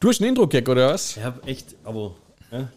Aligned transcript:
Du 0.00 0.08
hast 0.08 0.20
einen 0.22 0.30
Intro-Gag, 0.30 0.66
oder 0.66 0.88
was? 0.88 1.18
Ich 1.18 1.22
hab 1.22 1.46
echt, 1.46 1.76
aber. 1.84 2.16
Ja. 2.50 2.72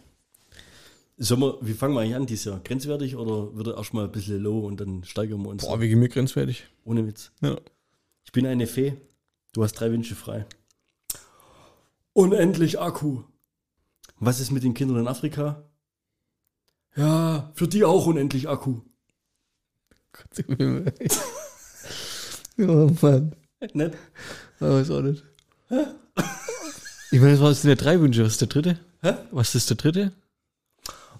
Sollen 1.16 1.40
wir, 1.40 1.58
wie 1.62 1.72
fangen 1.72 1.94
wir 1.94 2.00
eigentlich 2.00 2.16
an 2.16 2.26
dieses 2.26 2.44
Jahr? 2.44 2.60
Grenzwertig 2.62 3.16
oder 3.16 3.56
wird 3.56 3.68
er 3.68 3.78
erstmal 3.78 4.04
ein 4.04 4.12
bisschen 4.12 4.42
low 4.42 4.66
und 4.66 4.78
dann 4.78 5.04
steigern 5.04 5.40
wir 5.42 5.48
uns? 5.48 5.64
Boah, 5.64 5.80
wie 5.80 5.94
mir 5.94 6.10
grenzwertig. 6.10 6.66
Ohne 6.84 7.06
Witz. 7.06 7.32
Ja. 7.40 7.56
Ich 8.24 8.32
bin 8.32 8.46
eine 8.46 8.66
Fee. 8.66 8.98
Du 9.54 9.62
hast 9.64 9.72
drei 9.72 9.90
Wünsche 9.90 10.14
frei. 10.14 10.44
Unendlich 12.12 12.78
Akku. 12.78 13.22
Was 14.18 14.38
ist 14.38 14.50
mit 14.50 14.62
den 14.62 14.74
Kindern 14.74 14.98
in 14.98 15.08
Afrika? 15.08 15.64
Ja, 16.94 17.52
für 17.54 17.68
die 17.68 17.84
auch 17.84 18.06
unendlich 18.06 18.50
Akku. 18.50 18.82
oh 22.58 22.90
Mann. 23.00 23.34
Nett? 23.72 23.96
Oh, 24.60 24.66
weiß 24.66 24.90
auch 24.90 25.00
nicht. 25.00 25.24
Ich 27.14 27.20
meine, 27.20 27.38
was 27.40 27.62
sind 27.62 27.68
ja 27.68 27.76
drei 27.76 28.00
Wünsche? 28.00 28.24
Was 28.24 28.32
ist 28.32 28.40
der 28.40 28.48
dritte? 28.48 28.80
Hä? 29.00 29.14
Was 29.30 29.54
ist 29.54 29.70
der 29.70 29.76
dritte? 29.76 30.12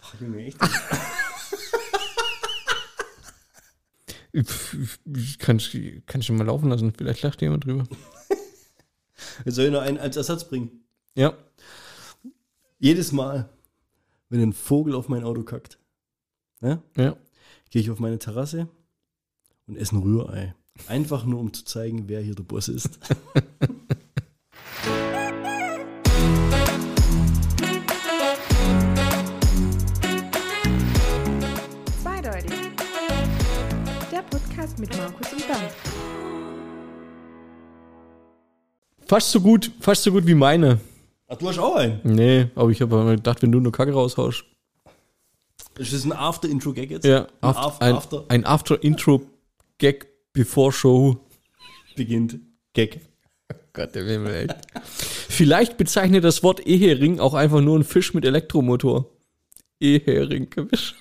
Ach, 0.02 0.20
Junge, 0.20 0.44
echt? 0.44 0.58
Ich 4.32 5.38
Kann 5.38 5.58
ich 5.60 6.30
mal 6.32 6.46
laufen 6.46 6.68
lassen? 6.70 6.92
Vielleicht 6.98 7.22
lacht 7.22 7.40
jemand 7.42 7.64
drüber. 7.64 7.86
Soll 9.46 9.66
ich 9.66 9.70
noch 9.70 9.82
einen 9.82 9.98
als 9.98 10.16
Ersatz 10.16 10.48
bringen? 10.48 10.84
Ja. 11.14 11.34
Jedes 12.80 13.12
Mal, 13.12 13.48
wenn 14.30 14.42
ein 14.42 14.52
Vogel 14.52 14.96
auf 14.96 15.08
mein 15.08 15.22
Auto 15.22 15.44
kackt, 15.44 15.78
ja, 16.60 16.82
Ja. 16.96 17.16
gehe 17.70 17.82
ich 17.82 17.90
auf 17.92 18.00
meine 18.00 18.18
Terrasse 18.18 18.66
und 19.68 19.76
esse 19.76 19.94
ein 19.94 20.02
Rührei. 20.02 20.56
Einfach 20.88 21.24
nur, 21.24 21.38
um 21.38 21.52
zu 21.52 21.64
zeigen, 21.64 22.08
wer 22.08 22.20
hier 22.20 22.34
der 22.34 22.42
Boss 22.42 22.66
ist. 22.66 22.98
Podcast 34.74 34.78
mit 34.78 34.96
Markus 34.96 35.32
und 35.32 35.46
Bernd. 35.46 35.72
Fast 39.06 39.30
so 39.30 39.40
gut, 39.40 39.70
fast 39.80 40.02
so 40.02 40.12
gut 40.12 40.26
wie 40.26 40.34
meine. 40.34 40.80
Ach, 41.28 41.36
du 41.36 41.48
hast 41.48 41.58
auch 41.58 41.76
einen. 41.76 42.00
Nee, 42.04 42.46
aber 42.54 42.70
ich 42.70 42.80
habe 42.80 43.16
gedacht, 43.16 43.42
wenn 43.42 43.52
du 43.52 43.60
nur 43.60 43.72
Kacke 43.72 43.92
raushaust. 43.92 44.44
Ist 45.78 45.92
das 45.92 46.04
ein 46.04 46.12
After-Intro-Gag 46.12 46.90
jetzt? 46.90 47.04
Ja, 47.04 47.22
Ein 47.40 47.50
after, 47.50 47.64
After, 47.66 47.84
ein, 47.84 47.94
After 47.96 48.24
ein 48.28 48.44
After-Intro-Gag 48.46 50.06
before 50.32 50.72
Show. 50.72 51.18
beginnt. 51.96 52.38
Gag. 52.72 53.00
Gott, 53.72 53.94
der 53.94 54.04
Himmel, 54.04 54.34
echt. 54.34 54.56
Vielleicht 54.84 55.76
bezeichnet 55.76 56.22
das 56.24 56.42
Wort 56.42 56.64
Ehering 56.66 57.18
auch 57.18 57.34
einfach 57.34 57.60
nur 57.60 57.74
einen 57.74 57.84
Fisch 57.84 58.14
mit 58.14 58.24
Elektromotor. 58.24 59.10
Ehering 59.80 60.48
gewisch. 60.50 60.94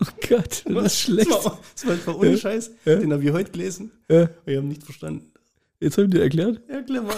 Oh 0.00 0.06
Gott, 0.28 0.64
das 0.66 0.84
ist 0.86 1.00
schlecht. 1.00 1.30
Das 1.30 1.44
war, 1.44 1.58
das 1.74 1.86
war 1.86 1.92
einfach 1.92 2.14
ohne 2.16 2.30
Ja. 2.32 2.36
Scheiß. 2.36 2.70
Ja. 2.84 2.96
Den 2.96 3.12
habe 3.12 3.24
ich 3.24 3.30
heute 3.32 3.50
gelesen. 3.52 3.92
Ja, 4.08 4.28
Wir 4.44 4.58
haben 4.58 4.68
nicht 4.68 4.82
verstanden. 4.82 5.32
jetzt 5.80 5.96
haben 5.98 6.10
die 6.10 6.20
erklärt. 6.20 6.60
Ja, 6.68 6.82
clever. 6.82 7.14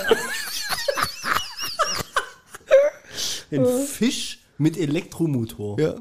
Ein 3.51 3.67
Fisch 3.87 4.41
mit 4.59 4.77
Elektromotor. 4.77 5.79
Ja. 5.81 5.95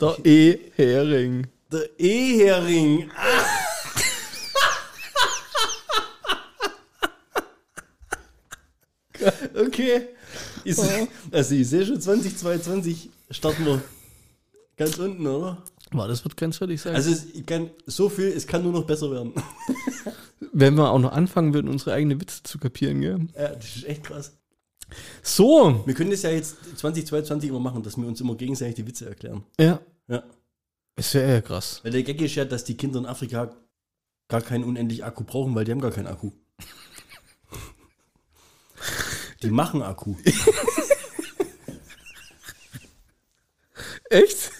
Der 0.00 0.16
Ehering. 0.24 1.46
Der 1.70 1.98
Ehering. 2.00 3.10
Okay. 9.54 10.08
Ich, 10.64 10.76
also 11.30 11.54
ich 11.54 11.68
sehe 11.68 11.86
schon 11.86 12.00
2022 12.00 13.10
starten 13.30 13.64
wir 13.64 13.82
ganz 14.76 14.98
unten, 14.98 15.26
oder? 15.26 15.62
War 15.92 16.08
das 16.08 16.24
wird 16.24 16.36
grenzwertig 16.36 16.80
sein? 16.80 16.94
Also 16.94 17.10
es 17.10 17.26
ich 17.32 17.44
kann 17.44 17.70
so 17.86 18.08
viel, 18.08 18.28
es 18.28 18.46
kann 18.46 18.62
nur 18.62 18.72
noch 18.72 18.84
besser 18.84 19.10
werden. 19.10 19.32
wenn 20.52 20.74
wir 20.74 20.90
auch 20.90 20.98
noch 20.98 21.12
anfangen 21.12 21.54
würden, 21.54 21.68
unsere 21.68 21.92
eigene 21.92 22.20
Witze 22.20 22.42
zu 22.42 22.58
kapieren, 22.58 23.00
gell? 23.00 23.28
Ja, 23.36 23.54
das 23.54 23.76
ist 23.76 23.84
echt 23.84 24.04
krass. 24.04 24.32
So. 25.22 25.82
Wir 25.86 25.94
können 25.94 26.10
das 26.10 26.22
ja 26.22 26.30
jetzt 26.30 26.56
2022 26.76 27.50
immer 27.50 27.60
machen, 27.60 27.82
dass 27.82 27.96
wir 27.96 28.06
uns 28.06 28.20
immer 28.20 28.34
gegenseitig 28.34 28.76
die 28.76 28.86
Witze 28.86 29.08
erklären. 29.08 29.44
Ja. 29.58 29.80
Ja. 30.08 30.22
Wäre 30.96 31.34
ja 31.34 31.40
krass. 31.40 31.80
Weil 31.82 31.92
der 31.92 32.02
Gag 32.02 32.20
ist 32.20 32.34
ja, 32.34 32.44
dass 32.44 32.64
die 32.64 32.76
Kinder 32.76 32.98
in 32.98 33.06
Afrika 33.06 33.54
gar 34.28 34.42
keinen 34.42 34.64
unendlich 34.64 35.04
Akku 35.04 35.24
brauchen, 35.24 35.54
weil 35.54 35.64
die 35.64 35.72
haben 35.72 35.80
gar 35.80 35.92
keinen 35.92 36.08
Akku. 36.08 36.32
Die 39.42 39.50
machen 39.50 39.82
Akku. 39.82 40.16
Echt? 44.10 44.50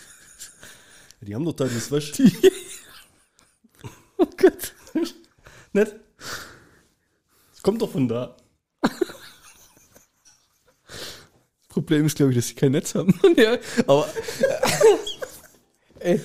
Die 1.21 1.35
haben 1.35 1.45
doch 1.45 1.53
da 1.53 1.65
das 1.65 1.91
Wasch. 1.93 2.13
Oh 4.17 4.27
Gott. 4.37 4.75
Nicht? 5.73 5.95
Das 7.53 7.63
kommt 7.63 7.81
doch 7.83 7.91
von 7.91 8.09
da. 8.09 8.37
Problem 11.69 12.07
ist, 12.07 12.17
glaube 12.17 12.33
ich, 12.33 12.39
dass 12.39 12.49
sie 12.49 12.55
kein 12.55 12.73
Netz 12.73 12.95
haben. 12.95 13.19
ja, 13.37 13.57
aber. 13.87 14.09
Ey. 16.01 16.21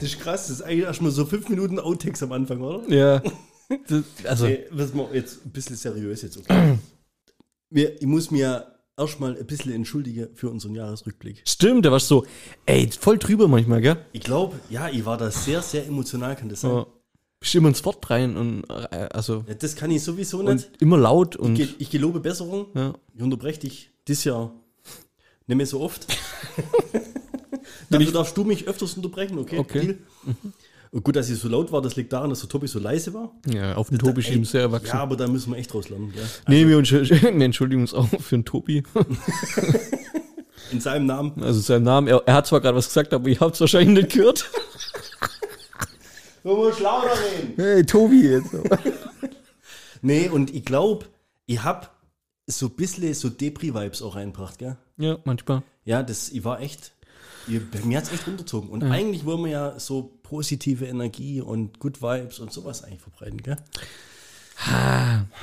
Das 0.00 0.08
ist 0.08 0.20
krass, 0.20 0.46
das 0.46 0.50
ist 0.50 0.62
eigentlich 0.62 0.84
erstmal 0.84 1.10
so 1.10 1.26
fünf 1.26 1.48
Minuten 1.48 1.78
Outtakes 1.78 2.22
am 2.22 2.32
Anfang, 2.32 2.60
oder? 2.60 2.88
Ja. 2.88 3.22
Das, 3.88 4.02
also. 4.24 4.44
Okay, 4.46 4.66
was 4.70 4.94
mal 4.94 5.08
jetzt 5.14 5.44
ein 5.46 5.50
bisschen 5.50 5.76
seriös 5.76 6.22
jetzt, 6.22 6.36
okay. 6.38 6.78
Wir, 7.72 8.00
ich 8.00 8.06
muss 8.06 8.30
mir 8.32 8.66
erstmal 8.98 9.36
ein 9.36 9.46
bisschen 9.46 9.72
entschuldigen 9.72 10.28
für 10.34 10.50
unseren 10.50 10.74
Jahresrückblick. 10.74 11.42
Stimmt, 11.46 11.84
der 11.84 11.92
war 11.92 12.00
so, 12.00 12.26
ey, 12.66 12.90
voll 12.90 13.16
drüber 13.18 13.46
manchmal, 13.46 13.80
gell? 13.80 14.04
Ich 14.12 14.22
glaube, 14.22 14.58
ja, 14.70 14.88
ich 14.88 15.04
war 15.04 15.16
da 15.16 15.30
sehr, 15.30 15.62
sehr 15.62 15.86
emotional, 15.86 16.34
kann 16.34 16.48
das 16.48 16.62
sein. 16.62 16.72
Ja. 16.72 16.86
Bist 17.38 17.54
immer 17.54 17.68
ins 17.68 17.82
Wort 17.84 18.10
rein 18.10 18.36
und 18.36 18.64
äh, 18.68 19.08
also 19.12 19.44
Ja, 19.48 19.54
das 19.54 19.74
kann 19.76 19.90
ich 19.92 20.02
sowieso 20.02 20.42
nicht. 20.42 20.70
immer 20.82 20.98
laut 20.98 21.36
und 21.36 21.58
Ich, 21.58 21.80
ich 21.80 21.90
gelobe 21.90 22.18
Besserung. 22.20 22.66
ja. 22.74 22.92
Ich 23.14 23.22
unterbreche 23.22 23.60
dich 23.60 23.90
dieses 24.06 24.24
Jahr 24.24 24.52
nicht 25.46 25.56
mehr 25.56 25.64
so 25.66 25.80
oft. 25.80 26.06
Dafür 27.88 28.12
darfst 28.12 28.36
du 28.36 28.44
mich 28.44 28.66
öfters 28.68 28.94
unterbrechen, 28.94 29.38
okay? 29.38 29.58
Okay. 29.58 29.80
Deal? 29.80 29.98
Und 30.92 31.04
gut, 31.04 31.14
dass 31.14 31.30
ich 31.30 31.38
so 31.38 31.48
laut 31.48 31.70
war, 31.70 31.80
das 31.82 31.94
liegt 31.94 32.12
daran, 32.12 32.30
dass 32.30 32.40
der 32.40 32.48
Tobi 32.48 32.66
so 32.66 32.80
leise 32.80 33.14
war. 33.14 33.30
ja, 33.46 33.76
auf 33.76 33.90
den 33.90 33.98
Tobi 34.00 34.22
schieben 34.22 34.44
sehr 34.44 34.62
erwachsen. 34.62 34.88
Ja, 34.88 34.94
aber 35.02 35.16
da 35.16 35.28
müssen 35.28 35.52
wir 35.52 35.58
echt 35.58 35.72
draus 35.72 35.88
lernen. 35.88 36.12
Gell? 36.12 36.24
Nee, 36.48 36.66
wir 36.66 36.78
entsch- 36.78 37.10
wir 37.38 37.44
entschuldigen 37.44 37.82
uns 37.82 37.94
auch 37.94 38.08
für 38.08 38.36
den 38.36 38.44
Tobi. 38.44 38.82
In 40.72 40.80
seinem 40.80 41.06
Namen. 41.06 41.42
Also 41.42 41.60
seinen 41.60 41.82
Namen. 41.84 42.06
Er, 42.08 42.22
er 42.26 42.34
hat 42.34 42.46
zwar 42.46 42.60
gerade 42.60 42.76
was 42.76 42.86
gesagt, 42.88 43.12
aber 43.14 43.28
ich 43.28 43.40
habe 43.40 43.52
es 43.52 43.60
wahrscheinlich 43.60 44.04
nicht 44.04 44.12
gehört. 44.16 44.48
Du 46.42 46.54
musst 46.56 46.80
lauter 46.80 47.10
reden. 47.12 47.52
Hey, 47.56 47.84
Tobi 47.84 48.22
jetzt. 48.30 48.48
Nee, 50.00 50.30
und 50.30 50.54
ich 50.54 50.64
glaube, 50.64 51.04
ich 51.44 51.62
hab 51.62 51.94
so 52.46 52.66
ein 52.68 52.72
bisschen 52.76 53.12
so 53.12 53.28
Depri-Vibes 53.28 54.00
auch 54.00 54.16
reingebracht, 54.16 54.58
gell? 54.58 54.78
ja, 54.96 55.18
manchmal. 55.24 55.62
Ja, 55.84 56.02
das, 56.02 56.30
ich 56.30 56.42
war 56.42 56.60
echt, 56.62 56.92
ich, 57.46 57.60
mir 57.84 57.98
hat's 57.98 58.10
echt 58.10 58.26
runtergezogen. 58.26 58.70
Und 58.70 58.84
eigentlich 58.84 59.26
wollen 59.26 59.44
wir 59.44 59.50
ja 59.50 59.78
so 59.78 60.18
positive 60.30 60.86
Energie 60.86 61.40
und 61.40 61.80
Good 61.80 62.00
Vibes 62.00 62.38
und 62.38 62.52
sowas 62.52 62.84
eigentlich 62.84 63.00
verbreiten, 63.00 63.42
gell? 63.42 63.56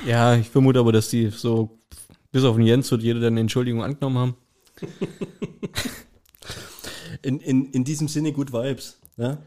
Ja, 0.06 0.36
ich 0.36 0.48
vermute 0.48 0.78
aber, 0.78 0.92
dass 0.92 1.10
die 1.10 1.28
so, 1.28 1.78
bis 2.32 2.42
auf 2.44 2.56
den 2.56 2.64
Jens 2.64 2.90
wird 2.90 3.02
jeder 3.02 3.20
dann 3.20 3.34
eine 3.34 3.40
Entschuldigung 3.40 3.82
angenommen 3.82 4.18
haben. 4.18 4.36
In, 7.22 7.40
in, 7.40 7.72
in 7.72 7.82
diesem 7.82 8.06
Sinne 8.06 8.32
Good 8.32 8.52
Vibes, 8.52 9.00
ja? 9.16 9.42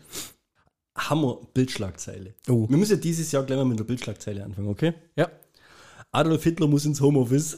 Hammer 0.98 1.40
Bildschlagzeile. 1.54 2.36
Oh. 2.50 2.68
Wir 2.70 2.76
müssen 2.76 2.92
ja 2.92 2.98
dieses 2.98 3.32
Jahr 3.32 3.44
gleich 3.44 3.58
mal 3.58 3.64
mit 3.64 3.80
der 3.80 3.86
Bildschlagzeile 3.86 4.44
anfangen, 4.44 4.68
okay? 4.68 4.94
Ja. 5.16 5.32
Adolf 6.12 6.44
Hitler 6.44 6.68
muss 6.68 6.84
ins 6.84 7.00
Homeoffice. 7.00 7.58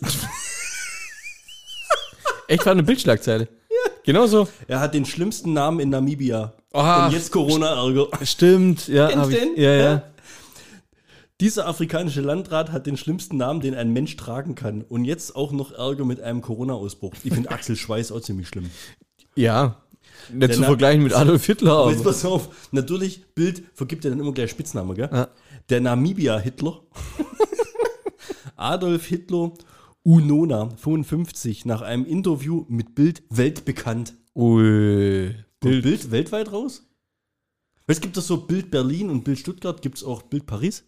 Echt 2.47 2.63
war 2.63 2.73
eine 2.73 2.83
Bildschlagzeile. 2.83 3.47
Genau 4.05 4.27
so. 4.27 4.47
er 4.67 4.79
hat 4.79 4.93
den 4.93 5.05
schlimmsten 5.05 5.53
Namen 5.53 5.79
in 5.79 5.89
Namibia. 5.89 6.53
Ach. 6.73 7.07
und 7.07 7.13
jetzt 7.13 7.31
Corona-Ärger. 7.31 8.07
Stimmt, 8.25 8.87
ja. 8.87 9.07
Kennst 9.07 9.31
ich, 9.31 9.39
den? 9.39 9.55
ja, 9.55 9.73
ja. 9.73 9.83
Ja. 9.83 10.03
Dieser 11.39 11.67
afrikanische 11.67 12.21
Landrat 12.21 12.71
hat 12.71 12.87
den 12.87 12.95
schlimmsten 12.95 13.37
Namen, 13.37 13.59
den 13.59 13.75
ein 13.75 13.91
Mensch 13.91 14.15
tragen 14.15 14.55
kann. 14.55 14.81
Und 14.81 15.05
jetzt 15.05 15.35
auch 15.35 15.51
noch 15.51 15.71
Ärger 15.71 16.05
mit 16.05 16.21
einem 16.21 16.41
Corona-Ausbruch. 16.41 17.13
Ich 17.23 17.33
finde 17.33 17.51
Axel 17.51 17.75
Schweiß 17.75 18.11
auch 18.11 18.21
ziemlich 18.21 18.47
schlimm. 18.47 18.69
Ja. 19.35 19.77
Nicht 20.31 20.53
zu 20.53 20.63
vergleichen 20.63 21.03
mit 21.03 21.13
Adolf 21.13 21.45
Hitler, 21.45 21.73
Aber 21.73 21.91
jetzt 21.91 22.03
pass 22.03 22.23
auf, 22.23 22.69
natürlich, 22.71 23.25
Bild 23.35 23.63
vergibt 23.73 24.03
ja 24.05 24.09
dann 24.09 24.19
immer 24.19 24.31
gleich 24.31 24.51
Spitznamen, 24.51 24.95
gell? 24.95 25.09
Ja. 25.11 25.27
Der 25.69 25.81
Namibia-Hitler. 25.81 26.79
Adolf 28.55 29.05
Hitler 29.05 29.51
Unona, 30.03 30.69
55, 30.75 31.65
nach 31.65 31.81
einem 31.81 32.05
Interview 32.05 32.65
mit 32.67 32.93
Bild 32.93 33.23
weltbekannt. 33.29 34.15
Ui. 34.35 35.33
Bild, 35.61 35.83
Bild 35.83 36.11
weltweit 36.11 36.51
raus? 36.51 36.85
Es 37.87 38.01
gibt 38.01 38.17
doch 38.17 38.21
so 38.21 38.37
Bild 38.37 38.69
Berlin 38.69 39.09
und 39.09 39.23
Bild 39.23 39.39
Stuttgart, 39.39 39.81
gibt 39.81 39.97
es 39.97 40.03
auch 40.03 40.21
Bild 40.23 40.45
Paris? 40.45 40.83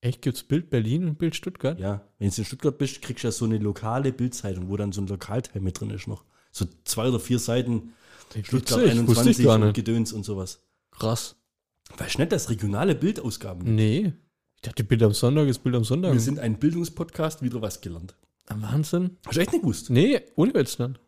Echt, 0.00 0.22
gibt's 0.22 0.44
Bild 0.44 0.70
Berlin 0.70 1.04
und 1.04 1.18
Bild 1.18 1.34
Stuttgart? 1.34 1.80
Ja, 1.80 2.04
wenn 2.18 2.30
du 2.30 2.36
in 2.36 2.44
Stuttgart 2.44 2.78
bist, 2.78 3.02
kriegst 3.02 3.24
du 3.24 3.28
ja 3.28 3.32
so 3.32 3.44
eine 3.44 3.58
lokale 3.58 4.12
Bildzeitung, 4.12 4.68
wo 4.68 4.76
dann 4.76 4.92
so 4.92 5.00
ein 5.00 5.08
Lokalteil 5.08 5.60
mit 5.60 5.80
drin 5.80 5.90
ist 5.90 6.06
noch. 6.06 6.24
So 6.52 6.66
zwei 6.84 7.08
oder 7.08 7.18
vier 7.18 7.40
Seiten 7.40 7.92
Stuttgart 8.30 8.82
Witzig, 8.84 9.08
wusste 9.08 9.30
ich 9.30 9.38
21 9.38 9.44
gar 9.44 9.58
und. 9.60 9.74
Gedöns 9.74 10.12
und 10.12 10.24
sowas. 10.24 10.62
Krass. 10.92 11.34
Weißt 11.96 12.14
du 12.14 12.20
nicht, 12.20 12.32
dass 12.32 12.50
regionale 12.50 12.94
Bildausgaben 12.94 13.64
gibt? 13.64 13.74
Nee. 13.74 14.12
Ich 14.54 14.62
dachte, 14.62 14.84
Bild 14.84 15.02
am 15.02 15.12
Sonntag 15.12 15.48
ist 15.48 15.64
Bild 15.64 15.74
am 15.74 15.84
Sonntag. 15.84 16.12
Wir 16.12 16.20
sind 16.20 16.38
ein 16.38 16.58
Bildungspodcast, 16.58 17.42
wieder 17.42 17.60
was 17.62 17.80
gelernt. 17.80 18.14
Wahnsinn. 18.54 19.16
Hast 19.26 19.36
du 19.36 19.40
echt 19.40 19.52
nicht 19.52 19.62
gewusst? 19.62 19.90
Nee, 19.90 20.20
ohne 20.36 20.54
Witz 20.54 20.76
dann. 20.76 20.98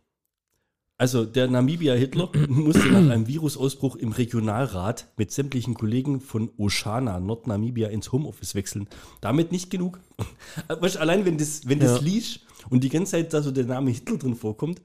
Also 0.98 1.24
der 1.24 1.48
Namibia-Hitler 1.48 2.30
musste 2.48 2.88
nach 2.88 3.10
einem 3.10 3.26
Virusausbruch 3.26 3.96
im 3.96 4.12
Regionalrat 4.12 5.08
mit 5.16 5.32
sämtlichen 5.32 5.72
Kollegen 5.74 6.20
von 6.20 6.50
Oshana, 6.58 7.20
Nordnamibia, 7.20 7.88
ins 7.88 8.12
Homeoffice 8.12 8.54
wechseln. 8.54 8.86
Damit 9.22 9.50
nicht 9.50 9.70
genug. 9.70 9.98
Weißt, 10.68 10.96
du, 10.96 11.00
allein 11.00 11.24
wenn 11.24 11.38
das, 11.38 11.62
wenn 11.66 11.80
das 11.80 11.98
Ja. 12.00 12.04
liest 12.04 12.40
und 12.68 12.84
die 12.84 12.90
ganze 12.90 13.12
Zeit 13.12 13.32
da 13.32 13.40
so 13.40 13.50
der 13.50 13.64
Name 13.64 13.90
Hitler 13.90 14.18
drin 14.18 14.34
vorkommt, 14.36 14.82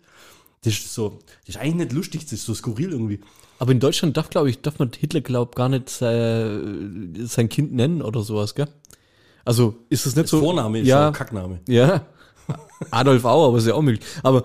das 0.63 0.73
ist 0.73 0.93
so, 0.93 1.19
das 1.45 1.55
ist 1.55 1.61
eigentlich 1.61 1.75
nicht 1.75 1.91
lustig, 1.91 2.23
das 2.23 2.33
ist 2.33 2.45
so 2.45 2.53
skurril 2.53 2.91
irgendwie. 2.91 3.19
Aber 3.59 3.71
in 3.73 3.79
Deutschland 3.81 4.15
darf, 4.17 4.29
glaube 4.29 4.49
ich, 4.49 4.61
darf 4.61 4.79
man 4.79 4.91
Hitler, 4.97 5.19
glaub 5.21 5.55
gar 5.55 5.67
nicht 5.69 6.01
äh, 6.01 7.25
sein 7.25 7.49
Kind 7.49 7.73
nennen 7.73 8.01
oder 8.01 8.21
sowas, 8.21 8.55
gell? 8.55 8.67
Also 9.43 9.75
ist 9.89 10.05
es 10.05 10.15
nicht 10.15 10.23
Das 10.23 10.31
so. 10.31 10.39
Vorname 10.39 10.79
ist 10.79 10.87
ja, 10.87 11.01
ja 11.01 11.07
ein 11.09 11.13
Kackname. 11.13 11.59
ja. 11.67 12.05
Adolf 12.91 13.25
auch, 13.25 13.47
aber 13.47 13.57
ist 13.57 13.67
ja 13.67 13.73
auch 13.73 13.81
möglich. 13.81 14.05
Aber 14.23 14.43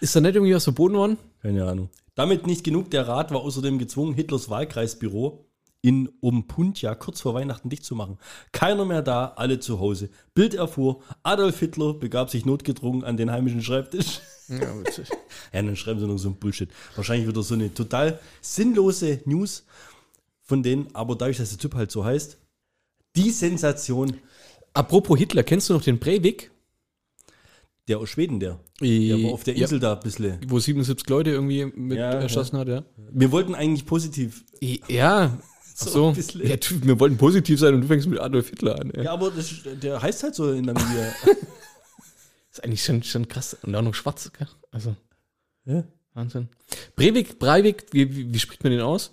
ist 0.00 0.14
da 0.14 0.20
nicht 0.20 0.34
irgendwie 0.34 0.54
was 0.54 0.64
verboten 0.64 0.94
worden? 0.94 1.18
Keine 1.42 1.66
Ahnung. 1.66 1.88
Damit 2.14 2.46
nicht 2.46 2.64
genug, 2.64 2.90
der 2.90 3.08
Rat 3.08 3.32
war 3.32 3.40
außerdem 3.40 3.78
gezwungen, 3.78 4.14
Hitlers 4.14 4.48
Wahlkreisbüro 4.50 5.46
in 5.82 6.08
Umpuntia 6.20 6.94
kurz 6.94 7.20
vor 7.20 7.34
Weihnachten 7.34 7.68
dicht 7.68 7.84
zu 7.84 7.94
machen. 7.94 8.18
Keiner 8.52 8.86
mehr 8.86 9.02
da, 9.02 9.34
alle 9.36 9.60
zu 9.60 9.80
Hause. 9.80 10.08
Bild 10.32 10.54
erfuhr, 10.54 11.02
Adolf 11.22 11.58
Hitler 11.58 11.92
begab 11.92 12.30
sich 12.30 12.46
notgedrungen 12.46 13.04
an 13.04 13.16
den 13.16 13.30
heimischen 13.30 13.62
Schreibtisch. 13.62 14.20
Ja, 14.48 14.78
witzig. 14.78 15.08
Ja, 15.52 15.62
dann 15.62 15.76
schreiben 15.76 16.00
sie 16.00 16.06
noch 16.06 16.18
so 16.18 16.30
ein 16.30 16.36
Bullshit. 16.36 16.68
Wahrscheinlich 16.96 17.28
wieder 17.28 17.42
so 17.42 17.54
eine 17.54 17.72
total 17.72 18.18
sinnlose 18.40 19.20
News 19.24 19.64
von 20.42 20.62
denen, 20.62 20.88
aber 20.94 21.16
dadurch, 21.16 21.36
dass 21.36 21.50
der 21.50 21.58
Typ 21.58 21.74
halt 21.74 21.90
so 21.90 22.04
heißt, 22.04 22.38
die 23.14 23.30
Sensation, 23.30 24.16
Apropos 24.74 25.16
Hitler, 25.16 25.44
kennst 25.44 25.70
du 25.70 25.74
noch 25.74 25.82
den 25.82 26.00
Breivik? 26.00 26.50
Der 27.88 27.98
aus 27.98 28.08
Schweden, 28.08 28.40
der. 28.40 28.60
Der 28.80 29.22
war 29.22 29.32
auf 29.32 29.44
der 29.44 29.56
Insel 29.56 29.78
da 29.80 29.94
ein 29.94 30.00
bisschen. 30.00 30.24
Ja, 30.42 30.50
wo 30.50 30.58
77 30.58 31.08
Leute 31.08 31.30
irgendwie 31.30 31.66
mit 31.66 31.98
Ja, 31.98 32.10
erschossen 32.12 32.58
hat, 32.58 32.68
ja. 32.68 32.84
Wir 33.12 33.30
wollten 33.32 33.54
eigentlich 33.54 33.84
positiv. 33.86 34.44
Ja, 34.88 35.38
ach 35.40 35.76
So 35.76 36.14
so. 36.14 36.38
Ja, 36.42 36.56
wir 36.82 36.98
wollten 37.00 37.16
positiv 37.16 37.58
sein 37.60 37.74
und 37.74 37.82
du 37.82 37.86
fängst 37.86 38.06
mit 38.08 38.18
Adolf 38.20 38.48
Hitler 38.50 38.80
an. 38.80 38.92
Ja, 38.96 39.12
aber 39.12 39.30
das, 39.30 39.52
der 39.82 40.00
heißt 40.00 40.22
halt 40.22 40.34
so 40.34 40.50
in 40.52 40.64
Namibia. 40.64 41.12
Ist 42.50 42.64
eigentlich 42.64 42.84
schon, 42.84 43.02
schon 43.02 43.28
krass. 43.28 43.56
Und 43.62 43.74
auch 43.74 43.82
noch 43.82 43.94
schwarz, 43.94 44.30
gell? 44.32 44.48
Also, 44.70 44.96
ja. 45.64 45.84
Wahnsinn. 46.14 46.48
Breivik, 46.94 47.38
Breivik, 47.40 47.86
wie, 47.90 48.32
wie, 48.32 48.38
spricht 48.38 48.62
man 48.62 48.70
den 48.72 48.80
aus? 48.82 49.12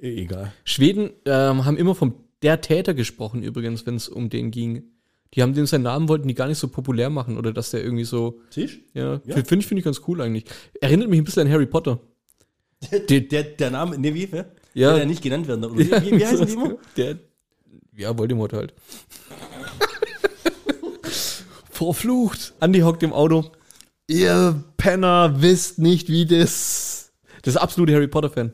E- 0.00 0.22
Egal. 0.22 0.52
Schweden 0.64 1.10
ähm, 1.24 1.64
haben 1.64 1.76
immer 1.76 1.94
vom 1.94 2.14
der 2.42 2.60
Täter 2.60 2.92
gesprochen, 2.92 3.44
übrigens, 3.44 3.86
wenn 3.86 3.94
es 3.94 4.08
um 4.08 4.28
den 4.28 4.50
ging. 4.50 4.82
Die 5.34 5.42
haben 5.42 5.54
den 5.54 5.66
seinen 5.66 5.82
Namen 5.84 6.08
wollten 6.08 6.28
die 6.28 6.34
gar 6.34 6.46
nicht 6.48 6.58
so 6.58 6.68
populär 6.68 7.08
machen 7.10 7.38
oder 7.38 7.52
dass 7.52 7.70
der 7.70 7.82
irgendwie 7.82 8.04
so, 8.04 8.40
Siehst 8.50 8.78
ja, 8.94 9.20
Ja. 9.24 9.34
finde 9.36 9.58
ich, 9.60 9.66
finde 9.66 9.78
ich 9.80 9.84
ganz 9.84 10.02
cool 10.06 10.20
eigentlich. 10.20 10.44
Erinnert 10.80 11.08
mich 11.08 11.20
ein 11.20 11.24
bisschen 11.24 11.46
an 11.46 11.52
Harry 11.52 11.66
Potter. 11.66 12.00
Der, 13.08 13.20
der, 13.20 13.44
der 13.44 13.70
Name, 13.70 13.96
ne, 13.96 14.12
wie? 14.12 14.30
wer? 14.32 14.50
Ja. 14.74 14.88
Der, 14.90 14.96
der 14.98 15.06
nicht 15.06 15.22
genannt 15.22 15.46
werden. 15.46 15.64
Oder 15.64 15.76
wie, 15.76 15.90
wie, 16.10 16.18
wie 16.18 16.26
heißen 16.26 16.46
die 16.46 16.52
immer? 16.52 16.76
Der, 16.96 17.16
ja, 17.96 18.16
Voldemort 18.18 18.52
halt. 18.52 18.74
Verflucht. 21.70 22.54
Andi 22.60 22.80
hockt 22.80 23.02
im 23.02 23.12
Auto. 23.12 23.50
Ihr 24.06 24.62
Penner 24.76 25.40
wisst 25.40 25.78
nicht, 25.78 26.08
wie 26.08 26.26
das. 26.26 27.12
Das 27.42 27.54
ist 27.54 27.60
absolute 27.60 27.94
Harry 27.94 28.08
Potter-Fan. 28.08 28.52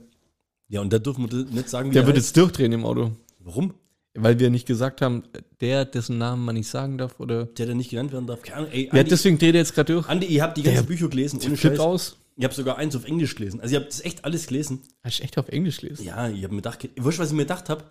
Ja, 0.69 0.81
und 0.83 0.93
da 0.93 0.99
dürfen 0.99 1.31
wir 1.31 1.45
nicht 1.45 1.69
sagen, 1.69 1.91
wie 1.91 1.95
Der 1.95 2.03
der 2.03 2.07
wird 2.09 2.17
heißt. 2.19 2.27
jetzt 2.29 2.37
durchdrehen 2.37 2.73
im 2.73 2.85
Auto. 2.85 3.13
Warum? 3.41 3.75
Weil 4.23 4.39
wir 4.39 4.51
nicht 4.51 4.67
gesagt 4.67 5.01
haben, 5.01 5.25
der, 5.61 5.85
dessen 5.85 6.19
Namen 6.19 6.45
man 6.45 6.55
nicht 6.55 6.69
sagen 6.69 6.99
darf, 6.99 7.19
oder. 7.21 7.47
Der, 7.47 7.67
der 7.67 7.75
nicht 7.75 7.91
genannt 7.91 8.13
werden 8.13 8.27
darf. 8.27 8.43
Keine 8.43 8.57
Ahnung. 8.59 8.71
Ey, 8.73 8.87
Ja, 8.87 8.93
Andi, 8.93 9.05
deswegen 9.11 9.39
dreht 9.39 9.55
er 9.55 9.61
jetzt 9.61 9.75
gerade 9.75 9.93
durch. 9.93 10.09
Andi, 10.09 10.27
ihr 10.27 10.43
habt 10.43 10.57
die 10.57 10.63
ganzen 10.63 10.83
Der- 10.83 10.87
Bücher 10.87 11.09
gelesen, 11.09 11.41
ohne 11.45 11.57
Flippt 11.57 11.81
aus. 11.81 12.17
Ich 12.37 12.45
habe 12.45 12.55
sogar 12.55 12.79
eins 12.79 12.95
auf 12.95 13.05
Englisch 13.05 13.35
gelesen. 13.35 13.61
Also, 13.61 13.75
ihr 13.75 13.81
habt 13.81 13.91
das 13.93 14.05
echt 14.05 14.25
alles 14.25 14.47
gelesen. 14.47 14.83
Hast 15.03 15.19
du 15.19 15.25
echt 15.25 15.39
auf 15.39 15.49
Englisch 15.49 15.79
gelesen? 15.81 16.05
Ja, 16.05 16.29
ich 16.29 16.45
habe 16.45 16.55
mir 16.55 16.63
gedacht, 16.63 16.89
weißt 16.97 17.19
du, 17.19 17.23
was 17.23 17.29
ich 17.31 17.35
mir 17.37 17.43
gedacht 17.43 17.69
habe? 17.69 17.85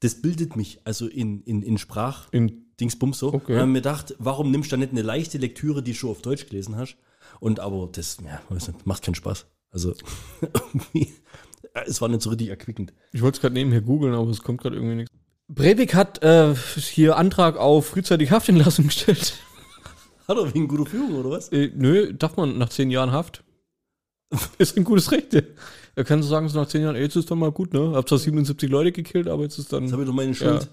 Das 0.00 0.22
bildet 0.22 0.56
mich, 0.56 0.80
also 0.84 1.06
in, 1.08 1.42
in, 1.42 1.62
in 1.62 1.76
Sprach. 1.78 2.28
In, 2.32 2.62
Dingsbums 2.80 3.18
so. 3.18 3.32
Okay. 3.32 3.52
Und 3.54 3.58
habe 3.58 3.66
mir 3.68 3.78
gedacht, 3.78 4.14
warum 4.18 4.50
nimmst 4.50 4.70
du 4.70 4.76
da 4.76 4.78
nicht 4.78 4.92
eine 4.92 5.02
leichte 5.02 5.38
Lektüre, 5.38 5.82
die 5.82 5.92
du 5.92 5.96
schon 5.96 6.10
auf 6.10 6.20
Deutsch 6.22 6.46
gelesen 6.46 6.76
hast? 6.76 6.96
Und 7.40 7.60
aber 7.60 7.88
das, 7.92 8.18
ja, 8.24 8.40
nicht, 8.50 8.86
macht 8.86 9.02
keinen 9.02 9.14
Spaß. 9.14 9.46
Also, 9.70 9.94
irgendwie, 10.40 11.12
äh, 11.74 11.84
es 11.86 12.00
war 12.00 12.08
nicht 12.08 12.22
so 12.22 12.30
richtig 12.30 12.48
erquickend. 12.48 12.92
ich 13.12 13.22
wollte 13.22 13.36
es 13.36 13.40
gerade 13.40 13.54
nebenher 13.54 13.80
googeln, 13.80 14.14
aber 14.14 14.30
es 14.30 14.42
kommt 14.42 14.60
gerade 14.60 14.76
irgendwie 14.76 14.96
nichts. 14.96 15.14
Breivik 15.48 15.94
hat 15.94 16.22
äh, 16.22 16.54
hier 16.54 17.16
Antrag 17.16 17.56
auf 17.56 17.86
frühzeitige 17.86 18.30
Haftentlassung 18.30 18.86
gestellt. 18.86 19.34
Hat 20.28 20.36
er 20.36 20.52
wegen 20.52 20.66
guter 20.66 20.86
Führung 20.86 21.14
oder 21.14 21.30
was? 21.30 21.50
Äh, 21.50 21.70
nö, 21.74 22.12
darf 22.12 22.36
man 22.36 22.58
nach 22.58 22.68
zehn 22.68 22.90
Jahren 22.90 23.12
Haft. 23.12 23.44
ist 24.58 24.76
ein 24.76 24.82
gutes 24.82 25.12
Recht. 25.12 25.34
Er 25.94 26.04
kann 26.04 26.20
so 26.20 26.28
sagen, 26.28 26.48
so 26.48 26.58
nach 26.58 26.66
zehn 26.66 26.82
Jahren, 26.82 26.96
ey, 26.96 27.02
jetzt 27.02 27.14
ist 27.14 27.30
dann 27.30 27.38
mal 27.38 27.52
gut, 27.52 27.72
ne? 27.72 27.92
Hab 27.94 28.08
zwar 28.08 28.18
77 28.18 28.68
Leute 28.68 28.90
gekillt, 28.90 29.28
aber 29.28 29.44
jetzt 29.44 29.58
ist 29.58 29.72
dann. 29.72 29.84
Jetzt 29.84 29.92
habe 29.92 30.02
ich 30.02 30.08
doch 30.08 30.14
meine 30.14 30.32
ja, 30.32 30.34
Schuld. 30.34 30.68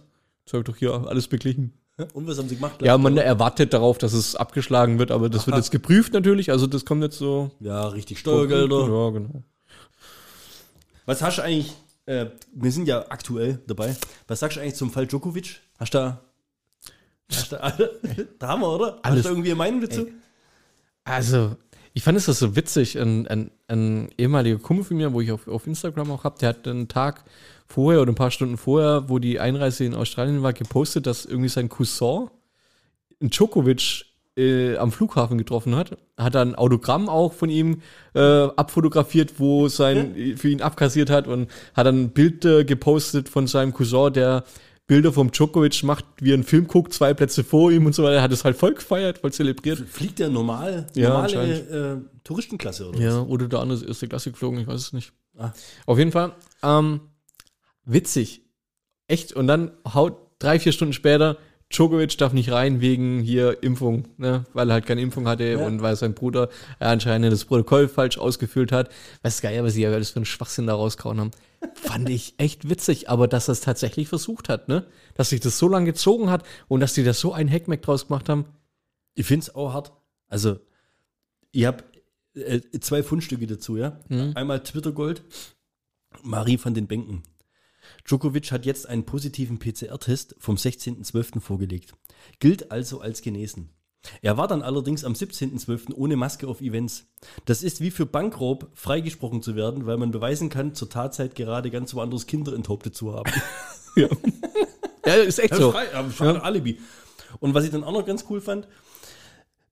jetzt 0.45 0.53
hab 0.53 0.61
ich 0.61 0.65
doch 0.65 0.75
hier 0.75 1.07
alles 1.07 1.27
beglichen. 1.27 1.73
Und 2.13 2.25
was 2.25 2.39
haben 2.39 2.49
sie 2.49 2.55
gemacht? 2.55 2.81
Ja, 2.81 2.97
man 2.97 3.15
erwartet 3.17 3.71
darauf, 3.73 3.99
dass 3.99 4.13
es 4.13 4.35
abgeschlagen 4.35 4.97
wird, 4.97 5.11
aber 5.11 5.29
das 5.29 5.45
wird 5.45 5.53
Aha. 5.53 5.59
jetzt 5.59 5.69
geprüft 5.69 6.13
natürlich, 6.13 6.49
also 6.49 6.65
das 6.65 6.85
kommt 6.85 7.03
jetzt 7.03 7.19
so. 7.19 7.51
Ja, 7.59 7.87
richtig. 7.89 8.17
Steuergelder. 8.17 8.87
Ja, 8.87 9.09
genau. 9.11 9.43
Was 11.05 11.21
hast 11.21 11.37
du 11.37 11.43
eigentlich, 11.43 11.73
äh, 12.05 12.27
wir 12.53 12.71
sind 12.71 12.87
ja 12.87 13.05
aktuell 13.09 13.59
dabei, 13.67 13.95
was 14.27 14.39
sagst 14.39 14.57
du 14.57 14.61
eigentlich 14.61 14.75
zum 14.75 14.91
Fall 14.91 15.07
Djokovic? 15.07 15.61
Hast 15.79 15.93
du 15.93 15.97
da, 15.97 16.21
hast 17.31 17.51
du 17.51 17.55
da, 17.55 17.77
da 18.39 18.47
haben 18.47 18.61
wir, 18.61 18.69
oder? 18.69 18.95
Hast 18.95 19.05
Alles. 19.05 19.23
du 19.23 19.29
irgendwie 19.29 19.49
eine 19.49 19.57
Meinung 19.57 19.81
dazu? 19.81 20.07
Also, 21.05 21.55
ich 21.93 22.03
fand 22.03 22.17
es 22.17 22.25
das 22.25 22.39
so 22.39 22.55
witzig. 22.55 22.97
Ein, 22.97 23.27
ein, 23.27 23.51
ein 23.67 24.09
ehemaliger 24.17 24.57
Kumpel 24.57 24.85
von 24.85 24.97
mir, 24.97 25.13
wo 25.13 25.21
ich 25.21 25.31
auf, 25.31 25.47
auf 25.47 25.67
Instagram 25.67 26.11
auch 26.11 26.23
habe, 26.23 26.39
der 26.39 26.49
hat 26.49 26.67
einen 26.67 26.87
Tag 26.87 27.23
vorher 27.67 28.01
oder 28.01 28.11
ein 28.11 28.15
paar 28.15 28.31
Stunden 28.31 28.57
vorher, 28.57 29.09
wo 29.09 29.19
die 29.19 29.39
Einreise 29.39 29.85
in 29.85 29.95
Australien 29.95 30.43
war, 30.43 30.53
gepostet, 30.53 31.05
dass 31.05 31.25
irgendwie 31.25 31.49
sein 31.49 31.69
Cousin 31.69 32.29
Djokovic 33.19 34.05
äh, 34.37 34.77
am 34.77 34.91
Flughafen 34.91 35.37
getroffen 35.37 35.75
hat. 35.75 35.97
Hat 36.17 36.35
dann 36.35 36.49
ein 36.49 36.55
Autogramm 36.55 37.09
auch 37.09 37.33
von 37.33 37.49
ihm 37.49 37.81
äh, 38.15 38.19
abfotografiert, 38.19 39.39
wo 39.39 39.67
sein 39.67 40.35
für 40.37 40.49
ihn 40.49 40.61
abkassiert 40.61 41.09
hat 41.09 41.27
und 41.27 41.49
hat 41.73 41.85
dann 41.85 42.03
ein 42.03 42.09
Bild 42.09 42.45
äh, 42.45 42.63
gepostet 42.65 43.29
von 43.29 43.47
seinem 43.47 43.73
Cousin, 43.73 44.13
der 44.13 44.43
Bilder 44.85 45.13
vom 45.13 45.31
Djokovic 45.31 45.83
macht, 45.83 46.05
wie 46.19 46.31
er 46.31 46.35
einen 46.35 46.43
Film 46.43 46.67
guckt, 46.67 46.93
zwei 46.93 47.13
Plätze 47.13 47.43
vor 47.43 47.71
ihm 47.71 47.85
und 47.85 47.95
so 47.95 48.03
weiter. 48.03 48.15
Er 48.15 48.21
hat 48.21 48.33
es 48.33 48.43
halt 48.43 48.57
voll 48.57 48.73
gefeiert, 48.73 49.19
voll 49.19 49.31
zelebriert. 49.31 49.79
Fliegt 49.79 50.19
der 50.19 50.29
normal, 50.29 50.87
Ja, 50.93 51.09
normale 51.09 52.03
äh, 52.03 52.19
Touristenklasse 52.23 52.89
oder 52.89 52.99
Ja, 52.99 53.21
oder 53.21 53.47
der 53.47 53.59
andere 53.59 53.79
ist 53.79 53.87
erste 53.87 54.07
Klasse 54.09 54.31
geflogen, 54.31 54.59
ich 54.59 54.67
weiß 54.67 54.81
es 54.81 54.93
nicht. 54.93 55.13
Ah. 55.37 55.51
Auf 55.85 55.97
jeden 55.97 56.11
Fall, 56.11 56.33
ähm, 56.63 56.99
witzig. 57.85 58.41
Echt. 59.07 59.33
Und 59.33 59.47
dann 59.47 59.71
haut 59.93 60.17
drei, 60.39 60.59
vier 60.59 60.71
Stunden 60.73 60.93
später, 60.93 61.37
Djokovic 61.73 62.17
darf 62.17 62.33
nicht 62.33 62.51
rein 62.51 62.81
wegen 62.81 63.19
hier 63.21 63.61
Impfung, 63.63 64.07
ne? 64.17 64.45
weil 64.53 64.69
er 64.69 64.73
halt 64.75 64.85
keine 64.85 65.01
Impfung 65.01 65.27
hatte 65.27 65.43
Ja. 65.43 65.65
und 65.65 65.81
weil 65.81 65.95
sein 65.95 66.13
Bruder 66.13 66.49
äh, 66.79 66.85
anscheinend 66.85 67.31
das 67.33 67.45
Protokoll 67.45 67.87
falsch 67.87 68.17
ausgefüllt 68.17 68.71
hat. 68.71 68.89
Weiß 69.23 69.41
geil, 69.41 69.63
was 69.63 69.73
sie 69.73 69.81
ja 69.81 69.91
alles 69.91 70.11
für 70.11 70.17
einen 70.17 70.25
Schwachsinn 70.25 70.67
da 70.67 70.75
rausgehauen 70.75 71.19
haben. 71.19 71.31
Fand 71.75 72.09
ich 72.09 72.35
echt 72.37 72.69
witzig, 72.69 73.09
aber 73.09 73.27
dass 73.27 73.47
er 73.49 73.53
es 73.53 73.61
tatsächlich 73.61 74.07
versucht 74.09 74.49
hat, 74.49 74.67
ne? 74.67 74.85
Dass 75.15 75.29
sich 75.29 75.39
das 75.39 75.57
so 75.57 75.67
lange 75.69 75.85
gezogen 75.87 76.29
hat 76.29 76.43
und 76.67 76.79
dass 76.81 76.93
die 76.93 77.03
da 77.03 77.13
so 77.13 77.31
ein 77.33 77.49
Hackmack 77.49 77.81
draus 77.81 78.07
gemacht 78.07 78.27
haben. 78.29 78.45
Ich 79.15 79.25
finde 79.25 79.43
es 79.45 79.55
auch 79.55 79.73
hart. 79.73 79.93
Also, 80.27 80.59
ich 81.51 81.65
habe 81.65 81.83
äh, 82.35 82.59
zwei 82.81 83.01
Fundstücke 83.01 83.47
dazu, 83.47 83.77
ja. 83.77 83.99
Mhm. 84.09 84.33
Einmal 84.35 84.61
Twitter 84.63 84.91
Gold, 84.91 85.23
Marie 86.21 86.59
van 86.61 86.73
den 86.73 86.87
Bänken. 86.87 87.23
Djokovic 88.05 88.51
hat 88.51 88.65
jetzt 88.65 88.87
einen 88.87 89.05
positiven 89.05 89.59
PCR-Test 89.59 90.35
vom 90.39 90.55
16.12. 90.55 91.39
vorgelegt. 91.39 91.93
Gilt 92.39 92.71
also 92.71 92.99
als 92.99 93.21
genesen. 93.21 93.69
Er 94.21 94.37
war 94.37 94.47
dann 94.47 94.61
allerdings 94.61 95.05
am 95.05 95.13
17.12. 95.13 95.93
ohne 95.93 96.17
Maske 96.17 96.47
auf 96.47 96.59
Events. 96.59 97.05
Das 97.45 97.63
ist 97.63 97.79
wie 97.79 97.91
für 97.91 98.05
Bankraub 98.05 98.69
freigesprochen 98.73 99.41
zu 99.41 99.55
werden, 99.55 99.85
weil 99.85 99.97
man 99.97 100.11
beweisen 100.11 100.49
kann, 100.49 100.75
zur 100.75 100.89
Tatzeit 100.89 101.35
gerade 101.35 101.71
ganz 101.71 101.93
woanders 101.93 102.27
Kinder 102.27 102.53
enthauptet 102.53 102.95
zu 102.95 103.13
haben. 103.13 103.31
Ja, 105.05 105.15
ist 105.15 105.37
echt 105.39 105.55
so. 105.55 105.71
Frei, 105.71 105.93
ein 105.93 106.37
Alibi. 106.37 106.79
Und 107.39 107.53
was 107.53 107.65
ich 107.65 107.71
dann 107.71 107.83
auch 107.83 107.91
noch 107.91 108.05
ganz 108.05 108.25
cool 108.29 108.41
fand, 108.41 108.67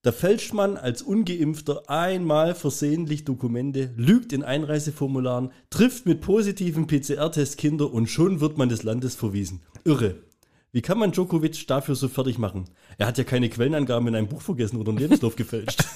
Da 0.03 0.11
fälscht 0.11 0.53
man 0.53 0.77
als 0.77 1.03
Ungeimpfter 1.03 1.87
einmal 1.87 2.55
versehentlich 2.55 3.23
Dokumente, 3.23 3.91
lügt 3.95 4.33
in 4.33 4.41
Einreiseformularen, 4.41 5.51
trifft 5.69 6.07
mit 6.07 6.21
positiven 6.21 6.87
PCR-Test 6.87 7.57
Kinder 7.57 7.93
und 7.93 8.07
schon 8.07 8.41
wird 8.41 8.57
man 8.57 8.67
des 8.67 8.81
Landes 8.81 9.13
verwiesen. 9.13 9.61
Irre. 9.83 10.15
Wie 10.71 10.81
kann 10.81 10.97
man 10.97 11.11
Djokovic 11.11 11.67
dafür 11.67 11.93
so 11.93 12.07
fertig 12.07 12.39
machen? 12.39 12.65
Er 12.97 13.05
hat 13.05 13.19
ja 13.19 13.23
keine 13.23 13.49
Quellenangaben 13.49 14.07
in 14.07 14.15
einem 14.15 14.27
Buch 14.27 14.41
vergessen 14.41 14.77
oder 14.77 14.89
einen 14.89 14.97
Lebenslauf 14.99 15.35
gefälscht. 15.35 15.83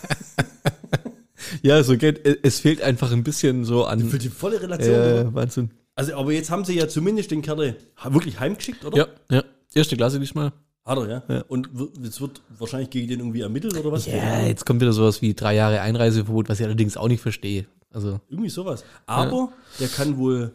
Ja, 1.62 1.82
so 1.84 1.98
geht, 1.98 2.26
es 2.44 2.60
fehlt 2.60 2.82
einfach 2.82 3.12
ein 3.12 3.24
bisschen 3.24 3.66
so 3.66 3.86
an. 3.86 4.00
Für 4.10 4.20
die 4.20 4.30
volle 4.30 4.62
Relation. 4.62 4.96
äh, 4.96 5.34
Wahnsinn. 5.34 5.72
Also, 5.96 6.14
aber 6.16 6.32
jetzt 6.32 6.52
haben 6.52 6.66
sie 6.66 6.74
ja 6.74 6.88
zumindest 6.88 7.32
den 7.32 7.42
Kerl 7.42 7.76
wirklich 8.10 8.40
heimgeschickt, 8.40 8.84
oder? 8.86 8.98
Ja, 8.98 9.08
ja. 9.32 9.44
Erste 9.74 9.96
Klasse 9.96 10.20
diesmal. 10.20 10.52
Hat 10.86 10.98
er, 11.00 11.24
ja. 11.30 11.42
Und 11.48 11.70
w- 11.78 11.88
jetzt 12.04 12.22
wird 12.22 12.42
wahrscheinlich 12.60 12.92
gegen 12.92 13.08
den 13.08 13.20
irgendwie 13.20 13.42
ermittelt 13.42 13.76
oder 13.78 13.92
was? 13.92 14.06
Ja, 14.06 14.46
jetzt 14.46 14.66
kommt 14.66 14.82
wieder 14.82 14.94
sowas 14.94 15.22
wie 15.22 15.34
drei 15.34 15.56
Jahre 15.56 15.82
Einreiseverbot, 15.82 16.48
was 16.48 16.60
ich 16.60 16.66
allerdings 16.66 16.96
auch 16.96 17.08
nicht 17.08 17.22
verstehe. 17.22 17.66
Also, 17.92 18.20
Irgendwie 18.30 18.50
sowas. 18.50 18.84
Aber 19.06 19.52
der 19.80 19.88
kann 19.88 20.18
wohl 20.18 20.54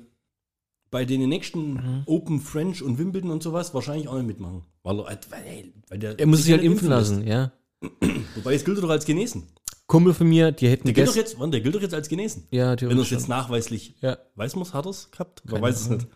bei 0.91 1.05
den 1.05 1.29
nächsten 1.29 2.03
Open 2.07 2.41
French 2.41 2.83
und 2.83 2.99
Wimbledon 2.99 3.31
und 3.31 3.43
sowas 3.43 3.75
wahrscheinlich 3.75 4.09
auch 4.09 4.15
nicht 4.15 4.27
mitmachen. 4.27 4.63
Weil 4.83 4.99
er, 5.01 5.05
weil, 5.31 5.73
weil 5.89 5.99
der 5.99 6.19
er 6.19 6.27
muss 6.27 6.43
sich 6.45 6.53
halt 6.53 6.63
impfen 6.63 6.89
lassen, 6.89 7.27
ja. 7.27 7.53
Wobei, 8.37 8.55
es 8.55 8.65
gilt 8.65 8.79
er 8.79 8.83
doch 8.83 8.91
als 8.91 9.05
genesen. 9.05 9.49
Kumpel 9.87 10.15
von 10.15 10.29
mir, 10.29 10.53
die 10.53 10.69
hätten 10.69 10.85
Der 10.85 10.95
gilt 10.95 11.09
doch 11.09 11.17
jetzt, 11.17 11.39
wann, 11.41 11.51
der 11.51 11.61
gilt 11.61 11.75
doch 11.75 11.81
jetzt 11.83 11.95
als 11.95 12.09
genesen. 12.09 12.47
Ja, 12.53 12.81
Wenn 12.81 12.91
er 12.97 13.03
es 13.03 13.11
jetzt 13.11 13.29
nachweislich, 13.29 13.95
Ja, 14.01 14.19
weiß 14.37 14.55
es, 14.55 14.75
hat 14.75 14.87
er 14.87 14.91
es 14.91 15.11
gehabt? 15.11 15.43
Man 15.51 15.63
weiß 15.63 15.81
es 15.81 15.89
nicht. 15.91 16.07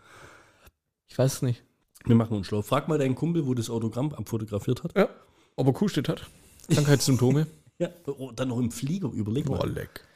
ich 1.08 1.18
weiß 1.18 1.32
es 1.34 1.42
nicht. 1.42 1.64
Wir 2.04 2.14
machen 2.14 2.36
uns 2.36 2.46
schlau. 2.46 2.62
Frag 2.62 2.88
mal 2.88 2.98
deinen 2.98 3.14
Kumpel, 3.14 3.46
wo 3.46 3.54
das 3.54 3.70
Autogramm 3.70 4.12
abfotografiert 4.12 4.84
hat. 4.84 4.96
Ja, 4.96 5.08
ob 5.56 5.66
er 5.66 5.72
Kuhstedt 5.72 6.08
hat. 6.08 6.22
Krankheitssymptome. 6.70 7.46
Ja, 7.76 7.88
oh, 8.06 8.30
dann 8.30 8.50
noch 8.50 8.60
im 8.60 8.70
Flieger, 8.70 9.10
überleg 9.10 9.48
mal. 9.48 9.58
Boah, 9.58 9.66
leck. 9.66 10.06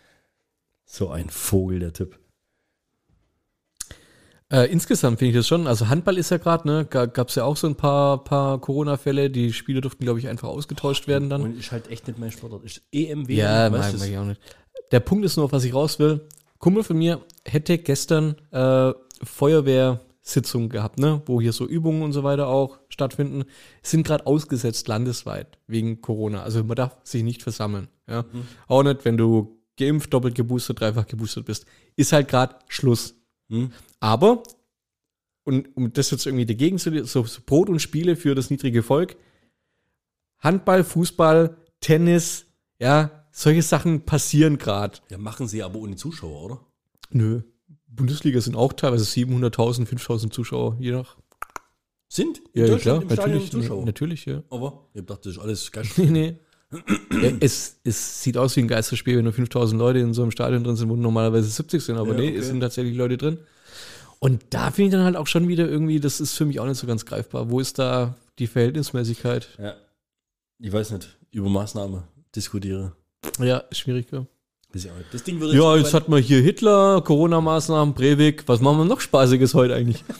So 0.85 1.11
ein 1.11 1.28
Vogel, 1.28 1.80
der 1.80 1.92
Typ. 1.92 2.16
Äh, 4.50 4.71
insgesamt 4.71 5.18
finde 5.18 5.30
ich 5.30 5.37
das 5.37 5.49
schon. 5.49 5.66
Also 5.66 5.88
Handball 5.88 6.18
ist 6.18 6.30
ja 6.30 6.38
gerade, 6.38 6.68
ne? 6.68 6.87
Gab 6.87 7.28
es 7.28 7.35
ja 7.35 7.42
auch 7.42 7.57
so 7.57 7.66
ein 7.66 7.75
paar, 7.75 8.23
paar 8.23 8.61
Corona-Fälle. 8.61 9.28
Die 9.28 9.52
Spiele 9.52 9.80
durften, 9.80 10.04
glaube 10.04 10.21
ich, 10.21 10.28
einfach 10.28 10.49
ausgetauscht 10.49 11.09
werden 11.09 11.28
dann. 11.28 11.42
Und 11.42 11.59
ist 11.59 11.73
halt 11.73 11.90
echt 11.90 12.07
nicht 12.07 12.21
mein 12.21 12.30
Sportart. 12.30 12.62
Ist 12.62 12.83
EMW, 12.92 13.35
Ja, 13.35 13.68
mag, 13.68 13.92
mag 13.99 14.09
ich 14.09 14.16
auch 14.16 14.25
nicht. 14.25 14.40
Der 14.92 15.00
Punkt 15.00 15.25
ist 15.25 15.37
nur, 15.37 15.47
auf 15.47 15.52
was 15.52 15.64
ich 15.64 15.75
raus 15.75 15.99
will. 15.99 16.26
Kumpel 16.59 16.85
von 16.85 16.97
mir 16.97 17.21
hätte 17.45 17.76
gestern 17.76 18.37
äh, 18.52 18.92
Feuerwehrsitzung 20.28 20.68
gehabt, 20.68 20.99
ne? 20.99 21.23
wo 21.26 21.40
hier 21.40 21.52
so 21.52 21.66
Übungen 21.66 22.02
und 22.02 22.12
so 22.12 22.23
weiter 22.23 22.49
auch 22.49 22.78
stattfinden. 22.88 23.44
Sind 23.82 24.06
gerade 24.06 24.26
ausgesetzt 24.26 24.87
landesweit 24.88 25.58
wegen 25.66 26.00
Corona. 26.00 26.42
Also 26.42 26.62
man 26.64 26.76
darf 26.76 26.97
sich 27.02 27.23
nicht 27.23 27.42
versammeln. 27.42 27.88
Ja? 28.06 28.25
Auch 28.66 28.82
nicht, 28.82 29.04
wenn 29.04 29.16
du 29.16 29.58
geimpft, 29.78 30.12
doppelt 30.12 30.35
geboostert, 30.35 30.80
dreifach 30.80 31.06
geboostert 31.06 31.47
bist. 31.47 31.66
Ist 31.97 32.12
halt 32.12 32.28
gerade 32.28 32.56
Schluss. 32.68 33.14
Hm? 33.49 33.70
Aber, 34.00 34.42
und 35.44 35.75
um 35.76 35.92
das 35.92 36.11
jetzt 36.11 36.26
irgendwie 36.26 36.47
dagegen 36.47 36.78
zu 36.78 37.04
so, 37.04 37.25
so 37.25 37.40
Brot 37.44 37.70
und 37.70 37.80
Spiele 37.80 38.16
für 38.16 38.35
das 38.35 38.50
niedrige 38.50 38.82
Volk, 38.82 39.16
Handball, 40.40 40.85
Fußball, 40.85 41.56
Tennis, 41.80 42.47
ja, 42.78 43.25
solche 43.32 43.62
Sachen 43.62 44.02
passieren 44.02 44.58
gerade. 44.58 44.99
Ja, 45.11 45.18
machen 45.18 45.49
sie 45.49 45.62
aber 45.62 45.78
ohne 45.78 45.97
Zuschauer, 45.97 46.42
oder? 46.42 46.61
Nö. 47.11 47.42
Bundesliga 47.99 48.40
sind 48.40 48.57
auch 48.57 48.73
teilweise 48.73 49.05
700.000, 49.05 49.87
5.000 49.87 50.31
Zuschauer, 50.31 50.76
je 50.81 50.93
nach. 50.93 51.17
Sind? 52.09 52.40
In 52.55 52.67
Ja, 52.67 52.78
klar, 52.78 53.05
natürlich. 53.05 53.50
Zuschauer. 53.50 53.85
Natürlich, 53.85 54.25
ja. 54.25 54.43
Aber 54.50 54.88
ich 54.95 55.05
dachte, 55.05 55.28
das 55.28 55.37
ist 55.37 55.43
alles 55.43 55.71
Gast. 55.73 55.99
Nee, 55.99 56.07
nee. 56.07 56.37
ja, 57.23 57.33
es, 57.40 57.81
es 57.85 58.23
sieht 58.23 58.37
aus 58.38 58.57
wie 58.57 58.61
ein 58.61 58.69
Geisterspiel, 58.69 59.17
wenn 59.19 59.25
nur 59.25 59.33
5000 59.33 59.78
Leute 59.78 59.99
in 59.99 60.14
so 60.14 60.23
einem 60.23 60.31
Stadion 60.31 60.64
drin 60.64 60.76
sind, 60.76 60.88
wo 60.88 60.97
normalerweise 60.97 61.49
70 61.49 61.83
sind, 61.83 61.97
aber 61.97 62.12
Ja, 62.12 62.21
nee, 62.21 62.28
okay. 62.28 62.38
es 62.38 62.47
sind 62.47 62.61
tatsächlich 62.61 62.97
Leute 62.97 63.17
drin. 63.19 63.38
Und 64.21 64.43
da 64.50 64.71
finde 64.71 64.88
ich 64.88 64.93
dann 64.93 65.05
halt 65.05 65.17
auch 65.17 65.26
schon 65.26 65.49
wieder 65.49 65.69
irgendwie, 65.69 66.00
das 66.00 66.21
ist 66.21 66.35
für 66.35 66.45
mich 66.45 66.61
auch 66.61 66.67
nicht 66.67 66.78
so 66.78 66.87
ganz 66.87 67.05
greifbar. 67.07 67.50
Wo 67.50 67.61
ist 67.61 67.78
da 67.78 68.17
die 68.38 68.47
Verhältnismäßigkeit? 68.47 69.49
Ja. 69.59 69.75
Ich 70.59 70.73
weiß 70.73 70.90
nicht, 70.93 71.17
über 71.31 71.49
Maßnahme 71.49 72.02
diskutiere. 72.35 72.93
Ja, 73.38 73.64
schwierig, 73.71 74.11
ja. 74.11 74.26
Das 74.72 75.25
Ding 75.25 75.40
würde 75.40 75.56
Ja, 75.56 75.76
jetzt 75.76 75.94
hat 75.94 76.08
man 76.08 76.22
hier 76.22 76.42
Hitler, 76.42 77.00
Corona-Maßnahmen, 77.00 77.94
Breivik. 77.94 78.46
Was 78.46 78.60
machen 78.60 78.78
wir 78.78 78.84
noch 78.84 79.00
Spaßiges 79.00 79.54
heute 79.54 79.75
eigentlich? 79.75 80.04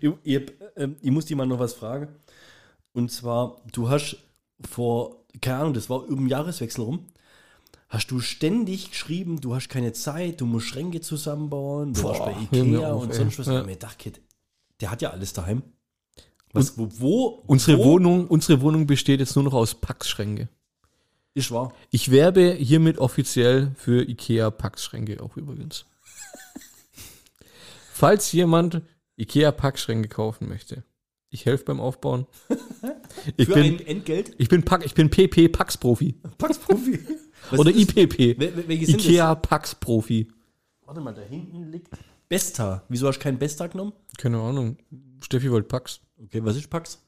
Ich, 0.00 0.10
ich, 0.22 0.42
ähm, 0.76 0.96
ich 1.00 1.10
muss 1.10 1.24
dir 1.24 1.36
mal 1.36 1.46
noch 1.46 1.58
was 1.58 1.72
fragen. 1.72 2.08
Und 2.92 3.10
zwar, 3.10 3.56
du 3.72 3.88
hast 3.88 4.18
vor, 4.68 5.24
keine 5.40 5.60
Ahnung, 5.60 5.74
das 5.74 5.88
war 5.88 6.04
über 6.04 6.16
den 6.16 6.28
Jahreswechsel 6.28 6.84
rum, 6.84 7.06
hast 7.88 8.10
du 8.10 8.20
ständig 8.20 8.90
geschrieben, 8.90 9.40
du 9.40 9.54
hast 9.54 9.68
keine 9.68 9.92
Zeit, 9.92 10.40
du 10.40 10.46
musst 10.46 10.66
Schränke 10.66 11.00
zusammenbauen, 11.00 11.94
du 11.94 12.02
warst 12.02 12.20
bei 12.20 12.34
Ikea 12.52 12.92
auf, 12.92 13.04
und 13.04 13.14
sonst 13.14 13.38
was. 13.38 13.46
Ja. 13.46 13.62
Mir 13.62 13.72
gedacht, 13.72 13.98
Kid, 13.98 14.20
der 14.80 14.90
hat 14.90 15.02
ja 15.02 15.10
alles 15.10 15.32
daheim. 15.32 15.62
Was, 16.52 16.76
wo, 16.78 16.88
wo, 16.98 17.24
Unsere 17.46 17.78
wo 17.78 17.84
Wohnung, 17.84 18.26
unsere 18.26 18.60
Wohnung 18.60 18.86
besteht 18.86 19.20
jetzt 19.20 19.36
nur 19.36 19.44
noch 19.44 19.54
aus 19.54 19.74
Packschränke. 19.74 20.48
Ist 21.38 21.50
wahr. 21.50 21.72
Ich 21.90 22.10
werbe 22.10 22.52
hiermit 22.52 22.98
offiziell 22.98 23.72
für 23.76 24.08
IKEA 24.08 24.50
Packschränke 24.50 25.22
auch 25.22 25.36
übrigens. 25.36 25.84
Falls 27.92 28.32
jemand 28.32 28.82
IKEA 29.16 29.52
Packschränke 29.52 30.08
kaufen 30.08 30.48
möchte, 30.48 30.84
ich 31.30 31.46
helfe 31.46 31.64
beim 31.64 31.80
Aufbauen. 31.80 32.26
Ich 33.36 33.46
Für 33.46 33.54
bin, 33.54 33.64
ein 33.80 33.86
Entgelt? 33.86 34.34
ich 34.38 34.48
bin 34.48 34.62
Pack, 34.62 34.84
ich 34.84 34.94
bin 34.94 35.10
PP 35.10 35.48
Pax 35.48 35.76
Profi 35.76 36.12
Paxprofi. 36.38 37.00
Was 37.50 37.58
oder? 37.58 37.70
IPP. 37.74 38.38
Wel- 38.38 38.56
wel- 38.56 38.68
welche 38.68 38.86
sind 38.86 39.00
IKEA 39.04 39.34
Pax 39.34 39.74
Profi. 39.74 40.28
Warte 40.84 41.00
mal, 41.00 41.14
da 41.14 41.22
hinten 41.22 41.72
liegt 41.72 41.88
Besta. 42.28 42.84
Wieso 42.88 43.08
hast 43.08 43.18
du 43.18 43.22
kein 43.22 43.38
Besta 43.38 43.66
genommen? 43.66 43.92
Keine 44.18 44.38
Ahnung. 44.38 44.76
Steffi 45.20 45.50
wollte 45.50 45.66
Pax. 45.66 46.00
Okay, 46.22 46.44
was 46.44 46.56
ist 46.56 46.68
Pax? 46.70 47.02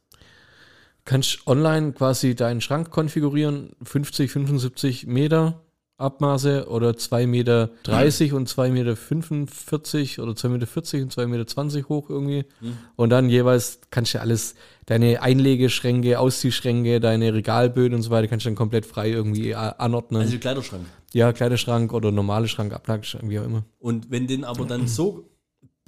Kannst 1.05 1.47
online 1.47 1.93
quasi 1.93 2.35
deinen 2.35 2.61
Schrank 2.61 2.91
konfigurieren, 2.91 3.71
50, 3.83 4.31
75 4.31 5.07
Meter 5.07 5.63
Abmaße 6.01 6.67
oder 6.69 6.97
2 6.97 7.27
Meter 7.27 7.71
30 7.83 8.33
und 8.33 8.49
2 8.49 8.71
Meter 8.71 8.97
45 8.97 10.19
oder 10.19 10.35
2 10.35 10.49
Meter 10.49 10.67
40 10.67 11.03
und 11.03 11.13
2 11.13 11.27
Meter 11.27 11.47
20 11.47 11.89
hoch 11.89 12.09
irgendwie. 12.09 12.47
Und 12.97 13.11
dann 13.11 13.29
jeweils 13.29 13.81
kannst 13.91 14.15
du 14.15 14.21
alles, 14.21 14.55
deine 14.87 15.21
Einlegeschränke, 15.21 16.19
Ausziehschränke, 16.19 17.01
deine 17.01 17.35
Regalböden 17.35 17.95
und 17.95 18.03
so 18.03 18.11
weiter, 18.11 18.29
kannst 18.29 18.47
du 18.47 18.49
dann 18.49 18.57
komplett 18.57 18.87
frei 18.87 19.11
irgendwie 19.11 19.55
anordnen. 19.55 20.23
Also 20.23 20.39
Kleiderschrank. 20.39 20.87
ja, 21.13 21.33
Kleiderschrank 21.33 21.93
oder 21.93 22.11
normale 22.11 22.49
Schrank, 22.49 22.73
Ablageschrank, 22.73 23.29
wie 23.29 23.39
auch 23.39 23.45
immer. 23.45 23.65
Und 23.79 24.11
wenn 24.11 24.27
den 24.27 24.45
aber 24.45 24.65
dann 24.65 24.89
so 24.89 25.29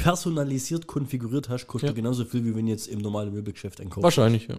personalisiert 0.03 0.87
konfiguriert 0.87 1.49
hast, 1.49 1.67
kostet 1.69 1.91
Ja. 1.91 1.95
genauso 1.95 2.25
viel, 2.25 2.45
wie 2.45 2.55
wenn 2.57 2.67
jetzt 2.67 2.89
im 2.89 2.99
normalen 3.01 3.33
Möbelgeschäft 3.33 3.81
einkaufst. 3.81 4.03
Wahrscheinlich, 4.03 4.49
ja. 4.49 4.57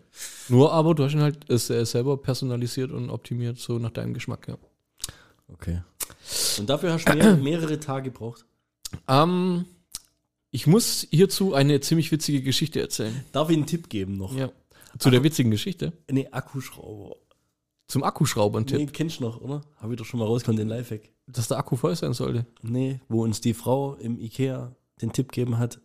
Nur 0.49 0.71
aber 0.71 0.95
du 0.95 1.03
hast 1.03 1.13
ihn 1.13 1.21
halt 1.21 1.49
äh, 1.49 1.57
selber 1.57 2.17
personalisiert 2.17 2.91
und 2.91 3.09
optimiert, 3.09 3.57
so 3.57 3.77
nach 3.77 3.91
deinem 3.91 4.13
Geschmack, 4.13 4.47
ja. 4.47 4.57
Okay. 5.47 5.81
Und 6.59 6.69
dafür 6.69 6.93
hast 6.93 7.07
du 7.07 7.13
mehr, 7.15 7.35
mehrere 7.51 7.79
Tage 7.79 8.09
gebraucht. 8.11 8.45
Ähm, 9.07 9.65
ich 10.51 10.65
muss 10.67 11.07
hierzu 11.11 11.53
eine 11.53 11.79
ziemlich 11.81 12.11
witzige 12.11 12.41
Geschichte 12.41 12.79
erzählen. 12.79 13.23
Darf 13.31 13.49
ich 13.49 13.57
einen 13.57 13.65
Tipp 13.65 13.89
geben 13.89 14.17
noch? 14.17 14.35
Ja. 14.35 14.49
Zu 14.99 15.09
der 15.09 15.23
witzigen 15.23 15.51
Geschichte. 15.51 15.91
Nee, 16.09 16.27
Akkuschrauber. 16.31 17.15
Zum 17.87 18.03
Akkuschrauber 18.03 18.59
ein 18.59 18.65
Tipp, 18.67 18.77
Nee, 18.79 18.85
kennst 18.85 19.19
du 19.19 19.23
noch, 19.23 19.41
oder? 19.41 19.61
Habe 19.77 19.93
ich 19.93 19.99
doch 19.99 20.05
schon 20.05 20.19
mal 20.19 20.25
rausgekommen, 20.27 20.57
den 20.57 20.69
Lifehack. 20.69 21.09
dass 21.27 21.47
der 21.49 21.57
Akku 21.57 21.75
voll 21.75 21.95
sein 21.95 22.13
sollte. 22.13 22.45
Nee, 22.61 23.01
wo 23.09 23.23
uns 23.23 23.41
die 23.41 23.53
Frau 23.53 23.95
im 23.95 24.17
Ikea 24.19 24.73
den 25.01 25.11
Tipp 25.13 25.31
gegeben 25.31 25.57
hat, 25.57 25.79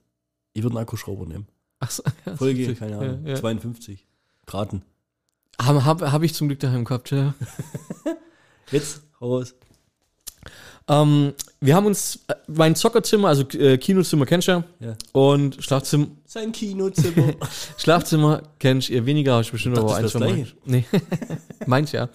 ich 0.53 0.63
würde 0.63 0.77
einen 0.77 0.83
Akkuschrauber 0.83 1.27
nehmen. 1.27 1.47
Ach 1.81 1.91
so, 1.91 2.03
ja, 2.27 2.37
Folge, 2.37 2.61
witzig. 2.61 2.79
keine 2.79 2.99
Ahnung, 2.99 3.25
Ja, 3.25 3.31
ja. 3.31 3.37
52. 3.37 4.07
Graten. 4.47 4.83
Habe 5.61 5.85
hab, 5.85 6.01
hab 6.03 6.23
ich 6.23 6.35
zum 6.35 6.49
Glück 6.49 6.61
daheim 6.61 6.85
gehabt, 6.85 7.11
ja. 7.11 7.35
Jetzt, 8.71 9.03
hau 9.21 9.37
raus. 9.37 9.55
Ähm, 10.91 11.35
wir 11.61 11.75
haben 11.77 11.85
uns, 11.87 12.21
äh, 12.29 12.35
mein 12.47 12.75
Zockerzimmer, 12.75 13.29
also 13.29 13.43
äh, 13.59 13.77
Kinozimmer 13.77 14.25
kennst 14.25 14.49
du 14.49 14.65
ja, 14.81 14.97
und 15.13 15.63
Schlafzimmer, 15.63 16.07
Sein 16.25 16.51
Kinozimmer. 16.51 17.35
Schlafzimmer 17.77 18.43
kennst 18.59 18.89
ihr 18.89 19.05
weniger, 19.05 19.37
hast 19.37 19.49
du 19.49 19.53
bestimmt 19.53 19.77
Ich 19.77 19.81
aber 19.81 19.89
dachte, 19.89 19.99
ein, 19.99 20.03
das 20.05 20.13
zwei 20.13 20.37
wär's 20.39 20.55
Mal. 20.55 20.57
Nee, 20.65 20.85
meins 21.67 21.93
ja. 21.93 22.09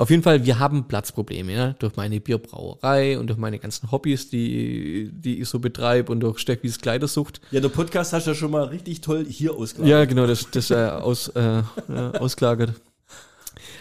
Auf 0.00 0.08
jeden 0.08 0.22
Fall, 0.22 0.46
wir 0.46 0.58
haben 0.58 0.88
Platzprobleme, 0.88 1.52
ja, 1.52 1.72
durch 1.74 1.94
meine 1.94 2.22
Bierbrauerei 2.22 3.18
und 3.18 3.26
durch 3.26 3.38
meine 3.38 3.58
ganzen 3.58 3.92
Hobbys, 3.92 4.30
die, 4.30 5.10
die 5.12 5.42
ich 5.42 5.48
so 5.50 5.58
betreibe 5.58 6.10
und 6.10 6.20
durch 6.20 6.38
Steffis 6.38 6.78
Kleidersucht. 6.78 7.42
ja, 7.50 7.60
der 7.60 7.68
Podcast 7.68 8.14
hast 8.14 8.26
du 8.26 8.30
ja 8.30 8.34
schon 8.34 8.50
mal 8.50 8.64
richtig 8.64 9.02
toll 9.02 9.26
hier 9.28 9.54
ausgelagert. 9.54 9.90
Ja, 9.90 10.04
genau, 10.06 10.26
das, 10.26 10.50
das 10.50 10.70
äh, 10.70 10.76
aus, 10.76 11.28
äh, 11.28 11.40
ja, 11.42 12.12
ausgelagert. 12.12 12.80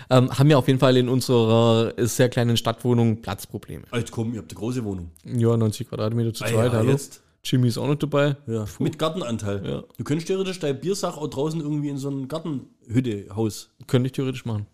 Ähm, 0.09 0.29
haben 0.38 0.49
wir 0.49 0.57
auf 0.57 0.67
jeden 0.67 0.79
Fall 0.79 0.97
in 0.97 1.07
unserer 1.07 1.93
sehr 2.05 2.27
kleinen 2.27 2.57
Stadtwohnung 2.57 3.21
Platzprobleme. 3.21 3.83
Jetzt 3.93 4.11
komm, 4.11 4.33
ihr 4.33 4.39
habt 4.39 4.51
eine 4.51 4.59
große 4.59 4.83
Wohnung. 4.83 5.11
Ja, 5.23 5.55
90 5.55 5.88
Quadratmeter 5.88 6.33
zu 6.33 6.43
Ah 6.43 6.47
zweit, 6.47 6.73
ja, 6.73 6.79
hallo. 6.79 6.91
jetzt. 6.91 7.21
Jimmy 7.45 7.69
ist 7.69 7.77
auch 7.77 7.88
noch 7.88 7.95
dabei. 7.95 8.35
Ja. 8.45 8.65
Mit 8.79 8.99
Gartenanteil. 8.99 9.65
Ja. 9.65 9.83
Du 9.97 10.03
könntest 10.03 10.27
theoretisch 10.27 10.59
dein 10.59 10.81
Biersach 10.81 11.15
auch 11.15 11.29
draußen 11.29 11.61
irgendwie 11.61 11.88
in 11.88 11.97
so 11.97 12.09
ein 12.09 12.27
Gartenhütte-Haus. 12.27 13.69
Könnte 13.88 14.07
ich 14.07 14.11
theoretisch 14.11 14.43
machen. 14.43 14.65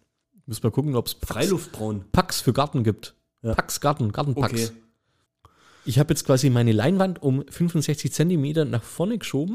Muss 0.46 0.62
mal 0.62 0.72
gucken, 0.72 0.96
ob 0.96 1.08
es 1.08 1.18
Freiluftbraun. 1.26 2.06
Packs 2.12 2.42
für 2.42 2.54
Garten 2.54 2.84
gibt. 2.84 3.16
Ja. 3.42 3.56
Packs 3.56 3.82
Garten, 3.82 4.12
Gartenpacks. 4.12 4.54
Okay. 4.54 4.70
Ich 5.86 6.00
habe 6.00 6.14
jetzt 6.14 6.26
quasi 6.26 6.50
meine 6.50 6.72
Leinwand 6.72 7.22
um 7.22 7.44
65 7.48 8.12
Zentimeter 8.12 8.66
nach 8.66 8.84
vorne 8.84 9.18
geschoben. 9.18 9.54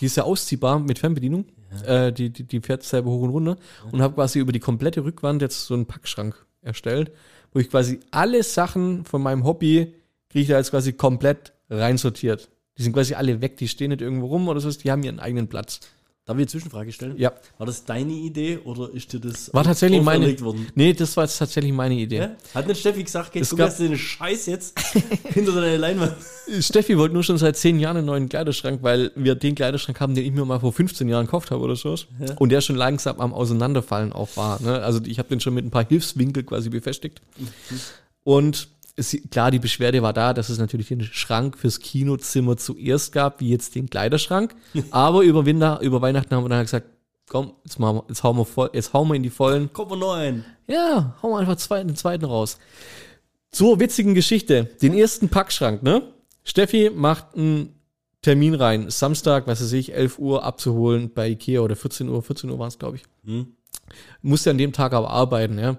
Die 0.00 0.06
ist 0.06 0.16
ja 0.16 0.24
ausziehbar 0.24 0.78
mit 0.78 0.98
Fernbedienung. 0.98 1.46
Äh, 1.86 2.12
die, 2.12 2.30
die, 2.30 2.44
die 2.44 2.60
fährt 2.60 2.82
selber 2.82 3.10
hoch 3.10 3.22
und 3.22 3.30
runter. 3.30 3.56
Und 3.90 4.02
habe 4.02 4.14
quasi 4.14 4.38
über 4.38 4.52
die 4.52 4.60
komplette 4.60 5.04
Rückwand 5.04 5.42
jetzt 5.42 5.66
so 5.66 5.74
einen 5.74 5.86
Packschrank 5.86 6.46
erstellt, 6.62 7.12
wo 7.52 7.58
ich 7.58 7.70
quasi 7.70 8.00
alle 8.10 8.42
Sachen 8.42 9.04
von 9.04 9.22
meinem 9.22 9.44
Hobby 9.44 9.94
kriege 10.30 10.42
ich 10.42 10.48
da 10.48 10.56
jetzt 10.56 10.70
quasi 10.70 10.94
komplett 10.94 11.52
reinsortiert. 11.68 12.48
Die 12.78 12.82
sind 12.82 12.94
quasi 12.94 13.14
alle 13.14 13.42
weg, 13.42 13.58
die 13.58 13.68
stehen 13.68 13.90
nicht 13.90 14.00
irgendwo 14.00 14.26
rum 14.26 14.48
oder 14.48 14.60
so, 14.60 14.70
die 14.70 14.90
haben 14.90 15.02
ihren 15.02 15.20
eigenen 15.20 15.48
Platz. 15.48 15.80
Darf 16.24 16.36
ich 16.36 16.42
eine 16.42 16.46
Zwischenfrage 16.46 16.92
stellen? 16.92 17.16
Ja. 17.18 17.32
War 17.58 17.66
das 17.66 17.84
deine 17.84 18.12
Idee 18.12 18.58
oder 18.62 18.88
ist 18.94 19.12
dir 19.12 19.18
das 19.18 19.52
War 19.52 19.64
tatsächlich 19.64 20.00
meine. 20.02 20.40
worden? 20.40 20.68
Nee, 20.76 20.92
das 20.92 21.16
war 21.16 21.24
jetzt 21.24 21.36
tatsächlich 21.36 21.72
meine 21.72 21.94
Idee. 21.96 22.16
Ja? 22.18 22.36
Hat 22.54 22.68
nicht 22.68 22.78
Steffi 22.78 23.02
gesagt, 23.02 23.30
Es 23.30 23.34
jetzt 23.34 23.50
du 23.52 23.56
gab- 23.56 23.70
hast 23.70 23.80
den 23.80 23.98
Scheiß 23.98 24.46
jetzt 24.46 24.78
hinter 25.34 25.52
deiner 25.52 25.78
Leinwand. 25.78 26.14
Steffi 26.60 26.96
wollte 26.96 27.14
nur 27.14 27.24
schon 27.24 27.38
seit 27.38 27.56
zehn 27.56 27.80
Jahren 27.80 27.96
einen 27.96 28.06
neuen 28.06 28.28
Kleiderschrank, 28.28 28.84
weil 28.84 29.10
wir 29.16 29.34
den 29.34 29.56
Kleiderschrank 29.56 29.98
haben, 29.98 30.14
den 30.14 30.24
ich 30.24 30.30
mir 30.30 30.44
mal 30.44 30.60
vor 30.60 30.72
15 30.72 31.08
Jahren 31.08 31.26
gekauft 31.26 31.50
habe 31.50 31.60
oder 31.60 31.74
so. 31.74 31.96
Und 32.38 32.50
der 32.50 32.60
schon 32.60 32.76
langsam 32.76 33.18
am 33.20 33.34
Auseinanderfallen 33.34 34.12
auch 34.12 34.28
war. 34.36 34.62
Ne? 34.62 34.80
Also 34.80 35.00
ich 35.04 35.18
habe 35.18 35.28
den 35.28 35.40
schon 35.40 35.54
mit 35.54 35.64
ein 35.64 35.72
paar 35.72 35.88
Hilfswinkel 35.88 36.44
quasi 36.44 36.70
befestigt. 36.70 37.20
Und 38.22 38.68
es, 38.96 39.16
klar, 39.30 39.50
die 39.50 39.58
Beschwerde 39.58 40.02
war 40.02 40.12
da, 40.12 40.34
dass 40.34 40.48
es 40.48 40.58
natürlich 40.58 40.88
den 40.88 41.02
Schrank 41.02 41.56
fürs 41.56 41.80
Kinozimmer 41.80 42.56
zuerst 42.56 43.12
gab, 43.12 43.40
wie 43.40 43.50
jetzt 43.50 43.74
den 43.74 43.88
Kleiderschrank. 43.88 44.54
Aber 44.90 45.22
über, 45.22 45.46
Winter, 45.46 45.80
über 45.80 46.02
Weihnachten 46.02 46.34
haben 46.34 46.44
wir 46.44 46.48
dann 46.48 46.58
halt 46.58 46.68
gesagt, 46.68 46.86
komm, 47.28 47.54
jetzt, 47.64 47.78
machen 47.78 47.98
wir, 47.98 48.04
jetzt, 48.08 48.22
hauen 48.22 48.36
wir 48.36 48.44
voll, 48.44 48.70
jetzt 48.72 48.92
hauen 48.92 49.08
wir 49.08 49.14
in 49.14 49.22
die 49.22 49.30
Vollen. 49.30 49.70
Mal 49.76 49.96
noch 49.96 50.14
ein. 50.14 50.44
Ja, 50.66 51.16
hauen 51.22 51.32
wir 51.32 51.38
einfach 51.38 51.56
zwei, 51.56 51.82
den 51.82 51.96
zweiten 51.96 52.24
raus. 52.24 52.58
Zur 53.50 53.80
witzigen 53.80 54.14
Geschichte. 54.14 54.64
Den 54.80 54.94
ersten 54.94 55.28
Packschrank, 55.28 55.82
ne? 55.82 56.02
Steffi 56.44 56.90
macht 56.94 57.34
einen 57.36 57.74
Termin 58.22 58.54
rein. 58.54 58.90
Samstag, 58.90 59.46
was 59.46 59.62
weiß 59.62 59.72
ich, 59.72 59.94
11 59.94 60.18
Uhr 60.18 60.44
abzuholen 60.44 61.12
bei 61.12 61.28
Ikea 61.28 61.60
oder 61.60 61.76
14 61.76 62.08
Uhr. 62.08 62.22
14 62.22 62.50
Uhr 62.50 62.58
war 62.58 62.68
es, 62.68 62.78
glaube 62.78 62.96
ich. 62.96 63.02
Hm. 63.24 63.54
Musste 64.22 64.50
an 64.50 64.58
dem 64.58 64.72
Tag 64.72 64.92
aber 64.92 65.10
arbeiten, 65.10 65.58
ja. 65.58 65.78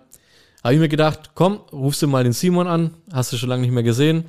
Habe 0.64 0.76
ich 0.76 0.80
mir 0.80 0.90
gedacht, 0.90 1.32
komm, 1.36 1.60
rufst 1.72 2.02
du 2.02 2.08
mal 2.08 2.24
den 2.24 2.34
Simon 2.34 2.68
an. 2.68 2.92
Hast 3.12 3.34
du 3.34 3.38
schon 3.38 3.50
lange 3.50 3.64
nicht 3.64 3.72
mehr 3.74 3.84
gesehen. 3.84 4.24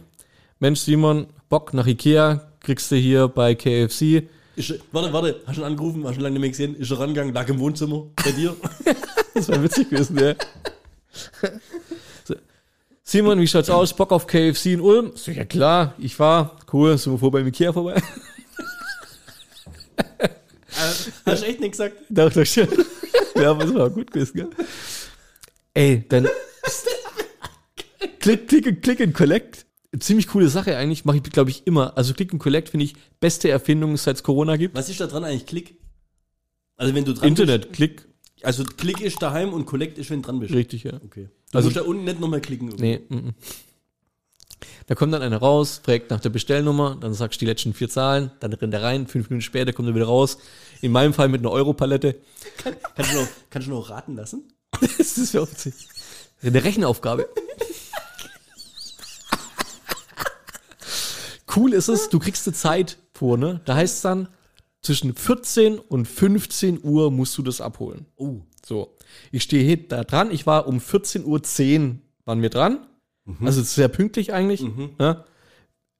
Mensch, 0.58 0.80
Simon, 0.80 1.26
Bock 1.48 1.72
nach 1.74 1.86
Ikea. 1.86 2.40
Kriegst 2.60 2.90
du 2.90 2.96
hier 2.96 3.28
bei 3.28 3.54
KFC. 3.54 4.24
Er- 4.56 4.78
warte, 4.92 5.12
warte, 5.12 5.40
hast 5.46 5.56
du 5.56 5.62
ihn 5.62 5.66
angerufen, 5.66 6.02
hast 6.04 6.10
du 6.10 6.14
schon 6.14 6.22
lange 6.24 6.34
nicht 6.34 6.40
mehr 6.40 6.50
gesehen, 6.50 6.76
ist 6.76 6.90
er 6.90 6.98
rangegangen, 7.00 7.34
lag 7.34 7.48
im 7.48 7.58
Wohnzimmer 7.58 8.04
bei 8.24 8.32
dir. 8.32 8.56
Das 9.34 9.48
wäre 9.48 9.64
witzig 9.64 9.90
gewesen, 9.90 10.16
ja. 10.16 10.34
So. 12.22 12.36
Simon, 13.02 13.40
wie 13.40 13.48
schaut's 13.48 13.68
aus? 13.68 13.92
Bock 13.92 14.12
auf 14.12 14.28
KFC 14.28 14.66
in 14.66 14.80
Ulm? 14.80 15.10
So, 15.16 15.32
ja 15.32 15.44
klar, 15.44 15.94
ich 15.98 16.16
war. 16.20 16.56
Cool, 16.72 16.96
sind 16.96 17.14
wir 17.14 17.18
vor 17.18 17.32
beim 17.32 17.44
Ikea 17.48 17.72
vorbei? 17.72 18.00
hast 21.26 21.42
du 21.42 21.46
echt 21.46 21.58
nicht 21.58 21.72
gesagt? 21.72 21.96
Doch, 22.08 22.32
doch 22.32 22.46
schon. 22.46 22.68
Ja, 23.34 23.50
aber 23.50 23.64
das 23.64 23.74
war 23.74 23.90
gut 23.90 24.12
gewesen, 24.12 24.34
gell? 24.36 24.50
Ey, 25.74 26.04
dann. 26.08 26.28
Click, 28.20 28.66
and- 28.66 28.82
click 28.82 29.00
and 29.00 29.14
Collect. 29.14 29.66
Ziemlich 29.98 30.26
coole 30.28 30.48
Sache 30.48 30.76
eigentlich, 30.76 31.04
mache 31.04 31.18
ich, 31.18 31.22
glaube 31.24 31.50
ich, 31.50 31.66
immer. 31.66 31.96
Also 31.96 32.14
Click 32.14 32.32
and 32.32 32.42
Collect 32.42 32.68
finde 32.70 32.84
ich 32.84 32.94
beste 33.20 33.48
Erfindung, 33.48 33.96
seit 33.96 34.16
es 34.16 34.22
Corona 34.22 34.56
gibt. 34.56 34.74
Was 34.74 34.88
ist 34.88 35.00
da 35.00 35.06
dran 35.06 35.24
eigentlich? 35.24 35.46
Klick? 35.46 35.76
Also 36.76 36.94
wenn 36.94 37.04
du 37.04 37.12
dran 37.14 37.28
Internet, 37.28 37.72
Klick, 37.72 37.96
bist. 38.02 38.44
Also 38.44 38.64
Klick 38.64 39.00
ist 39.00 39.22
daheim 39.22 39.52
und 39.52 39.66
Collect 39.66 39.98
ist, 39.98 40.10
wenn 40.10 40.22
du 40.22 40.26
dran 40.26 40.40
bist. 40.40 40.52
richtig, 40.54 40.82
ja. 40.84 40.94
Okay. 41.04 41.28
Du 41.52 41.58
Also- 41.58 41.66
musst 41.68 41.76
da 41.76 41.82
unten 41.82 42.04
nicht 42.04 42.18
nochmal 42.18 42.40
klicken. 42.40 42.68
irgendwo. 42.68 42.84
Nee, 42.84 43.00
mm, 43.08 43.28
mm. 43.28 43.34
Da 44.86 44.94
kommt 44.94 45.12
dann 45.12 45.22
einer 45.22 45.36
raus, 45.38 45.80
fragt 45.84 46.10
nach 46.10 46.20
der 46.20 46.30
Bestellnummer, 46.30 46.96
dann 47.00 47.14
sagst 47.14 47.40
du 47.40 47.44
die 47.44 47.50
letzten 47.50 47.72
vier 47.74 47.88
Zahlen, 47.88 48.30
dann 48.40 48.52
rennt 48.52 48.74
er 48.74 48.82
rein, 48.82 49.06
fünf 49.06 49.30
Minuten 49.30 49.42
später 49.42 49.72
kommt 49.72 49.88
er 49.88 49.94
wieder 49.94 50.06
raus. 50.06 50.38
In 50.80 50.90
meinem 50.92 51.12
Fall 51.14 51.28
mit 51.28 51.40
einer 51.42 51.50
Europalette. 51.52 52.16
Kannst 52.96 53.12
du 53.12 53.16
noch, 53.20 53.28
kannst 53.50 53.68
du 53.68 53.72
noch 53.72 53.90
raten 53.90 54.16
lassen? 54.16 54.48
Das 54.98 55.18
ist 55.18 55.34
ja 55.34 55.42
witzig. 55.42 55.74
Eine 56.42 56.62
Rechenaufgabe. 56.62 57.28
Cool 61.54 61.72
ist 61.72 61.88
es, 61.88 62.08
du 62.08 62.18
kriegst 62.18 62.46
eine 62.46 62.54
Zeit 62.54 62.98
vor, 63.12 63.38
ne? 63.38 63.60
Da 63.64 63.76
heißt 63.76 63.96
es 63.96 64.02
dann, 64.02 64.28
zwischen 64.82 65.14
14 65.14 65.78
und 65.78 66.06
15 66.06 66.82
Uhr 66.82 67.10
musst 67.10 67.38
du 67.38 67.42
das 67.42 67.60
abholen. 67.60 68.06
Oh. 68.16 68.40
So. 68.66 68.96
Ich 69.30 69.44
stehe 69.44 69.76
da 69.76 70.04
dran, 70.04 70.30
ich 70.30 70.46
war 70.46 70.66
um 70.66 70.78
14.10 70.78 71.24
Uhr 71.24 71.96
waren 72.24 72.42
wir 72.42 72.50
dran. 72.50 72.86
Also 73.40 73.62
sehr 73.62 73.88
pünktlich 73.88 74.32
eigentlich. 74.32 74.62
Ne? 74.98 75.24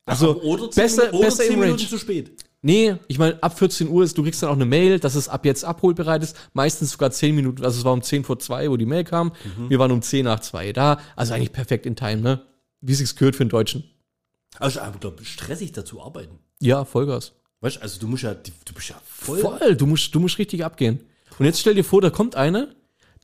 Also 0.05 0.43
Oder 0.43 0.71
zehn, 0.71 0.83
besser, 0.83 1.15
oder 1.15 1.25
besser 1.25 1.45
zehn 1.45 1.53
im 1.55 1.61
Minuten 1.61 1.79
Range. 1.79 1.89
zu 1.89 1.99
spät. 1.99 2.45
Nee, 2.67 2.97
ich 3.09 3.19
meine, 3.19 3.43
ab 3.43 3.59
14 3.59 3.91
Uhr 3.91 4.05
ist, 4.05 4.17
du 4.17 4.23
kriegst 4.23 4.43
dann 4.43 4.49
auch 4.49 4.55
eine 4.55 4.65
Mail, 4.65 4.99
dass 4.99 5.17
es 5.17 5.29
ab 5.29 5.45
jetzt 5.45 5.67
abholbereit 5.67 6.23
ist. 6.23 6.35
Meistens 6.55 6.93
sogar 6.93 7.11
10 7.11 7.35
Minuten, 7.35 7.63
also 7.63 7.79
es 7.79 7.85
war 7.85 7.93
um 7.93 8.01
10 8.01 8.25
vor 8.25 8.39
2, 8.39 8.71
wo 8.71 8.79
die 8.79 8.87
Mail 8.87 9.05
kam. 9.05 9.33
Wir 9.69 9.79
waren 9.79 9.93
um 9.93 10.01
10 10.01 10.25
nach 10.25 10.41
2 10.41 10.73
da. 10.73 10.99
Also 11.15 11.35
eigentlich 11.35 11.53
perfekt 11.53 11.85
in 11.85 11.95
Time, 11.95 12.23
ne? 12.23 12.41
Wie 12.81 12.95
sich's 12.95 13.17
gehört 13.17 13.37
für 13.37 13.43
einen 13.43 13.51
Deutschen. 13.51 13.85
Also, 14.59 14.81
aber 14.81 14.99
glaub, 14.99 15.23
stressig 15.27 15.73
dazu 15.73 16.01
arbeiten. 16.01 16.39
Ja, 16.59 16.87
Vollgas. 16.87 17.33
Weißt 17.61 17.77
du, 17.77 17.83
also 17.83 18.01
du 18.01 18.09
musst 18.09 18.23
ja, 18.23 18.33
du 18.33 18.73
bist 18.75 18.89
ja 18.89 18.97
voll. 19.05 19.41
Voll, 19.41 19.77
du 19.77 19.85
musst, 19.85 20.15
du 20.15 20.21
musst 20.21 20.39
richtig 20.39 20.65
abgehen. 20.65 21.01
Und 21.39 21.45
jetzt 21.45 21.61
stell 21.61 21.75
dir 21.75 21.85
vor, 21.85 22.01
da 22.01 22.09
kommt 22.09 22.35
einer, 22.35 22.69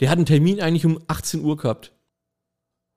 der 0.00 0.10
hat 0.10 0.18
einen 0.18 0.26
Termin 0.26 0.60
eigentlich 0.60 0.84
um 0.84 1.00
18 1.06 1.42
Uhr 1.42 1.56
gehabt. 1.56 1.92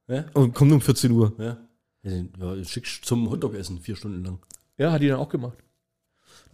Ja? 0.10 0.25
Und 0.34 0.53
kommt 0.53 0.73
um 0.73 0.82
14 0.82 1.10
Uhr. 1.12 1.32
Ja. 1.38 1.58
Ja, 2.03 2.65
schickst 2.65 3.06
zum 3.06 3.29
Hotdog 3.29 3.56
essen, 3.56 3.79
vier 3.79 3.95
Stunden 3.95 4.25
lang. 4.25 4.39
Ja, 4.77 4.91
hat 4.91 5.01
die 5.01 5.08
dann 5.08 5.19
auch 5.19 5.29
gemacht. 5.29 5.58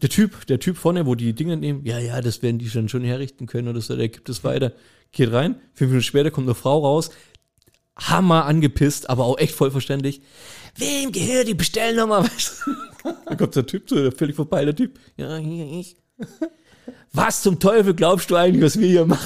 Der 0.02 0.10
Typ, 0.10 0.46
der 0.48 0.60
Typ 0.60 0.78
vorne, 0.78 1.06
wo 1.06 1.16
die 1.16 1.34
Dinge 1.34 1.58
nehmen, 1.58 1.86
ja, 1.86 2.00
ja, 2.00 2.22
das 2.22 2.42
werden 2.42 2.58
die 2.58 2.70
dann 2.70 2.90
schon 2.90 3.04
herrichten 3.04 3.48
können 3.48 3.68
oder 3.68 3.82
so, 3.82 3.96
der 3.96 4.10
gibt 4.10 4.30
es 4.30 4.44
weiter. 4.44 4.72
Geht 5.12 5.32
rein, 5.32 5.56
fünf 5.74 5.90
Minuten 5.90 6.04
später 6.04 6.32
kommt 6.32 6.48
eine 6.48 6.56
Frau 6.56 6.80
raus, 6.80 7.10
hammer 7.98 8.46
angepisst, 8.46 9.10
aber 9.10 9.26
auch 9.26 9.38
echt 9.38 9.56
voll 9.56 9.72
verständlich. 9.72 10.22
Wem 10.78 11.12
gehört 11.12 11.48
die 11.48 11.56
Bestellnummer? 11.56 12.26
Da 13.26 13.36
kommt 13.36 13.56
der 13.56 13.66
Typ, 13.66 13.88
der 13.88 14.12
völlig 14.12 14.36
verpeilter 14.36 14.76
Typ. 14.76 15.00
Ja, 15.16 15.38
hier, 15.38 15.66
ich. 15.80 15.96
Was 17.14 17.42
zum 17.42 17.58
Teufel 17.58 17.94
glaubst 17.94 18.30
du 18.30 18.36
eigentlich, 18.36 18.62
was 18.62 18.78
wir 18.78 18.90
hier 18.90 19.06
machen? 19.06 19.26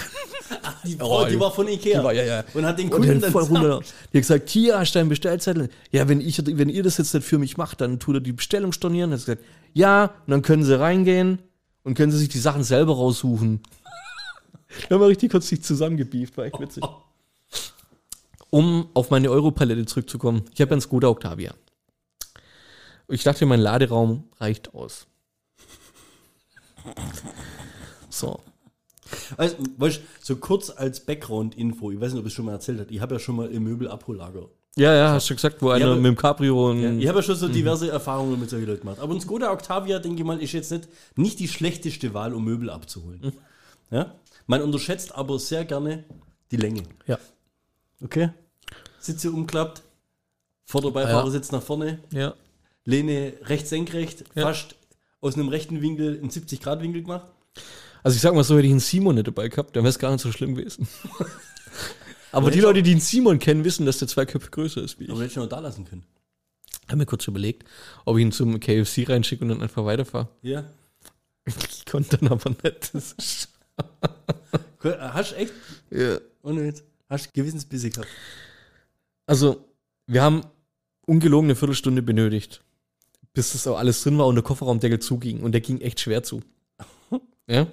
Die 0.85 0.95
Frau, 0.95 1.25
die 1.25 1.39
war 1.39 1.51
von 1.51 1.67
Ikea. 1.67 2.03
War, 2.03 2.13
ja, 2.13 2.23
ja. 2.23 2.43
Und 2.53 2.65
hat 2.65 2.77
den 2.77 2.85
Und 2.85 3.01
Kunden 3.01 3.19
dann 3.19 3.31
voll 3.31 3.43
runter. 3.43 3.79
Die 3.79 4.17
hat 4.17 4.21
gesagt, 4.21 4.49
hier 4.49 4.79
hast 4.79 4.93
du 4.93 4.99
deinen 4.99 5.09
Bestellzettel. 5.09 5.69
Ja, 5.91 6.07
wenn, 6.07 6.21
ich, 6.21 6.41
wenn 6.45 6.69
ihr 6.69 6.83
das 6.83 6.97
jetzt 6.97 7.13
nicht 7.13 7.25
für 7.25 7.39
mich 7.39 7.57
macht, 7.57 7.81
dann 7.81 7.99
tut 7.99 8.15
er 8.15 8.21
die 8.21 8.33
Bestellung 8.33 8.71
stornieren. 8.71 9.11
Hat 9.11 9.19
gesagt, 9.19 9.43
ja, 9.73 10.05
und 10.05 10.31
dann 10.31 10.41
können 10.41 10.63
sie 10.63 10.79
reingehen 10.79 11.39
und 11.83 11.95
können 11.95 12.11
sie 12.11 12.17
sich 12.17 12.29
die 12.29 12.39
Sachen 12.39 12.63
selber 12.63 12.95
raussuchen. 12.95 13.61
Da 14.89 14.95
haben 14.95 15.01
wir 15.01 15.07
richtig 15.07 15.31
kurz 15.31 15.49
sich 15.49 15.61
zusammengebieft, 15.61 16.35
war 16.35 16.45
echt 16.45 16.59
witzig. 16.59 16.83
Um 18.49 18.89
auf 18.95 19.11
meine 19.11 19.29
Europalette 19.29 19.85
zurückzukommen. 19.85 20.45
Ich 20.53 20.61
habe 20.61 20.71
einen 20.71 20.81
Skoda 20.81 21.09
Octavia. 21.09 21.53
Ich 23.07 23.23
dachte, 23.23 23.45
mein 23.45 23.59
Laderaum 23.59 24.23
reicht 24.39 24.73
aus. 24.73 25.07
So. 28.09 28.39
Also, 29.37 29.57
weißt, 29.77 29.97
du, 29.97 30.01
so 30.21 30.35
kurz 30.35 30.69
als 30.69 31.03
Background-Info, 31.03 31.91
ich 31.91 31.99
weiß 31.99 32.13
nicht, 32.13 32.19
ob 32.19 32.27
ich 32.27 32.31
es 32.31 32.35
schon 32.35 32.45
mal 32.45 32.51
erzählt 32.51 32.79
habe, 32.79 32.91
ich 32.91 33.01
habe 33.01 33.15
ja 33.15 33.19
schon 33.19 33.35
mal 33.35 33.49
im 33.49 33.63
Möbelabhollager. 33.63 34.49
Ja, 34.75 34.93
ja, 34.95 35.11
hast 35.11 35.29
du 35.29 35.35
gesagt, 35.35 35.61
wo 35.61 35.69
einer 35.69 35.85
aber- 35.85 35.95
mit 35.97 36.05
dem 36.05 36.15
Cabrio 36.15 36.71
und 36.71 36.81
Ja, 36.81 36.91
ich 36.93 37.07
habe 37.07 37.19
ja 37.19 37.23
schon 37.23 37.35
so 37.35 37.47
diverse 37.47 37.89
Erfahrungen 37.91 38.39
mit 38.39 38.49
solchen 38.49 38.65
Leuten 38.67 38.81
gemacht. 38.81 38.99
Aber 38.99 39.13
ein 39.13 39.21
Skoda 39.21 39.51
Octavia, 39.51 39.99
denke 39.99 40.19
ich 40.21 40.25
mal, 40.25 40.41
ist 40.41 40.51
jetzt 40.53 40.71
nicht, 40.71 40.87
nicht 41.15 41.39
die 41.39 41.47
schlechteste 41.47 42.13
Wahl, 42.15 42.33
um 42.33 42.43
Möbel 42.43 42.69
abzuholen. 42.71 43.33
Ja? 43.91 44.15
Man 44.47 44.61
unterschätzt 44.63 45.13
aber 45.13 45.37
sehr 45.37 45.63
gerne 45.65 46.03
die 46.51 46.57
Länge. 46.57 46.83
ja. 47.05 47.19
Okay? 48.03 48.29
Sitze 48.99 49.31
umklappt, 49.31 49.81
Vorderbeifahrer 50.65 51.25
Ja. 51.25 51.31
sitzt 51.31 51.51
nach 51.51 51.61
vorne, 51.61 51.99
Ja. 52.11 52.33
Lehne 52.85 53.33
rechts 53.43 53.69
senkrecht, 53.69 54.23
Ja. 54.35 54.43
fast 54.43 54.75
aus 55.21 55.35
einem 55.35 55.49
rechten 55.49 55.81
Winkel 55.81 56.17
einen 56.19 56.29
70-Grad-Winkel 56.31 57.03
gemacht. 57.03 57.27
Also 58.01 58.15
ich 58.15 58.21
sag 58.21 58.33
mal 58.33 58.43
so, 58.43 58.55
hätte 58.57 58.65
ich 58.65 58.71
einen 58.71 58.79
Simon 58.81 59.15
nicht 59.15 59.27
dabei 59.27 59.47
gehabt, 59.49 59.75
dann 59.75 59.83
wäre 59.83 59.91
es 59.91 59.99
gar 59.99 60.11
nicht 60.11 60.21
so 60.21 60.31
schlimm 60.31 60.55
gewesen. 60.55 60.87
Aber 62.33 62.51
die 62.51 62.59
Leute, 62.59 62.83
die 62.83 62.91
einen 62.91 62.99
Simon 62.99 63.39
kennen, 63.39 63.63
wissen, 63.63 63.85
dass 63.85 63.99
der 63.99 64.07
zwei 64.07 64.25
Köpfe 64.25 64.49
größer 64.49 64.81
ist 64.81 64.99
wie 64.99 65.05
ich. 65.05 65.09
Aber 65.09 65.19
hätte 65.21 65.31
ich 65.31 65.37
noch 65.37 65.47
da 65.47 65.59
lassen 65.59 65.85
können. 65.85 66.03
Hab 66.89 66.97
mir 66.97 67.05
kurz 67.05 67.27
überlegt, 67.27 67.63
ob 68.05 68.17
ich 68.17 68.23
ihn 68.23 68.31
zum 68.31 68.59
KFC 68.59 69.07
reinschicke 69.07 69.43
und 69.43 69.49
dann 69.49 69.61
einfach 69.61 69.85
weiterfahre. 69.85 70.29
Ja. 70.41 70.65
Ich 71.45 71.85
konnte 71.85 72.17
dann 72.17 72.29
aber 72.29 72.49
nicht. 72.49 72.93
Das 72.93 73.11
ist 73.11 73.49
Hast 74.83 75.31
du 75.31 75.35
echt, 75.35 75.53
ja. 75.91 76.17
ohne 76.41 76.65
jetzt, 76.65 76.83
hast 77.09 77.27
du 77.27 77.29
Gewissensbisse 77.33 77.89
gehabt. 77.89 78.09
Also, 79.25 79.65
wir 80.07 80.21
haben 80.21 80.41
ungelogen 81.05 81.47
eine 81.47 81.55
Viertelstunde 81.55 82.01
benötigt, 82.01 82.61
bis 83.33 83.53
das 83.53 83.67
auch 83.67 83.77
alles 83.77 84.03
drin 84.03 84.17
war 84.17 84.27
und 84.27 84.35
der 84.35 84.43
Kofferraumdeckel 84.43 84.99
zuging. 84.99 85.41
Und 85.41 85.53
der 85.53 85.61
ging 85.61 85.79
echt 85.81 85.99
schwer 85.99 86.23
zu. 86.23 86.41
Ja. 87.45 87.67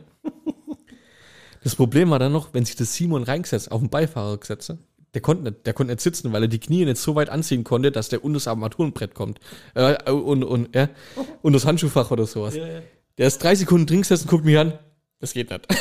Das 1.62 1.76
Problem 1.76 2.10
war 2.10 2.18
dann 2.18 2.32
noch, 2.32 2.54
wenn 2.54 2.64
sich 2.64 2.76
das 2.76 2.94
Simon 2.94 3.22
reingesetzt, 3.22 3.70
auf 3.70 3.80
den 3.80 3.90
Beifahrer 3.90 4.38
gesetzt, 4.38 4.72
der 5.14 5.20
konnte 5.20 5.42
nicht, 5.44 5.66
der 5.66 5.74
konnte 5.74 5.92
nicht 5.92 6.00
sitzen, 6.00 6.32
weil 6.32 6.42
er 6.42 6.48
die 6.48 6.60
Knie 6.60 6.84
nicht 6.84 6.98
so 6.98 7.14
weit 7.16 7.28
anziehen 7.28 7.64
konnte, 7.64 7.90
dass 7.92 8.08
der 8.08 8.24
unter 8.24 8.36
das 8.36 8.48
Armaturenbrett 8.48 9.14
kommt. 9.14 9.40
Äh, 9.74 10.10
und, 10.10 10.44
und, 10.44 10.74
ja, 10.74 10.88
und 11.42 11.52
das 11.52 11.66
Handschuhfach 11.66 12.10
oder 12.10 12.26
sowas. 12.26 12.54
Ja, 12.56 12.66
ja. 12.66 12.80
Der 13.18 13.26
ist 13.26 13.42
drei 13.42 13.54
Sekunden 13.54 13.86
drin 13.86 14.00
gesessen, 14.02 14.28
guckt 14.28 14.44
mich 14.44 14.56
an. 14.58 14.78
Das 15.18 15.32
geht 15.34 15.50
nicht. 15.50 15.66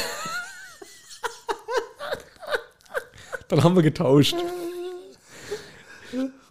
Dann 3.48 3.64
haben 3.64 3.76
wir 3.76 3.84
getauscht. 3.84 4.36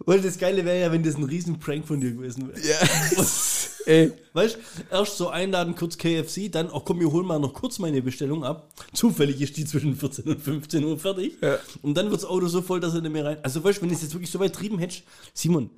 Und 0.05 0.25
das 0.25 0.37
Geile 0.39 0.65
wäre 0.65 0.81
ja, 0.81 0.91
wenn 0.91 1.03
das 1.03 1.15
ein 1.15 1.23
riesen 1.23 1.59
Prank 1.59 1.85
von 1.87 2.01
dir 2.01 2.11
gewesen 2.11 2.47
wäre. 2.47 2.59
Ja. 2.59 2.77
Ey, 3.85 4.11
Weißt 4.39 4.55
du, 4.55 4.59
erst 4.95 5.17
so 5.17 5.27
einladen, 5.27 5.75
kurz 5.75 5.97
KFC, 5.97 6.49
dann, 6.49 6.69
ach 6.71 6.81
komm, 6.85 7.01
wir 7.01 7.11
holen 7.11 7.25
mal 7.25 7.39
noch 7.39 7.53
kurz 7.53 7.77
meine 7.77 8.01
Bestellung 8.01 8.45
ab. 8.45 8.71
Zufällig 8.93 9.41
ist 9.41 9.57
die 9.57 9.65
zwischen 9.65 9.97
14 9.97 10.25
und 10.25 10.41
15 10.41 10.83
Uhr 10.85 10.97
fertig. 10.97 11.33
Ja. 11.41 11.57
Und 11.81 11.95
dann 11.95 12.05
wird 12.09 12.21
das 12.21 12.29
Auto 12.29 12.47
so 12.47 12.61
voll, 12.61 12.79
dass 12.79 12.93
er 12.93 13.01
nicht 13.01 13.11
mehr 13.11 13.25
rein. 13.25 13.37
Also 13.43 13.61
weißt 13.61 13.79
du, 13.79 13.81
wenn 13.81 13.89
ich 13.89 13.97
es 13.97 14.03
jetzt 14.03 14.13
wirklich 14.13 14.31
so 14.31 14.39
weit 14.39 14.55
trieben 14.55 14.79
hätte, 14.79 15.01
Simon, 15.33 15.69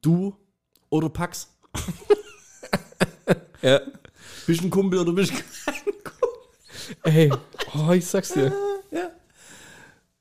du 0.00 0.34
oder 0.88 1.10
Pax, 1.10 1.48
ja. 3.62 3.80
bist 4.46 4.62
ein 4.62 4.70
Kumpel 4.70 4.98
oder 4.98 5.12
bist 5.12 5.32
kein 5.32 5.74
Kumpel? 5.84 6.28
Ey, 7.04 7.30
oh, 7.74 7.92
ich 7.92 8.04
sag's 8.06 8.32
dir. 8.32 8.52
Ja. 8.90 9.10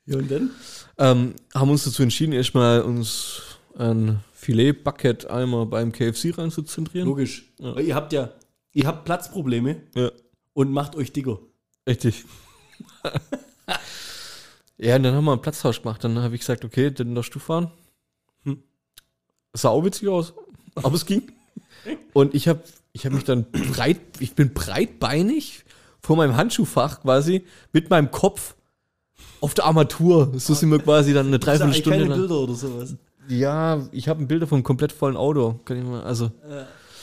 Ja, 0.06 0.18
und 0.18 0.30
dann? 0.30 0.52
Ähm, 0.98 1.36
haben 1.56 1.70
uns 1.72 1.86
dazu 1.86 2.04
entschieden, 2.04 2.34
erstmal 2.34 2.82
uns 2.82 3.42
ein 3.76 4.20
Filet-Bucket-Eimer 4.44 5.66
beim 5.66 5.92
KFC 5.92 6.38
reinzuzentrieren. 6.38 7.08
Logisch. 7.08 7.54
Weil 7.60 7.86
ihr 7.86 7.96
habt 7.96 8.12
ja, 8.14 8.30
ihr 8.74 8.86
habt 8.86 9.06
Platzprobleme 9.06 9.82
Ja, 9.96 10.12
und 10.54 10.72
macht 10.72 10.96
euch 10.96 11.14
dicker. 11.14 11.40
richtig. 11.88 12.26
ja, 14.78 14.98
und 14.98 15.04
dann 15.04 15.16
haben 15.16 15.26
wir 15.26 15.32
einen 15.32 15.42
Platztausch 15.42 15.82
gemacht. 15.82 16.04
Dann 16.04 16.20
habe 16.20 16.36
ich 16.36 16.42
gesagt, 16.42 16.66
okay, 16.66 16.92
dann 16.92 17.16
darfst 17.16 17.34
du 17.34 17.40
fahren. 17.40 17.72
Hm. 18.44 18.62
Sah 19.54 19.70
auch 19.70 19.84
witzig 19.86 20.10
aus, 20.10 20.34
aber 20.76 20.96
es 20.96 21.06
ging. 21.06 21.32
Und 22.14 22.34
ich 22.34 22.48
habe 22.48 22.64
ich 22.94 23.06
hab 23.06 23.14
mich 23.14 23.24
dann 23.26 23.52
breit, 23.52 24.00
ich 24.20 24.36
bin 24.36 24.54
breitbeinig 24.54 25.66
vor 26.00 26.16
meinem 26.16 26.38
Handschuhfach 26.38 27.02
quasi 27.02 27.44
mit 27.74 27.90
meinem 27.90 28.12
Kopf 28.12 28.56
auf 29.42 29.54
der 29.54 29.66
Armatur. 29.66 30.32
So 30.38 30.54
sind 30.54 30.70
wir 30.70 30.80
quasi 30.80 31.14
dann 31.14 31.28
eine 31.28 31.40
Dreiviertelstunde 31.40 31.98
keine 31.98 32.10
lang. 32.10 32.20
Bilder 32.20 32.40
oder 32.40 32.54
sowas. 32.54 32.96
Ja, 33.30 33.88
ich 33.92 34.08
habe 34.08 34.22
ein 34.22 34.28
Bilder 34.28 34.48
vom 34.48 34.64
komplett 34.64 34.92
vollen 34.92 35.16
Auto. 35.18 35.60
Kann 35.66 35.78
ich 35.78 35.84
mal, 35.84 36.04
also 36.04 36.32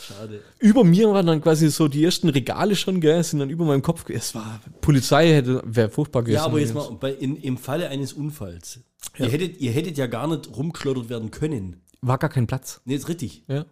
Schade. 0.07 0.43
über 0.59 0.85
mir 0.85 1.09
waren 1.13 1.27
dann 1.27 1.41
quasi 1.41 1.71
so 1.71 1.89
die 1.89 2.05
ersten 2.05 2.29
Regale 2.29 2.77
schon, 2.77 3.01
gell, 3.01 3.23
sind 3.23 3.39
dann 3.39 3.51
über 3.51 3.65
meinem 3.65 3.83
Kopf. 3.83 4.09
Es 4.11 4.35
war 4.35 4.61
Polizei 4.81 5.33
hätte 5.35 5.63
wäre 5.65 5.89
furchtbar 5.89 6.23
gewesen. 6.23 6.37
Ja, 6.37 6.45
aber 6.45 6.59
jetzt 6.61 6.75
mal 6.75 6.91
bei, 6.93 7.13
in, 7.13 7.37
im 7.37 7.57
Falle 7.57 7.89
eines 7.89 8.13
Unfalls. 8.13 8.81
Ja. 9.17 9.27
Ihr, 9.27 9.33
hättet, 9.33 9.61
ihr 9.61 9.73
hättet 9.73 9.97
ja 9.99 10.07
gar 10.07 10.27
nicht 10.27 10.55
rumgeschleudert 10.57 11.09
werden 11.09 11.31
können. 11.31 11.81
war 12.03 12.19
gar 12.19 12.31
kein 12.31 12.47
Platz. 12.47 12.81
Nee, 12.85 12.97
ist 12.97 13.09
richtig. 13.09 13.45
Ja, 13.49 13.65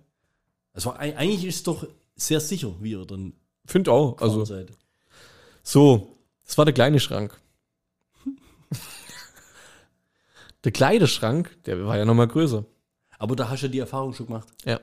Also 0.72 0.92
eig- 0.92 1.16
eigentlich 1.16 1.44
ist 1.44 1.56
es 1.56 1.62
doch 1.64 1.87
sehr 2.16 2.40
sicher, 2.40 2.72
wie 2.80 2.92
ihr 2.92 3.04
dann 3.04 3.32
finde 3.66 3.92
auch. 3.92 4.18
Also 4.20 4.44
seid. 4.44 4.68
so, 5.62 6.16
das 6.46 6.56
war 6.56 6.64
der 6.64 6.74
kleine 6.74 6.98
Schrank. 7.00 7.38
Der 10.68 10.72
Kleiderschrank, 10.72 11.57
der 11.64 11.83
war 11.87 11.96
ja 11.96 12.04
noch 12.04 12.12
mal 12.14 12.28
größer. 12.28 12.62
Aber 13.18 13.35
da 13.37 13.48
hast 13.48 13.62
du 13.62 13.66
ja 13.66 13.72
die 13.72 13.78
Erfahrung 13.78 14.12
schon 14.12 14.26
gemacht. 14.26 14.48
Ja, 14.66 14.78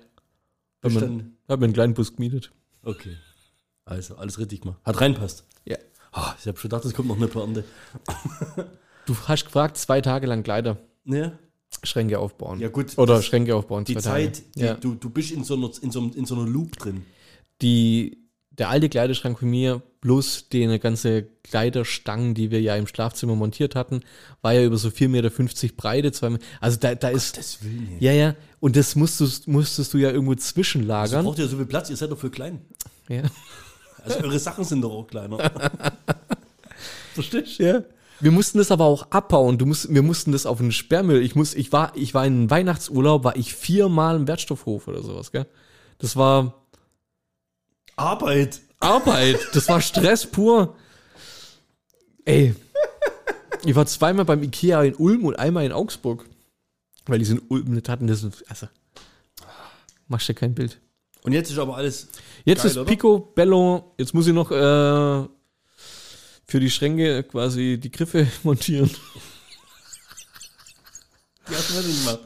man- 0.81 0.93
dann, 0.95 1.37
hab 1.47 1.59
mir 1.59 1.65
einen 1.65 1.73
kleinen 1.73 1.93
Bus 1.93 2.15
gemietet. 2.15 2.51
okay. 2.81 3.15
Also, 3.87 4.15
alles 4.15 4.39
richtig 4.39 4.61
gemacht. 4.61 4.79
Hat 4.83 4.99
reinpasst. 4.99 5.45
Ja. 5.63 5.77
Ah, 6.11 6.33
ich 6.39 6.47
habe 6.47 6.57
schon 6.57 6.69
gedacht, 6.71 6.85
es 6.85 6.93
kommt 6.95 7.07
noch 7.07 7.17
eine 7.17 7.27
Pointe. 7.27 7.63
Du 9.05 9.15
hast 9.27 9.45
gefragt, 9.45 9.77
zwei 9.77 10.01
Tage 10.01 10.25
lang 10.25 10.41
Kleider. 10.41 10.77
Ne? 11.03 11.37
Schränke 11.83 12.17
aufbauen. 12.17 12.59
Ja, 12.59 12.69
gut. 12.69 12.97
Oder 12.97 13.21
Schränke 13.21 13.55
aufbauen. 13.55 13.85
Die 13.85 13.95
Zeit, 13.97 14.41
die, 14.55 14.61
ja. 14.61 14.73
du, 14.73 14.95
du 14.95 15.11
bist 15.11 15.29
in 15.29 15.43
so, 15.43 15.53
einer, 15.53 15.69
in, 15.83 15.91
so, 15.91 15.99
einem- 15.99 16.13
in 16.13 16.25
so 16.25 16.33
einer 16.33 16.47
Loop 16.47 16.77
drin. 16.77 17.05
die, 17.61 18.24
der 18.57 18.69
alte 18.69 18.89
Kleiderschrank 18.89 19.39
von 19.39 19.49
mir 19.49 19.81
plus 20.01 20.47
die 20.49 20.63
eine 20.63 20.79
ganze 20.79 21.23
Kleiderstangen, 21.43 22.33
die 22.35 22.51
wir 22.51 22.61
ja 22.61 22.75
im 22.75 22.87
Schlafzimmer 22.87 23.35
montiert 23.35 23.75
hatten, 23.75 24.01
war 24.41 24.53
ja 24.53 24.63
über 24.63 24.77
so 24.77 24.89
4,50 24.89 25.07
Meter 25.09 25.73
Breite. 25.75 26.11
Zwei, 26.11 26.29
Me- 26.29 26.39
also 26.61 26.77
da, 26.79 26.95
da 26.95 27.09
ist. 27.09 27.37
Das 27.37 27.63
will 27.63 27.71
nicht. 27.71 28.01
Ja, 28.01 28.11
ja. 28.11 28.35
Und 28.59 28.75
das 28.75 28.95
musstest, 28.95 29.47
musstest 29.47 29.93
du 29.93 29.97
ja 29.97 30.11
irgendwo 30.11 30.35
zwischenlagern. 30.35 31.25
braucht 31.25 31.39
ja 31.39 31.47
so 31.47 31.57
viel 31.57 31.65
Platz, 31.65 31.89
ihr 31.89 31.97
seid 31.97 32.11
doch 32.11 32.17
für 32.19 32.29
klein. 32.29 32.61
Ja. 33.09 33.23
Also 34.03 34.19
eure 34.19 34.39
Sachen 34.39 34.63
sind 34.63 34.81
doch 34.81 34.91
auch 34.91 35.07
kleiner. 35.07 35.37
Verstehst 37.13 37.59
du? 37.59 37.63
ja. 37.63 37.83
Wir 38.21 38.31
mussten 38.31 38.59
das 38.59 38.71
aber 38.71 38.85
auch 38.85 39.11
abbauen. 39.11 39.57
Du 39.57 39.65
musst, 39.65 39.93
wir 39.93 40.01
mussten 40.01 40.31
das 40.31 40.45
auf 40.45 40.61
einen 40.61 40.71
Sperrmüll. 40.71 41.21
Ich 41.21 41.35
muss, 41.35 41.53
ich 41.53 41.71
war, 41.73 41.91
ich 41.95 42.13
war 42.13 42.25
in 42.25 42.49
Weihnachtsurlaub, 42.49 43.23
war 43.25 43.35
ich 43.35 43.53
viermal 43.53 44.15
im 44.15 44.27
Wertstoffhof 44.27 44.87
oder 44.87 45.01
sowas, 45.03 45.31
gell? 45.33 45.45
Das 45.97 46.15
war 46.15 46.64
Arbeit. 47.95 48.61
Arbeit. 48.79 49.39
Das 49.53 49.67
war 49.69 49.81
Stress 49.81 50.25
pur. 50.25 50.75
Ey. 52.25 52.55
Ich 53.63 53.75
war 53.75 53.85
zweimal 53.85 54.25
beim 54.25 54.43
Ikea 54.43 54.83
in 54.83 54.95
Ulm 54.95 55.25
und 55.25 55.39
einmal 55.39 55.65
in 55.65 55.71
Augsburg. 55.71 56.25
Weil 57.05 57.19
die 57.19 57.25
sind 57.25 57.43
Ulm 57.49 57.73
nicht 57.73 57.89
hatten. 57.89 58.07
Das 58.07 58.23
ist, 58.23 58.43
also, 58.49 58.67
machst 60.07 60.27
dir 60.27 60.33
kein 60.33 60.53
Bild. 60.53 60.79
Und 61.23 61.33
jetzt 61.33 61.49
ist 61.51 61.57
aber 61.57 61.77
alles. 61.77 62.09
Jetzt 62.43 62.61
Geil, 62.61 62.71
ist 62.71 62.77
oder? 62.77 62.89
Pico 62.89 63.19
Bello. 63.19 63.93
Jetzt 63.97 64.13
muss 64.13 64.27
ich 64.27 64.33
noch 64.33 64.51
äh, 64.51 65.27
für 66.47 66.59
die 66.59 66.69
Schränke 66.69 67.23
quasi 67.23 67.79
die 67.81 67.91
Griffe 67.91 68.27
montieren. 68.43 68.89
Die 71.49 71.55
hast 71.55 71.69
du 71.71 71.81
nicht 71.81 72.05
gemacht. 72.05 72.19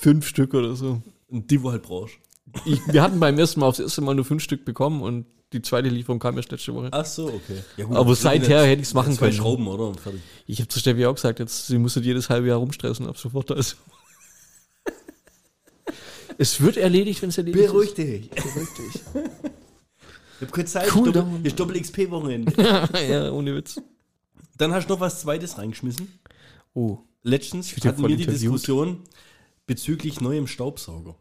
Fünf 0.00 0.26
Stück 0.26 0.54
oder 0.54 0.74
so. 0.74 1.02
Und 1.28 1.50
die, 1.50 1.62
wo 1.62 1.70
halt 1.70 1.82
brauchst. 1.82 2.16
Ich, 2.64 2.80
wir 2.86 3.02
hatten 3.02 3.20
beim 3.20 3.38
ersten 3.38 3.60
Mal 3.60 3.66
aufs 3.66 3.78
erste 3.78 4.00
Mal 4.00 4.14
nur 4.14 4.24
fünf 4.24 4.42
Stück 4.42 4.64
bekommen 4.64 5.02
und 5.02 5.26
die 5.52 5.62
zweite 5.62 5.88
Lieferung 5.88 6.18
kam 6.18 6.36
erst 6.36 6.50
letzte 6.50 6.74
Woche. 6.74 6.88
Ach 6.92 7.04
so, 7.04 7.26
okay. 7.26 7.62
Ja, 7.76 7.86
gut, 7.86 7.96
Aber 7.96 8.14
seither 8.14 8.66
hätte 8.66 8.82
ich's 8.82 8.92
machen 8.94 9.14
zwei 9.14 9.26
können. 9.26 9.38
Schrauben, 9.38 9.66
oder? 9.66 9.88
Und 9.88 10.00
fertig. 10.00 10.20
Ich 10.46 10.60
habe 10.60 10.68
zu 10.68 10.78
Steffi 10.78 11.06
auch 11.06 11.14
gesagt, 11.14 11.38
jetzt, 11.38 11.66
sie 11.66 11.78
muss 11.78 11.94
jedes 11.94 12.28
halbe 12.28 12.48
Jahr 12.48 12.58
rumstressen, 12.58 13.06
ab 13.06 13.16
sofort 13.16 13.50
da 13.50 13.54
ist. 13.54 13.76
es 16.38 16.60
wird 16.60 16.76
erledigt, 16.76 17.22
wenn 17.22 17.30
es 17.30 17.38
erledigt 17.38 17.66
Beruhig 17.66 17.94
dich. 17.94 18.30
Beruhig 18.30 18.68
dich. 18.76 19.02
Ich 20.40 20.46
hab 20.46 20.52
keine 20.52 20.66
Zeit. 20.66 20.94
Cool 20.94 21.08
ich. 21.08 21.14
Doppel, 21.14 21.40
ich 21.46 21.54
Doppel 21.54 21.80
XP-Wochenende. 21.80 22.52
ja, 23.08 23.32
ohne 23.32 23.56
Witz. 23.56 23.80
Dann 24.58 24.72
hast 24.72 24.88
du 24.88 24.94
noch 24.94 25.00
was 25.00 25.20
Zweites 25.20 25.56
reingeschmissen. 25.56 26.08
Oh. 26.74 26.98
Letztens 27.22 27.74
hatten 27.84 28.06
wir 28.06 28.16
die. 28.16 28.26
Diskussion 28.26 29.02
bezüglich 29.66 30.20
neuem 30.20 30.46
Staubsauger. 30.46 31.16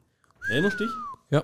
Erinnerst 0.50 0.80
du 0.80 0.86
dich? 0.86 0.94
Ja. 1.30 1.44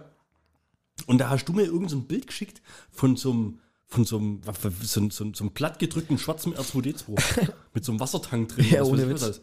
Und 1.08 1.18
da 1.18 1.30
hast 1.30 1.46
du 1.46 1.54
mir 1.54 1.64
irgendein 1.64 1.90
so 1.90 1.98
ein 1.98 2.06
Bild 2.08 2.28
geschickt 2.28 2.62
von 2.92 3.16
so 3.16 3.32
einem, 3.32 3.60
von 3.88 4.06
so 4.06 4.18
einem, 4.18 4.42
so, 4.82 5.00
einem- 5.00 5.12
so, 5.12 5.24
einem- 5.44 5.54
plattgedrückten 5.54 6.18
schwarzen 6.18 6.54
R2D2 6.54 7.52
mit 7.74 7.84
so 7.86 7.92
einem 7.92 8.00
Wassertank 8.00 8.50
drin. 8.50 8.66
Ja, 8.70 8.84
ohne 8.84 9.10
Witz. 9.10 9.24
alles. 9.24 9.42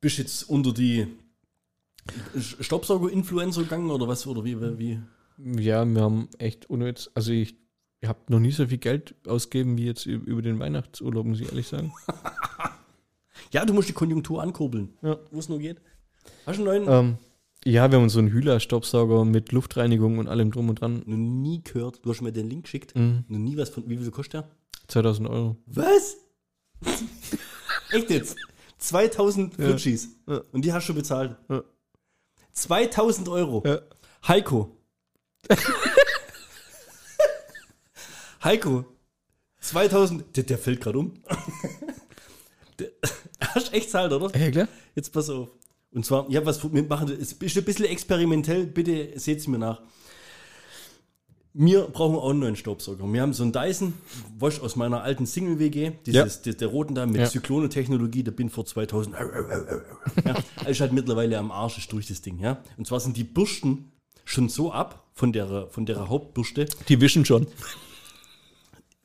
Bist 0.00 0.18
jetzt 0.18 0.48
unter 0.48 0.72
die 0.72 1.06
Staubsauger-Influencer 2.60 3.62
gegangen 3.62 3.90
oder 3.90 4.08
was? 4.08 4.26
Oder 4.26 4.44
wie? 4.44 4.60
wie? 4.78 5.00
Ja, 5.62 5.84
wir 5.84 6.02
haben 6.02 6.28
echt 6.38 6.68
ohne 6.70 6.86
Witz, 6.86 7.10
also 7.14 7.32
ich, 7.32 7.56
ich 8.00 8.08
habe 8.08 8.18
noch 8.28 8.40
nie 8.40 8.50
so 8.52 8.66
viel 8.66 8.78
Geld 8.78 9.14
ausgegeben 9.26 9.78
wie 9.78 9.86
jetzt 9.86 10.06
über 10.06 10.42
den 10.42 10.58
Weihnachtsurlaub, 10.58 11.24
muss 11.26 11.40
ich 11.40 11.48
ehrlich 11.48 11.68
sagen. 11.68 11.92
Ja, 13.50 13.66
du 13.66 13.74
musst 13.74 13.86
die 13.86 13.92
Konjunktur 13.92 14.42
ankurbeln, 14.42 14.94
Ja. 15.02 15.18
wo 15.30 15.38
es 15.38 15.50
nur 15.50 15.58
geht. 15.58 15.78
Hast 16.46 16.58
du 16.58 16.66
einen 16.70 16.84
neuen? 16.86 17.06
Ähm, 17.06 17.18
ja, 17.64 17.90
wir 17.90 17.96
haben 17.96 18.04
uns 18.04 18.12
so 18.14 18.18
einen 18.18 18.28
Hühler-Staubsauger 18.32 19.24
mit 19.24 19.52
Luftreinigung 19.52 20.18
und 20.18 20.28
allem 20.28 20.50
drum 20.50 20.68
und 20.68 20.80
dran. 20.80 21.02
Noch 21.06 21.16
nie 21.16 21.62
gehört. 21.62 22.00
Du 22.04 22.10
hast 22.10 22.20
mir 22.20 22.32
den 22.32 22.48
Link 22.50 22.64
geschickt. 22.64 22.94
Mhm. 22.96 23.24
Noch 23.28 23.38
nie 23.38 23.56
was 23.56 23.70
von. 23.70 23.88
Wie 23.88 23.96
viel 23.96 24.10
kostet 24.10 24.34
der? 24.34 24.48
2000 24.88 25.28
Euro. 25.28 25.56
Was? 25.66 26.16
Echt 27.90 28.10
jetzt? 28.10 28.36
2000 28.78 29.58
Ja. 29.58 29.66
Flutschis. 29.66 30.08
Ja. 30.28 30.42
Und 30.50 30.64
die 30.64 30.72
hast 30.72 30.88
du 30.88 30.94
bezahlt. 30.94 31.36
Ja. 31.48 31.62
2000 32.52 33.28
Euro. 33.28 33.62
Ja. 33.64 33.80
Heiko. 34.26 34.76
Heiko. 38.44 38.84
2000. 39.60 40.36
Der, 40.36 40.44
der 40.44 40.58
fällt 40.58 40.80
gerade 40.80 40.98
um. 40.98 41.12
der, 42.78 42.90
hast 43.40 43.68
du 43.68 43.72
echt 43.76 43.90
zahlt, 43.90 44.12
oder? 44.12 44.36
Ja, 44.38 44.50
klar. 44.50 44.68
Jetzt 44.94 45.12
pass 45.12 45.30
auf. 45.30 45.48
Und 45.94 46.06
zwar, 46.06 46.28
ja, 46.30 46.44
was 46.46 46.62
wir 46.72 46.82
machen, 46.84 47.08
es 47.10 47.32
ist 47.32 47.42
ein 47.56 47.64
bisschen 47.64 47.84
experimentell, 47.84 48.66
bitte 48.66 49.18
seht 49.18 49.38
es 49.40 49.46
mir 49.46 49.58
nach. 49.58 49.80
Wir 51.54 51.82
brauchen 51.82 52.16
auch 52.16 52.30
einen 52.30 52.38
neuen 52.38 52.56
Staubsauger. 52.56 53.04
Wir 53.12 53.20
haben 53.20 53.34
so 53.34 53.42
einen 53.42 53.52
Dyson, 53.52 53.92
Wasch 54.38 54.58
aus 54.60 54.74
meiner 54.74 55.02
alten 55.02 55.26
Single-WG, 55.26 55.92
dieses, 56.06 56.40
der, 56.40 56.54
der 56.54 56.68
roten 56.68 56.94
da 56.94 57.04
mit 57.04 57.16
Ja. 57.20 57.28
Zyklone-Technologie, 57.28 58.22
der 58.22 58.30
bin 58.32 58.48
vor 58.48 58.64
2000. 58.64 59.14
ja, 60.24 60.66
ist 60.66 60.80
halt 60.80 60.92
mittlerweile 60.94 61.36
am 61.36 61.50
Arsch, 61.50 61.76
ist 61.76 61.92
durch 61.92 62.06
das 62.06 62.22
Ding, 62.22 62.38
ja. 62.38 62.62
Und 62.78 62.86
zwar 62.86 63.00
sind 63.00 63.18
die 63.18 63.24
Bürsten 63.24 63.92
schon 64.24 64.48
so 64.48 64.72
ab 64.72 65.06
von 65.12 65.30
der, 65.34 65.66
von 65.68 65.84
der 65.84 66.08
Hauptbürste. 66.08 66.66
Die 66.88 66.98
wischen 67.02 67.26
schon. 67.26 67.46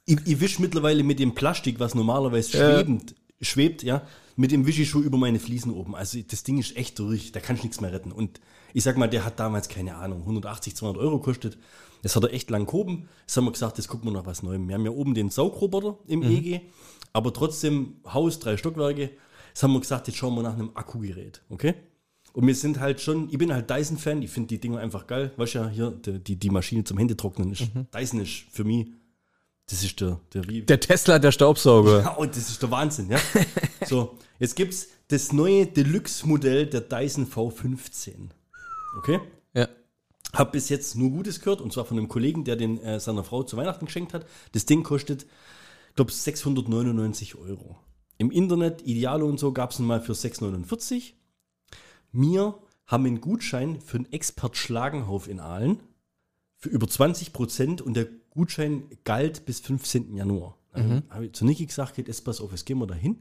Ich, 0.06 0.18
ich 0.26 0.40
wisch 0.40 0.58
mittlerweile 0.60 1.04
mit 1.04 1.20
dem 1.20 1.36
Plastik, 1.36 1.82
was 1.82 1.96
normalerweise 1.96 2.58
Ja. 2.58 2.76
schwebend, 2.78 3.14
schwebt, 3.42 3.84
ja, 3.84 4.08
mit 4.38 4.52
dem 4.52 4.68
wische 4.68 4.84
ich 4.84 4.90
schon 4.90 5.04
über 5.04 5.18
meine 5.18 5.40
Fliesen 5.40 5.74
oben. 5.74 5.96
Also 5.96 6.20
das 6.22 6.44
Ding 6.44 6.60
ist 6.60 6.78
echt 6.78 6.98
durch, 7.00 7.32
da 7.32 7.40
kannst 7.40 7.64
du 7.64 7.66
nichts 7.66 7.82
mehr 7.82 7.92
retten. 7.92 8.12
Und 8.12 8.40
ich 8.74 8.84
sag 8.84 8.96
mal, 8.96 9.08
der 9.10 9.26
hat 9.26 9.40
damals, 9.40 9.68
keine 9.68 9.96
Ahnung, 9.96 10.22
180, 10.22 10.76
200 10.76 11.02
Euro 11.02 11.20
kostet. 11.20 11.58
Das 12.04 12.16
hat 12.16 12.24
er 12.24 12.32
echt 12.32 12.50
lang 12.52 12.68
gehoben. 12.68 13.10
Jetzt 13.22 13.36
haben 13.36 13.46
wir 13.46 13.52
gesagt, 13.52 13.80
das 13.80 13.88
gucken 13.88 14.08
wir 14.08 14.14
noch 14.14 14.28
was 14.28 14.44
Neuem. 14.44 14.68
Wir 14.68 14.76
haben 14.76 14.86
ja 14.86 14.92
oben 14.92 15.16
den 15.16 15.32
Saugroboter 15.32 15.98
im 16.06 16.22
EG, 16.22 16.62
aber 17.14 17.34
trotzdem 17.34 17.96
Haus, 18.06 18.38
drei 18.38 18.58
Stockwerke. 18.58 19.10
Jetzt 19.50 19.64
haben 19.64 19.74
wir 19.74 19.80
gesagt, 19.80 20.08
jetzt 20.08 20.18
schauen 20.18 20.36
wir 20.36 20.44
nach 20.44 20.54
einem 20.54 20.70
Akkugerät, 20.76 21.42
okay? 21.50 21.74
Und 22.34 22.46
wir 22.46 22.54
sind 22.54 22.80
halt 22.80 23.02
schon, 23.02 23.30
ich 23.32 23.40
bin 23.40 23.52
halt 23.52 23.68
Dyson-Fan, 23.68 24.22
ich 24.22 24.30
finde 24.30 24.50
die 24.50 24.60
Dinger 24.60 24.78
einfach 24.78 25.08
geil. 25.08 25.32
Weißt 25.38 25.56
ja, 25.56 25.68
hier, 25.68 25.90
die, 25.90 26.20
die, 26.20 26.36
die 26.36 26.50
Maschine 26.52 26.84
zum 26.84 27.00
Händetrocknen 27.00 27.52
ist, 27.52 27.64
Dyson 27.92 28.20
ist 28.22 28.46
für 28.52 28.64
mich, 28.64 28.86
das 29.70 29.84
ist 29.84 30.00
der, 30.00 30.20
der 30.34 30.48
wie, 30.48 30.62
Der 30.62 30.80
Tesla, 30.80 31.20
der 31.20 31.32
Staubsauger. 31.32 32.02
ja, 32.02 32.14
und 32.16 32.36
das 32.36 32.50
ist 32.50 32.62
der 32.62 32.72
Wahnsinn, 32.72 33.10
ja. 33.10 33.20
so, 33.86 34.18
jetzt 34.40 34.56
gibt's 34.56 34.88
das 35.10 35.32
neue 35.34 35.66
Deluxe-Modell 35.66 36.68
der 36.68 36.82
Dyson 36.82 37.28
V15. 37.28 38.30
Okay? 38.98 39.20
Ja. 39.54 39.68
Hab 40.34 40.52
bis 40.54 40.70
jetzt 40.70 40.96
nur 40.96 41.10
Gutes 41.10 41.40
gehört, 41.42 41.62
und 41.62 41.74
zwar 41.74 41.86
von 41.86 41.98
einem 41.98 42.08
Kollegen, 42.08 42.44
der 42.44 42.56
den 42.56 42.82
äh, 42.82 43.00
seiner 43.00 43.24
Frau 43.24 43.44
zu 43.44 43.58
Weihnachten 43.58 43.86
geschenkt 43.86 44.14
hat. 44.14 44.26
Das 44.54 44.66
Ding 44.66 44.84
kostet, 44.84 45.24
ich 45.90 45.96
glaube, 45.96 46.12
699 46.12 47.36
Euro. 47.36 47.78
Im 48.18 48.32
Internet, 48.32 48.82
Idealo 48.86 49.28
und 49.28 49.40
so, 49.40 49.52
gab 49.52 49.72
es 49.72 49.80
ihn 49.80 49.86
mal 49.86 50.02
für 50.02 50.16
649. 50.16 51.16
Wir 52.12 52.58
haben 52.86 53.06
einen 53.06 53.22
Gutschein 53.22 53.82
für 53.82 53.98
einen 53.98 54.12
Expert 54.12 54.56
Schlagenhof 54.56 55.28
in 55.28 55.40
Aalen 55.40 55.82
für 56.56 56.70
über 56.70 56.88
20 56.88 57.34
Prozent 57.34 57.82
und 57.82 57.96
der 57.96 58.08
Gutschein 58.38 58.84
galt 59.04 59.46
bis 59.46 59.60
15. 59.60 60.16
Januar. 60.16 60.56
Dann 60.72 61.04
habe 61.10 61.26
ich 61.26 61.34
zu 61.34 61.44
Niki 61.44 61.66
gesagt, 61.66 61.96
geht 61.96 62.08
jetzt 62.08 62.24
pass 62.24 62.40
auf, 62.40 62.52
jetzt 62.52 62.66
gehen 62.66 62.78
wir 62.78 62.86
da 62.88 62.94
hin. 62.94 63.18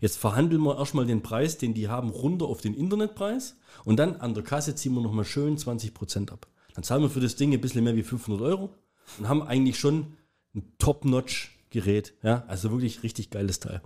Jetzt 0.00 0.16
verhandeln 0.16 0.62
wir 0.62 0.78
erstmal 0.78 1.06
den 1.06 1.22
Preis, 1.22 1.58
den 1.58 1.74
die 1.74 1.88
haben, 1.88 2.10
runter 2.10 2.46
auf 2.46 2.60
den 2.60 2.74
Internetpreis 2.74 3.56
und 3.84 3.96
dann 3.96 4.16
an 4.16 4.32
der 4.32 4.44
Kasse 4.44 4.76
ziehen 4.76 4.94
wir 4.94 5.02
nochmal 5.02 5.24
schön 5.24 5.58
20 5.58 5.92
Prozent 5.92 6.32
ab. 6.32 6.46
Dann 6.74 6.84
zahlen 6.84 7.02
wir 7.02 7.10
für 7.10 7.20
das 7.20 7.34
Ding 7.34 7.52
ein 7.52 7.60
bisschen 7.60 7.82
mehr 7.82 7.96
wie 7.96 8.04
500 8.04 8.40
Euro 8.42 8.74
und 9.18 9.28
haben 9.28 9.42
eigentlich 9.42 9.78
schon 9.78 10.14
ein 10.54 10.72
Top-Notch-Gerät. 10.78 12.14
Ja, 12.22 12.44
also 12.46 12.70
wirklich 12.70 13.02
richtig 13.02 13.30
geiles 13.30 13.58
Teil. 13.58 13.82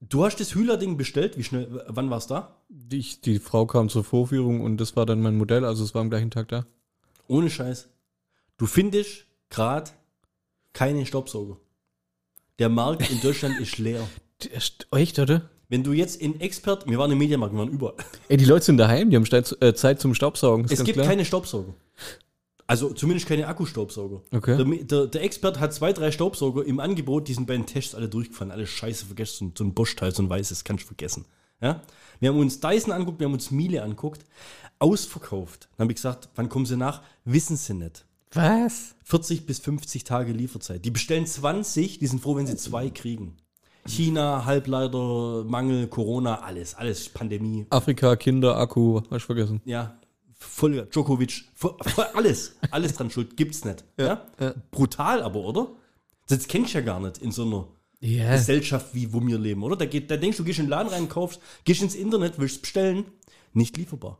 Du 0.00 0.24
hast 0.24 0.38
das 0.38 0.54
Hühler-Ding 0.54 0.98
bestellt. 0.98 1.38
Wie 1.38 1.44
schnell, 1.44 1.82
wann 1.88 2.10
war 2.10 2.18
es 2.18 2.26
da? 2.26 2.62
Die, 2.68 3.02
die 3.24 3.38
Frau 3.38 3.64
kam 3.66 3.88
zur 3.88 4.04
Vorführung 4.04 4.60
und 4.60 4.76
das 4.76 4.96
war 4.96 5.06
dann 5.06 5.22
mein 5.22 5.38
Modell, 5.38 5.64
also 5.64 5.82
es 5.82 5.94
war 5.94 6.02
am 6.02 6.10
gleichen 6.10 6.30
Tag 6.30 6.48
da. 6.48 6.66
Ohne 7.26 7.48
Scheiß. 7.48 7.88
Du 8.56 8.66
findest 8.66 9.26
gerade 9.50 9.90
keine 10.72 11.06
Staubsauger. 11.06 11.56
Der 12.58 12.68
Markt 12.68 13.10
in 13.10 13.20
Deutschland 13.20 13.58
ist 13.60 13.78
leer. 13.78 14.06
Echt, 14.92 15.18
oder? 15.18 15.48
Wenn 15.68 15.82
du 15.82 15.92
jetzt 15.92 16.20
in 16.20 16.40
Expert, 16.40 16.88
wir 16.88 16.98
waren 16.98 17.10
im 17.10 17.18
Mediamarkt, 17.18 17.54
wir 17.54 17.58
waren 17.58 17.70
überall. 17.70 17.96
Ey, 18.28 18.36
die 18.36 18.44
Leute 18.44 18.66
sind 18.66 18.76
daheim, 18.76 19.10
die 19.10 19.16
haben 19.16 19.26
Zeit, 19.26 19.56
äh, 19.60 19.74
Zeit 19.74 20.00
zum 20.00 20.14
Staubsaugen. 20.14 20.66
Es 20.70 20.84
gibt 20.84 20.94
klar. 20.94 21.06
keine 21.06 21.24
Staubsauger. 21.24 21.74
Also 22.66 22.92
zumindest 22.92 23.26
keine 23.26 23.46
Akkustaubsauger. 23.46 24.22
Okay. 24.30 24.56
Der, 24.56 24.84
der, 24.84 25.06
der 25.06 25.22
Expert 25.22 25.60
hat 25.60 25.74
zwei, 25.74 25.92
drei 25.92 26.10
Staubsauger 26.10 26.64
im 26.64 26.80
Angebot, 26.80 27.28
die 27.28 27.34
sind 27.34 27.46
bei 27.46 27.54
den 27.54 27.66
Tests 27.66 27.94
alle 27.94 28.08
durchgefallen. 28.08 28.52
Alle 28.52 28.66
scheiße 28.66 29.06
vergessen. 29.06 29.52
So 29.56 29.64
ein 29.64 29.74
Bosch-Teil, 29.74 30.14
so 30.14 30.22
ein 30.22 30.30
weißes, 30.30 30.64
kannst 30.64 30.84
du 30.84 30.86
vergessen. 30.86 31.26
Ja? 31.60 31.82
Wir 32.20 32.30
haben 32.30 32.38
uns 32.38 32.60
Dyson 32.60 32.92
anguckt, 32.92 33.20
wir 33.20 33.26
haben 33.26 33.34
uns 33.34 33.50
Miele 33.50 33.82
anguckt. 33.82 34.24
Ausverkauft. 34.78 35.68
Dann 35.76 35.84
habe 35.84 35.92
ich 35.92 35.96
gesagt, 35.96 36.28
wann 36.36 36.48
kommen 36.48 36.66
sie 36.66 36.76
nach? 36.76 37.02
Wissen 37.24 37.56
sie 37.56 37.74
nicht. 37.74 38.06
Was? 38.34 38.94
40 39.04 39.46
bis 39.46 39.58
50 39.60 40.04
Tage 40.04 40.32
Lieferzeit. 40.32 40.84
Die 40.84 40.90
bestellen 40.90 41.26
20, 41.26 41.98
die 41.98 42.06
sind 42.06 42.20
froh, 42.20 42.36
wenn 42.36 42.46
sie 42.46 42.56
zwei 42.56 42.90
kriegen. 42.90 43.36
China, 43.86 44.44
Halbleiter, 44.46 45.44
Mangel, 45.44 45.86
Corona, 45.88 46.40
alles, 46.40 46.74
alles 46.74 47.08
Pandemie. 47.08 47.66
Afrika, 47.70 48.16
Kinder, 48.16 48.56
Akku, 48.56 49.00
hab 49.02 49.12
ich 49.12 49.24
vergessen. 49.24 49.60
Ja, 49.64 49.98
voll 50.32 50.86
Djokovic, 50.86 51.44
voll, 51.54 51.76
voll 51.82 52.06
alles, 52.14 52.56
alles 52.70 52.94
dran 52.94 53.10
schuld, 53.10 53.36
gibt's 53.36 53.64
nicht. 53.64 53.84
Ja, 53.98 54.22
ja. 54.40 54.54
Brutal 54.70 55.22
aber, 55.22 55.40
oder? 55.40 55.68
Das 56.28 56.48
kennst 56.48 56.72
du 56.72 56.78
ja 56.78 56.84
gar 56.84 56.98
nicht 57.00 57.18
in 57.18 57.30
so 57.30 57.42
einer 57.44 57.68
Ja. 58.00 58.32
Gesellschaft, 58.32 58.94
wie 58.94 59.12
wo 59.12 59.20
wir 59.24 59.38
leben, 59.38 59.62
oder? 59.62 59.76
Da, 59.76 59.84
geht, 59.84 60.10
da 60.10 60.16
denkst 60.16 60.38
du, 60.38 60.44
gehst 60.44 60.58
in 60.58 60.64
den 60.64 60.70
Laden 60.70 60.88
rein, 60.88 61.08
kaufst, 61.10 61.40
gehst 61.64 61.82
ins 61.82 61.94
Internet, 61.94 62.38
willst 62.38 62.62
bestellen, 62.62 63.04
nicht 63.52 63.76
lieferbar. 63.76 64.18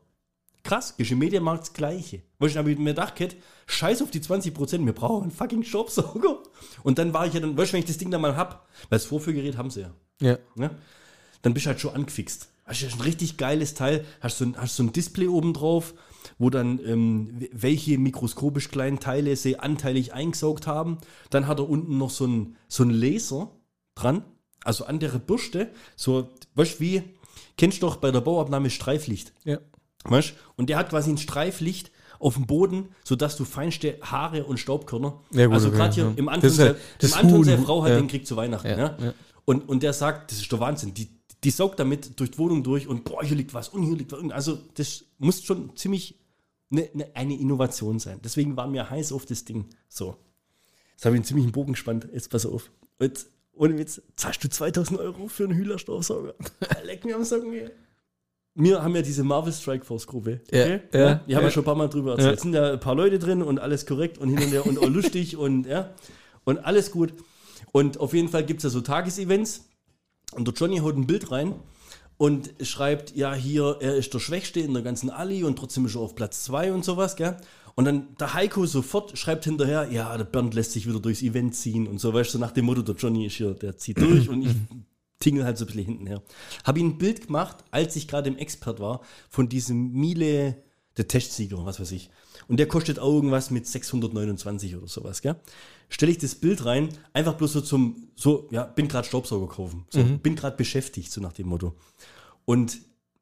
Krass, 0.65 0.97
gehst 0.97 1.13
im 1.13 1.19
Mediamarkt 1.19 1.65
das 1.65 1.73
Gleiche. 1.75 2.23
Weißt 2.39 2.55
du, 2.55 2.59
habe 2.59 2.73
ich 2.73 2.79
mir 2.79 2.95
gedacht, 2.95 3.17
Kat, 3.17 3.37
scheiß 3.67 4.01
auf 4.01 4.11
die 4.11 4.21
20%, 4.21 4.85
wir 4.85 4.95
brauchen 4.95 5.25
einen 5.25 5.31
fucking 5.31 5.63
Staubsauger. 5.63 6.39
Und 6.83 6.99
dann 6.99 7.13
war 7.13 7.27
ich 7.27 7.35
ja 7.35 7.41
dann, 7.41 7.57
weißt 7.57 7.71
du, 7.71 7.73
wenn 7.75 7.81
ich 7.81 7.87
das 7.87 7.99
Ding 7.99 8.11
dann 8.11 8.23
mal 8.23 8.35
hab, 8.35 8.67
weil 8.89 8.99
das 8.99 9.05
Vorführgerät 9.05 9.59
haben 9.59 9.71
sie 9.71 9.83
ja. 9.83 9.95
Ja. 10.21 10.39
Ne? 10.55 10.71
Dann 11.43 11.53
bist 11.53 11.67
du 11.67 11.71
halt 11.71 11.81
schon 11.81 11.95
angefixt. 11.95 12.49
Hast 12.65 12.81
du 12.81 12.87
ein 12.87 13.01
richtig 13.03 13.37
geiles 13.37 13.75
Teil, 13.75 14.07
hast 14.21 14.39
so 14.39 14.47
ein, 14.47 14.57
hast 14.57 14.77
so 14.77 14.83
ein 14.83 14.93
Display 14.93 15.29
oben 15.29 15.53
drauf, 15.53 15.93
wo 16.39 16.49
dann 16.49 16.81
ähm, 16.83 17.47
welche 17.53 17.99
mikroskopisch 17.99 18.71
kleinen 18.71 19.01
Teile 19.01 19.37
sie 19.37 19.59
anteilig 19.59 20.15
eingesaugt 20.15 20.67
haben. 20.67 20.97
Dann 21.29 21.47
hat 21.47 21.59
er 21.59 21.69
unten 21.69 21.99
noch 21.99 22.09
so 22.09 22.27
ein, 22.27 22.57
so 22.69 22.85
ein 22.85 22.91
Laser 22.91 23.51
dran, 23.95 24.25
also 24.65 24.87
an 24.87 24.99
der 24.99 25.11
Bürste, 25.11 25.71
so, 25.95 26.31
weißt 26.55 26.77
du, 26.77 26.81
wie, 26.81 27.03
kennst 27.59 27.83
du 27.83 27.87
doch 27.87 27.97
bei 27.97 28.11
der 28.11 28.23
Bauabnahme 28.23 28.71
Streiflicht. 28.71 29.35
Ja. 29.45 29.59
Weißt? 30.05 30.35
Und 30.57 30.69
der 30.71 30.77
hat 30.79 30.91
quasi 30.91 31.11
ein 31.11 31.19
Streiflicht 31.19 31.91
auf 32.19 32.35
dem 32.35 32.47
Boden, 32.47 32.89
sodass 33.05 33.37
du 33.37 33.45
feinste 33.45 33.99
Haare 34.03 34.45
und 34.45 34.59
Staubkörner. 34.59 35.21
Ja, 35.33 35.47
gut, 35.47 35.55
also 35.55 35.69
okay, 35.69 35.77
gerade 35.77 35.95
hier 35.95 36.05
ja. 36.05 36.13
im 36.17 36.29
Anton, 36.29 36.43
Das 36.43 36.53
ist 36.53 36.59
ja- 36.59 36.65
der, 36.67 36.77
das 36.99 37.13
im 37.13 37.19
Anton 37.19 37.45
seine 37.45 37.63
Frau 37.63 37.83
hat 37.83 37.91
ja. 37.91 37.97
den 37.97 38.09
kriegt 38.09 38.27
zu 38.27 38.37
Weihnachten. 38.37 38.69
Ja, 38.69 38.97
Ja. 39.01 39.15
Und, 39.45 39.69
und 39.69 39.83
der 39.83 39.93
sagt, 39.93 40.31
das 40.31 40.39
ist 40.41 40.51
der 40.51 40.61
Wahnsinn. 40.61 40.95
Die, 40.95 41.09
die 41.43 41.51
saugt 41.51 41.79
damit 41.79 42.19
durch 42.19 42.31
die 42.31 42.39
Wohnung 42.39 42.63
durch 42.63 42.87
und 42.89 43.05
boah, 43.05 43.23
hier 43.23 43.37
liegt 43.37 43.53
was 43.53 43.69
und 43.69 43.83
hier 43.83 43.97
liegt 43.97 44.13
was. 44.13 44.21
Also 44.31 44.59
das 44.75 45.05
muss 45.19 45.43
schon 45.45 45.77
ziemlich 45.77 46.15
ne, 46.71 46.89
ne, 46.95 47.09
eine 47.15 47.39
Innovation 47.39 47.99
sein. 47.99 48.21
Deswegen 48.25 48.57
waren 48.57 48.73
wir 48.73 48.89
heiß 48.89 49.13
auf 49.13 49.27
das 49.27 49.45
Ding. 49.45 49.67
So. 49.89 50.17
Jetzt 50.93 51.05
habe 51.05 51.17
ich 51.17 51.19
einen 51.19 51.25
ziemlichen 51.27 51.53
Bogen 51.53 51.73
gespannt. 51.73 52.09
Jetzt 52.13 52.31
pass 52.31 52.47
auf. 52.47 52.71
Jetzt, 53.01 53.29
ohne 53.53 53.77
Witz, 53.77 54.01
zahlst 54.17 54.43
du 54.45 54.49
2000 54.49 54.99
Euro 55.01 55.29
für 55.29 55.45
einen 55.45 55.55
Hühlerstaubsauger? 55.55 56.35
Leck 56.85 57.05
mir 57.05 57.17
am 57.17 57.25
Socken, 57.25 57.53
ey. 57.53 57.71
Wir 58.55 58.83
haben 58.83 58.95
ja 58.95 59.03
diese 59.03 59.25
Marvel 59.25 59.53
Strike 59.53 59.85
Force 59.85 60.07
Gruppe. 60.07 60.41
Ja, 60.53 60.67
ja, 60.67 60.79
Die 60.87 60.99
haben 60.99 61.23
ja. 61.27 61.43
wir 61.43 61.51
schon 61.51 61.63
ein 61.63 61.67
paar 61.67 61.75
Mal 61.75 61.89
drüber 61.89 62.13
erzählt. 62.13 62.29
Ja. 62.29 62.35
Es 62.35 62.43
sind 62.43 62.53
da 62.53 62.73
ein 62.73 62.81
paar 62.81 62.95
Leute 62.95 63.19
drin 63.19 63.43
und 63.43 63.59
alles 63.59 63.85
korrekt 63.85 64.19
und 64.19 64.29
hin 64.29 64.39
und 64.39 64.53
her 64.53 64.67
und 64.67 64.79
auch 64.79 64.89
lustig 64.89 65.37
und 65.37 65.67
ja. 65.67 65.91
Und 66.45 66.59
alles 66.59 66.91
gut. 66.91 67.15
Und 67.73 67.99
auf 67.99 68.15
jeden 68.15 68.29
Fall 68.29 68.45
gibt 68.45 68.59
es 68.59 68.65
ja 68.65 68.71
so 68.71 68.81
Tagesevents. 68.81 69.69
Und 70.33 70.47
der 70.47 70.55
Johnny 70.55 70.79
haut 70.79 70.97
ein 70.97 71.07
Bild 71.07 71.31
rein 71.31 71.55
und 72.17 72.55
schreibt, 72.61 73.17
ja, 73.17 73.35
hier, 73.35 73.79
er 73.81 73.97
ist 73.97 74.15
der 74.15 74.21
Schwächste 74.21 74.61
in 74.61 74.73
der 74.73 74.83
ganzen 74.83 75.11
Alli 75.11 75.45
und 75.45 75.59
trotzdem 75.59 75.87
ist 75.87 75.97
er 75.97 76.01
auf 76.01 76.15
Platz 76.15 76.45
2 76.45 76.73
und 76.73 76.85
sowas, 76.85 77.17
gell? 77.17 77.37
Und 77.75 77.87
dann 77.87 78.15
der 78.21 78.35
Heiko 78.35 78.67
sofort 78.67 79.19
schreibt 79.19 79.45
hinterher, 79.45 79.89
ja, 79.91 80.17
der 80.17 80.25
Bernd 80.25 80.55
lässt 80.55 80.73
sich 80.73 80.89
wieder 80.89 81.01
durchs 81.01 81.23
Event 81.23 81.57
ziehen 81.57 81.89
und 81.89 81.99
so, 81.99 82.15
weißt 82.15 82.31
du, 82.31 82.39
so 82.39 82.39
nach 82.39 82.53
dem 82.53 82.67
Motto, 82.67 82.83
der 82.83 82.95
Johnny 82.95 83.27
ist 83.27 83.35
hier, 83.35 83.53
der 83.55 83.77
zieht 83.77 83.99
durch 84.01 84.29
und 84.29 84.43
ich 84.43 84.55
tingel 85.25 85.45
halt 85.45 85.57
so 85.57 85.65
ein 85.65 85.67
bisschen 85.69 85.85
hinten 85.87 86.07
her. 86.07 86.23
Habe 86.65 86.81
ihm 86.81 86.89
ein 86.89 86.99
Bild 86.99 87.27
gemacht, 87.27 87.65
als 87.71 87.97
ich 87.97 88.07
gerade 88.07 88.29
im 88.29 88.37
Expert 88.37 88.79
war, 88.79 89.01
von 89.31 89.49
diesem 89.49 89.93
Miele, 89.93 90.63
der 90.97 91.09
Testsieger, 91.09 91.65
was 91.65 91.81
weiß 91.81 91.91
ich. 91.93 92.11
Und 92.47 92.59
der 92.59 92.69
kostet 92.69 92.99
auch 92.99 93.13
irgendwas 93.13 93.51
mit 93.51 93.67
629 93.67 94.77
oder 94.77 94.87
sowas, 94.87 95.23
gell? 95.23 95.37
Stelle 95.89 96.13
ich 96.13 96.19
das 96.19 96.35
Bild 96.35 96.65
rein, 96.65 96.91
einfach 97.13 97.35
bloß 97.35 97.53
so 97.55 97.61
zum, 97.63 98.09
so, 98.15 98.49
ja, 98.51 98.65
bin 98.65 98.87
gerade 98.87 99.07
Staubsauger 99.07 99.49
kaufen. 99.49 99.87
So, 99.91 100.03
bin 100.05 100.37
gerade 100.37 100.57
beschäftigt, 100.57 101.11
so 101.11 101.21
nach 101.21 101.33
dem 101.33 101.49
Motto. 101.49 101.75
Und 102.45 102.79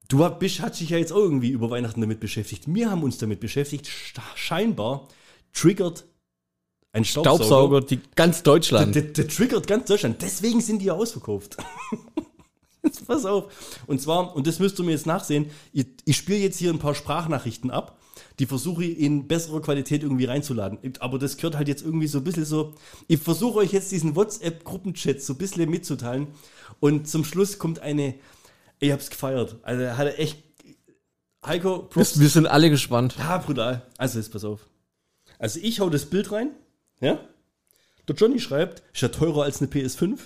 du 0.08 0.28
bist, 0.38 0.60
hat 0.60 0.74
sich 0.74 0.90
ja 0.90 0.98
jetzt 0.98 1.12
auch 1.12 1.18
irgendwie 1.18 1.50
über 1.50 1.70
Weihnachten 1.70 2.00
damit 2.00 2.20
beschäftigt. 2.20 2.64
Wir 2.66 2.90
haben 2.90 3.02
uns 3.02 3.18
damit 3.18 3.40
beschäftigt. 3.40 3.88
Scheinbar 4.34 5.08
triggert 5.52 6.04
ein 6.92 7.04
Staubsauger. 7.04 7.44
Staubsauger, 7.44 7.80
die 7.80 8.00
ganz 8.14 8.42
Der, 8.42 8.52
Deutschland. 8.52 8.94
der, 8.94 9.02
der 9.02 9.28
triggert 9.28 9.66
ganz 9.66 9.86
Deutschland. 9.86 10.20
Deswegen 10.20 10.60
sind 10.60 10.80
die 10.80 10.86
ja 10.86 10.92
ausverkauft. 10.92 11.56
jetzt 12.82 13.06
pass 13.06 13.24
auf. 13.24 13.80
Und 13.86 14.00
zwar, 14.00 14.34
und 14.36 14.46
das 14.46 14.58
müsst 14.58 14.78
ihr 14.78 14.84
mir 14.84 14.92
jetzt 14.92 15.06
nachsehen, 15.06 15.50
ich, 15.72 15.86
ich 16.04 16.16
spiele 16.16 16.38
jetzt 16.38 16.58
hier 16.58 16.70
ein 16.70 16.78
paar 16.78 16.94
Sprachnachrichten 16.94 17.70
ab, 17.70 17.98
die 18.38 18.46
versuche 18.46 18.84
ich 18.84 18.98
in 18.98 19.26
besserer 19.26 19.60
Qualität 19.62 20.02
irgendwie 20.02 20.24
reinzuladen. 20.26 20.78
Aber 21.00 21.18
das 21.18 21.36
gehört 21.36 21.56
halt 21.56 21.68
jetzt 21.68 21.82
irgendwie 21.82 22.06
so 22.06 22.18
ein 22.18 22.24
bisschen 22.24 22.44
so. 22.44 22.74
Ich 23.08 23.20
versuche 23.20 23.60
euch 23.60 23.72
jetzt 23.72 23.90
diesen 23.92 24.16
WhatsApp-Gruppenchat 24.16 25.22
so 25.22 25.34
ein 25.34 25.38
bisschen 25.38 25.68
mitzuteilen. 25.70 26.28
Und 26.80 27.08
zum 27.08 27.24
Schluss 27.24 27.58
kommt 27.58 27.80
eine, 27.80 28.14
ich 28.80 28.92
hab's 28.92 29.10
gefeiert. 29.10 29.56
Also 29.62 29.82
er 29.82 29.96
hatte 29.96 30.18
echt. 30.18 30.42
Heiko, 31.44 31.84
Props. 31.84 32.20
Wir 32.20 32.28
sind 32.28 32.46
alle 32.46 32.70
gespannt. 32.70 33.16
Ja, 33.18 33.38
brutal. 33.38 33.82
Also 33.98 34.18
jetzt 34.18 34.30
pass 34.30 34.44
auf. 34.44 34.68
Also 35.38 35.58
ich 35.60 35.80
hau 35.80 35.90
das 35.90 36.06
Bild 36.06 36.30
rein, 36.30 36.50
ja? 37.02 37.18
Der 38.08 38.16
Johnny 38.16 38.40
schreibt, 38.40 38.82
ist 38.92 39.02
ja 39.02 39.08
teurer 39.08 39.42
als 39.44 39.60
eine 39.60 39.70
PS5. 39.70 40.18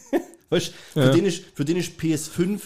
weißt 0.50 0.68
du, 0.68 0.72
für, 0.92 1.00
Ja. 1.06 1.10
den 1.10 1.24
ist, 1.24 1.42
für 1.54 1.64
den 1.64 1.76
ist 1.78 1.98
PS5 1.98 2.60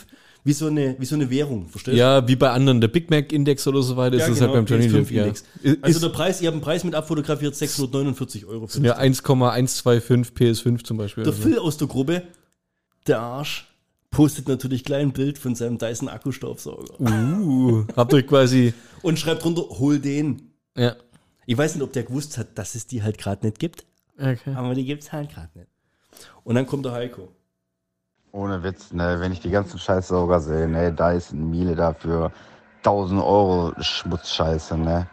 wie 0.44 0.52
so 0.52 0.66
eine, 0.66 0.94
wie 0.98 1.04
so 1.04 1.14
eine 1.14 1.28
Währung, 1.31 1.68
verstehst 1.68 1.94
du? 1.94 1.98
Ja, 1.98 2.26
wie 2.26 2.37
bei 2.37 2.50
anderen, 2.50 2.81
der 2.81 2.88
Big 2.88 3.11
Mac 3.11 3.33
Index 3.33 3.66
oder 3.66 3.83
so 3.83 3.96
weiter, 3.96 4.16
ist 4.16 4.28
es 4.28 4.40
halt 4.40 4.52
beim 4.52 4.66
Johnny 4.66 4.87
PS5 4.87 4.92
Depp, 5.24 5.37
ja. 5.62 5.74
Also 5.83 6.00
der 6.00 6.09
Preis, 6.09 6.40
ihr 6.40 6.46
habt 6.48 6.54
einen 6.54 6.62
Preis 6.62 6.85
mit 6.85 6.94
abfotografiert, 6.94 7.54
649 7.54 8.46
Euro. 8.46 8.66
Für 8.66 8.81
ja 8.81 8.96
1,125 8.96 10.35
PS5 10.35 10.85
zum 10.85 10.96
Beispiel. 10.96 11.24
Der. 11.24 11.33
Phil 11.33 11.59
aus 11.59 11.76
der 11.76 11.88
Gruppe, 11.88 12.22
der 13.07 13.20
Arsch, 13.20 13.66
postet 14.11 14.48
natürlich 14.48 14.85
gleich 14.85 15.02
ein 15.02 15.12
Bild 15.12 15.38
von 15.38 15.54
seinem 15.54 15.76
Dyson 15.78 16.09
Akkustaubsauger. 16.09 16.98
Uh, 17.00 17.85
habt 17.96 18.12
ihr 18.12 18.22
quasi, 18.22 18.72
Und 19.02 19.18
schreibt 19.18 19.44
drunter, 19.44 19.62
hol 19.78 19.98
den. 19.98 20.52
ja. 20.76 20.96
Ich 21.48 21.56
weiß 21.56 21.76
nicht, 21.76 21.82
ob 21.82 21.94
der 21.94 22.02
gewusst 22.02 22.37
hat, 22.37 22.58
dass 22.58 22.74
es 22.74 22.87
die 22.87 23.02
halt 23.02 23.16
gerade 23.16 23.46
nicht 23.46 23.58
gibt, 23.58 23.87
Okay. 24.18 24.54
aber 24.54 24.74
die 24.74 24.84
gibt 24.84 25.02
es 25.02 25.12
halt 25.12 25.30
gerade 25.30 25.48
nicht. 25.54 25.70
Und 26.44 26.56
dann 26.56 26.66
kommt 26.66 26.84
der 26.84 26.92
Heiko. 26.92 27.28
Ohne 28.32 28.62
Witz, 28.62 28.92
ne, 28.92 29.16
wenn 29.18 29.32
ich 29.32 29.40
die 29.40 29.48
ganzen 29.48 29.78
Scheißsauger 29.78 30.40
sehe, 30.40 30.68
ne, 30.68 30.92
da 30.92 31.12
ist 31.12 31.32
ein 31.32 31.48
Miele 31.48 31.74
dafür 31.74 32.32
1000 32.82 33.22
Euro 33.22 33.72
Schmutzscheiße, 33.80 34.76
ne. 34.76 35.06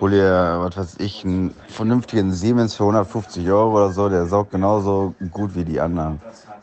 Hol 0.00 0.12
ihr, 0.14 0.56
was 0.58 0.76
weiß 0.76 0.96
ich, 0.98 1.24
einen 1.24 1.54
vernünftigen 1.68 2.32
Siemens 2.32 2.74
für 2.74 2.82
150 2.82 3.48
Euro 3.48 3.76
oder 3.76 3.92
so, 3.92 4.08
der 4.08 4.26
saugt 4.26 4.50
genauso 4.50 5.14
gut 5.30 5.54
wie 5.54 5.64
die 5.64 5.78
anderen. 5.78 6.20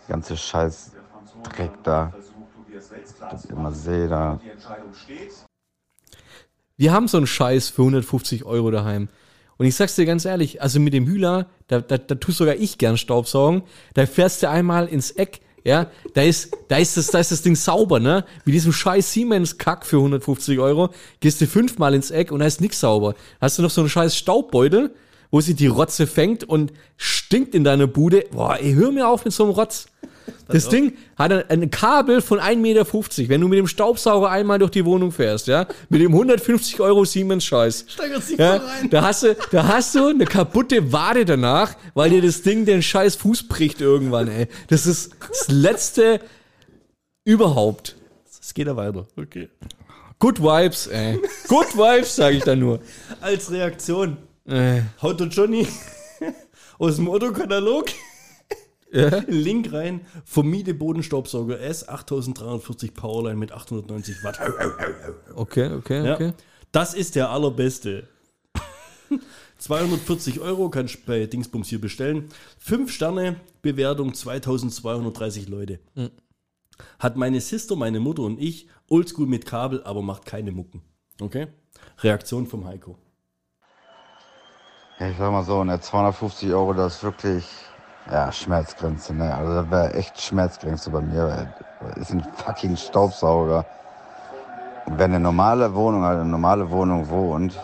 Ganze 0.09 0.35
Scheiß 0.35 0.91
Dreck 1.43 1.71
da. 1.83 2.11
Das 3.31 3.45
ich 3.45 3.51
immer 3.51 3.71
sehe 3.71 4.09
da. 4.09 4.41
Wir 6.79 6.93
haben 6.93 7.09
so 7.09 7.17
einen 7.17 7.27
Scheiß 7.27 7.67
für 7.67 7.81
150 7.81 8.45
Euro 8.45 8.71
daheim. 8.71 9.09
Und 9.57 9.65
ich 9.65 9.75
sag's 9.75 9.95
dir 9.95 10.05
ganz 10.05 10.23
ehrlich, 10.23 10.61
also 10.61 10.79
mit 10.79 10.93
dem 10.93 11.07
Hühler, 11.07 11.47
da, 11.67 11.81
da, 11.81 11.97
da 11.97 12.15
tust 12.15 12.37
sogar 12.37 12.55
ich 12.55 12.77
gern 12.77 12.95
Staubsaugen. 12.95 13.63
Da 13.95 14.05
fährst 14.05 14.41
du 14.41 14.49
einmal 14.49 14.87
ins 14.87 15.11
Eck, 15.11 15.41
ja, 15.65 15.87
da 16.13 16.21
ist, 16.21 16.55
da 16.69 16.77
ist 16.77 16.95
das, 16.95 17.07
da 17.07 17.19
ist 17.19 17.33
das 17.33 17.41
Ding 17.41 17.57
sauber, 17.57 17.99
ne? 17.99 18.23
Mit 18.45 18.55
diesem 18.55 18.71
scheiß 18.71 19.11
Siemens-Kack 19.11 19.85
für 19.85 19.97
150 19.97 20.57
Euro 20.59 20.91
gehst 21.19 21.41
du 21.41 21.47
fünfmal 21.47 21.93
ins 21.93 22.11
Eck 22.11 22.31
und 22.31 22.39
da 22.39 22.45
ist 22.45 22.61
nix 22.61 22.79
sauber. 22.79 23.13
Hast 23.41 23.57
du 23.57 23.61
noch 23.61 23.71
so 23.71 23.81
einen 23.81 23.89
scheiß 23.89 24.15
Staubbeutel, 24.15 24.95
wo 25.31 25.41
sie 25.41 25.53
die 25.53 25.67
Rotze 25.67 26.07
fängt 26.07 26.43
und 26.43 26.73
stinkt 26.97 27.55
in 27.55 27.63
deiner 27.63 27.87
Bude. 27.87 28.25
Boah, 28.31 28.57
ey, 28.59 28.73
hör 28.73 28.91
mir 28.91 29.07
auf 29.07 29.25
mit 29.25 29.33
so 29.33 29.43
einem 29.43 29.53
Rotz. 29.53 29.87
Das 30.47 30.69
Ding 30.69 30.93
hat 31.15 31.31
ein, 31.31 31.43
ein 31.49 31.69
Kabel 31.69 32.21
von 32.21 32.39
1,50 32.39 32.55
Meter. 32.57 32.85
Wenn 33.29 33.41
du 33.41 33.47
mit 33.47 33.59
dem 33.59 33.67
Staubsauger 33.67 34.29
einmal 34.29 34.59
durch 34.59 34.71
die 34.71 34.85
Wohnung 34.85 35.11
fährst, 35.11 35.47
ja, 35.47 35.67
mit 35.89 36.01
dem 36.01 36.11
150 36.11 36.79
Euro 36.79 37.05
Siemens-Scheiß, 37.05 37.85
ja, 38.37 38.55
rein. 38.55 38.89
da 38.89 39.03
hast 39.03 39.23
du, 39.23 39.35
da 39.51 39.67
hast 39.67 39.95
du 39.95 40.07
eine 40.07 40.25
kaputte 40.25 40.91
Wade 40.91 41.25
danach, 41.25 41.75
weil 41.93 42.09
dir 42.09 42.21
das 42.21 42.41
Ding 42.41 42.65
den 42.65 42.81
scheiß 42.81 43.15
Fuß 43.17 43.47
bricht 43.47 43.81
irgendwann, 43.81 44.27
ey. 44.27 44.47
Das 44.67 44.85
ist 44.85 45.11
das 45.27 45.47
letzte 45.49 46.19
überhaupt. 47.23 47.95
Es 48.41 48.53
geht 48.53 48.67
ja 48.67 48.75
weiter. 48.75 49.05
Okay. 49.15 49.49
Good 50.17 50.41
Vibes, 50.41 50.87
ey. 50.87 51.19
Good 51.47 51.77
Vibes, 51.77 52.15
sage 52.15 52.37
ich 52.37 52.43
da 52.43 52.55
nur. 52.55 52.79
Als 53.21 53.51
Reaktion 53.51 54.17
Äh, 54.49 54.81
haut 55.01 55.19
der 55.19 55.27
Johnny 55.27 55.67
aus 56.79 56.95
dem 56.95 57.07
Otto-Katalog 57.07 57.85
einen 58.91 59.25
Link 59.27 59.71
rein. 59.71 60.01
Vermiede 60.25 60.73
Bodenstaubsauger 60.73 61.59
S 61.59 61.87
8340 61.87 62.93
Powerline 62.93 63.37
mit 63.37 63.51
890 63.51 64.23
Watt. 64.23 64.39
okay, 65.35 65.71
okay, 65.73 66.05
Ja. 66.05 66.13
okay. 66.15 66.33
Das 66.71 66.93
ist 66.93 67.15
der 67.15 67.29
allerbeste. 67.29 68.07
240 69.57 70.39
Euro 70.39 70.69
kannst 70.69 70.95
du 70.95 70.99
bei 71.05 71.25
Dingsbums 71.25 71.67
hier 71.67 71.81
bestellen. 71.81 72.29
5 72.59 72.91
Sterne, 72.91 73.35
Bewertung 73.61 74.13
2230 74.13 75.49
Leute. 75.49 75.79
Hat 76.99 77.17
meine 77.17 77.41
Sister, 77.41 77.75
meine 77.75 77.99
Mutter 77.99 78.21
und 78.23 78.39
ich 78.39 78.67
oldschool 78.87 79.27
mit 79.27 79.45
Kabel, 79.45 79.83
aber 79.83 80.01
macht 80.01 80.25
keine 80.25 80.51
Mucken. 80.51 80.81
Okay? 81.19 81.47
Reaktion 81.99 82.47
vom 82.47 82.65
Heiko. 82.65 82.97
Ich 85.01 85.17
sag 85.17 85.31
mal 85.31 85.43
so, 85.43 85.63
ne, 85.63 85.79
250 85.79 86.51
Euro, 86.51 86.73
das 86.73 86.95
ist 86.95 87.03
wirklich, 87.03 87.47
ja, 88.11 88.29
Schmerzgrenze, 88.33 89.13
ne. 89.13 89.33
Also 89.33 89.53
das 89.53 89.71
wäre 89.71 89.93
echt 89.93 90.21
Schmerzgrenze 90.21 90.89
bei 90.89 90.99
mir, 90.99 91.47
das 91.79 91.97
ist 91.97 92.11
ein 92.11 92.21
fucking 92.35 92.75
Staubsauger. 92.75 93.65
Und 94.85 94.99
wenn 94.99 95.11
eine 95.11 95.21
normale 95.21 95.73
Wohnung, 95.73 96.03
halt 96.03 96.19
eine 96.19 96.29
normale 96.29 96.69
Wohnung 96.69 97.07
wohnt, 97.07 97.57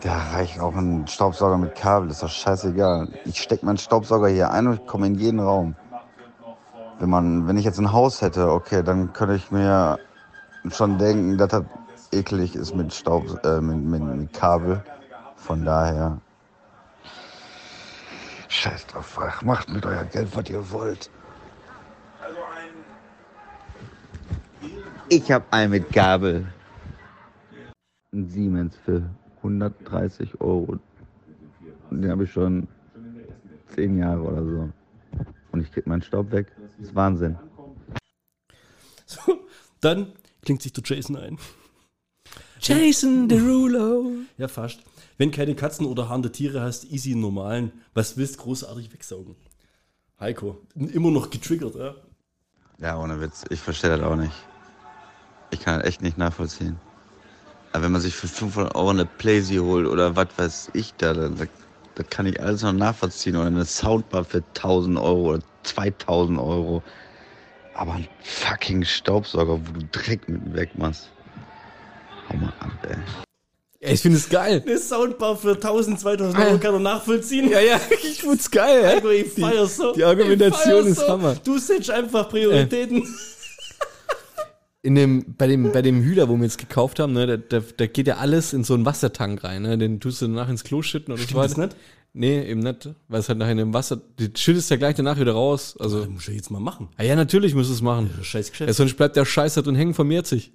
da 0.00 0.16
reicht 0.32 0.58
auch 0.58 0.74
ein 0.74 1.06
Staubsauger 1.06 1.58
mit 1.58 1.74
Kabel, 1.74 2.10
ist 2.10 2.22
doch 2.22 2.30
scheißegal. 2.30 3.08
Ich 3.26 3.42
steck 3.42 3.62
meinen 3.62 3.76
Staubsauger 3.76 4.28
hier 4.28 4.50
ein 4.52 4.66
und 4.66 4.86
komme 4.86 5.06
in 5.06 5.16
jeden 5.16 5.40
Raum. 5.40 5.76
Wenn 6.98 7.10
man, 7.10 7.46
wenn 7.46 7.58
ich 7.58 7.64
jetzt 7.66 7.78
ein 7.78 7.92
Haus 7.92 8.22
hätte, 8.22 8.50
okay, 8.50 8.82
dann 8.82 9.12
könnte 9.12 9.34
ich 9.34 9.50
mir 9.50 9.98
schon 10.70 10.96
denken, 10.96 11.36
dass 11.36 11.48
das 11.48 11.64
eklig 12.10 12.56
ist 12.56 12.74
mit 12.74 12.94
Staub, 12.94 13.44
äh, 13.44 13.60
mit, 13.60 13.84
mit, 13.84 14.02
mit 14.02 14.32
Kabel. 14.32 14.82
Von 15.44 15.62
daher. 15.62 16.22
Scheiß 18.48 18.86
drauf, 18.86 19.18
ach, 19.20 19.42
macht 19.42 19.68
mit 19.68 19.84
euer 19.84 20.04
Geld, 20.04 20.34
was 20.34 20.48
ihr 20.48 20.70
wollt. 20.70 21.10
Ich 25.10 25.30
habe 25.30 25.44
einen 25.50 25.72
mit 25.72 25.92
Gabel. 25.92 26.46
Ein 28.14 28.26
Siemens 28.30 28.74
für 28.86 29.02
130 29.38 30.40
Euro. 30.40 30.78
Und 31.90 32.00
den 32.02 32.10
habe 32.10 32.24
ich 32.24 32.32
schon 32.32 32.66
zehn 33.74 33.98
Jahre 33.98 34.22
oder 34.22 34.42
so. 34.42 34.72
Und 35.52 35.60
ich 35.60 35.70
krieg 35.70 35.86
meinen 35.86 36.00
Staub 36.00 36.32
weg. 36.32 36.52
Das 36.56 36.86
ist 36.86 36.94
Wahnsinn. 36.94 37.36
So, 39.04 39.40
dann 39.82 40.12
klingt 40.40 40.62
sich 40.62 40.72
der 40.72 40.82
Jason 40.86 41.16
ein. 41.16 41.38
Jason 42.60 43.28
Derulo. 43.28 44.10
Ja, 44.38 44.48
fast. 44.48 44.82
Wenn 45.16 45.30
keine 45.30 45.54
Katzen 45.54 45.86
oder 45.86 46.08
haarende 46.08 46.32
Tiere 46.32 46.60
hast, 46.60 46.90
easy 46.90 47.14
normalen. 47.14 47.72
Was 47.94 48.16
willst 48.16 48.38
großartig 48.38 48.92
wegsaugen? 48.92 49.36
Heiko, 50.18 50.58
immer 50.74 51.10
noch 51.10 51.30
getriggert, 51.30 51.76
ja? 51.76 51.94
Ja, 52.78 52.98
ohne 52.98 53.20
Witz. 53.20 53.44
Ich 53.50 53.60
verstehe 53.60 53.90
das 53.90 54.00
auch 54.00 54.16
nicht. 54.16 54.34
Ich 55.50 55.60
kann 55.60 55.78
das 55.78 55.88
echt 55.88 56.02
nicht 56.02 56.18
nachvollziehen. 56.18 56.78
Aber 57.72 57.84
wenn 57.84 57.92
man 57.92 58.00
sich 58.00 58.14
für 58.14 58.28
500 58.28 58.74
Euro 58.74 58.90
eine 58.90 59.06
Playsee 59.06 59.60
holt 59.60 59.86
oder 59.86 60.16
was 60.16 60.28
weiß 60.36 60.70
ich 60.74 60.94
da, 60.94 61.12
dann, 61.12 61.36
das 61.36 62.06
kann 62.08 62.26
ich 62.26 62.40
alles 62.40 62.62
noch 62.62 62.72
nachvollziehen. 62.72 63.36
Oder 63.36 63.46
eine 63.46 63.64
Soundbar 63.64 64.24
für 64.24 64.42
1000 64.56 64.98
Euro 64.98 65.34
oder 65.34 65.42
2000 65.62 66.38
Euro. 66.38 66.82
Aber 67.74 67.94
ein 67.94 68.08
fucking 68.22 68.84
Staubsauger, 68.84 69.60
wo 69.60 69.72
du 69.72 69.86
Dreck 69.92 70.28
mit 70.28 70.54
wegmachst. 70.54 71.10
Hau 72.28 72.36
mal 72.36 72.52
ab, 72.60 72.72
ey. 72.88 72.96
Ich 73.92 74.00
finde 74.00 74.18
es 74.18 74.28
geil. 74.28 74.62
Eine 74.66 74.78
Soundbar 74.78 75.36
für 75.36 75.52
1000, 75.54 76.00
2000 76.00 76.38
Euro 76.44 76.58
kann 76.58 76.74
er 76.74 76.80
nachvollziehen. 76.80 77.50
Ja, 77.50 77.60
ja, 77.60 77.80
ich 78.02 78.20
find's 78.22 78.50
geil, 78.50 78.82
ey. 78.84 78.96
Heiko, 78.96 79.10
ich 79.10 79.32
feier's 79.32 79.76
so. 79.76 79.92
die 79.92 80.04
Argumentation 80.04 80.78
Ich 80.88 80.94
feier's 80.94 80.98
ist 80.98 81.08
Hammer. 81.08 81.36
Du 81.44 81.58
setzt 81.58 81.90
einfach 81.90 82.28
Prioritäten. 82.28 83.06
in 84.82 84.94
dem, 84.94 85.24
bei 85.38 85.46
dem, 85.46 85.72
bei 85.72 85.82
dem 85.82 86.02
Hühler, 86.02 86.28
wo 86.28 86.36
wir 86.36 86.44
jetzt 86.44 86.58
gekauft 86.58 86.98
haben, 87.00 87.12
ne, 87.14 87.26
da, 87.26 87.36
da, 87.36 87.64
da 87.76 87.86
geht 87.86 88.06
ja 88.06 88.16
alles 88.18 88.52
in 88.52 88.64
so 88.64 88.74
einen 88.74 88.84
Wassertank 88.84 89.42
rein, 89.44 89.62
ne? 89.62 89.78
Den 89.78 89.98
tust 90.00 90.20
du 90.22 90.26
danach 90.26 90.48
ins 90.48 90.62
Klo 90.64 90.82
schütten 90.82 91.12
oder 91.12 91.20
so 91.22 91.28
Stimmt 91.28 91.42
das 91.44 91.52
weiter. 91.52 91.66
nicht? 91.68 91.76
Nee, 92.16 92.42
eben 92.48 92.60
nicht. 92.60 92.90
Weil 93.08 93.20
es 93.20 93.28
halt 93.28 93.38
nachher 93.38 93.52
in 93.52 93.58
dem 93.58 93.74
Wasser, 93.74 94.00
die 94.18 94.30
schüttest 94.36 94.70
ja 94.70 94.76
gleich 94.76 94.94
danach 94.94 95.18
wieder 95.18 95.32
raus. 95.32 95.74
Also, 95.80 96.00
Das 96.00 96.08
muss 96.08 96.28
ich 96.28 96.36
jetzt 96.36 96.50
mal 96.50 96.60
machen. 96.60 96.88
ah 96.96 97.02
ja, 97.02 97.16
natürlich 97.16 97.54
musst 97.54 97.70
du 97.70 97.74
es 97.74 97.82
machen. 97.82 98.10
Scheiß 98.22 98.46
Ja, 98.48 98.50
Geschäft. 98.52 98.74
sonst 98.74 98.96
bleibt 98.96 99.16
der 99.16 99.24
Scheiß 99.24 99.54
da 99.54 99.62
drin 99.62 99.74
hängen, 99.74 99.94
vermehrt 99.94 100.26
sich. 100.26 100.52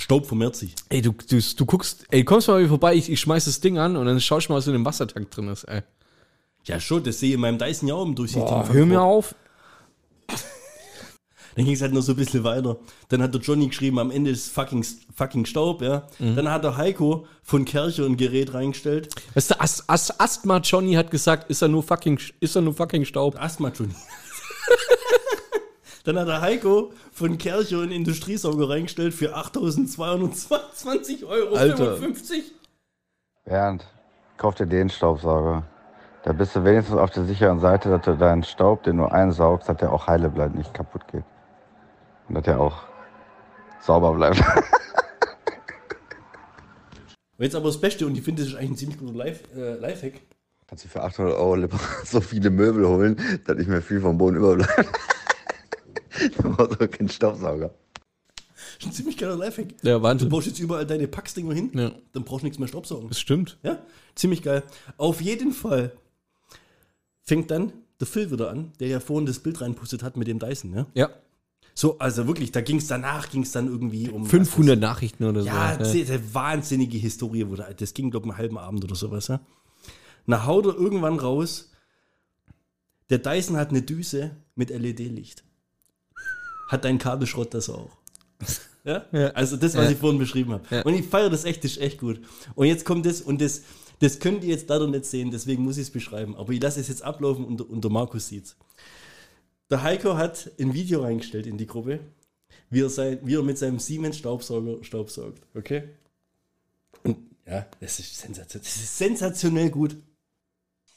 Staub 0.00 0.26
vermehrt 0.26 0.56
sich. 0.56 0.74
Ey, 0.88 1.02
du, 1.02 1.12
du, 1.12 1.40
du 1.40 1.66
guckst, 1.66 2.04
ey, 2.10 2.24
kommst 2.24 2.48
mal 2.48 2.66
vorbei, 2.68 2.94
ich, 2.94 3.10
ich 3.10 3.20
schmeiß 3.20 3.44
das 3.44 3.60
Ding 3.60 3.78
an 3.78 3.96
und 3.96 4.06
dann 4.06 4.20
schaust 4.20 4.48
du 4.48 4.52
mal, 4.52 4.58
was 4.58 4.66
in 4.66 4.72
dem 4.72 4.84
Wassertank 4.84 5.30
drin 5.30 5.48
ist, 5.48 5.64
ey. 5.64 5.82
Ja, 6.64 6.80
schon, 6.80 7.02
das 7.02 7.20
sehe 7.20 7.30
ich 7.30 7.34
in 7.34 7.40
meinem 7.40 7.58
Dyson 7.58 7.88
ja 7.88 8.02
im 8.02 8.14
durchsichtigen 8.14 8.62
Boah, 8.62 8.72
hör 8.72 8.86
mir 8.86 9.00
auf. 9.00 9.34
Dann 11.56 11.64
ging 11.64 11.74
es 11.74 11.82
halt 11.82 11.92
noch 11.92 12.02
so 12.02 12.12
ein 12.12 12.16
bisschen 12.16 12.44
weiter. 12.44 12.76
Dann 13.08 13.22
hat 13.22 13.34
der 13.34 13.40
Johnny 13.40 13.66
geschrieben, 13.66 13.98
am 13.98 14.10
Ende 14.10 14.30
ist 14.30 14.52
fucking, 14.52 14.86
fucking 15.14 15.46
Staub, 15.46 15.82
ja. 15.82 16.06
Mhm. 16.18 16.36
Dann 16.36 16.50
hat 16.50 16.62
der 16.62 16.76
Heiko 16.76 17.26
von 17.42 17.64
Kercher 17.64 18.06
ein 18.06 18.16
Gerät 18.16 18.54
reingestellt. 18.54 19.08
Weißt 19.34 19.50
du, 19.50 19.60
As, 19.60 19.88
As, 19.88 20.20
Asthma 20.20 20.58
Johnny 20.58 20.92
hat 20.94 21.10
gesagt, 21.10 21.50
ist 21.50 21.62
er 21.62 21.68
nur 21.68 21.82
fucking, 21.82 22.20
ist 22.38 22.54
er 22.54 22.62
nur 22.62 22.74
fucking 22.74 23.04
Staub. 23.04 23.36
Asthma 23.40 23.70
Johnny. 23.70 23.94
Dann 26.04 26.18
hat 26.18 26.28
der 26.28 26.40
Heiko 26.40 26.92
von 27.12 27.36
Kercher 27.38 27.82
einen 27.82 27.92
Industriesauger 27.92 28.70
reingestellt 28.70 29.12
für 29.14 29.36
8.220 29.36 31.26
Euro. 31.26 31.54
Alter. 31.56 31.96
55. 31.96 32.52
Bernd, 33.44 33.86
kauf 34.36 34.54
dir 34.54 34.66
den 34.66 34.88
Staubsauger. 34.88 35.64
Da 36.22 36.32
bist 36.32 36.54
du 36.54 36.64
wenigstens 36.64 36.96
auf 36.96 37.10
der 37.10 37.24
sicheren 37.24 37.60
Seite, 37.60 37.88
dass 37.90 38.02
du 38.04 38.16
deinen 38.16 38.42
Staub, 38.42 38.82
den 38.82 38.98
du 38.98 39.06
einsaugst, 39.06 39.68
dass 39.68 39.76
der 39.78 39.92
auch 39.92 40.06
heile 40.06 40.28
bleibt, 40.28 40.54
nicht 40.54 40.72
kaputt 40.74 41.08
geht. 41.08 41.24
Und 42.28 42.34
dass 42.34 42.44
der 42.44 42.60
auch 42.60 42.82
sauber 43.80 44.14
bleibt. 44.14 44.42
Jetzt 47.38 47.54
aber 47.54 47.68
das 47.68 47.80
Beste, 47.80 48.06
und 48.06 48.16
ich 48.18 48.22
finde, 48.22 48.42
das 48.42 48.50
ist 48.52 48.56
eigentlich 48.58 48.72
ein 48.72 48.76
ziemlich 48.76 48.98
guter 48.98 49.14
Live, 49.14 49.44
äh, 49.56 49.76
Lifehack. 49.76 50.20
Kannst 50.68 50.84
du 50.84 50.88
für 50.88 51.02
800 51.02 51.34
Euro 51.34 51.56
so 52.04 52.20
viele 52.20 52.50
Möbel 52.50 52.86
holen, 52.86 53.16
dass 53.46 53.56
nicht 53.56 53.68
mehr 53.68 53.80
viel 53.80 54.00
vom 54.00 54.18
Boden 54.18 54.36
überbleibt. 54.36 54.86
oder 56.58 56.88
keinen 56.88 57.08
Staubsauger. 57.08 57.74
Das 58.76 58.80
ist 58.80 58.86
ein 58.86 58.92
ziemlich 58.92 59.16
geiler 59.16 59.36
Lifehack. 59.36 59.74
Ja, 59.82 59.96
Du 59.98 60.02
Wahnsinn. 60.02 60.28
baust 60.28 60.46
jetzt 60.46 60.58
überall 60.58 60.86
deine 60.86 61.08
Packsdinger 61.08 61.54
hin, 61.54 61.70
Ja. 61.74 61.92
dann 62.12 62.24
brauchst 62.24 62.42
du 62.42 62.46
nichts 62.46 62.58
mehr 62.58 62.68
Staubsaugen. 62.68 63.08
Das 63.08 63.18
stimmt. 63.20 63.58
Ja, 63.62 63.78
ziemlich 64.14 64.42
geil. 64.42 64.62
Auf 64.96 65.20
jeden 65.20 65.52
Fall 65.52 65.92
fängt 67.22 67.50
dann 67.50 67.72
der 68.00 68.06
Phil 68.06 68.30
wieder 68.30 68.50
an, 68.50 68.72
der 68.80 68.88
ja 68.88 69.00
vorhin 69.00 69.26
das 69.26 69.38
Bild 69.40 69.60
reinpustet 69.60 70.02
hat 70.02 70.16
mit 70.16 70.28
dem 70.28 70.38
Dyson. 70.38 70.74
Ja? 70.74 70.86
Ja. 70.94 71.10
So, 71.74 71.98
also 71.98 72.26
wirklich, 72.26 72.52
da 72.52 72.60
ging 72.60 72.76
es 72.78 72.86
danach, 72.88 73.30
ging 73.30 73.42
es 73.42 73.52
dann 73.52 73.66
irgendwie 73.68 74.10
um 74.10 74.26
500 74.26 74.78
Nachrichten 74.78 75.24
oder 75.24 75.42
so. 75.42 75.46
Ja, 75.46 75.72
ja. 75.78 75.78
eine 75.78 76.34
wahnsinnige 76.34 76.98
Historie 76.98 77.46
wurde. 77.48 77.74
Das 77.78 77.94
ging, 77.94 78.10
glaube 78.10 78.26
ich, 78.26 78.32
einen 78.32 78.38
halben 78.38 78.58
Abend 78.58 78.84
oder 78.84 78.94
sowas. 78.94 79.28
Ja? 79.28 79.40
Na, 80.26 80.44
haut 80.46 80.66
er 80.66 80.74
irgendwann 80.74 81.18
raus, 81.18 81.70
der 83.08 83.18
Dyson 83.18 83.56
hat 83.56 83.70
eine 83.70 83.82
Düse 83.82 84.36
mit 84.54 84.70
LED-Licht. 84.70 85.44
Hat 86.70 86.84
dein 86.84 86.98
Kabelschrott 86.98 87.52
das 87.54 87.68
auch? 87.68 87.90
Ja? 88.82 89.04
Ja. 89.12 89.26
Also 89.32 89.58
das, 89.58 89.74
was 89.74 89.84
Ja. 89.84 89.90
ich 89.90 89.98
vorhin 89.98 90.18
beschrieben 90.18 90.52
habe. 90.52 90.64
Ja. 90.74 90.82
Und 90.84 90.94
ich 90.94 91.06
feiere 91.06 91.28
das 91.28 91.44
echt, 91.44 91.62
das 91.64 91.72
ist 91.72 91.82
echt 91.82 91.98
gut. 91.98 92.18
Und 92.54 92.66
jetzt 92.66 92.86
kommt 92.86 93.04
das, 93.04 93.20
und 93.20 93.38
das, 93.42 93.60
das 93.98 94.20
könnt 94.20 94.42
ihr 94.42 94.48
jetzt 94.48 94.70
leider 94.70 94.86
nicht 94.86 95.04
sehen, 95.04 95.30
deswegen 95.30 95.62
muss 95.64 95.76
ich 95.76 95.82
es 95.88 95.90
beschreiben. 95.90 96.34
Aber 96.34 96.50
ich 96.54 96.62
lasse 96.62 96.80
es 96.80 96.88
jetzt 96.88 97.02
ablaufen 97.02 97.44
und, 97.44 97.60
und 97.60 97.84
der 97.84 97.90
Markus 97.90 98.28
sieht's. 98.28 98.56
Der 99.68 99.82
Heiko 99.82 100.16
hat 100.16 100.50
ein 100.58 100.72
Video 100.72 101.02
reingestellt 101.02 101.46
in 101.46 101.58
die 101.58 101.66
Gruppe, 101.66 102.00
wie 102.70 102.80
er, 102.80 102.88
sein, 102.88 103.18
wie 103.22 103.34
er 103.34 103.42
mit 103.42 103.58
seinem 103.58 103.78
Siemens 103.80 104.16
Staubsauger 104.16 104.82
staubsaugt. 104.82 105.42
Okay? 105.54 105.90
Und 107.02 107.18
ja, 107.46 107.66
das 107.80 107.98
ist, 107.98 108.16
sensation, 108.16 108.62
das 108.62 108.76
ist 108.76 108.96
sensationell 108.96 109.68
gut. 109.68 109.94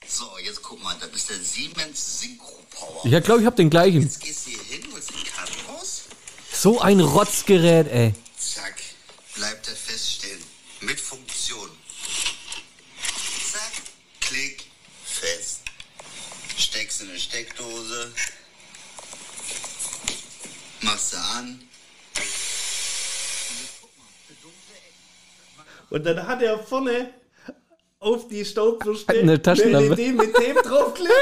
So, 0.07 0.23
jetzt 0.41 0.61
guck 0.61 0.81
mal, 0.81 0.95
das 1.01 1.09
ist 1.13 1.29
der 1.29 1.37
Siemens 1.37 2.21
Synchro 2.21 2.59
Power. 2.71 3.01
Ich 3.05 3.23
glaube, 3.25 3.41
ich 3.41 3.45
habe 3.45 3.57
den 3.57 3.69
gleichen. 3.69 4.01
Jetzt 4.01 4.21
gehst 4.21 4.47
du 4.47 4.51
hier 4.51 4.59
hin, 4.63 4.87
holst 4.93 5.09
den 5.09 5.15
Karten 5.25 5.41
raus, 5.41 5.42
So 6.63 6.79
ein 6.79 7.01
Rotzgerät, 7.01 7.91
ey. 7.91 8.13
zack, 8.37 8.81
bleibt 9.35 9.67
er 9.67 9.75
feststehen. 9.75 10.39
Mit 10.79 10.97
Funktion. 10.97 11.69
Zack, 13.51 13.83
klick, 14.21 14.63
fest. 15.03 15.59
Steckst 16.57 17.01
in 17.01 17.09
eine 17.09 17.19
Steckdose. 17.19 18.13
Machst 20.79 21.11
du 21.11 21.17
an. 21.17 21.67
Und 25.89 26.05
dann 26.05 26.25
hat 26.25 26.41
er 26.41 26.59
vorne 26.59 27.13
auf 27.99 28.29
die 28.29 28.45
Staubwürste 28.45 29.11
Eine 29.11 29.41
Taschenlampe. 29.41 29.95
LED 29.95 30.15
mit 30.15 30.33
Tape 30.33 30.61
draufklebt. 30.63 31.13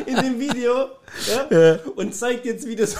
in 0.06 0.16
dem 0.16 0.40
Video. 0.40 0.92
Ja? 1.26 1.78
Und 1.94 2.14
zeigt 2.14 2.46
jetzt, 2.46 2.66
wie 2.66 2.76
das 2.76 2.96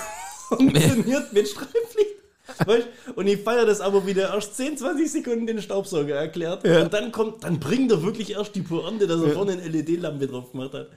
funktioniert 0.49 1.32
mit 1.32 1.49
Streiflicht. 1.49 2.16
Weißt? 2.64 2.88
Und 3.16 3.26
ich 3.26 3.42
feiere 3.42 3.66
das 3.66 3.80
aber 3.80 4.07
wieder 4.07 4.32
erst 4.34 4.57
10, 4.57 4.78
20 4.78 5.11
Sekunden 5.11 5.47
den 5.47 5.61
Staubsauger 5.61 6.14
erklärt. 6.14 6.64
Und 6.64 6.92
dann 6.92 7.12
kommt, 7.12 7.44
dann 7.44 7.59
bringt 7.59 7.90
er 7.90 8.03
wirklich 8.03 8.32
erst 8.32 8.55
die 8.55 8.62
Pointe, 8.62 9.07
dass 9.07 9.20
er 9.20 9.30
vorne 9.30 9.53
eine 9.53 9.68
LED-Lampe 9.68 10.26
drauf 10.26 10.53
gemacht 10.53 10.72
hat. 10.72 10.88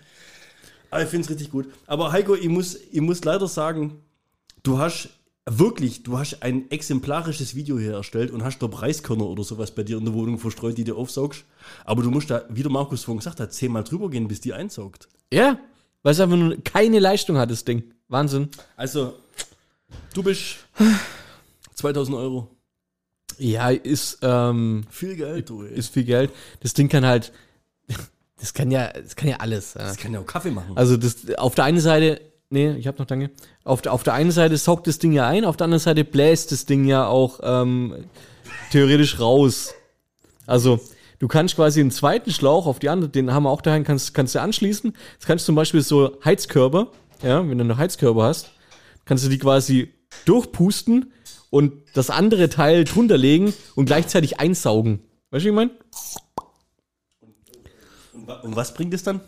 Aber 0.92 1.04
ich 1.04 1.10
finde 1.10 1.26
es 1.26 1.30
richtig 1.30 1.52
gut. 1.52 1.68
Aber 1.88 2.12
Heiko, 2.12 2.36
ich 2.36 2.50
muss, 2.50 2.76
ich 2.92 3.02
muss 3.02 3.24
leider 3.24 3.48
sagen, 3.48 4.02
du 4.64 4.78
hast 4.78 5.10
wirklich, 5.46 6.04
du 6.04 6.18
hast 6.18 6.42
ein 6.44 6.70
exemplarisches 6.70 7.56
Video 7.56 7.80
hier 7.80 7.94
erstellt 7.94 8.32
und 8.32 8.44
hast 8.44 8.60
da 8.60 8.68
Preiskörner 8.68 9.26
oder 9.26 9.44
sowas 9.44 9.72
bei 9.72 9.84
dir 9.84 9.98
in 9.98 10.06
der 10.06 10.14
Wohnung 10.14 10.38
verstreut, 10.38 10.78
die 10.78 10.84
du 10.84 10.96
aufsaugst. 10.96 11.46
Aber 11.86 12.04
du 12.04 12.12
musst 12.12 12.30
da, 12.30 12.46
wie 12.50 12.62
der 12.62 12.72
Markus 12.72 13.04
vorhin 13.04 13.20
gesagt 13.20 13.40
hat, 13.40 13.54
zehnmal 13.54 13.84
drüber 13.84 14.10
gehen, 14.10 14.28
bis 14.28 14.42
die 14.42 14.54
einsaugt. 14.54 15.08
Ja, 15.32 15.60
weil 16.04 16.14
es 16.14 16.20
einfach 16.20 16.38
nur 16.38 16.58
keine 16.64 17.00
Leistung 17.00 17.38
hat, 17.38 17.52
das 17.52 17.66
Ding. 17.66 17.84
Wahnsinn. 18.08 18.50
Also, 18.76 19.14
du 20.14 20.24
bist 20.24 20.58
2000 21.76 22.18
Euro. 22.18 22.48
Ja, 23.38 23.70
ist, 23.70 24.20
ähm, 24.22 24.86
Viel 24.90 25.16
Geld, 25.16 25.50
du. 25.50 25.64
ey. 25.64 25.74
ist 25.74 25.94
viel 25.94 26.04
Geld. 26.04 26.32
Das 26.60 26.74
Ding 26.74 26.90
kann 26.90 27.06
halt, 27.06 27.32
das 28.40 28.54
kann 28.54 28.70
ja, 28.70 28.92
das 28.92 29.16
kann 29.16 29.30
ja 29.30 29.38
alles. 29.38 29.76
Ja. 29.76 29.84
das 29.84 29.98
kann 29.98 30.14
ja 30.14 30.20
auch 30.20 30.26
Kaffee 30.26 30.52
machen. 30.52 30.74
Also 30.76 30.98
das, 30.98 31.16
auf 31.38 31.56
der 31.56 31.64
einen 31.64 31.80
Seite, 31.80 32.20
nee, 32.50 32.72
ich 32.74 32.88
habe 32.88 32.98
noch 33.00 33.06
danke. 33.06 33.30
Auf 33.64 33.82
der, 33.82 33.94
auf 33.94 34.04
der 34.04 34.14
einen 34.14 34.32
Seite 34.32 34.58
saugt 34.58 34.88
das 34.88 35.00
Ding 35.00 35.14
ja 35.14 35.28
ein, 35.28 35.46
auf 35.46 35.56
der 35.56 35.66
anderen 35.66 35.80
Seite 35.80 36.04
bläst 36.04 36.52
das 36.52 36.66
Ding 36.66 36.84
ja 36.86 37.08
auch 37.08 37.40
ähm, 37.44 37.96
theoretisch 38.72 39.20
raus. 39.22 39.74
Also 40.46 40.82
du 41.20 41.30
kannst 41.30 41.56
quasi 41.56 41.80
einen 41.80 41.92
zweiten 41.92 42.32
Schlauch 42.32 42.66
auf 42.66 42.80
die 42.80 42.90
andere, 42.90 43.10
den 43.10 43.32
haben 43.32 43.44
wir 43.44 43.52
auch 43.52 43.62
daheim, 43.62 43.86
kannst, 43.86 44.14
kannst 44.14 44.36
du 44.36 44.42
anschließen. 44.42 44.94
Jetzt 45.14 45.28
kannst 45.28 45.46
du 45.46 45.48
zum 45.48 45.56
Beispiel 45.56 45.82
so 45.82 46.18
Heizkörper, 46.26 46.88
ja, 47.24 47.48
wenn 47.48 47.58
du 47.58 47.64
eine 47.64 47.78
Heizkörper 47.78 48.24
hast, 48.24 48.52
kannst 49.10 49.26
du 49.26 49.30
die 49.30 49.40
quasi 49.40 49.94
durchpusten 50.26 51.12
und 51.50 51.74
das 51.96 52.10
andere 52.12 52.48
Teil 52.50 52.84
drunter 52.86 53.18
legen 53.18 53.54
und 53.76 53.86
gleichzeitig 53.88 54.40
einsaugen. 54.40 55.00
Weißt 55.32 55.44
du, 55.44 55.48
wie 55.48 55.50
ich 55.50 55.56
meine? 55.56 55.72
Und, 58.14 58.28
wa- 58.28 58.40
und 58.42 58.56
was 58.56 58.74
bringt 58.74 58.94
es 58.94 59.04
dann? 59.04 59.20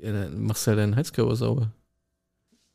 Ja, 0.00 0.12
dann 0.12 0.42
machst 0.42 0.66
du 0.66 0.70
halt 0.70 0.78
deinen 0.80 0.96
Heizkörper 0.96 1.36
sauber. 1.36 1.70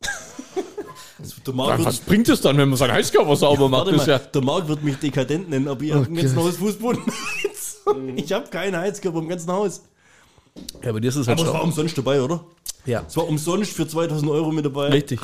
Der 1.46 1.54
Marc, 1.54 1.84
Was 1.84 2.00
bringt 2.00 2.30
es 2.30 2.40
dann, 2.42 2.58
wenn 2.58 2.70
man 2.70 2.78
seinen 2.78 2.94
Heizkörper 2.94 3.36
sauber 3.36 3.68
macht? 3.68 3.88
warte 3.88 3.92
Das 3.94 4.02
ist 4.02 4.08
mal, 4.08 4.14
ja 4.14 4.20
der 4.20 4.42
Marc 4.42 4.68
wird 4.68 4.84
mich 4.84 4.96
dekadent 4.98 5.50
nennen, 5.50 5.68
aber 5.68 5.82
ich 5.82 5.92
habe 5.94 6.06
im 6.06 6.16
ganzen 6.16 6.38
Haus 6.38 6.58
Fußboden. 6.58 7.02
ich 8.16 8.32
habe 8.32 8.48
keinen 8.50 8.78
Heizkörper 8.78 9.20
im 9.20 9.28
ganzen 9.28 9.52
Haus. 9.52 9.82
ja, 10.82 10.90
aber 10.92 11.02
dir 11.02 11.10
ist 11.10 11.16
halt 11.18 11.28
Aber 11.30 11.42
es 11.48 11.54
war 11.54 11.64
umsonst 11.64 11.98
dabei, 11.98 12.22
oder? 12.22 12.46
Ja. 12.90 13.06
Es 13.08 13.16
war 13.16 13.28
umsonst 13.28 13.74
für 13.74 13.88
2000 13.88 14.30
Euro 14.32 14.52
mit 14.52 14.66
dabei. 14.66 14.90
Richtig. 14.90 15.20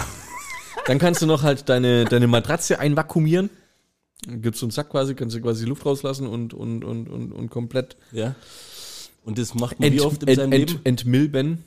Dann 0.85 0.99
kannst 0.99 1.21
du 1.21 1.25
noch 1.25 1.41
halt 1.41 1.67
deine, 1.67 2.05
deine 2.05 2.27
Matratze 2.27 2.79
einvakuumieren. 2.79 3.49
Dann 4.27 4.41
gibt's 4.41 4.59
so 4.59 4.67
einen 4.67 4.71
Sack 4.71 4.89
quasi, 4.89 5.15
kannst 5.15 5.35
du 5.35 5.41
quasi 5.41 5.65
Luft 5.65 5.85
rauslassen 5.85 6.27
und, 6.27 6.53
und, 6.53 6.83
und, 6.83 7.09
und, 7.09 7.31
und 7.31 7.49
komplett 7.49 7.97
Ja. 8.11 8.35
Und 9.23 9.39
das 9.39 9.55
macht 9.55 9.79
man 9.79 9.87
ent, 9.87 9.95
wie 9.95 10.01
oft 10.01 10.21
in 10.21 10.27
ent, 10.29 10.37
seinem 10.37 10.51
ent, 10.51 10.69
Leben? 10.69 10.81
entmilben. 10.83 11.63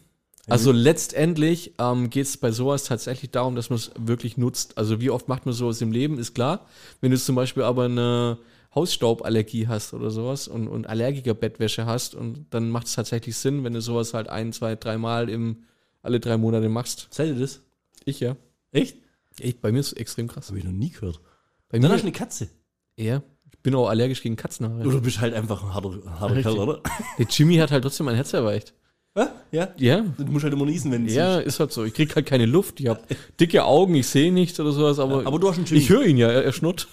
Also 0.46 0.72
letztendlich 0.72 1.74
ähm, 1.78 2.08
geht 2.08 2.24
es 2.26 2.36
bei 2.36 2.52
sowas 2.52 2.84
tatsächlich 2.84 3.32
darum, 3.32 3.54
dass 3.54 3.68
man 3.68 3.78
es 3.78 3.90
wirklich 3.98 4.38
nutzt. 4.38 4.78
Also 4.78 5.00
wie 5.00 5.10
oft 5.10 5.28
macht 5.28 5.44
man 5.44 5.52
sowas 5.52 5.80
im 5.82 5.92
Leben, 5.92 6.18
ist 6.18 6.34
klar. 6.34 6.66
Wenn 7.00 7.10
du 7.10 7.18
zum 7.18 7.34
Beispiel 7.34 7.64
aber 7.64 7.84
eine 7.84 8.38
Hausstauballergie 8.74 9.66
hast 9.66 9.92
oder 9.92 10.10
sowas 10.10 10.46
und, 10.48 10.68
und 10.68 10.86
Allergiker-Bettwäsche 10.86 11.84
hast 11.84 12.14
und 12.14 12.46
dann 12.50 12.70
macht 12.70 12.86
es 12.86 12.94
tatsächlich 12.94 13.36
Sinn, 13.36 13.64
wenn 13.64 13.74
du 13.74 13.82
sowas 13.82 14.14
halt 14.14 14.28
ein, 14.28 14.52
zwei, 14.52 14.76
dreimal 14.76 15.28
im 15.28 15.64
alle 16.02 16.20
drei 16.20 16.36
Monate 16.36 16.68
machst. 16.68 17.08
Seid 17.10 17.28
ihr 17.28 17.34
das? 17.38 17.60
Ich 18.04 18.20
ja. 18.20 18.36
Echt? 18.72 18.96
Ich, 19.40 19.60
bei 19.60 19.70
mir 19.72 19.80
ist 19.80 19.88
es 19.88 19.92
extrem 19.94 20.28
krass. 20.28 20.48
Habe 20.48 20.58
ich 20.58 20.64
noch 20.64 20.72
nie 20.72 20.90
gehört. 20.90 21.20
Bei 21.68 21.78
Dann 21.78 21.88
mir 21.88 21.94
hast 21.94 22.02
du 22.02 22.06
eine 22.06 22.12
Katze. 22.12 22.48
Ja, 22.96 23.22
ich 23.52 23.58
bin 23.60 23.74
auch 23.74 23.88
allergisch 23.88 24.22
gegen 24.22 24.36
Katzenhaare. 24.36 24.86
Oder 24.86 25.00
bist 25.00 25.20
halt 25.20 25.34
einfach 25.34 25.62
ein 25.62 25.74
harter, 25.74 25.90
ein 25.90 26.20
harter. 26.20 26.42
Kerl, 26.42 26.58
oder? 26.58 26.82
Der 27.18 27.26
Jimmy 27.26 27.56
hat 27.56 27.70
halt 27.70 27.82
trotzdem 27.82 28.06
mein 28.06 28.14
Herz 28.16 28.32
erweicht. 28.32 28.74
Hä? 29.14 29.24
Ja? 29.52 29.72
Ja, 29.76 30.00
Du 30.16 30.24
musst 30.26 30.44
halt 30.44 30.52
immer 30.54 30.64
niesen, 30.66 30.90
wenn 30.92 31.06
du 31.06 31.12
ja, 31.12 31.38
ist 31.38 31.58
halt 31.60 31.72
so. 31.72 31.84
Ich 31.84 31.94
krieg 31.94 32.14
halt 32.14 32.26
keine 32.26 32.46
Luft. 32.46 32.80
Ich 32.80 32.88
hab 32.88 33.02
dicke 33.38 33.64
Augen, 33.64 33.94
ich 33.94 34.06
sehe 34.06 34.32
nichts 34.32 34.58
oder 34.60 34.72
sowas, 34.72 34.98
aber, 34.98 35.26
Aber 35.26 35.38
du 35.38 35.48
hast 35.48 35.56
einen 35.56 35.66
Jimmy. 35.66 35.80
ich 35.80 35.88
höre 35.88 36.04
ihn 36.04 36.16
ja, 36.16 36.28
er, 36.28 36.44
er 36.44 36.52
schnurrt. 36.52 36.88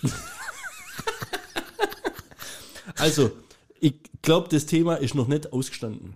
Also, 2.97 3.31
ich 3.79 3.95
glaube, 4.21 4.47
das 4.49 4.65
Thema 4.65 4.95
ist 4.95 5.15
noch 5.15 5.27
nicht 5.27 5.51
ausgestanden. 5.51 6.15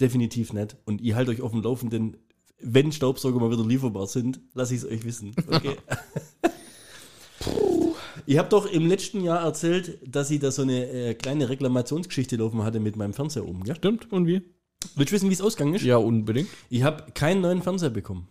Definitiv 0.00 0.52
nicht. 0.52 0.76
Und 0.84 1.00
ihr 1.00 1.14
haltet 1.14 1.36
euch 1.36 1.42
auf 1.42 1.52
dem 1.52 1.62
Laufenden. 1.62 2.16
Wenn 2.58 2.92
Staubsauger 2.92 3.40
mal 3.40 3.50
wieder 3.50 3.66
lieferbar 3.66 4.06
sind, 4.06 4.40
lasse 4.54 4.74
ich 4.74 4.82
es 4.82 4.86
euch 4.86 5.04
wissen. 5.04 5.34
Okay. 5.48 5.76
ich 8.26 8.38
habe 8.38 8.48
doch 8.48 8.66
im 8.66 8.86
letzten 8.86 9.22
Jahr 9.22 9.42
erzählt, 9.42 9.98
dass 10.06 10.30
ich 10.30 10.40
da 10.40 10.50
so 10.50 10.62
eine 10.62 10.86
äh, 10.88 11.14
kleine 11.14 11.48
Reklamationsgeschichte 11.48 12.36
laufen 12.36 12.62
hatte 12.62 12.80
mit 12.80 12.96
meinem 12.96 13.14
Fernseher 13.14 13.46
oben. 13.46 13.64
Gell? 13.64 13.76
Stimmt, 13.76 14.12
und 14.12 14.26
wie? 14.26 14.42
Willst 14.96 15.12
du 15.12 15.16
wissen, 15.16 15.28
wie 15.28 15.34
es 15.34 15.40
ausgegangen 15.40 15.74
ist? 15.74 15.84
Ja, 15.84 15.96
unbedingt. 15.96 16.48
Ich 16.68 16.82
habe 16.82 17.12
keinen 17.12 17.40
neuen 17.40 17.62
Fernseher 17.62 17.90
bekommen. 17.90 18.28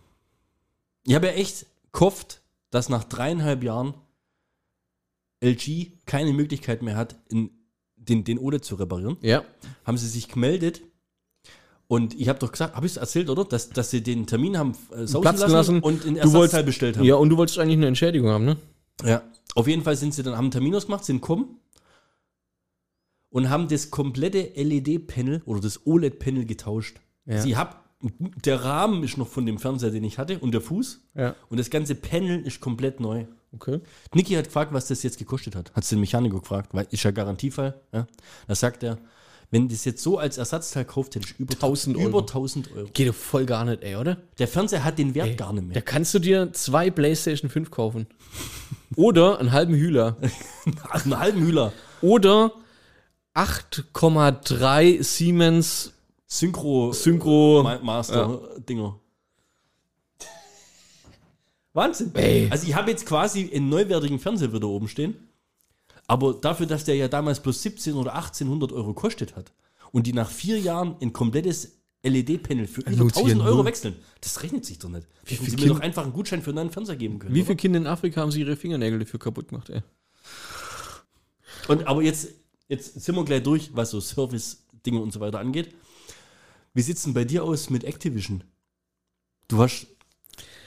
Ich 1.04 1.14
habe 1.14 1.26
ja 1.26 1.32
echt 1.32 1.66
gehofft, 1.92 2.42
dass 2.70 2.88
nach 2.88 3.04
dreieinhalb 3.04 3.64
Jahren 3.64 3.94
LG 5.42 5.92
keine 6.06 6.32
Möglichkeit 6.32 6.82
mehr 6.82 6.96
hat, 6.96 7.16
in 7.28 7.50
den, 7.96 8.24
den 8.24 8.38
OLED 8.38 8.64
zu 8.64 8.76
reparieren. 8.76 9.16
Ja. 9.22 9.44
Haben 9.84 9.98
sie 9.98 10.08
sich 10.08 10.28
gemeldet 10.28 10.82
und 11.88 12.18
ich 12.18 12.28
habe 12.28 12.38
doch 12.38 12.52
gesagt, 12.52 12.74
habe 12.74 12.86
ich 12.86 12.92
es 12.92 12.96
erzählt, 12.98 13.28
oder? 13.28 13.44
Dass, 13.44 13.68
dass 13.70 13.90
sie 13.90 14.02
den 14.02 14.26
Termin 14.26 14.56
haben 14.58 14.72
äh, 14.92 15.06
sausen 15.06 15.20
Platzen 15.22 15.40
lassen, 15.50 15.52
lassen. 15.52 15.80
und 15.80 16.04
ein 16.06 16.14
Du 16.14 16.20
wolltest- 16.20 16.34
Ersatzteil 16.34 16.64
bestellt 16.64 16.96
haben. 16.96 17.04
Ja, 17.04 17.16
und 17.16 17.28
du 17.28 17.36
wolltest 17.36 17.58
eigentlich 17.58 17.76
eine 17.76 17.86
Entschädigung 17.88 18.30
haben, 18.30 18.44
ne? 18.44 18.56
Ja. 19.04 19.22
Auf 19.54 19.68
jeden 19.68 19.82
Fall 19.82 19.96
sind 19.96 20.14
sie 20.14 20.22
dann, 20.22 20.34
haben 20.36 20.44
einen 20.46 20.50
Termin 20.52 20.74
ausgemacht, 20.74 21.04
sind 21.04 21.20
gekommen 21.20 21.58
und 23.30 23.50
haben 23.50 23.68
das 23.68 23.90
komplette 23.90 24.52
LED-Panel 24.54 25.42
oder 25.46 25.60
das 25.60 25.86
OLED-Panel 25.86 26.44
getauscht. 26.44 26.98
Ja. 27.26 27.40
Sie 27.40 27.56
hab, 27.56 27.84
der 28.44 28.62
Rahmen 28.64 29.02
ist 29.04 29.16
noch 29.16 29.28
von 29.28 29.46
dem 29.46 29.58
Fernseher, 29.58 29.90
den 29.90 30.04
ich 30.04 30.18
hatte, 30.18 30.38
und 30.38 30.52
der 30.52 30.60
Fuß. 30.60 31.00
Ja. 31.14 31.34
Und 31.48 31.58
das 31.60 31.70
ganze 31.70 31.94
Panel 31.94 32.40
ist 32.46 32.60
komplett 32.60 33.00
neu. 33.00 33.26
Okay. 33.54 33.80
Niki 34.14 34.34
hat 34.34 34.46
gefragt, 34.46 34.72
was 34.72 34.88
das 34.88 35.02
jetzt 35.02 35.18
gekostet 35.18 35.54
hat. 35.54 35.72
Hat 35.74 35.90
den 35.90 36.00
Mechaniker 36.00 36.40
gefragt, 36.40 36.70
weil 36.72 36.86
ist 36.90 37.02
ja 37.02 37.10
Garantiefall. 37.10 37.80
Ja? 37.92 38.06
Da 38.46 38.54
sagt 38.54 38.82
er, 38.82 38.98
Wenn 39.52 39.68
das 39.68 39.84
jetzt 39.84 40.02
so 40.02 40.16
als 40.18 40.38
Ersatzteil 40.38 40.84
kauft, 40.86 41.14
hätte 41.14 41.26
ich 41.28 41.38
über 41.38 41.52
1000 41.52 41.94
Über 41.96 42.06
Euro. 42.06 42.18
1000 42.20 42.72
Euro. 42.74 42.88
Geht 42.94 43.08
doch 43.10 43.14
voll 43.14 43.44
gar 43.44 43.64
nicht, 43.66 43.82
ey, 43.84 43.96
oder? 43.96 44.16
Der 44.38 44.48
Fernseher 44.48 44.82
hat 44.82 44.98
den 44.98 45.14
Wert 45.14 45.36
gar 45.36 45.52
nicht 45.52 45.64
Da 45.64 45.68
mehr. 45.74 45.82
kannst 45.82 46.14
du 46.14 46.18
dir 46.18 46.52
zwei 46.54 46.90
PlayStation 46.90 47.50
5 47.50 47.70
kaufen. 47.70 48.06
Oder 48.96 49.38
einen 49.38 49.52
halben 49.52 49.74
Hühler. 49.74 50.16
Einen 50.90 51.18
halben 51.18 51.40
Hühler. 51.42 51.72
Oder 52.00 52.52
8,3 53.34 55.02
Siemens 55.02 55.92
Synchro. 56.26 56.92
Synchro. 56.92 57.62
Ma 57.62 57.78
Master 57.82 58.40
Dinger. 58.68 58.98
Wahnsinn. 61.74 62.10
Ey. 62.14 62.48
Also 62.50 62.66
ich 62.66 62.74
habe 62.74 62.90
jetzt 62.90 63.06
quasi 63.06 63.50
einen 63.54 63.68
neuwertigen 63.68 64.18
Fernseher 64.18 64.52
wieder 64.52 64.66
oben 64.68 64.88
stehen. 64.88 65.14
Aber 66.12 66.34
dafür, 66.34 66.66
dass 66.66 66.84
der 66.84 66.94
ja 66.96 67.08
damals 67.08 67.40
bloß 67.40 67.62
17 67.62 67.94
oder 67.94 68.14
1800 68.14 68.70
Euro 68.72 68.92
kostet 68.92 69.34
hat 69.34 69.52
und 69.92 70.06
die 70.06 70.12
nach 70.12 70.28
vier 70.30 70.58
Jahren 70.60 70.96
ein 71.00 71.12
komplettes 71.12 71.78
LED-Panel 72.04 72.66
für 72.66 72.80
über 72.82 72.90
lohnt 72.90 73.14
sich 73.14 73.22
1000 73.22 73.40
ja 73.40 73.46
Euro 73.46 73.56
null. 73.58 73.64
wechseln, 73.66 73.94
das 74.20 74.42
rechnet 74.42 74.64
sich 74.66 74.78
doch 74.78 74.88
nicht. 74.90 75.06
Wie 75.24 75.36
viel 75.36 75.46
Sie 75.50 75.56
mir 75.56 75.62
Kind- 75.62 75.70
doch 75.70 75.80
einfach 75.80 76.02
einen 76.02 76.12
Gutschein 76.12 76.42
für 76.42 76.50
einen 76.50 76.56
neuen 76.56 76.70
Fernseher 76.70 76.96
geben 76.96 77.18
können. 77.18 77.34
Wie 77.34 77.38
oder? 77.40 77.46
viele 77.46 77.56
Kinder 77.56 77.78
in 77.78 77.86
Afrika 77.86 78.20
haben 78.20 78.30
sie 78.32 78.40
ihre 78.40 78.56
Fingernägel 78.56 78.98
dafür 78.98 79.20
kaputt 79.20 79.48
gemacht, 79.48 79.70
ey? 79.70 79.82
Und 81.68 81.86
aber 81.86 82.02
jetzt, 82.02 82.28
jetzt 82.68 83.00
sind 83.00 83.14
wir 83.14 83.24
gleich 83.24 83.42
durch, 83.42 83.70
was 83.74 83.90
so 83.90 84.00
Service-Dinge 84.00 85.00
und 85.00 85.12
so 85.12 85.20
weiter 85.20 85.38
angeht. 85.38 85.74
Wie 86.74 86.82
sieht's 86.82 87.04
denn 87.04 87.14
bei 87.14 87.24
dir 87.24 87.44
aus 87.44 87.70
mit 87.70 87.84
Activision? 87.84 88.42
Du 89.48 89.58
hast 89.62 89.86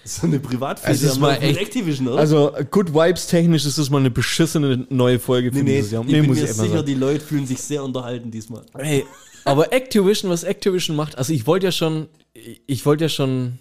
so 0.05 0.27
eine 0.27 0.39
Privatfirma 0.39 0.93
Es 0.93 1.01
ist 1.03 1.19
mal 1.19 1.35
echt- 1.41 1.59
Activision, 1.59 2.07
oder? 2.07 2.19
Also, 2.19 2.51
Good 2.71 2.93
Vibes 2.93 3.27
technisch 3.27 3.65
ist 3.65 3.77
das 3.77 3.89
mal 3.89 3.97
eine 3.97 4.11
beschissene 4.11 4.85
neue 4.89 5.19
Folge 5.19 5.49
nee, 5.51 5.63
nee, 5.63 5.75
dieses 5.77 5.91
Jahr. 5.91 6.03
ich 6.05 6.11
bin 6.11 6.21
mir 6.21 6.41
einfach 6.41 6.53
sicher, 6.55 6.69
sagen. 6.75 6.85
die 6.85 6.93
Leute 6.93 7.19
fühlen 7.25 7.45
sich 7.47 7.59
sehr 7.61 7.83
unterhalten 7.83 8.29
diesmal. 8.31 8.63
Ey, 8.77 9.05
aber 9.43 9.73
Activision, 9.73 10.29
was 10.31 10.43
Activision 10.43 10.95
macht, 10.95 11.17
also 11.17 11.33
ich 11.33 11.45
wollte 11.47 11.65
ja 11.67 11.71
schon, 11.71 12.07
ich 12.67 12.85
wollte 12.85 13.05
ja 13.05 13.09
schon 13.09 13.59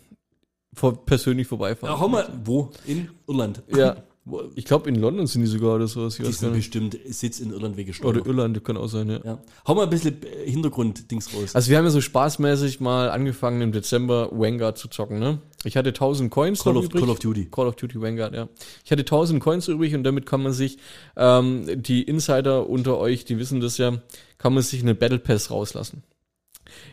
vor, 0.75 1.05
persönlich 1.05 1.47
vorbeifahren. 1.47 1.95
Ja, 1.95 2.01
hau 2.01 2.09
mal, 2.09 2.29
wo? 2.45 2.71
In 2.87 3.09
Irland. 3.27 3.63
Ja. 3.75 3.97
Ich 4.55 4.65
glaube, 4.65 4.89
in 4.89 4.95
London 4.95 5.27
sind 5.27 5.43
die 5.43 5.47
sogar 5.47 5.75
oder 5.75 5.87
sowas. 5.87 6.17
Die 6.17 6.25
sind 6.33 6.55
bestimmt 6.55 6.97
Sitz 7.07 7.41
in 7.41 7.51
Irland 7.51 7.77
weggesteuert. 7.77 8.17
Oder 8.17 8.27
Irland, 8.27 8.65
kann 8.65 8.79
auch 8.79 8.87
sein, 8.87 9.11
ja. 9.11 9.21
ja. 9.23 9.39
Hau 9.67 9.75
mal 9.75 9.83
ein 9.83 9.91
bisschen 9.91 10.17
äh, 10.23 10.51
Hintergrund-Dings 10.51 11.35
raus. 11.35 11.55
Also 11.55 11.71
wir 11.71 11.77
haben 11.77 11.85
ja 11.85 11.91
so 11.91 12.01
spaßmäßig 12.01 12.81
mal 12.81 13.11
angefangen 13.11 13.61
im 13.61 13.73
Dezember 13.73 14.31
Vanguard 14.33 14.79
zu 14.79 14.89
zocken, 14.89 15.19
ne? 15.19 15.41
Ich 15.65 15.77
hatte 15.77 15.91
1000 15.91 16.31
Coins 16.31 16.63
Call 16.65 16.79
of- 16.79 16.87
übrig. 16.87 17.03
Call 17.03 17.11
of 17.11 17.19
Duty. 17.19 17.49
Call 17.51 17.67
of 17.67 17.77
Duty 17.77 18.01
Vanguard, 18.01 18.35
ja. 18.35 18.49
Ich 18.83 18.91
hatte 18.91 19.03
1000 19.03 19.43
Coins 19.43 19.69
übrig 19.69 19.95
und 19.95 20.05
damit 20.05 20.25
kann 20.25 20.43
man 20.43 20.53
sich, 20.55 20.79
ähm, 21.17 21.67
die 21.83 22.03
Insider 22.03 22.67
unter 22.69 22.97
euch, 22.99 23.27
die 23.27 23.39
wissen 23.39 23.61
das 23.61 23.77
ja, 23.77 24.01
kann 24.39 24.55
man 24.55 24.63
sich 24.63 24.81
eine 24.83 24.95
Battle 24.95 25.19
Pass 25.19 25.51
rauslassen. 25.51 26.03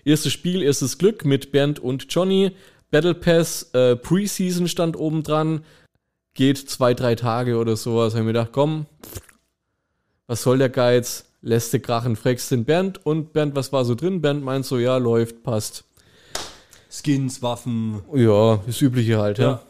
Erstes 0.03 0.33
Spiel, 0.33 0.61
erstes 0.61 0.97
Glück 0.97 1.23
mit 1.23 1.53
Bernd 1.53 1.79
und 1.79 2.07
Johnny. 2.09 2.51
Battle 2.91 3.15
Pass, 3.15 3.69
äh, 3.73 3.95
Preseason 3.95 4.67
stand 4.67 4.97
oben 4.97 5.23
dran. 5.23 5.63
Geht 6.33 6.57
zwei, 6.69 6.93
drei 6.93 7.15
Tage 7.15 7.57
oder 7.57 7.75
sowas. 7.75 8.13
Haben 8.13 8.21
wir 8.25 8.33
gedacht, 8.33 8.49
komm, 8.53 8.85
was 10.27 10.43
soll 10.43 10.57
der 10.59 10.69
Geiz? 10.69 11.25
Lässt 11.41 11.73
du 11.73 11.79
krachen, 11.79 12.15
fragst 12.15 12.51
den 12.51 12.65
Bernd 12.65 13.03
und 13.05 13.33
Bernd, 13.33 13.55
was 13.55 13.73
war 13.73 13.83
so 13.83 13.95
drin? 13.95 14.21
Bernd 14.21 14.43
meint 14.43 14.65
so, 14.65 14.77
ja, 14.77 14.97
läuft, 14.97 15.43
passt. 15.43 15.83
Skins, 16.89 17.41
Waffen, 17.41 18.01
Ja, 18.13 18.57
das 18.65 18.81
Übliche 18.81 19.17
halt, 19.17 19.39
ja. 19.39 19.43
ja. 19.45 19.61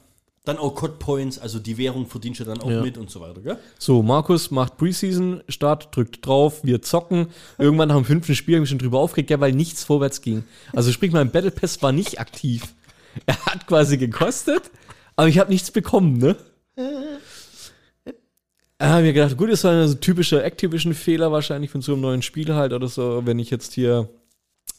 Dann 0.44 0.58
auch 0.58 0.74
Cod 0.74 0.98
Points, 0.98 1.38
also 1.38 1.60
die 1.60 1.78
Währung 1.78 2.08
verdienst 2.08 2.40
du 2.40 2.44
dann 2.46 2.60
auch 2.62 2.70
Ja. 2.70 2.82
mit 2.82 2.98
und 2.98 3.10
so 3.12 3.22
weiter, 3.22 3.40
gell? 3.42 3.58
So, 3.78 4.02
Markus 4.02 4.50
macht 4.52 4.78
Preseason, 4.78 5.42
Start, 5.48 5.96
drückt 5.96 6.26
drauf, 6.26 6.64
wir 6.64 6.82
zocken. 6.82 7.28
Irgendwann 7.60 7.90
nach 7.90 7.96
dem 7.96 8.06
fünften 8.06 8.34
Spiel 8.36 8.56
haben 8.56 8.64
wir 8.64 8.68
schon 8.68 8.80
drüber 8.80 9.00
aufgeregt, 9.00 9.30
ja, 9.30 9.40
weil 9.40 9.54
nichts 9.54 9.84
vorwärts 9.84 10.22
ging. 10.22 10.44
Also 10.74 10.92
sprich, 10.92 11.12
mein 11.12 11.32
Battle 11.32 11.52
Pass 11.52 11.82
war 11.84 11.92
nicht 11.92 12.20
aktiv. 12.20 12.74
Er 13.28 13.46
hat 13.46 13.68
quasi 13.68 13.98
gekostet, 13.98 14.72
aber 15.16 15.28
ich 15.28 15.38
habe 15.38 15.52
nichts 15.52 15.70
bekommen, 15.72 16.18
ne? 16.18 16.36
Haben 18.80 19.04
wir 19.04 19.14
gedacht, 19.14 19.38
gut, 19.38 19.50
ist 19.50 19.64
halt 19.64 19.84
ein 19.84 19.88
so 19.88 19.96
typischer 19.96 20.44
Activision-Fehler 20.44 21.32
wahrscheinlich 21.32 21.70
von 21.70 21.82
so 21.82 21.94
einem 21.94 22.02
neuen 22.02 22.22
Spiel 22.24 22.56
halt 22.56 22.74
oder 22.74 22.88
so, 22.88 23.22
wenn 23.26 23.38
ich 23.38 23.52
jetzt 23.52 23.74
hier 23.74 24.10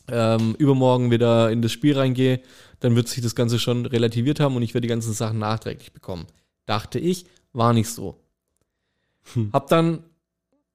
ähm, 0.09 0.57
übermorgen 0.59 1.11
wieder 1.13 1.51
in 1.51 1.63
das 1.63 1.71
Spiel 1.71 1.97
reingehe, 1.97 2.41
dann 2.81 2.97
wird 2.97 3.09
sich 3.09 3.23
das 3.23 3.37
Ganze 3.37 3.61
schon 3.61 3.87
relativiert 3.87 4.41
haben 4.41 4.57
und 4.57 4.63
ich 4.63 4.75
werde 4.75 4.87
die 4.87 4.93
ganzen 4.93 5.13
Sachen 5.13 5.39
nachträglich 5.39 5.93
bekommen. 5.93 6.27
Dachte 6.67 6.99
ich, 6.99 7.27
war 7.53 7.73
nicht 7.73 7.89
so. 7.89 8.19
Hab 9.53 9.69
dann, 9.69 10.03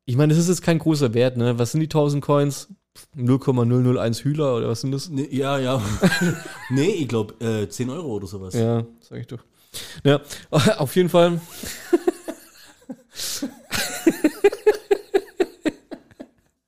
ich 0.05 0.15
meine, 0.15 0.33
das 0.33 0.41
ist 0.41 0.47
jetzt 0.47 0.61
kein 0.61 0.79
großer 0.79 1.13
Wert, 1.13 1.35
ne? 1.35 1.59
Was 1.59 1.73
sind 1.73 1.81
die 1.81 1.87
1000 1.87 2.23
Coins? 2.23 2.69
0,001 3.13 4.23
Hühler 4.23 4.55
oder 4.55 4.69
was 4.69 4.81
sind 4.81 4.91
das? 4.91 5.09
Nee, 5.09 5.27
ja, 5.31 5.59
ja. 5.59 5.81
nee, 6.69 6.91
ich 6.91 7.07
glaube 7.07 7.33
äh, 7.45 7.67
10 7.67 7.89
Euro 7.89 8.15
oder 8.15 8.27
sowas. 8.27 8.53
Ja, 8.55 8.85
sag 9.01 9.19
ich 9.19 9.27
doch. 9.27 9.43
Ja, 10.03 10.21
auf 10.77 10.95
jeden 10.95 11.09
Fall. 11.09 11.41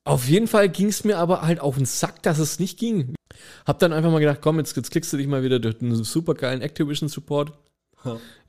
auf 0.03 0.27
jeden 0.27 0.47
Fall 0.47 0.69
ging 0.69 0.87
es 0.87 1.03
mir 1.03 1.17
aber 1.17 1.43
halt 1.43 1.59
auf 1.59 1.75
den 1.75 1.85
Sack, 1.85 2.23
dass 2.23 2.39
es 2.39 2.59
nicht 2.59 2.79
ging. 2.79 3.13
Hab 3.65 3.79
dann 3.79 3.93
einfach 3.93 4.11
mal 4.11 4.19
gedacht, 4.19 4.39
komm, 4.41 4.57
jetzt, 4.57 4.75
jetzt 4.75 4.91
klickst 4.91 5.13
du 5.13 5.17
dich 5.17 5.27
mal 5.27 5.43
wieder 5.43 5.59
durch 5.59 5.81
einen 5.81 6.03
super 6.03 6.33
geilen 6.33 6.61
Activision 6.61 7.09
Support. 7.09 7.53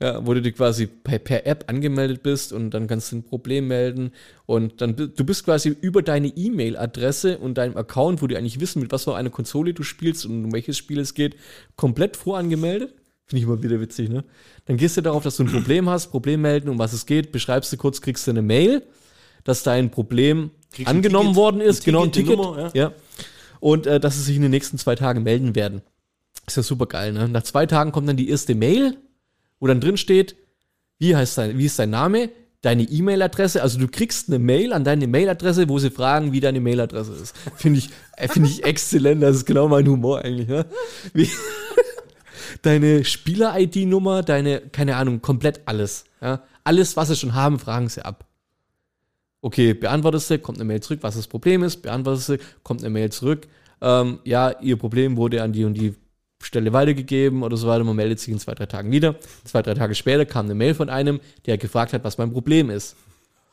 Ja, 0.01 0.25
wo 0.25 0.33
du 0.33 0.41
dich 0.41 0.55
quasi 0.55 0.87
per, 0.87 1.19
per 1.19 1.45
App 1.45 1.65
angemeldet 1.67 2.23
bist 2.23 2.53
und 2.53 2.71
dann 2.71 2.87
kannst 2.87 3.11
du 3.11 3.17
ein 3.17 3.23
Problem 3.23 3.67
melden 3.67 4.11
und 4.45 4.81
dann 4.81 4.95
du 4.95 5.25
bist 5.25 5.43
quasi 5.43 5.75
über 5.81 6.01
deine 6.01 6.29
E-Mail-Adresse 6.29 7.37
und 7.37 7.57
deinem 7.57 7.75
Account, 7.75 8.21
wo 8.21 8.27
die 8.27 8.37
eigentlich 8.37 8.61
wissen, 8.61 8.81
mit 8.81 8.93
was 8.93 9.03
für 9.03 9.15
einer 9.15 9.29
Konsole 9.29 9.73
du 9.73 9.83
spielst 9.83 10.25
und 10.25 10.45
um 10.45 10.53
welches 10.53 10.77
Spiel 10.77 10.99
es 10.99 11.13
geht, 11.13 11.35
komplett 11.75 12.15
vorangemeldet. 12.15 12.93
Finde 13.31 13.43
ich 13.45 13.47
immer 13.47 13.63
wieder 13.63 13.79
witzig, 13.79 14.09
ne? 14.09 14.25
Dann 14.65 14.75
gehst 14.75 14.97
du 14.97 15.01
darauf, 15.01 15.23
dass 15.23 15.37
du 15.37 15.43
ein 15.43 15.49
Problem 15.49 15.87
hast, 15.87 16.09
Problem 16.09 16.41
melden, 16.41 16.67
um 16.67 16.77
was 16.77 16.91
es 16.91 17.05
geht, 17.05 17.31
beschreibst 17.31 17.71
du 17.71 17.77
kurz, 17.77 18.01
kriegst 18.01 18.27
du 18.27 18.31
eine 18.31 18.41
Mail, 18.41 18.83
dass 19.45 19.63
dein 19.63 19.89
Problem 19.89 20.51
Kriegst 20.69 20.89
angenommen 20.89 21.29
Ticket, 21.29 21.37
worden 21.37 21.61
ist, 21.61 21.83
ein 21.83 21.85
genau 21.85 22.03
ein 22.03 22.11
Ticket, 22.11 22.35
Nummer, 22.35 22.71
ja. 22.73 22.91
Und 23.61 23.87
äh, 23.87 24.01
dass 24.01 24.15
sie 24.15 24.23
sich 24.23 24.35
in 24.35 24.41
den 24.41 24.51
nächsten 24.51 24.77
zwei 24.77 24.95
Tagen 24.95 25.23
melden 25.23 25.55
werden. 25.55 25.81
Ist 26.45 26.57
ja 26.57 26.63
super 26.63 26.87
geil, 26.87 27.13
ne? 27.13 27.29
Nach 27.29 27.43
zwei 27.43 27.65
Tagen 27.65 27.93
kommt 27.93 28.09
dann 28.09 28.17
die 28.17 28.27
erste 28.27 28.53
Mail, 28.53 28.97
wo 29.61 29.67
dann 29.67 29.79
drin 29.79 29.95
steht, 29.95 30.35
wie 30.99 31.15
heißt 31.15 31.37
dein, 31.37 31.57
wie 31.57 31.67
ist 31.67 31.79
dein 31.79 31.91
Name, 31.91 32.31
deine 32.61 32.83
E-Mail-Adresse, 32.83 33.63
also 33.63 33.79
du 33.79 33.87
kriegst 33.87 34.27
eine 34.27 34.39
Mail 34.39 34.73
an 34.73 34.83
deine 34.83 35.07
Mail-Adresse, 35.07 35.69
wo 35.69 35.79
sie 35.79 35.89
fragen, 35.89 36.33
wie 36.33 36.41
deine 36.41 36.59
Mail-Adresse 36.59 37.13
ist. 37.13 37.33
Finde 37.55 37.79
ich, 37.79 37.91
äh, 38.17 38.27
finde 38.27 38.49
ich 38.49 38.63
exzellent, 38.65 39.23
das 39.23 39.37
ist 39.37 39.45
genau 39.45 39.69
mein 39.69 39.87
Humor 39.87 40.19
eigentlich, 40.19 40.49
ne? 40.49 40.65
Wie, 41.13 41.29
deine 42.61 43.03
Spieler-ID-Nummer, 43.05 44.23
deine, 44.23 44.61
keine 44.61 44.95
Ahnung, 44.95 45.21
komplett 45.21 45.61
alles, 45.65 46.05
ja? 46.21 46.43
Alles, 46.63 46.95
was 46.95 47.07
sie 47.07 47.15
schon 47.15 47.33
haben, 47.33 47.57
fragen 47.59 47.89
sie 47.89 48.05
ab. 48.05 48.25
Okay, 49.41 49.73
beantwortest 49.73 50.29
du, 50.29 50.37
kommt 50.39 50.57
eine 50.59 50.65
Mail 50.65 50.81
zurück, 50.81 50.99
was 51.01 51.15
das 51.15 51.27
Problem 51.27 51.63
ist, 51.63 51.81
beantwortest 51.81 52.29
du, 52.29 52.37
kommt 52.63 52.81
eine 52.81 52.91
Mail 52.91 53.11
zurück, 53.11 53.47
ähm, 53.81 54.19
ja, 54.23 54.51
ihr 54.61 54.77
Problem 54.77 55.17
wurde 55.17 55.41
an 55.41 55.51
die 55.53 55.65
und 55.65 55.73
die 55.73 55.95
Stelle 56.43 56.73
weitergegeben 56.73 57.41
oder 57.43 57.57
so 57.57 57.67
weiter, 57.67 57.83
man 57.83 57.95
meldet 57.95 58.19
sich 58.19 58.29
in 58.29 58.39
zwei, 58.39 58.53
drei 58.55 58.65
Tagen 58.67 58.91
wieder. 58.91 59.15
Zwei, 59.43 59.61
drei 59.61 59.73
Tage 59.75 59.93
später 59.95 60.25
kam 60.25 60.45
eine 60.45 60.55
Mail 60.55 60.73
von 60.75 60.89
einem, 60.89 61.19
der 61.45 61.57
gefragt 61.57 61.93
hat, 61.93 62.03
was 62.03 62.17
mein 62.17 62.31
Problem 62.31 62.69
ist. 62.69 62.95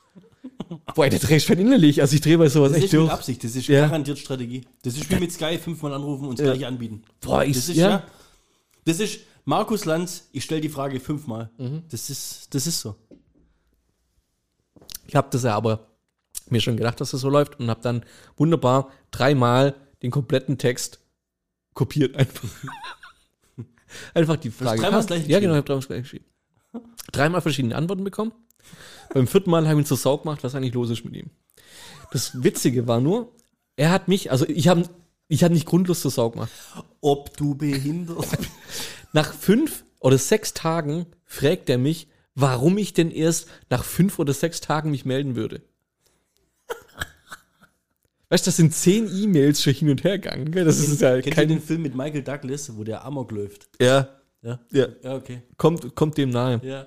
Boah, 0.94 1.08
der 1.08 1.18
dreht 1.18 1.42
schon 1.42 1.58
innerlich, 1.58 2.00
also 2.00 2.14
ich 2.14 2.20
drehe 2.20 2.38
bei 2.38 2.48
sowas 2.48 2.70
Das 2.72 2.78
ist 2.78 2.84
echt 2.84 2.92
mit 2.94 3.02
durch. 3.02 3.12
Absicht, 3.12 3.44
das 3.44 3.56
ist 3.56 3.68
Ja. 3.68 3.82
garantiert 3.86 4.18
Strategie. 4.18 4.62
Das 4.82 4.94
ist 4.96 5.10
wie 5.10 5.16
mit 5.16 5.32
Sky, 5.32 5.58
fünfmal 5.58 5.92
anrufen 5.94 6.26
und 6.28 6.38
das 6.38 6.46
Ja. 6.46 6.52
gleiche 6.52 6.66
anbieten. 6.66 7.02
Boah, 7.20 7.44
ich- 7.44 7.56
das 7.56 7.68
ist 7.68 7.76
ja. 7.76 7.88
ja. 7.90 8.02
Das 8.88 9.00
ist 9.00 9.20
Markus 9.44 9.84
Lanz, 9.84 10.30
ich 10.32 10.44
stelle 10.44 10.62
die 10.62 10.70
Frage 10.70 10.98
fünfmal. 10.98 11.50
Mhm. 11.58 11.82
Das, 11.90 12.08
ist, 12.08 12.54
das 12.54 12.66
ist 12.66 12.80
so. 12.80 12.96
Ich 15.06 15.14
habe 15.14 15.28
das 15.30 15.42
ja 15.42 15.54
aber 15.54 15.88
mir 16.48 16.62
schon 16.62 16.78
gedacht, 16.78 16.98
dass 16.98 17.10
das 17.10 17.20
so 17.20 17.28
läuft 17.28 17.60
und 17.60 17.68
habe 17.68 17.82
dann 17.82 18.02
wunderbar 18.38 18.90
dreimal 19.10 19.74
den 20.00 20.10
kompletten 20.10 20.56
Text 20.56 21.00
kopiert 21.74 22.16
einfach. 22.16 22.48
einfach 24.14 24.36
die 24.36 24.50
Frage. 24.50 24.80
dreimal 24.80 25.00
das 25.00 25.06
gleiche 25.06 25.28
ja, 25.28 25.38
genau, 25.38 25.52
ich 25.52 25.58
habe 25.58 25.66
dreimal 25.66 25.80
das 25.80 25.88
gleiche 25.88 26.02
geschrieben. 26.02 26.24
Dreimal 27.12 27.40
verschiedene 27.42 27.76
Antworten 27.76 28.04
bekommen. 28.04 28.32
Beim 29.12 29.26
vierten 29.26 29.50
Mal 29.50 29.68
habe 29.68 29.78
ich 29.78 29.84
ihn 29.84 29.86
zur 29.86 29.98
Sau 29.98 30.16
gemacht, 30.16 30.42
was 30.44 30.54
eigentlich 30.54 30.72
los 30.72 30.88
ist 30.88 31.04
mit 31.04 31.14
ihm. 31.14 31.28
Das 32.10 32.42
Witzige 32.42 32.86
war 32.86 33.02
nur, 33.02 33.34
er 33.76 33.90
hat 33.90 34.08
mich, 34.08 34.30
also 34.30 34.48
ich 34.48 34.68
habe 34.68 34.88
ich 35.28 35.44
hab 35.44 35.52
nicht 35.52 35.66
grundlos 35.66 36.00
zur 36.00 36.10
Sau 36.10 36.30
gemacht. 36.30 36.50
Ob 37.00 37.36
du 37.36 37.54
behindert 37.54 38.18
bist. 38.30 38.48
Nach 39.12 39.32
fünf 39.32 39.84
oder 40.00 40.18
sechs 40.18 40.54
Tagen 40.54 41.06
fragt 41.24 41.68
er 41.70 41.78
mich, 41.78 42.08
warum 42.34 42.78
ich 42.78 42.92
denn 42.92 43.10
erst 43.10 43.48
nach 43.68 43.82
fünf 43.84 44.18
oder 44.18 44.32
sechs 44.32 44.60
Tagen 44.60 44.90
mich 44.90 45.04
melden 45.04 45.34
würde. 45.34 45.62
Weißt 48.30 48.46
du, 48.46 48.48
das 48.50 48.56
sind 48.56 48.74
zehn 48.74 49.08
E-Mails 49.10 49.62
schon 49.62 49.72
hin 49.72 49.90
und 49.90 50.04
her 50.04 50.18
gegangen. 50.18 50.50
gell? 50.52 50.64
Das 50.64 50.78
ist 50.78 51.00
ja 51.00 51.14
Kennt 51.14 51.26
ihr 51.26 51.32
kein. 51.32 51.48
den 51.48 51.62
Film 51.62 51.82
mit 51.82 51.94
Michael 51.94 52.22
Douglas, 52.22 52.76
wo 52.76 52.84
der 52.84 53.04
Amok 53.04 53.32
läuft? 53.32 53.68
Ja, 53.80 54.08
Ja. 54.42 54.60
ja, 54.70 54.86
Ja, 55.02 55.16
okay. 55.16 55.42
kommt, 55.56 55.94
kommt 55.94 56.16
dem 56.18 56.30
nahe. 56.30 56.60
Ja. 56.62 56.86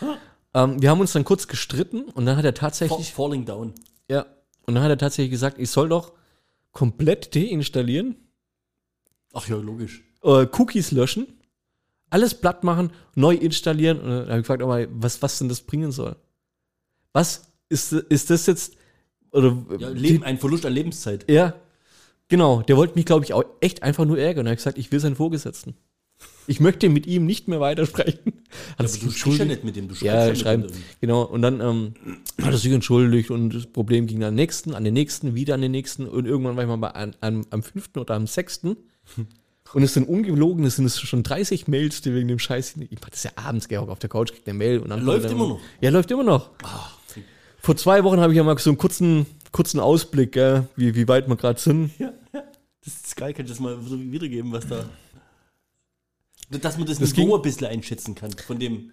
Ähm, 0.54 0.82
wir 0.82 0.90
haben 0.90 1.00
uns 1.00 1.12
dann 1.12 1.24
kurz 1.24 1.48
gestritten 1.48 2.02
und 2.10 2.26
dann 2.26 2.36
hat 2.36 2.44
er 2.44 2.52
tatsächlich. 2.52 3.14
Falling 3.14 3.46
Down. 3.46 3.72
Ja, 4.10 4.26
und 4.66 4.74
dann 4.74 4.84
hat 4.84 4.90
er 4.90 4.98
tatsächlich 4.98 5.30
gesagt, 5.30 5.58
ich 5.58 5.70
soll 5.70 5.88
doch 5.88 6.12
komplett 6.72 7.34
deinstallieren, 7.34 8.16
Ach 9.34 9.48
ja, 9.48 9.56
logisch. 9.56 10.02
äh, 10.22 10.46
Cookies 10.58 10.90
löschen, 10.90 11.26
alles 12.10 12.34
platt 12.34 12.64
machen, 12.64 12.90
neu 13.14 13.34
installieren. 13.34 14.00
Und 14.00 14.08
dann 14.08 14.20
habe 14.28 14.32
ich 14.38 14.42
gefragt, 14.42 14.62
aber 14.62 14.86
was, 14.90 15.22
was 15.22 15.38
denn 15.38 15.48
das 15.48 15.62
bringen 15.62 15.92
soll. 15.92 16.16
Was 17.12 17.52
ist, 17.68 17.92
ist 17.92 18.28
das 18.30 18.46
jetzt? 18.46 18.76
Oder 19.32 19.56
Ja, 19.78 19.88
Leben, 19.88 20.22
ein 20.22 20.38
Verlust 20.38 20.66
an 20.66 20.72
Lebenszeit. 20.74 21.30
Ja, 21.30 21.54
genau. 22.28 22.60
Der 22.62 22.76
wollte 22.76 22.94
mich, 22.96 23.06
glaube 23.06 23.24
ich, 23.24 23.32
auch 23.32 23.44
echt 23.60 23.82
einfach 23.82 24.04
nur 24.04 24.18
ärgern. 24.18 24.46
Er 24.46 24.52
hat 24.52 24.58
gesagt, 24.58 24.76
ich 24.78 24.92
will 24.92 25.00
seinen 25.00 25.16
Vorgesetzten. 25.16 25.74
Ich 26.46 26.60
möchte 26.60 26.88
mit 26.88 27.06
ihm 27.06 27.24
nicht 27.24 27.46
mehr 27.48 27.60
weitersprechen. 27.60 28.32
Hat 28.78 28.88
sich 28.88 29.00
du 29.02 29.10
sprichst 29.10 29.38
ja 29.38 29.44
entschuldigt. 29.44 29.48
nicht 29.50 29.64
mit 29.64 29.76
dem, 29.76 29.88
du 29.88 29.94
schreibst 29.94 30.04
Ja, 30.04 30.34
schreiben. 30.34 30.66
Genau. 31.00 31.22
Und 31.22 31.42
dann 31.42 31.60
ähm, 31.60 31.94
hat 32.42 32.52
er 32.52 32.58
sich 32.58 32.72
entschuldigt 32.72 33.30
und 33.30 33.54
das 33.54 33.66
Problem 33.66 34.06
ging 34.06 34.24
an 34.24 34.32
den 34.32 34.34
nächsten, 34.34 34.74
an 34.74 34.84
den 34.84 34.94
nächsten, 34.94 35.34
wieder 35.34 35.54
an 35.54 35.62
den 35.62 35.70
nächsten 35.70 36.06
und 36.06 36.26
irgendwann 36.26 36.56
war 36.56 36.64
ich 36.64 36.68
mal 36.68 36.76
bei, 36.76 36.90
an, 36.90 37.14
an, 37.20 37.46
am 37.50 37.62
fünften 37.62 38.00
oder 38.00 38.14
am 38.14 38.26
sechsten. 38.26 38.76
Und 39.74 39.82
es 39.82 39.94
sind 39.94 40.06
ungelogen, 40.06 40.66
es 40.66 40.76
sind 40.76 40.84
es 40.84 41.00
schon 41.00 41.22
30 41.22 41.66
Mails, 41.66 42.02
die 42.02 42.12
wegen 42.14 42.28
dem 42.28 42.38
Scheiß. 42.38 42.74
Ich 42.90 42.98
mach 43.00 43.08
das 43.08 43.22
ja 43.22 43.30
abends, 43.36 43.68
Georg, 43.68 43.88
auf 43.88 43.98
der 43.98 44.10
Couch 44.10 44.30
kriegt 44.30 44.46
eine 44.46 44.58
Mail 44.58 44.80
und 44.80 44.90
dann 44.90 45.00
Läuft 45.00 45.30
immer 45.30 45.48
noch? 45.48 45.60
Ja, 45.80 45.88
läuft 45.88 46.10
immer 46.10 46.24
noch. 46.24 46.50
Vor 47.58 47.76
zwei 47.76 48.04
Wochen 48.04 48.20
habe 48.20 48.34
ich 48.34 48.36
ja 48.36 48.42
mal 48.42 48.58
so 48.58 48.68
einen 48.68 48.76
kurzen, 48.76 49.24
kurzen 49.50 49.80
Ausblick, 49.80 50.32
gell, 50.32 50.68
wie, 50.76 50.94
wie 50.94 51.08
weit 51.08 51.26
wir 51.26 51.36
gerade 51.36 51.58
sind. 51.58 51.90
Ja, 51.98 52.12
ja. 52.34 52.42
Das 52.84 52.94
ist 52.94 53.16
geil, 53.16 53.32
kannst 53.32 53.48
du 53.48 53.54
das 53.54 53.60
mal 53.60 53.80
so 53.82 53.98
wiedergeben, 53.98 54.52
was 54.52 54.66
da. 54.66 54.84
Dass 56.60 56.76
man 56.78 56.86
das, 56.86 56.98
Das 56.98 57.16
Niveau 57.16 57.36
ein 57.36 57.42
bisschen 57.42 57.66
einschätzen 57.66 58.14
kann 58.14 58.32
von 58.32 58.58
dem, 58.58 58.92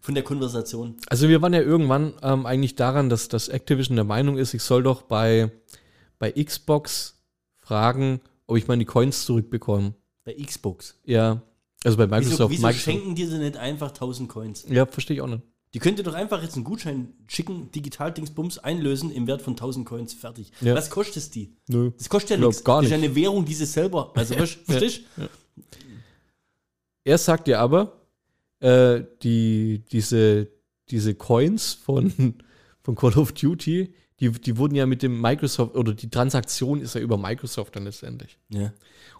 von 0.00 0.14
der 0.14 0.24
Konversation. 0.24 0.96
Also 1.08 1.28
wir 1.28 1.42
waren 1.42 1.52
ja 1.52 1.60
irgendwann 1.60 2.14
ähm, 2.22 2.46
eigentlich 2.46 2.76
daran, 2.76 3.08
dass, 3.10 3.28
dass 3.28 3.48
Activision 3.48 3.96
der 3.96 4.04
Meinung 4.04 4.38
ist, 4.38 4.54
ich 4.54 4.62
soll 4.62 4.82
doch 4.82 5.02
bei, 5.02 5.50
bei 6.18 6.32
Xbox 6.32 7.20
fragen, 7.58 8.20
ob 8.46 8.56
ich 8.56 8.66
meine 8.68 8.84
Coins 8.84 9.24
zurückbekomme. 9.26 9.94
Bei 10.24 10.34
Xbox. 10.34 10.98
Ja, 11.04 11.42
also 11.84 11.96
bei 11.96 12.04
Wieso, 12.04 12.14
Microsoft. 12.16 12.50
wieso 12.52 12.62
Microsoft. 12.66 12.84
schenken 12.84 13.14
dir 13.14 13.28
sie 13.28 13.38
nicht 13.38 13.56
einfach 13.56 13.88
1000 13.88 14.28
Coins? 14.28 14.66
Ja, 14.68 14.86
verstehe 14.86 15.16
ich 15.16 15.22
auch 15.22 15.26
nicht. 15.28 15.42
Die 15.72 15.78
könnt 15.78 15.98
ihr 15.98 16.04
doch 16.04 16.14
einfach 16.14 16.42
jetzt 16.42 16.56
einen 16.56 16.64
Gutschein 16.64 17.14
schicken, 17.28 17.70
Digital-Dingsbums 17.70 18.58
einlösen 18.58 19.12
im 19.12 19.28
Wert 19.28 19.40
von 19.40 19.52
1000 19.52 19.86
Coins, 19.86 20.12
fertig. 20.14 20.50
Ja. 20.60 20.74
Was 20.74 20.90
kostet 20.90 21.18
es 21.18 21.30
die? 21.30 21.54
Nö. 21.68 21.92
Das 21.96 22.08
kostet 22.08 22.30
ja 22.30 22.36
nichts. 22.44 22.64
Das 22.64 22.84
ist 22.84 22.90
ja 22.90 22.96
eine 22.96 23.14
Währung, 23.14 23.44
die 23.44 23.54
sie 23.54 23.66
selber. 23.66 24.12
Also, 24.16 24.34
verstehst 24.36 25.02
du? 25.16 25.28
Er 27.04 27.18
sagt 27.18 27.48
ja 27.48 27.60
aber, 27.60 28.00
äh, 28.60 29.02
die, 29.22 29.82
diese, 29.90 30.48
diese 30.90 31.14
Coins 31.14 31.74
von, 31.74 32.34
von 32.82 32.94
Call 32.94 33.14
of 33.14 33.32
Duty, 33.32 33.94
die, 34.20 34.30
die 34.30 34.56
wurden 34.58 34.74
ja 34.74 34.84
mit 34.86 35.02
dem 35.02 35.20
Microsoft, 35.20 35.74
oder 35.76 35.94
die 35.94 36.10
Transaktion 36.10 36.80
ist 36.82 36.94
ja 36.94 37.00
über 37.00 37.16
Microsoft 37.16 37.74
dann 37.76 37.84
letztendlich. 37.84 38.38
Ja. 38.50 38.66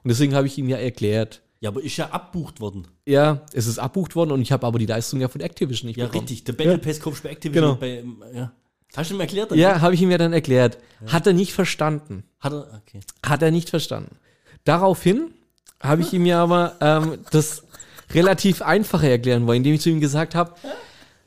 Und 0.03 0.09
deswegen 0.09 0.35
habe 0.35 0.47
ich 0.47 0.59
ihm 0.59 0.69
ja 0.69 0.77
erklärt, 0.77 1.43
Ja, 1.61 1.71
aber 1.71 1.83
ist 1.83 1.97
ja 1.97 2.11
abbucht 2.11 2.61
worden. 2.61 2.87
ja, 3.07 3.47
es 3.55 3.67
ist 3.67 3.79
abbucht 3.79 4.15
worden 4.15 4.33
und 4.33 4.43
ich 4.43 4.53
habe 4.53 4.67
aber 4.67 4.79
die 4.79 4.87
Leistung 4.87 5.21
ja 5.21 5.29
von 5.29 5.41
Activision 5.41 5.87
nicht 5.89 5.97
Ja, 5.97 6.07
bekommen. 6.07 6.27
richtig. 6.27 6.45
Der 6.45 6.53
Battle 6.53 6.73
Ja. 6.73 6.79
Pass 6.79 7.01
kaufst 7.01 7.25
du 7.25 7.29
bei 7.29 7.33
Activision. 7.33 7.65
Genau. 7.65 7.77
Bei, 7.81 7.99
ähm, 8.01 8.23
ja. 8.35 8.53
Hast 8.95 9.11
du 9.11 9.15
ihm 9.15 9.21
erklärt? 9.21 9.53
Ja, 9.53 9.81
habe 9.81 9.95
ich 9.95 10.03
ihm 10.03 10.11
ja 10.11 10.19
dann 10.19 10.33
erklärt. 10.35 10.77
Hat 11.07 11.27
er 11.27 11.33
nicht 11.33 11.53
verstanden. 11.55 12.25
Hat 12.41 12.53
er, 12.53 12.83
okay. 12.85 13.01
Hat 13.25 13.41
er 13.41 13.53
nicht 13.53 13.71
verstanden. 13.71 14.17
Daraufhin 14.65 15.33
habe 15.81 16.03
ich 16.03 16.13
ihm 16.13 16.27
ja 16.27 16.43
aber 16.43 16.77
ähm, 16.81 17.19
das 17.31 17.65
relativ 18.13 18.63
einfache 18.63 19.09
erklären 19.09 19.47
wollen, 19.47 19.59
indem 19.59 19.75
ich 19.75 19.81
zu 19.81 19.91
ihm 19.91 20.01
gesagt 20.01 20.35
habe, 20.35 20.55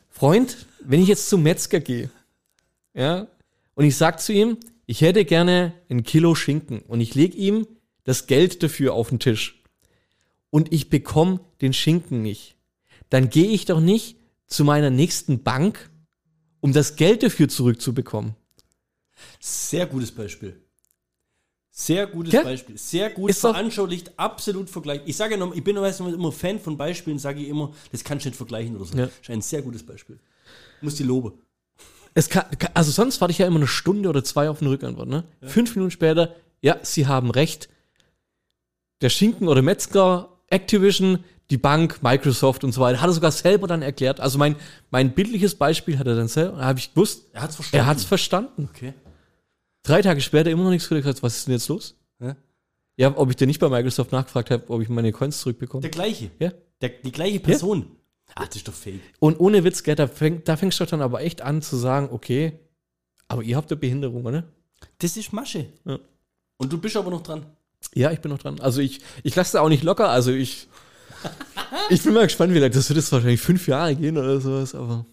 Freund, 0.09 0.67
wenn 0.79 1.01
ich 1.01 1.07
jetzt 1.07 1.29
zum 1.29 1.43
Metzger 1.43 1.79
gehe, 1.79 2.09
ja, 2.93 3.27
und 3.75 3.85
ich 3.85 3.97
sag 3.97 4.21
zu 4.21 4.31
ihm, 4.31 4.57
ich 4.85 5.01
hätte 5.01 5.25
gerne 5.25 5.73
ein 5.89 6.03
Kilo 6.03 6.35
Schinken 6.35 6.81
und 6.81 7.01
ich 7.01 7.15
lege 7.15 7.35
ihm 7.35 7.67
das 8.03 8.27
Geld 8.27 8.61
dafür 8.61 8.93
auf 8.93 9.09
den 9.09 9.19
Tisch 9.19 9.63
und 10.49 10.71
ich 10.71 10.89
bekomme 10.89 11.39
den 11.61 11.73
Schinken 11.73 12.21
nicht, 12.21 12.55
dann 13.09 13.29
gehe 13.29 13.49
ich 13.49 13.65
doch 13.65 13.79
nicht 13.79 14.17
zu 14.47 14.63
meiner 14.63 14.89
nächsten 14.89 15.41
Bank, 15.41 15.89
um 16.59 16.73
das 16.73 16.95
Geld 16.95 17.23
dafür 17.23 17.49
zurückzubekommen. 17.49 18.35
Sehr 19.39 19.85
gutes 19.85 20.11
Beispiel. 20.11 20.62
Sehr 21.75 22.05
gutes 22.05 22.31
Gell? 22.31 22.43
Beispiel. 22.43 22.77
Sehr 22.77 23.09
gut 23.09 23.31
Ist 23.31 23.39
veranschaulicht, 23.39 24.11
absolut 24.15 24.69
vergleichbar. 24.69 25.07
Ich 25.07 25.17
sage 25.17 25.33
ja 25.33 25.39
noch, 25.39 25.55
ich 25.55 25.63
bin 25.63 25.75
immer 25.75 26.31
Fan 26.31 26.59
von 26.59 26.77
Beispielen, 26.77 27.17
sage 27.17 27.41
ich 27.41 27.47
immer, 27.49 27.73
das 27.91 28.03
kannst 28.03 28.25
du 28.25 28.29
nicht 28.29 28.37
vergleichen 28.37 28.75
oder 28.75 28.85
so. 28.85 28.95
Ja. 28.95 29.07
Das 29.07 29.13
ist 29.23 29.29
ein 29.31 29.41
sehr 29.41 29.63
gutes 29.63 29.83
Beispiel. 29.83 30.19
Muss 30.81 30.93
die 30.95 31.03
loben. 31.03 31.33
Es 32.13 32.29
kann, 32.29 32.45
also 32.75 32.91
sonst 32.91 33.19
warte 33.21 33.31
ich 33.31 33.39
ja 33.39 33.47
immer 33.47 33.55
eine 33.57 33.65
Stunde 33.65 34.07
oder 34.07 34.23
zwei 34.23 34.51
auf 34.51 34.61
eine 34.61 34.69
Rückantwort. 34.69 35.09
Ne? 35.09 35.23
Fünf 35.41 35.75
Minuten 35.75 35.89
später, 35.89 36.35
ja, 36.61 36.77
Sie 36.83 37.07
haben 37.07 37.31
recht. 37.31 37.69
Der 39.01 39.09
Schinken 39.09 39.47
oder 39.47 39.63
Metzger, 39.63 40.29
Activision, 40.51 41.23
die 41.49 41.57
Bank, 41.57 42.03
Microsoft 42.03 42.63
und 42.63 42.71
so 42.71 42.81
weiter, 42.81 43.01
hat 43.01 43.09
er 43.09 43.13
sogar 43.13 43.31
selber 43.31 43.65
dann 43.65 43.81
erklärt. 43.81 44.19
Also 44.19 44.37
mein, 44.37 44.57
mein 44.91 45.15
bildliches 45.15 45.55
Beispiel 45.55 45.97
hat 45.97 46.05
er 46.05 46.15
dann 46.15 46.27
selber, 46.27 46.57
da 46.57 46.65
habe 46.65 46.77
ich 46.77 46.93
gewusst, 46.93 47.29
Er 47.33 47.41
hat's 47.41 47.55
verstanden. 47.55 47.83
er 47.83 47.85
hat 47.87 47.97
es 47.97 48.03
verstanden. 48.03 48.69
Okay. 48.71 48.93
Drei 49.83 50.01
Tage 50.01 50.21
später 50.21 50.49
immer 50.49 50.63
noch 50.63 50.69
nichts 50.71 50.87
gesagt, 50.89 51.21
was 51.23 51.37
ist 51.37 51.47
denn 51.47 51.53
jetzt 51.53 51.67
los? 51.67 51.95
Ja. 52.19 52.35
Ja, 52.95 53.17
ob 53.17 53.29
ich 53.29 53.35
denn 53.35 53.47
nicht 53.47 53.59
bei 53.59 53.69
Microsoft 53.69 54.11
nachgefragt 54.11 54.51
habe, 54.51 54.69
ob 54.69 54.81
ich 54.81 54.87
meine 54.89 55.11
Coins 55.11 55.39
zurückbekomme. 55.41 55.81
Der 55.81 55.89
gleiche. 55.91 56.29
Ja. 56.39 56.51
Der, 56.81 56.89
die 56.89 57.11
gleiche 57.11 57.39
Person. 57.39 57.87
Ah, 58.35 58.45
das 58.45 58.55
ist 58.57 58.67
doch 58.67 58.73
fake. 58.73 58.99
Und 59.19 59.39
ohne 59.39 59.63
Witz, 59.63 59.83
gell, 59.83 59.95
da, 59.95 60.07
fäng, 60.07 60.43
da 60.45 60.55
fängst 60.57 60.79
du 60.79 60.85
dann 60.85 61.01
aber 61.01 61.21
echt 61.21 61.41
an 61.41 61.61
zu 61.61 61.75
sagen, 61.75 62.09
okay, 62.11 62.59
aber 63.27 63.43
ihr 63.43 63.55
habt 63.57 63.71
eine 63.71 63.79
Behinderung, 63.79 64.25
oder? 64.25 64.43
Das 64.99 65.17
ist 65.17 65.33
Masche. 65.33 65.67
Ja. 65.85 65.99
Und 66.57 66.71
du 66.71 66.77
bist 66.77 66.95
aber 66.95 67.09
noch 67.11 67.21
dran. 67.23 67.45
Ja, 67.93 68.11
ich 68.11 68.21
bin 68.21 68.31
noch 68.31 68.37
dran. 68.39 68.59
Also 68.59 68.79
ich, 68.79 69.01
ich 69.23 69.35
lasse 69.35 69.53
da 69.53 69.61
auch 69.61 69.69
nicht 69.69 69.83
locker. 69.83 70.09
Also 70.09 70.31
ich, 70.31 70.67
ich 71.89 72.01
bin 72.03 72.13
mal 72.13 72.23
gespannt, 72.25 72.53
wie 72.53 72.59
lange 72.59 72.73
das 72.73 72.89
wird 72.89 72.97
jetzt 72.97 73.11
wahrscheinlich 73.11 73.41
fünf 73.41 73.67
Jahre 73.67 73.95
gehen 73.95 74.17
oder 74.17 74.39
sowas. 74.39 74.73
Aber 74.75 75.05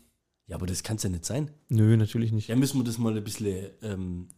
Ja, 0.47 0.57
aber 0.57 0.67
das 0.67 0.83
kann 0.83 0.97
es 0.97 1.03
ja 1.03 1.09
nicht 1.09 1.25
sein. 1.25 1.51
nö, 1.69 1.97
natürlich 1.97 2.31
nicht. 2.33 2.49
Ja, 2.49 2.57
müssen 2.57 2.79
wir 2.79 2.85
das 2.85 2.99
mal 2.99 3.17
ein 3.17 3.25
bisschen, 3.25 3.71
ähm, 3.83 4.29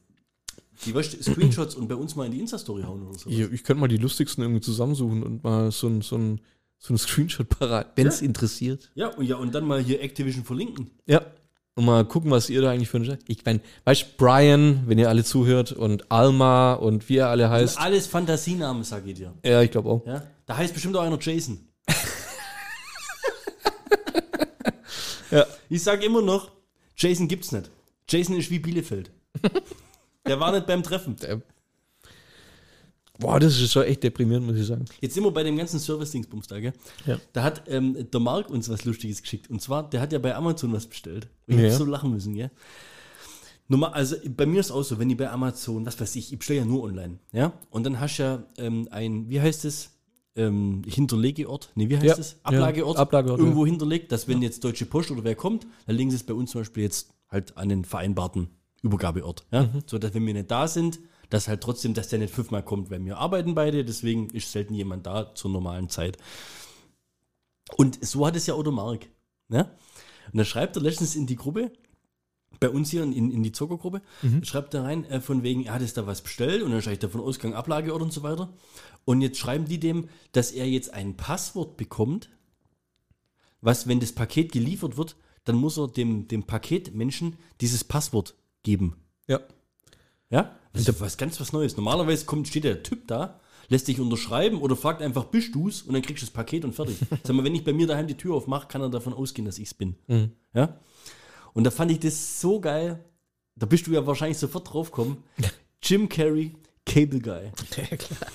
die 0.85 0.95
weißt, 0.95 1.15
du, 1.15 1.23
Screenshots 1.23 1.75
und 1.75 1.89
bei 1.89 1.95
uns 1.95 2.17
mal 2.17 2.27
in 2.27 2.33
die 2.33 2.41
Insta-Story 2.41 2.83
hauen 2.83 3.03
oder 3.07 3.19
so. 3.19 3.31
Ich, 3.31 3.39
ich 3.41 3.65
könnte 3.65 3.81
mal 3.81 3.89
die 3.89 3.97
lustigsten 3.99 4.43
irgendwie 4.43 4.61
zusammensuchen 4.61 5.23
und 5.23 5.45
mal 5.45 5.71
so 5.71 5.87
ein, 5.89 6.01
so 6.03 6.17
ein, 6.17 6.41
so 6.79 6.93
ein 6.95 6.99
Screenshot 6.99 7.49
parat, 7.49 7.93
wenn 7.97 8.07
es 8.07 8.21
Ja. 8.21 8.27
interessiert. 8.27 8.91
Ja, 8.95 9.09
und 9.09 9.25
ja, 9.27 9.37
und 9.37 9.55
dann 9.55 9.65
mal 9.67 9.81
hier 9.83 10.03
Activision 10.03 10.45
verlinken. 10.45 10.91
Ja. 11.07 11.23
Und 11.75 11.87
mal 11.87 12.05
gucken, 12.05 12.31
was 12.31 12.51
ihr 12.51 12.61
da 12.61 12.71
eigentlich 12.71 12.91
für 12.91 12.99
eine. 12.99 13.19
Ich 13.29 13.45
meine, 13.47 13.61
weißt 13.85 14.03
du, 14.03 14.07
Brian, 14.19 14.83
wenn 14.87 14.99
ihr 14.99 15.09
alle 15.09 15.25
zuhört, 15.25 15.73
und 15.73 16.11
Alma 16.13 16.75
und 16.75 17.09
wie 17.09 17.17
er 17.17 17.29
alle 17.29 17.49
heißt. 17.49 17.79
Alles 17.81 18.07
Fantasienamen, 18.07 18.85
sag 18.85 19.07
ich 19.07 19.15
dir. 19.15 19.33
Ja, 19.43 19.63
ich 19.63 19.71
glaube 19.71 19.89
auch. 19.89 20.07
Ja? 20.07 20.23
Da 20.45 20.57
heißt 20.59 20.75
bestimmt 20.75 20.97
auch 20.97 21.03
einer 21.03 21.19
Jason. 21.21 21.61
Ja. 25.31 25.47
Ich 25.71 25.83
sage 25.83 26.05
immer 26.05 26.21
noch, 26.21 26.51
Jason 26.95 27.27
gibt's 27.27 27.53
nicht. 27.53 27.71
Jason 28.09 28.37
ist 28.37 28.51
wie 28.51 28.59
Bielefeld. 28.59 29.11
Der 30.27 30.39
war 30.41 30.53
nicht 30.53 30.67
beim 30.67 30.83
Treffen. 30.83 31.17
Boah, 33.19 33.39
das 33.39 33.61
ist 33.61 33.73
schon 33.73 33.85
echt 33.85 34.03
deprimierend, 34.03 34.47
muss 34.47 34.57
ich 34.57 34.67
sagen. 34.67 34.85
Jetzt 35.01 35.15
sind 35.15 35.23
wir 35.23 35.31
bei 35.31 35.43
dem 35.43 35.57
ganzen 35.57 35.79
Service-Dingsbums 35.79 36.47
da, 36.49 36.59
gell? 36.61 36.73
Ja. 37.07 37.19
Da 37.33 37.43
hat 37.43 37.63
ähm, 37.69 37.97
der 38.11 38.21
Marc 38.21 38.51
uns 38.51 38.69
was 38.69 38.85
Lustiges 38.85 39.23
geschickt. 39.23 39.51
Und 39.51 39.61
zwar, 39.61 39.89
der 39.89 40.01
hat 40.01 40.13
ja 40.13 40.19
bei 40.19 40.35
Amazon 40.35 40.73
was 40.73 40.87
bestellt. 40.87 41.29
Und 41.47 41.55
ich 41.59 41.65
Ja. 41.65 41.71
hab 41.71 41.79
so 41.79 41.85
lachen 41.85 42.11
müssen, 42.11 42.35
gell? 42.35 42.51
Normal, 43.69 43.93
also 43.93 44.17
bei 44.37 44.45
mir 44.47 44.61
ist 44.61 44.71
auch 44.71 44.83
so, 44.83 44.99
wenn 44.99 45.09
ich 45.11 45.17
bei 45.17 45.31
Amazon, 45.31 45.87
was 45.87 46.01
weiß 46.01 46.17
ich, 46.17 46.33
ich 46.33 46.39
bestelle 46.39 46.61
ja 46.61 46.65
nur 46.65 46.83
online, 46.83 47.19
ja? 47.33 47.53
Und 47.71 47.85
dann 47.85 48.01
hast 48.01 48.19
du 48.19 48.23
ja 48.23 48.43
ähm, 48.59 48.89
ein, 48.91 49.29
wie 49.31 49.41
heißt 49.41 49.65
es? 49.65 49.91
Ähm, 50.35 50.83
Hinterlegeort? 50.87 51.71
Nee, 51.75 51.89
wie 51.91 51.97
heißt 51.97 52.05
Ja, 52.07 52.15
es? 52.19 52.33
ja, 52.33 52.39
Ablageort? 52.45 52.97
Ablageort, 52.97 53.39
Irgendwo 53.39 53.67
hinterlegt, 53.67 54.11
dass 54.13 54.27
wenn 54.29 54.41
jetzt 54.43 54.65
Deutsche 54.65 54.87
Post 54.87 55.11
oder 55.11 55.23
wer 55.25 55.35
kommt, 55.37 55.67
dann 55.87 55.95
legen 55.97 56.11
sie 56.11 56.17
es 56.17 56.23
bei 56.25 56.33
uns 56.35 56.51
zum 56.53 56.63
Beispiel 56.63 56.85
jetzt 56.85 57.11
halt 57.29 57.57
an 57.59 57.69
den 57.69 57.85
vereinbarten 57.85 58.49
Übergabeort. 58.83 59.47
Ja? 59.51 59.63
Mhm. 59.63 59.83
So 59.87 59.99
dass 59.99 60.15
wenn 60.15 60.27
wir 60.27 60.35
nicht 60.35 60.51
da 60.51 60.69
sind, 60.69 61.01
dass 61.31 61.49
halt 61.49 61.63
trotzdem, 61.63 61.95
dass 61.95 62.09
der 62.09 62.19
nicht 62.19 62.35
fünfmal 62.35 62.63
kommt, 62.63 62.91
weil 62.91 63.05
wir 63.05 63.17
arbeiten 63.17 63.55
beide, 63.55 63.85
deswegen 63.85 64.29
ist 64.31 64.53
selten 64.53 64.75
jemand 64.75 65.07
da 65.07 65.35
zur 65.35 65.51
normalen 65.51 65.89
Zeit. 65.89 66.19
Und 67.77 68.05
so 68.05 68.27
hat 68.27 68.37
es 68.37 68.47
ja 68.47 68.55
auch 68.55 68.63
der 68.63 68.73
Marc. 68.73 69.07
Ne? 69.49 69.71
Und 70.33 70.39
da 70.39 70.45
schreibt 70.45 70.77
er 70.77 70.83
letztens 70.83 71.17
in 71.17 71.27
die 71.27 71.37
Gruppe, 71.37 71.73
bei 72.61 72.69
uns 72.69 72.91
hier 72.91 73.03
in, 73.03 73.13
in 73.13 73.43
die 73.43 73.53
Zuckergruppe, 73.53 74.03
schreibt 74.43 74.75
er 74.75 74.85
rein, 74.85 75.05
äh, 75.07 75.21
von 75.21 75.43
wegen, 75.43 75.65
er 75.65 75.75
hat 75.75 75.83
es 75.83 75.95
da 75.95 76.07
was 76.07 76.21
bestellt 76.21 76.63
und 76.63 76.71
dann 76.71 76.83
schreibt 76.83 77.03
er 77.03 77.09
von 77.09 77.21
Ausgang, 77.23 77.55
Ablageort 77.55 78.03
und 78.03 78.13
so 78.13 78.23
weiter. 78.23 78.53
Und 79.05 79.21
jetzt 79.23 79.39
schreiben 79.39 79.65
die 79.65 79.81
dem, 79.81 80.09
dass 80.33 80.53
er 80.53 80.69
jetzt 80.69 80.93
ein 80.93 81.17
Passwort 81.17 81.77
bekommt, 81.77 82.29
was, 83.63 83.89
wenn 83.89 84.01
das 84.01 84.13
Paket 84.13 84.53
geliefert 84.53 84.97
wird, 84.97 85.17
dann 85.45 85.57
muss 85.57 85.79
er 85.79 85.89
dem, 85.89 86.29
dem 86.29 86.45
Paketmenschen 86.45 87.37
dieses 87.61 87.85
Passwort 87.85 88.35
geben. 88.63 88.97
Ja. 89.27 89.41
Ja? 90.31 90.57
Das 90.73 90.89
ist 90.89 91.01
was 91.01 91.17
ganz 91.17 91.41
was 91.41 91.53
Neues. 91.53 91.77
Normalerweise 91.77 92.25
kommt, 92.25 92.49
steht 92.49 92.65
der 92.65 92.83
Typ 92.83 93.07
da, 93.07 93.41
lässt 93.69 93.89
dich 93.89 94.01
unterschreiben 94.01 94.61
oder 94.61 94.77
fragt 94.77 95.03
einfach, 95.03 95.25
bist 95.25 95.55
du's? 95.55 95.83
Und 95.83 95.93
dann 95.95 96.03
kriegst 96.03 96.23
du 96.23 96.27
das 96.27 96.33
Paket 96.33 96.65
und 96.65 96.75
fertig. 96.75 96.97
Sag 97.23 97.37
mal, 97.37 97.45
wenn 97.45 97.55
ich 97.55 97.65
bei 97.65 97.73
mir 97.73 97.87
daheim 97.87 98.07
die 98.07 98.17
Tür 98.17 98.35
aufmache, 98.35 98.69
kann 98.69 98.81
er 98.81 98.89
davon 98.89 99.13
ausgehen, 99.13 99.45
dass 99.45 99.59
ich's 99.59 99.75
bin. 99.75 99.97
Ja? 100.55 100.81
Und 101.53 101.65
da 101.65 101.71
fand 101.71 101.91
ich 101.91 102.01
das 102.01 102.41
so 102.41 102.61
geil. 102.61 103.05
Da 103.57 103.67
bist 103.67 103.87
du 103.87 103.93
ja 103.93 104.07
wahrscheinlich 104.07 104.39
sofort 104.39 104.73
draufgekommen. 104.73 105.19
Jim 105.83 106.09
Carrey, 106.09 106.53
Cable 106.87 107.21
Guy. 107.21 107.53
Ja, 107.77 107.97
klar. 107.97 108.31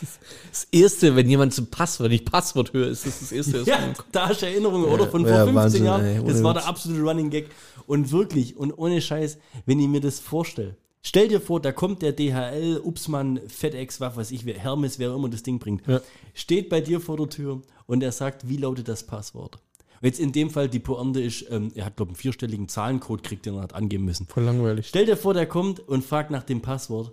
Das, 0.00 0.10
ist 0.10 0.20
das 0.50 0.68
Erste, 0.70 1.16
wenn 1.16 1.28
jemand 1.28 1.54
zum 1.54 1.66
Passwort, 1.66 2.10
nicht 2.10 2.30
Passwort 2.30 2.72
höre, 2.72 2.88
ist 2.88 3.06
das 3.06 3.20
das 3.20 3.32
Erste. 3.32 3.62
Ja, 3.62 3.92
da 4.12 4.28
hast 4.28 4.42
du 4.42 4.46
Erinnerungen, 4.46 4.84
oder? 4.86 5.06
Von 5.08 5.22
vor 5.22 5.30
Ja, 5.30 5.44
15 5.44 5.54
Wahnsinn, 5.54 5.84
Jahren. 5.84 6.04
ey, 6.04 6.24
das 6.24 6.42
war 6.42 6.54
der 6.54 6.66
absolute 6.66 7.00
Running 7.02 7.30
Gag. 7.30 7.48
Und 7.86 8.10
wirklich, 8.12 8.56
und 8.56 8.72
ohne 8.72 9.00
Scheiß, 9.00 9.38
wenn 9.66 9.80
ich 9.80 9.88
mir 9.88 10.00
das 10.00 10.20
vorstelle. 10.20 10.76
Stell 11.02 11.28
dir 11.28 11.40
vor, 11.40 11.60
da 11.60 11.72
kommt 11.72 12.02
der 12.02 12.12
DHL, 12.12 12.80
Upsmann, 12.84 13.40
FedEx, 13.48 14.00
was 14.00 14.16
weiß 14.16 14.30
ich, 14.32 14.44
wer- 14.44 14.58
Hermes, 14.58 14.98
wer 14.98 15.14
immer 15.14 15.28
das 15.28 15.42
Ding 15.42 15.58
bringt. 15.58 15.86
Ja. 15.86 16.00
Steht 16.34 16.68
bei 16.68 16.80
dir 16.80 17.00
vor 17.00 17.16
der 17.16 17.28
Tür 17.28 17.62
und 17.86 18.02
er 18.02 18.12
sagt, 18.12 18.48
wie 18.48 18.56
lautet 18.56 18.88
das 18.88 19.04
Passwort? 19.04 19.58
Jetzt 20.02 20.20
in 20.20 20.30
dem 20.32 20.50
Fall 20.50 20.68
die 20.68 20.78
Pointe 20.80 21.20
ist, 21.20 21.46
ähm, 21.50 21.72
er 21.74 21.86
hat, 21.86 21.96
glaube 21.96 22.10
ich, 22.12 22.16
einen 22.16 22.20
vierstelligen 22.22 22.68
Zahlencode 22.68 23.22
kriegt, 23.22 23.46
den 23.46 23.54
er 23.54 23.62
hat 23.62 23.74
angeben 23.74 24.04
müssen. 24.04 24.26
Voll 24.28 24.44
langweilig. 24.44 24.86
Stell 24.88 25.06
dir 25.06 25.16
vor, 25.16 25.34
der 25.34 25.46
kommt 25.46 25.80
und 25.80 26.04
fragt 26.04 26.30
nach 26.30 26.42
dem 26.44 26.60
Passwort. 26.60 27.12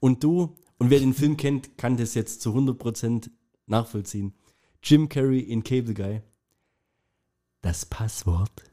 Und 0.00 0.22
du, 0.24 0.54
und 0.78 0.90
wer 0.90 1.00
den 1.00 1.14
Film 1.14 1.36
kennt, 1.36 1.78
kann 1.78 1.96
das 1.96 2.14
jetzt 2.14 2.40
zu 2.42 2.54
100% 2.54 3.30
nachvollziehen. 3.66 4.34
Jim 4.82 5.08
Carrey 5.08 5.40
in 5.40 5.64
Cable 5.64 5.94
Guy. 5.94 6.22
Das 7.62 7.86
Passwort 7.86 8.64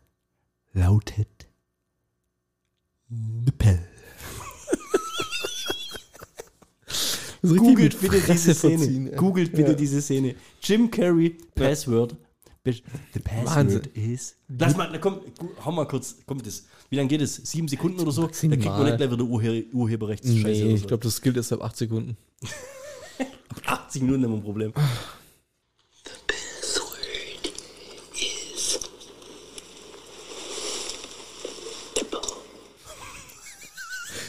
lautet 0.74 1.48
Nippel. 3.10 3.88
Googelt 7.42 8.00
bitte 8.00 8.22
diese 8.22 8.54
Szene. 8.54 9.12
Googelt 9.12 9.52
bitte 9.52 9.76
diese 9.76 10.02
Szene. 10.02 10.36
Jim 10.62 10.90
Carrey, 10.90 11.38
Password. 11.56 12.16
The 12.66 13.20
password 13.20 13.88
is. 13.94 14.38
Lass 14.48 14.78
mal, 14.78 14.90
na 14.90 14.98
komm, 14.98 15.20
hau 15.66 15.72
mal 15.74 15.86
kurz. 15.86 16.16
Kommt 16.26 16.48
das? 16.48 16.64
Wie 16.90 16.96
lange 16.96 17.10
geht 17.10 17.20
es? 17.22 17.36
Sieben 17.36 17.68
Sekunden 17.68 18.00
oder 18.00 18.12
so? 18.14 18.22
Da 18.22 18.28
kriegt 18.30 18.44
man 18.44 18.60
Maximal. 18.60 18.84
nicht 18.86 18.98
gleich 18.98 19.12
wieder 19.12 19.24
Urhe 19.26 19.66
Urheberrechtsscheiße. 19.74 20.38
Nee, 20.44 20.64
oder 20.64 20.74
ich 20.74 20.82
so. 20.82 20.88
glaube, 20.88 21.04
das 21.04 21.22
gilt 21.22 21.36
erst 21.36 21.52
ab 21.52 21.62
8 21.62 21.76
Sekunden. 21.76 22.16
80 23.66 24.02
Minuten 24.04 24.24
haben 24.24 24.32
wir 24.32 24.38
ein 24.38 24.44
Problem. 24.44 24.74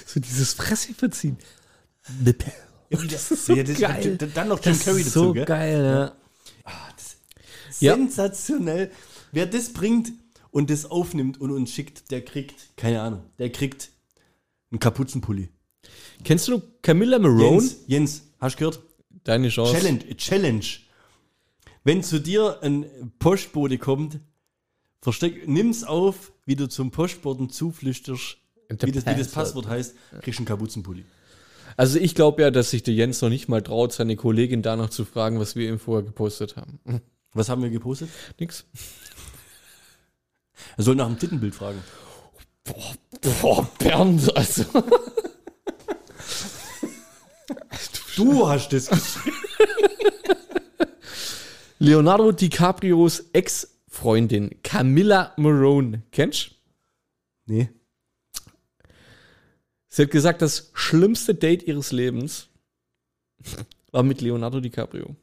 So 0.07 0.21
dieses 0.21 0.55
Fresse 0.55 0.93
verziehen. 0.95 1.39
Das 2.91 3.31
ist 3.31 3.47
so 3.47 3.55
geil. 3.55 4.19
Dann 4.35 4.49
noch 4.49 4.65
Jim 4.65 4.79
Carrey 4.79 5.03
dazu, 5.03 5.11
so 5.11 5.33
gell? 5.33 5.45
geil, 5.45 5.85
ja. 5.85 6.24
Ja. 7.81 7.95
Sensationell. 7.95 8.91
Wer 9.33 9.47
das 9.47 9.73
bringt 9.73 10.13
und 10.51 10.71
das 10.71 10.87
aufnimmt 10.87 11.41
und 11.41 11.51
uns 11.51 11.73
schickt, 11.73 12.11
der 12.11 12.25
kriegt, 12.25 12.77
keine 12.77 13.01
Ahnung, 13.01 13.23
der 13.39 13.51
kriegt 13.51 13.91
einen 14.71 14.79
Kapuzenpulli. 14.79 15.49
Kennst 16.23 16.49
du 16.49 16.63
Camilla 16.83 17.19
Marone? 17.19 17.51
Jens, 17.51 17.77
Jens, 17.87 18.23
hast 18.39 18.55
du 18.55 18.59
gehört? 18.59 18.81
Deine 19.25 19.49
Chance. 19.49 19.73
Challenge, 19.73 20.17
Challenge. 20.17 20.65
Wenn 21.83 22.03
zu 22.03 22.21
dir 22.21 22.63
ein 22.63 23.13
Postbote 23.19 23.79
kommt, 23.79 24.21
versteck, 25.01 25.47
nimm's 25.49 25.85
auf, 25.85 26.33
wie 26.47 26.57
du 26.57 26.69
zum 26.69 26.91
Postboten 26.91 27.51
zuflüsterst, 27.51 28.39
wie 28.69 28.93
das, 28.93 29.07
wie 29.07 29.11
das 29.11 29.29
Passwort. 29.29 29.35
Passwort 29.35 29.69
heißt, 29.69 29.95
kriegst 30.23 30.39
du 30.39 30.43
einen 30.43 30.47
Kapuzenpulli. 30.47 31.05
Also 31.77 31.99
ich 31.99 32.15
glaube 32.15 32.43
ja, 32.43 32.51
dass 32.51 32.71
sich 32.71 32.83
der 32.83 32.95
Jens 32.95 33.21
noch 33.21 33.29
nicht 33.29 33.49
mal 33.49 33.63
traut, 33.63 33.93
seine 33.93 34.17
Kollegin 34.17 34.63
danach 34.63 34.91
zu 34.91 35.05
fragen, 35.05 35.41
was 35.41 35.57
wir 35.57 35.69
ihm 35.69 35.79
vorher 35.79 36.05
gepostet 36.05 36.57
haben. 36.57 36.79
Was 37.35 37.49
haben 37.49 37.63
wir 37.63 37.71
gepostet? 37.71 38.11
Nix. 38.39 38.65
Er 40.77 40.85
soll 40.85 40.95
nach 40.95 41.07
dem 41.07 41.19
Tittenbild 41.19 41.55
fragen. 41.55 41.83
Boah, 43.43 43.69
Bernd, 43.79 44.35
also. 44.37 44.65
Du 48.17 48.49
hast 48.49 48.73
das 48.73 48.89
geschrieben. 48.89 49.37
Leonardo 51.79 52.33
DiCaprios 52.33 53.25
Ex-Freundin 53.33 54.63
Camilla 54.63 55.33
Marone. 55.37 56.03
Kennst 56.13 56.51
du? 56.51 56.55
Nee. 57.47 57.69
Sie 59.89 60.03
hat 60.03 60.11
gesagt, 60.11 60.43
das 60.43 60.71
schlimmste 60.75 61.35
Date 61.35 61.65
ihres 61.65 61.93
Lebens 61.93 62.49
war 63.93 64.03
mit 64.03 64.21
Leonardo 64.21 64.61
DiCaprio. 64.61 65.15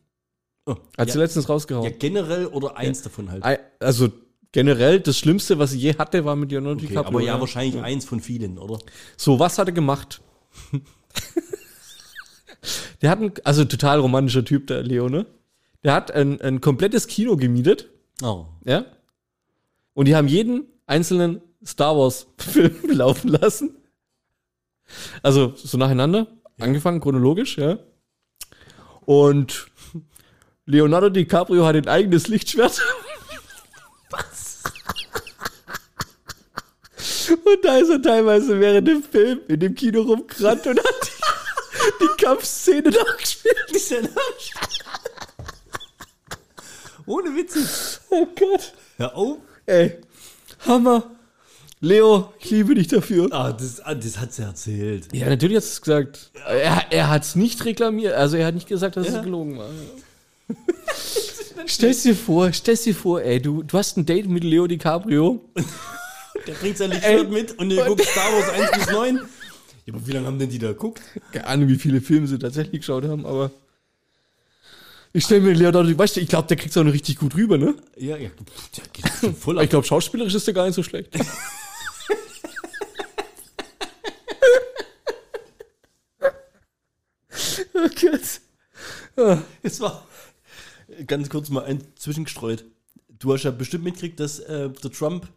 Oh, 0.66 0.76
Hat 0.98 1.08
ja, 1.08 1.14
sie 1.14 1.20
letztens 1.20 1.46
ja, 1.48 1.54
rausgehauen. 1.54 1.94
generell 2.00 2.46
oder 2.48 2.78
eins 2.78 3.02
davon 3.02 3.32
halt. 3.32 3.44
Also 3.80 4.10
generell, 4.52 5.00
das 5.00 5.18
Schlimmste, 5.18 5.58
was 5.60 5.72
sie 5.72 5.80
je 5.80 5.96
hatte, 5.98 6.24
war 6.26 6.36
mit 6.36 6.52
Leonardo 6.52 6.78
Okay, 6.78 6.88
DiCaprio. 6.88 7.18
aber 7.18 7.22
ja, 7.26 7.40
wahrscheinlich 7.40 7.82
eins 7.82 8.06
von 8.06 8.20
vielen, 8.20 8.58
oder? 8.60 8.80
So, 9.18 9.40
was 9.40 9.58
hat 9.58 9.68
er 9.70 9.74
gemacht? 9.74 10.22
der 13.02 13.10
hat 13.10 13.22
ein, 13.22 13.34
also 13.44 13.66
total 13.66 14.00
romantischer 14.00 14.46
Typ, 14.46 14.68
der 14.68 14.84
Leo, 14.84 15.10
ne? 15.10 15.26
Der 15.84 15.94
hat 15.94 16.12
ein, 16.12 16.40
ein 16.42 16.62
komplettes 16.62 17.08
Kino 17.08 17.36
gemietet, 17.38 17.90
Oh. 18.22 18.46
ja? 18.66 18.86
Und 19.94 20.06
die 20.08 20.16
haben 20.16 20.28
jeden 20.28 20.66
einzelnen 20.86 21.42
Star 21.66 21.98
Wars 21.98 22.28
Film 22.38 22.76
laufen 22.92 23.30
lassen. 23.30 23.78
Also 25.24 25.54
so 25.56 25.78
nacheinander, 25.78 26.28
angefangen 26.60 27.00
chronologisch, 27.02 27.58
ja? 27.58 27.80
Und 29.06 29.71
Leonardo 30.72 31.10
DiCaprio 31.10 31.66
hat 31.66 31.76
ein 31.76 31.88
eigenes 31.88 32.28
Lichtschwert. 32.28 32.82
Und 37.30 37.64
da 37.66 37.78
ist 37.78 37.90
er 37.90 38.02
teilweise 38.02 38.60
während 38.60 38.88
dem 38.88 39.04
Film 39.04 39.40
in 39.48 39.60
dem 39.60 39.76
Kino 39.76 40.02
rumgerannt 40.02 40.66
und 40.68 40.80
hat 40.80 40.86
die, 41.04 41.92
die 42.06 42.24
Kampfszene 42.24 42.90
nachgespielt. 42.90 44.10
Ohne 47.06 47.36
Witze. 47.36 47.60
Oh 48.10 48.28
Gott. 48.38 48.74
Hör 48.98 49.16
auf. 49.16 49.38
Ey, 49.66 49.98
Hammer. 50.68 51.12
Leo, 51.84 52.32
ich 52.40 52.52
liebe 52.52 52.76
dich 52.76 52.88
dafür. 52.90 53.28
Ah, 53.32 53.52
das, 53.52 53.80
ah, 53.80 53.96
das 53.96 54.20
hat 54.20 54.32
sie 54.34 54.44
erzählt. 54.44 55.08
Ja, 55.14 55.28
natürlich 55.28 55.58
hat 55.58 55.64
es 55.64 55.82
gesagt. 55.82 56.32
Er, 56.48 56.86
er 56.92 57.10
hat 57.10 57.24
es 57.24 57.36
nicht 57.36 57.66
reklamiert. 57.66 58.14
Also 58.14 58.38
er 58.38 58.46
hat 58.46 58.54
nicht 58.54 58.68
gesagt, 58.68 58.98
dass 58.98 59.08
Ja. 59.08 59.18
es 59.18 59.24
gelogen 59.24 59.58
war. 59.58 59.68
Stell's 61.68 62.04
dir 62.04 62.16
vor, 62.16 62.54
stell's 62.54 62.84
dir 62.84 62.96
vor, 62.96 63.22
ey, 63.22 63.42
du, 63.42 63.64
du 63.64 63.78
hast 63.78 63.98
ein 63.98 64.06
Date 64.06 64.28
mit 64.28 64.44
Leo 64.44 64.68
DiCaprio. 64.68 65.42
Der 66.48 66.54
bringt 66.54 66.78
sein 66.78 66.92
Lichtschwert 66.92 67.30
mit 67.30 67.58
und 67.60 67.72
ihr 67.72 67.86
guckt 67.86 68.04
Star 68.04 68.32
Wars 68.32 68.50
1 68.50 68.72
bis 68.72 68.90
9. 68.92 69.20
Ja, 69.86 69.94
aber 69.94 70.08
wie 70.08 70.12
lange 70.12 70.28
haben 70.28 70.40
denn 70.40 70.50
die 70.50 70.60
da 70.60 70.70
geguckt? 70.70 71.02
Keine 71.32 71.46
Ahnung, 71.46 71.68
wie 71.70 71.76
viele 71.76 72.02
Filme 72.02 72.28
sie 72.28 72.40
tatsächlich 72.40 72.82
geschaut 72.82 73.04
haben, 73.04 73.26
aber. 73.26 73.52
Ich 75.14 75.26
stelle 75.26 75.42
mir 75.42 75.54
Leonardo, 75.54 75.98
weißt 75.98 76.16
du, 76.16 76.22
ich 76.22 76.30
glaube, 76.30 76.48
der 76.48 76.56
kriegt's 76.58 76.78
auch 76.78 76.84
noch 76.84 76.94
richtig 76.94 77.18
gut 77.18 77.36
rüber, 77.36 77.58
ne? 77.58 77.76
Ja, 77.98 78.16
ja. 78.16 78.30
Der 78.78 78.84
geht 78.94 79.08
voll 79.38 79.56
Aber 79.56 79.64
ich 79.64 79.70
glaube, 79.70 79.86
schauspielerisch 79.86 80.34
ist 80.34 80.48
der 80.48 80.54
gar 80.54 80.66
nicht 80.66 80.76
so 80.76 80.84
schlecht. 80.84 81.14
oh 87.74 87.90
Gott. 88.02 88.40
Es 89.62 89.82
war 89.82 90.08
ganz 91.08 91.30
kurz 91.30 91.50
mal 91.50 91.64
ein 91.64 91.84
zwischengestreut. 91.96 92.66
Du 93.20 93.34
hast 93.34 93.44
ja 93.44 93.52
bestimmt 93.52 93.84
mitgekriegt, 93.84 94.20
dass 94.20 94.40
äh, 94.40 94.70
der 94.70 94.92
Trump 94.92 95.28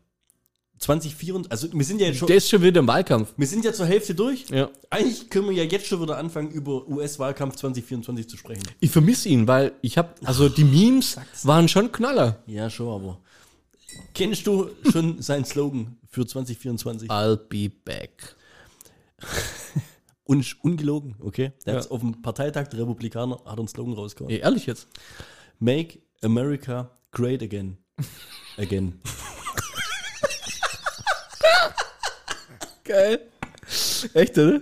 2024, 0.79 1.53
also 1.53 1.73
wir 1.73 1.85
sind 1.85 2.01
ja 2.01 2.09
jetzt 2.09 2.19
schon, 2.19 2.27
Der 2.27 2.37
ist 2.37 2.49
schon 2.51 2.61
wieder 2.63 2.81
im 2.81 2.87
Wahlkampf. 2.89 3.33
wir 3.37 3.47
sind 3.47 3.65
ja 3.65 3.73
zur 3.73 3.87
Hälfte 3.87 4.15
durch. 4.15 4.47
Ja. 4.51 4.71
Eigentlich 4.91 5.31
können 5.31 5.47
wir 5.49 5.55
ja 5.55 5.63
jetzt 5.65 5.87
schon 5.87 6.03
wieder 6.03 6.19
anfangen, 6.19 6.51
über 6.51 6.87
US-Wahlkampf 6.89 7.57
2024 7.57 8.29
zu 8.29 8.37
sprechen. 8.37 8.63
Ich 8.81 8.91
vermisse 8.91 9.29
ihn, 9.29 9.47
weil 9.47 9.73
ich 9.83 9.97
habe, 9.99 10.15
also 10.25 10.49
die 10.49 10.65
Memes 10.65 11.17
waren 11.45 11.69
schon 11.69 11.93
Knaller. 11.93 12.43
Ja, 12.47 12.69
schon, 12.71 12.89
aber. 12.89 13.21
Kennst 14.15 14.47
du 14.47 14.71
schon 14.91 15.23
seinen 15.23 15.45
Slogan 15.45 15.97
für 16.09 16.27
2024? 16.27 17.09
I'll 17.09 17.37
be 17.37 17.71
back. 17.85 18.35
Un 20.27 20.45
ungelogen, 20.63 21.15
okay? 21.21 21.53
Der 21.67 21.75
Ja. 21.75 21.81
hat 21.81 21.91
auf 21.91 22.01
dem 22.01 22.21
Parteitag 22.23 22.69
der 22.69 22.81
Republikaner 22.81 23.41
hat 23.45 23.59
einen 23.59 23.69
Slogan 23.69 23.93
rausgehauen. 23.95 24.35
Ehrlich 24.35 24.67
jetzt? 24.67 24.89
Make 25.59 26.01
America 26.23 26.91
great 27.13 27.43
again. 27.43 27.79
Again. 28.59 29.01
Geil. 32.85 33.21
Echt, 34.15 34.39
oder? 34.39 34.61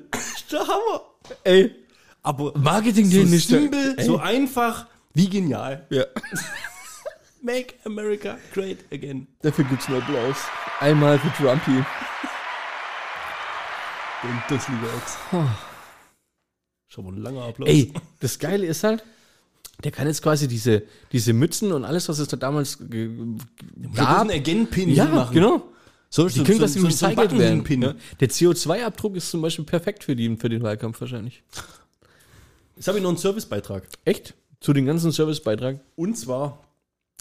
Der 0.51 0.61
Hammer. 0.61 1.03
Ey, 1.45 1.75
Aber 2.23 2.57
Marketing 2.57 3.07
so 3.07 3.19
nicht. 3.23 3.49
simpel, 3.49 3.97
so 4.05 4.19
einfach, 4.19 4.87
wie 5.15 5.29
genial. 5.29 5.87
Ja. 5.91 6.05
Make 7.43 7.75
America 7.85 8.39
great 8.55 8.79
again. 8.93 9.27
Dafür 9.43 9.65
gibt's 9.65 9.89
einen 9.89 10.01
Applaus. 10.01 10.37
Einmal 10.79 11.19
für 11.19 11.33
Trumpy. 11.33 11.85
Und 14.23 14.43
das, 14.49 14.69
lieber 14.69 14.89
Ex. 14.99 15.19
Schon 16.89 17.05
mal 17.07 17.13
ein 17.15 17.23
langer 17.23 17.43
Applaus. 17.47 17.69
Ey, 17.69 17.93
das 18.21 18.39
Geile 18.39 18.67
ist 18.67 18.85
halt, 18.85 19.03
der 19.85 19.93
kann 19.93 20.07
jetzt 20.07 20.23
quasi 20.23 20.49
diese, 20.49 20.83
diese 21.13 21.33
Mützen 21.33 21.73
und 21.73 21.85
alles, 21.85 22.09
was 22.09 22.19
es 22.19 22.29
da 22.29 22.37
damals 22.37 22.79
gab. 23.95 24.21
einen 24.21 24.31
Again-Pin 24.31 24.91
Ja, 24.91 25.05
machen. 25.07 25.35
genau. 25.35 25.63
So, 26.11 26.29
Die 26.29 26.45
können 26.45 26.59
quasi 26.59 26.79
recycelt 26.81 27.39
werden. 27.39 27.65
Pin. 27.65 27.83
Ja. 27.83 27.95
Der 28.21 28.29
CO2-Abdruck 28.29 29.17
ist 29.17 29.31
zum 29.31 29.41
Beispiel 29.41 29.65
perfekt 29.65 30.05
für, 30.05 30.15
die, 30.15 30.37
für 30.37 30.49
den 30.51 30.63
Wahlkampf 30.63 31.01
wahrscheinlich. 31.01 31.43
Jetzt 32.77 32.89
habe 32.89 32.99
ich 32.99 33.03
noch 33.03 33.11
einen 33.11 33.19
Servicebeitrag. 33.19 33.85
Echt? 34.05 34.35
Zu 34.61 34.73
den 34.75 34.85
ganzen 34.87 35.11
Servicebeitrag? 35.11 35.81
Und 35.97 36.17
zwar, 36.19 36.59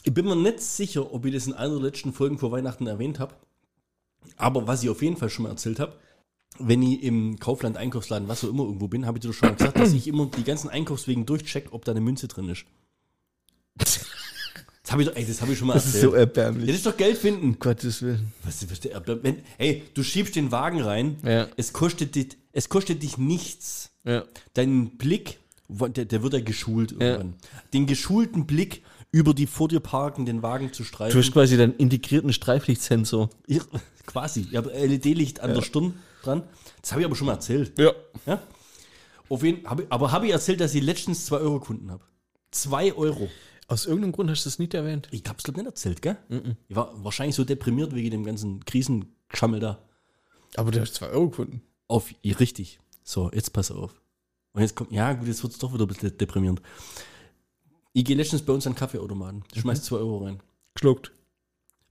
ich 0.04 0.14
bin 0.14 0.26
mir 0.26 0.36
nicht 0.36 0.60
sicher, 0.62 1.14
ob 1.14 1.26
ich 1.26 1.34
das 1.34 1.48
in 1.48 1.54
einer 1.54 1.74
der 1.76 1.84
letzten 1.84 2.12
Folgen 2.14 2.38
vor 2.38 2.52
Weihnachten 2.52 2.86
erwähnt 2.86 3.20
habe. 3.20 3.34
Aber 4.38 4.68
was 4.68 4.84
ich 4.84 4.90
auf 4.90 5.02
jeden 5.02 5.18
Fall 5.18 5.30
schon 5.30 5.44
mal 5.44 5.50
erzählt 5.50 5.80
habe, 5.80 5.94
wenn 6.68 6.82
ich 6.84 7.04
im 7.04 7.40
Kaufland, 7.40 7.78
Einkaufsladen, 7.78 8.28
was 8.28 8.44
auch 8.44 8.50
immer 8.50 8.64
irgendwo 8.64 8.88
bin, 8.88 9.06
habe 9.06 9.18
ich 9.18 9.22
dir 9.22 9.30
doch 9.30 9.36
schon 9.36 9.50
mal 9.50 9.56
gesagt, 9.56 9.78
dass 9.80 9.94
ich 9.94 10.08
immer 10.08 10.26
die 10.28 10.44
ganzen 10.44 10.70
Einkaufswegen 10.70 11.26
durchcheck, 11.26 11.68
ob 11.72 11.86
da 11.86 11.92
eine 11.92 12.02
Münze 12.02 12.28
drin 12.28 12.50
ist. 12.50 12.66
Das 14.84 14.92
habe 14.92 15.04
ich, 15.04 15.08
doch- 15.10 15.16
ey, 15.16 15.26
das 15.26 15.42
habe 15.42 15.54
ich 15.54 15.58
schon 15.60 15.68
mal 15.68 15.76
erzählt. 15.76 16.04
Ja, 16.12 16.18
erbärmlich. 16.18 16.68
das 16.68 16.76
ist 16.78 16.86
doch 16.86 16.98
Geld 16.98 17.18
finden. 17.18 17.58
Gottes 17.60 18.02
Willen. 18.02 18.34
Was 18.44 18.62
ist 18.62 18.84
der 18.84 19.02
wenn, 19.24 19.38
Hey, 19.58 19.84
du 19.94 20.04
schiebst 20.04 20.36
den 20.36 20.52
Wagen 20.52 20.82
rein, 20.82 21.18
Ja. 21.24 21.48
es, 21.56 21.72
kostet 21.72 22.16
dich, 22.16 22.38
es 22.52 22.68
kostet 22.68 23.02
dich 23.04 23.18
nichts. 23.18 23.92
Ja. 24.04 24.26
Dein 24.54 24.98
Blick, 24.98 25.40
wo- 25.68 25.88
der, 25.88 26.06
der 26.06 26.24
wird 26.24 26.34
ja 26.34 26.42
geschult 26.42 26.92
irgendwann. 26.92 27.36
Den 27.74 27.86
geschulten 27.86 28.46
Blick 28.48 28.84
über 29.12 29.34
die 29.34 29.46
vor 29.48 29.68
dir 29.68 29.80
parkenden 29.80 30.42
Wagen 30.42 30.74
zu 30.74 30.84
streifen. 30.84 31.14
Du 31.14 31.20
hast 31.24 31.32
quasi 31.32 31.58
deinen 31.58 31.76
integrierten 31.76 32.34
Streiflichtsensor. 32.34 33.30
Ich, 33.46 33.62
quasi. 34.06 34.48
Ich 34.50 34.56
habe 34.58 34.72
LED-Licht 34.72 35.42
an 35.42 35.54
der 35.54 35.62
Stirn 35.62 35.94
dran. 36.22 36.44
Das 36.82 36.92
habe 36.92 37.02
ich 37.02 37.06
aber 37.06 37.16
schon 37.16 37.28
mal 37.28 37.34
erzählt. 37.34 37.78
Ja. 37.78 37.94
Ja? 38.26 38.42
Auf 39.30 39.44
jeden, 39.44 39.68
hab 39.70 39.80
ich, 39.80 39.88
aber 39.90 40.12
habe 40.12 40.28
ich 40.28 40.32
erzählt, 40.32 40.60
dass 40.60 40.74
ich 40.76 40.84
letztens 40.84 41.26
2 41.26 41.38
Euro 41.38 41.60
Kunden 41.60 41.92
habe? 41.92 42.04
2 42.52 42.94
Euro. 42.96 43.30
Aus 43.68 43.86
irgendeinem 43.86 44.12
Grund 44.12 44.30
hast 44.30 44.46
du 44.46 44.50
das 44.50 44.60
nicht 44.60 44.74
erwähnt. 44.74 45.08
Ich 45.12 45.24
habe 45.28 45.38
es 45.38 45.44
glaube 45.44 45.60
nicht 45.60 45.68
erzählt, 45.68 46.02
gell? 46.02 46.18
Ich 46.68 46.76
war 46.76 46.92
wahrscheinlich 47.04 47.36
so 47.36 47.46
deprimiert 47.46 47.96
wegen 47.96 48.12
dem 48.12 48.24
ganzen 48.26 48.66
Krisenschammel 48.66 49.62
da. 49.62 49.82
Aber 50.58 50.72
du 50.72 50.82
hast 50.82 50.96
2 50.96 51.08
Euro 51.08 51.30
gefunden. 51.30 51.62
Auf, 51.88 52.14
richtig. 52.24 52.80
So, 53.04 53.32
jetzt 53.34 53.54
pass 53.54 53.72
auf. 53.72 54.02
Und 54.54 54.62
jetzt 54.62 54.76
kommt, 54.76 54.92
ja 54.92 55.14
gut, 55.14 55.28
jetzt 55.28 55.42
wird 55.44 55.54
es 55.54 55.60
doch 55.60 55.74
wieder 55.74 55.86
ein 55.86 55.88
bisschen 55.88 56.18
deprimierend. 56.18 56.62
Ich 57.94 58.04
gehe 58.04 58.16
letztens 58.16 58.42
bei 58.42 58.52
uns 58.52 58.68
an 58.68 58.76
Kaffeeautomaten, 58.76 59.44
schmeiß 59.56 59.84
2 59.84 59.96
Euro 59.98 60.26
rein, 60.26 60.42
Geschluckt. 60.74 61.12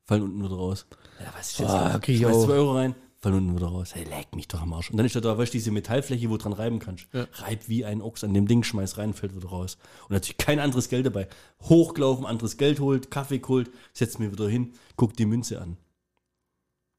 fallen 0.04 0.22
unten 0.22 0.44
wieder 0.44 0.56
raus. 0.56 0.86
Ja, 1.18 1.32
was 1.36 1.52
ist 1.52 1.60
jetzt? 1.60 1.70
Ah, 1.70 2.00
ich 2.06 2.18
schmeiß 2.18 2.34
auch. 2.36 2.44
2 2.46 2.52
Euro 2.52 2.72
rein, 2.74 2.94
fallen 3.20 3.34
unten 3.36 3.56
wieder 3.56 3.66
raus. 3.66 3.94
Hey, 3.94 4.04
leck 4.04 4.34
mich 4.34 4.48
doch 4.48 4.62
am 4.62 4.72
Arsch. 4.72 4.90
Und 4.90 4.96
dann 4.96 5.06
ist 5.06 5.14
da, 5.14 5.20
da 5.20 5.36
weißt 5.36 5.52
du, 5.52 5.58
diese 5.58 5.70
Metallfläche, 5.70 6.28
wo 6.30 6.36
du 6.36 6.42
dran 6.42 6.52
reiben 6.52 6.78
kannst. 6.78 7.06
Ja. 7.12 7.26
Reib 7.34 7.68
wie 7.68 7.84
ein 7.84 8.00
Ochs 8.00 8.24
an 8.24 8.32
dem 8.32 8.48
Ding, 8.48 8.62
schmeiß 8.62 8.96
rein, 8.98 9.12
fällt 9.12 9.36
wieder 9.36 9.48
raus. 9.48 9.76
Und 10.04 10.12
natürlich 10.12 10.38
kein 10.38 10.58
anderes 10.58 10.88
Geld 10.88 11.06
dabei. 11.06 11.28
Hochgelaufen, 11.62 12.24
anderes 12.24 12.56
Geld 12.56 12.80
holt, 12.80 13.10
Kaffee 13.10 13.38
geholt, 13.38 13.70
setz 13.92 14.18
mir 14.18 14.32
wieder 14.32 14.48
hin, 14.48 14.72
guck 14.96 15.16
die 15.16 15.26
Münze 15.26 15.60
an. 15.60 15.76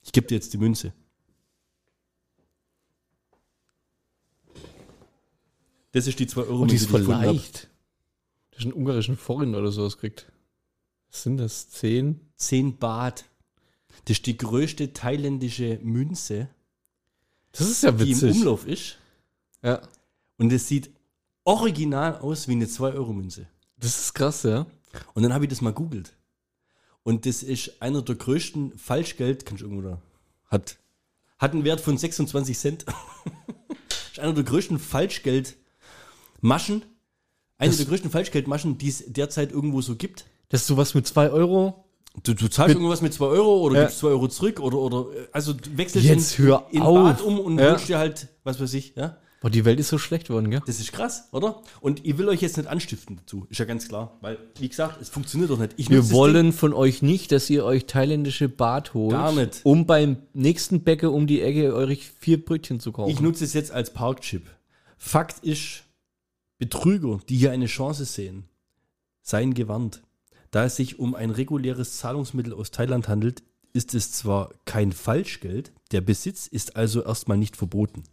Ich 0.03 0.11
gebe 0.11 0.28
dir 0.28 0.36
jetzt 0.36 0.53
die 0.53 0.57
Münze. 0.57 0.93
Das 5.91 6.07
ist 6.07 6.19
die 6.19 6.28
2 6.28 6.41
Euro 6.41 6.61
Und 6.61 6.72
die 6.72 6.76
ist 6.76 6.89
voll 6.89 7.01
leicht. 7.01 7.69
Du 8.51 8.57
hast 8.57 8.65
einen 8.65 8.74
ungarischen 8.74 9.17
Foreign 9.17 9.55
oder 9.55 9.72
sowas 9.72 9.95
gekriegt. 9.95 10.32
Was 11.09 11.24
sind 11.24 11.38
das? 11.38 11.69
10? 11.72 12.22
10 12.36 12.78
Baht. 12.78 13.26
Das 14.05 14.17
ist 14.17 14.25
die 14.25 14.37
größte 14.37 14.93
thailändische 14.93 15.79
Münze, 15.83 16.49
Das 17.51 17.69
ist 17.69 17.83
ja 17.83 17.91
die 17.91 18.11
im 18.11 18.21
witzig. 18.21 18.35
Umlauf 18.37 18.65
ist. 18.67 18.97
Ja. 19.61 19.81
Und 20.37 20.51
es 20.51 20.67
sieht 20.67 20.89
original 21.43 22.17
aus 22.19 22.47
wie 22.47 22.53
eine 22.53 22.65
2-Euro-Münze. 22.65 23.47
Das 23.77 23.99
ist 23.99 24.13
krass, 24.13 24.43
ja. 24.43 24.65
Und 25.13 25.23
dann 25.23 25.33
habe 25.33 25.45
ich 25.45 25.49
das 25.49 25.61
mal 25.61 25.73
googelt. 25.73 26.13
Und 27.03 27.25
das 27.25 27.43
ist 27.43 27.81
einer 27.81 28.01
der 28.01 28.15
größten 28.15 28.77
Falschgeld, 28.77 29.45
kannst 29.45 29.61
du 29.61 29.65
irgendwo 29.67 29.87
da, 29.87 30.01
hat, 30.49 30.77
hat 31.39 31.53
einen 31.53 31.63
Wert 31.63 31.81
von 31.81 31.97
26 31.97 32.57
Cent. 32.57 32.85
ist 34.11 34.19
einer 34.19 34.33
der 34.33 34.43
größten 34.43 34.77
Falschgeldmaschen, 34.79 36.83
eine 37.57 37.69
Das- 37.69 37.77
der 37.77 37.85
größten 37.87 38.11
Falschgeldmaschen, 38.11 38.77
die 38.77 38.89
es 38.89 39.03
derzeit 39.07 39.51
irgendwo 39.51 39.81
so 39.81 39.95
gibt. 39.95 40.25
Das 40.49 40.61
ist 40.61 40.67
sowas 40.67 40.93
mit 40.93 41.07
2 41.07 41.29
Euro. 41.31 41.85
Du, 42.24 42.34
du 42.34 42.49
zahlst 42.49 42.76
irgendwas 42.76 43.01
mit 43.01 43.14
2 43.14 43.26
Euro 43.26 43.62
oder 43.62 43.76
Ja. 43.78 43.82
gibst 43.84 43.99
2 43.99 44.07
Euro 44.09 44.28
zurück 44.28 44.59
oder, 44.59 44.78
oder 44.78 45.05
äh, 45.16 45.28
also 45.32 45.53
wechselst 45.76 46.05
Jetzt 46.07 46.38
in, 46.39 46.45
hör 46.45 46.66
in 46.72 46.82
auf. 46.82 46.95
Bad 47.18 47.22
um 47.22 47.39
und 47.39 47.57
Ja. 47.57 47.72
holst 47.72 47.88
dir 47.88 47.97
halt, 47.99 48.28
was 48.43 48.59
weiß 48.59 48.74
ich, 48.74 48.93
ja. 48.95 49.18
Boah, 49.39 49.49
die 49.49 49.66
Welt 49.66 49.80
ist 49.80 49.88
so 49.88 49.97
schlecht 49.97 50.28
geworden, 50.28 50.51
gell? 50.51 50.62
Das 50.68 50.80
ist 50.80 50.91
krass, 50.91 51.30
oder? 51.32 51.64
Und 51.80 52.05
ich 52.05 52.16
will 52.20 52.28
euch 52.30 52.41
jetzt 52.41 52.57
nicht 52.57 52.70
anstiften 52.70 53.16
dazu, 53.18 53.47
ist 53.49 53.57
ja 53.57 53.66
ganz 53.66 53.88
klar. 53.88 54.20
Weil, 54.22 54.38
wie 54.59 54.70
gesagt, 54.70 55.01
es 55.01 55.09
funktioniert 55.09 55.49
doch 55.49 55.57
nicht. 55.57 55.74
Ich 55.78 55.89
Wir 55.89 56.12
wollen 56.12 56.53
von 56.53 56.74
euch 56.74 57.01
nicht, 57.01 57.32
dass 57.32 57.49
ihr 57.49 57.66
euch 57.66 57.88
thailändische 57.88 58.49
Bart 58.49 58.93
holt, 58.93 59.14
Gar 59.14 59.32
nicht. 59.32 59.62
um 59.64 59.88
beim 59.88 60.18
nächsten 60.34 60.84
Bäcker 60.84 61.12
um 61.12 61.26
die 61.26 61.41
Ecke 61.41 61.74
euch 61.74 62.07
vier 62.20 62.43
Brötchen 62.45 62.80
zu 62.80 62.91
kaufen. 62.91 63.09
Ich 63.09 63.20
nutze 63.20 63.43
es 63.43 63.53
jetzt 63.53 63.72
als 63.72 63.91
Parkchip. 63.93 64.43
Fakt 64.99 65.43
ist, 65.43 65.86
Betrüger, 66.59 67.20
die 67.28 67.38
hier 67.38 67.51
eine 67.51 67.66
Chance 67.66 68.05
sehen, 68.05 68.43
seien 69.24 69.55
gewarnt. 69.55 70.03
Da 70.51 70.65
es 70.65 70.75
sich 70.75 70.99
um 70.99 71.15
ein 71.15 71.31
reguläres 71.31 71.97
Zahlungsmittel 71.97 72.53
aus 72.53 72.71
Thailand 72.71 73.07
handelt, 73.07 73.41
ist 73.73 73.95
es 73.95 74.11
zwar 74.11 74.51
kein 74.65 74.91
Falschgeld, 74.91 75.71
der 75.91 76.01
Besitz 76.01 76.47
ist 76.47 76.75
also 76.75 77.03
erstmal 77.03 77.37
nicht 77.37 77.55
verboten. 77.55 78.03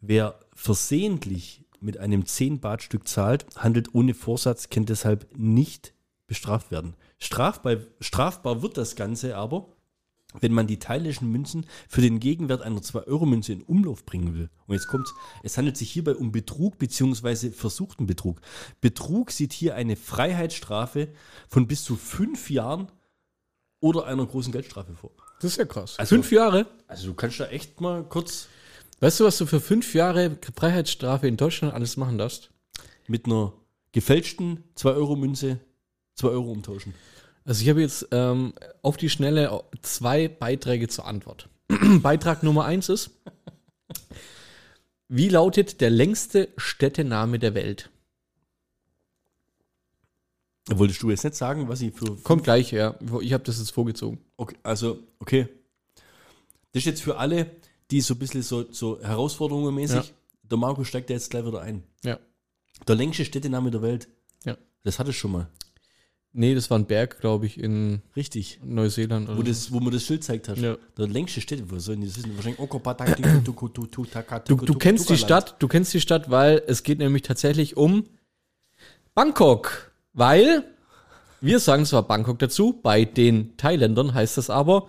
Wer 0.00 0.40
versehentlich 0.54 1.64
mit 1.80 1.98
einem 1.98 2.22
10-Baht-Stück 2.22 3.06
zahlt, 3.06 3.46
handelt 3.56 3.94
ohne 3.94 4.14
Vorsatz, 4.14 4.68
kann 4.70 4.86
deshalb 4.86 5.28
nicht 5.36 5.94
bestraft 6.26 6.70
werden. 6.70 6.94
Strafbar, 7.18 7.76
strafbar 8.00 8.62
wird 8.62 8.76
das 8.76 8.96
Ganze 8.96 9.36
aber, 9.36 9.68
wenn 10.40 10.52
man 10.52 10.66
die 10.66 10.78
thailändischen 10.78 11.30
Münzen 11.30 11.66
für 11.88 12.00
den 12.00 12.20
Gegenwert 12.20 12.62
einer 12.62 12.80
2-Euro-Münze 12.80 13.52
in 13.52 13.62
Umlauf 13.62 14.04
bringen 14.04 14.34
will. 14.34 14.48
Und 14.66 14.74
jetzt 14.74 14.86
kommt's, 14.86 15.12
es 15.42 15.58
handelt 15.58 15.76
sich 15.76 15.90
hierbei 15.90 16.14
um 16.14 16.30
Betrug 16.30 16.78
bzw. 16.78 17.50
versuchten 17.50 18.06
Betrug. 18.06 18.40
Betrug 18.80 19.32
sieht 19.32 19.52
hier 19.52 19.74
eine 19.74 19.96
Freiheitsstrafe 19.96 21.08
von 21.48 21.66
bis 21.66 21.82
zu 21.82 21.96
fünf 21.96 22.50
Jahren 22.50 22.90
oder 23.80 24.06
einer 24.06 24.26
großen 24.26 24.52
Geldstrafe 24.52 24.94
vor. 24.94 25.10
das 25.40 25.52
ist 25.52 25.56
ja 25.56 25.64
krass. 25.64 25.98
Also- 25.98 26.14
fünf 26.14 26.30
Jahre? 26.30 26.66
Also 26.86 27.08
du 27.08 27.14
kannst 27.14 27.40
da 27.40 27.46
echt 27.46 27.80
mal 27.80 28.04
kurz 28.04 28.48
Weißt 29.02 29.18
du, 29.18 29.24
was 29.24 29.38
du 29.38 29.46
für 29.46 29.60
fünf 29.60 29.94
Jahre 29.94 30.36
Freiheitsstrafe 30.54 31.26
in 31.26 31.38
Deutschland 31.38 31.72
alles 31.74 31.96
machen 31.96 32.18
darfst? 32.18 32.50
mit 33.06 33.26
einer 33.26 33.52
gefälschten 33.92 34.62
2-Euro-Münze 34.76 35.58
2 36.14 36.28
Euro 36.28 36.52
umtauschen. 36.52 36.94
Also 37.44 37.62
ich 37.62 37.68
habe 37.68 37.80
jetzt 37.80 38.08
ähm, 38.12 38.52
auf 38.82 38.96
die 38.96 39.08
Schnelle 39.08 39.62
zwei 39.82 40.28
Beiträge 40.28 40.88
zur 40.88 41.06
Antwort. 41.06 41.48
Beitrag 42.02 42.42
Nummer 42.42 42.64
eins 42.64 42.88
ist, 42.88 43.10
wie 45.08 45.28
lautet 45.28 45.80
der 45.80 45.90
längste 45.90 46.48
Städtename 46.56 47.38
der 47.38 47.54
Welt? 47.54 47.90
Wolltest 50.68 51.02
du 51.02 51.10
jetzt 51.10 51.24
nicht 51.24 51.34
sagen, 51.34 51.68
was 51.68 51.80
ich 51.80 51.92
für. 51.92 52.16
Kommt 52.18 52.44
gleich, 52.44 52.70
ja. 52.70 52.94
Ich 53.20 53.32
habe 53.32 53.42
das 53.42 53.58
jetzt 53.58 53.72
vorgezogen. 53.72 54.18
Okay, 54.36 54.56
also, 54.62 55.00
okay. 55.18 55.48
Das 56.72 56.82
ist 56.82 56.84
jetzt 56.84 57.02
für 57.02 57.16
alle, 57.16 57.50
die 57.90 58.00
so 58.00 58.14
ein 58.14 58.18
bisschen 58.18 58.42
so, 58.42 58.72
so 58.72 59.00
Herausforderungen 59.02 59.74
mäßig. 59.74 59.96
Ja. 59.96 60.14
Der 60.44 60.58
Marco 60.58 60.84
steigt 60.84 61.10
da 61.10 61.14
jetzt 61.14 61.30
gleich 61.30 61.44
wieder 61.44 61.60
ein. 61.60 61.82
Ja. 62.04 62.18
Der 62.86 62.94
längste 62.94 63.24
Städtename 63.24 63.70
der 63.70 63.82
Welt. 63.82 64.08
Ja. 64.44 64.56
Das 64.84 64.98
hatte 64.98 65.10
ich 65.10 65.18
schon 65.18 65.32
mal. 65.32 65.48
Nee, 66.32 66.54
das 66.54 66.70
war 66.70 66.78
ein 66.78 66.86
Berg, 66.86 67.20
glaube 67.20 67.46
ich, 67.46 67.58
in 67.58 68.02
Richtig. 68.14 68.60
Neuseeland. 68.62 69.28
Oder 69.28 69.38
Wo, 69.38 69.42
das, 69.42 69.72
wo 69.72 69.80
man 69.80 69.92
das 69.92 70.04
Schild 70.04 70.22
zeigt 70.22 70.48
hast. 70.48 70.60
Ja. 70.60 70.76
Der 70.96 71.08
längste 71.08 71.40
Städte, 71.40 71.68
wo 71.70 71.78
sollen 71.80 72.00
die 72.00 72.06
das 72.06 72.18
wissen? 72.18 72.36
Wahrscheinlich 72.36 72.60
Du, 74.46 74.56
du 74.56 74.74
kennst 74.74 75.10
die 75.10 75.18
Stadt, 75.18 75.56
du 75.58 75.66
kennst 75.66 75.92
die 75.92 76.00
Stadt, 76.00 76.30
weil 76.30 76.62
es 76.68 76.84
geht 76.84 76.98
nämlich 76.98 77.22
tatsächlich 77.22 77.76
um 77.76 78.04
Bangkok. 79.14 79.90
Weil, 80.12 80.64
wir 81.40 81.58
sagen 81.58 81.84
zwar 81.84 82.04
Bangkok 82.04 82.38
dazu, 82.38 82.78
bei 82.80 83.04
den 83.04 83.56
Thailändern 83.56 84.14
heißt 84.14 84.38
das 84.38 84.50
aber 84.50 84.88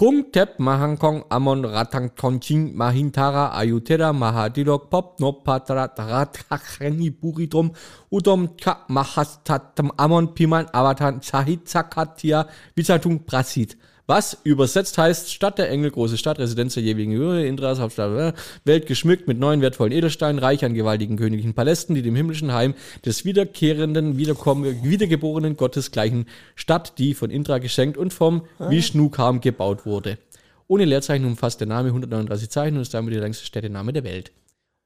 Krung 0.00 0.32
Tep 0.32 0.56
Mahangkong 0.56 1.28
Amon 1.28 1.60
Ratang 1.60 2.16
Tongching 2.16 2.72
Mahintara 2.72 3.52
Ayutthaya 3.52 4.16
Mahadilok 4.16 4.88
Pop 4.88 5.20
No 5.20 5.44
Patra 5.44 5.92
Tarakani 5.92 7.12
Buridrom 7.20 7.68
Udom 8.08 8.56
Ka 8.56 8.88
Mahastatam 8.88 9.92
Amon 10.00 10.32
Piman 10.32 10.64
Avatan 10.72 11.20
Sahit 11.20 11.68
Sakatia 11.68 12.48
Visatung 12.72 13.20
Prasit. 13.28 13.76
Was 14.10 14.36
übersetzt 14.42 14.98
heißt, 14.98 15.32
Stadt 15.32 15.58
der 15.58 15.70
Engel, 15.70 15.92
große 15.92 16.18
Stadt, 16.18 16.40
Residenz 16.40 16.74
der 16.74 16.82
jeweiligen 16.82 17.12
Höhe, 17.12 17.46
Indras, 17.46 17.78
Hauptstadt, 17.78 18.34
äh, 18.34 18.36
Welt 18.64 18.86
geschmückt 18.86 19.28
mit 19.28 19.38
neuen 19.38 19.60
wertvollen 19.60 19.92
Edelsteinen, 19.92 20.40
reich 20.40 20.64
an 20.64 20.74
gewaltigen 20.74 21.16
königlichen 21.16 21.54
Palästen, 21.54 21.94
die 21.94 22.02
dem 22.02 22.16
himmlischen 22.16 22.52
Heim 22.52 22.74
des 23.06 23.24
wiederkehrenden, 23.24 24.16
wiederkommen, 24.16 24.82
wiedergeborenen 24.82 25.56
Gottes 25.56 25.92
gleichen 25.92 26.26
Stadt, 26.56 26.98
die 26.98 27.14
von 27.14 27.30
Indra 27.30 27.58
geschenkt 27.58 27.96
und 27.96 28.12
vom 28.12 28.42
Vishnu 28.58 29.10
Kam 29.10 29.40
gebaut 29.40 29.86
wurde. 29.86 30.18
Ohne 30.66 30.86
Leerzeichen 30.86 31.24
umfasst 31.24 31.60
der 31.60 31.68
Name 31.68 31.90
139 31.90 32.50
Zeichen 32.50 32.74
und 32.74 32.82
ist 32.82 32.92
damit 32.92 33.14
der 33.14 33.20
längste 33.20 33.46
Städtename 33.46 33.92
der 33.92 34.02
Welt. 34.02 34.32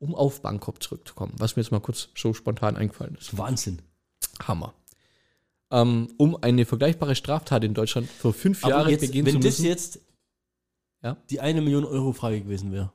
Um 0.00 0.14
auf 0.14 0.42
Bangkok 0.42 0.82
zurückzukommen, 0.82 1.32
was 1.38 1.56
mir 1.56 1.62
jetzt 1.62 1.72
mal 1.72 1.80
kurz 1.80 2.10
so 2.14 2.34
spontan 2.34 2.76
eingefallen 2.76 3.16
ist. 3.18 3.38
Wahnsinn. 3.38 3.78
Hammer. 4.46 4.74
Ähm, 5.74 6.08
um 6.18 6.36
eine 6.40 6.64
vergleichbare 6.66 7.14
Straftat 7.16 7.64
in 7.64 7.74
Deutschland 7.74 8.08
für 8.08 8.32
fünf 8.32 8.62
Aber 8.64 8.70
Jahre 8.74 8.90
jetzt, 8.92 9.00
begehen 9.00 9.26
wenn 9.26 9.32
zu 9.34 9.38
das 9.40 9.58
müssen. 9.58 9.64
jetzt 9.66 9.98
Ja. 11.02 11.16
die 11.30 11.40
eine 11.40 11.60
Million 11.62 11.84
Euro 11.84 12.12
Frage 12.12 12.40
gewesen 12.40 12.70
wäre, 12.72 12.92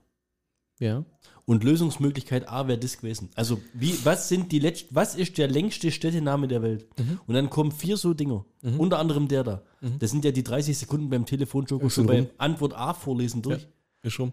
Ja. 0.79 1.03
Und 1.45 1.63
Lösungsmöglichkeit 1.63 2.47
A 2.47 2.67
wäre 2.67 2.77
das 2.77 2.97
gewesen. 2.99 3.29
Also, 3.35 3.59
wie, 3.73 3.93
was 4.05 4.29
sind 4.29 4.51
die 4.51 4.59
letzt, 4.59 4.85
was 4.91 5.15
ist 5.15 5.37
der 5.39 5.47
längste 5.47 5.91
Städtename 5.91 6.47
der 6.47 6.61
Welt? 6.61 6.87
Mhm. 6.99 7.19
Und 7.25 7.33
dann 7.33 7.49
kommen 7.49 7.71
vier 7.71 7.97
so 7.97 8.13
Dinger. 8.13 8.45
Unter 8.77 8.99
anderem 8.99 9.27
der 9.27 9.43
da. 9.43 9.63
Das 9.97 10.11
sind 10.11 10.23
ja 10.23 10.31
die 10.31 10.43
30 10.43 10.77
Sekunden 10.77 11.09
beim 11.09 11.25
Telefonjoker 11.25 11.87
Ist 11.87 11.95
schon 11.95 12.07
rum. 12.07 12.27
bei 12.27 12.29
Antwort 12.37 12.73
A 12.75 12.93
vorlesen 12.93 13.41
durch. 13.41 13.67
Ist 14.03 14.19
rum. 14.19 14.31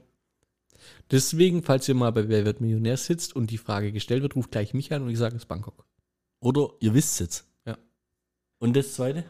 Deswegen, 1.11 1.63
falls 1.63 1.89
ihr 1.89 1.95
mal 1.95 2.13
bei 2.13 2.29
Wer 2.29 2.45
wird 2.45 2.61
Millionär 2.61 2.97
sitzt 2.99 3.35
und 3.35 3.51
die 3.51 3.59
Frage 3.59 3.93
gestellt 3.93 4.23
wird, 4.23 4.37
ruft 4.37 4.51
gleich 4.51 4.75
mich 4.75 4.93
an 4.93 5.03
und 5.03 5.09
ich 5.09 5.19
sage, 5.19 5.37
es 5.37 5.43
ist 5.43 5.49
Bangkok. 5.49 5.87
Oder 6.41 6.69
ihr 6.81 6.93
wisst 6.95 7.13
es 7.15 7.19
jetzt. 7.19 7.45
Und 8.59 8.75
das 8.77 8.95
zweite? 8.95 9.25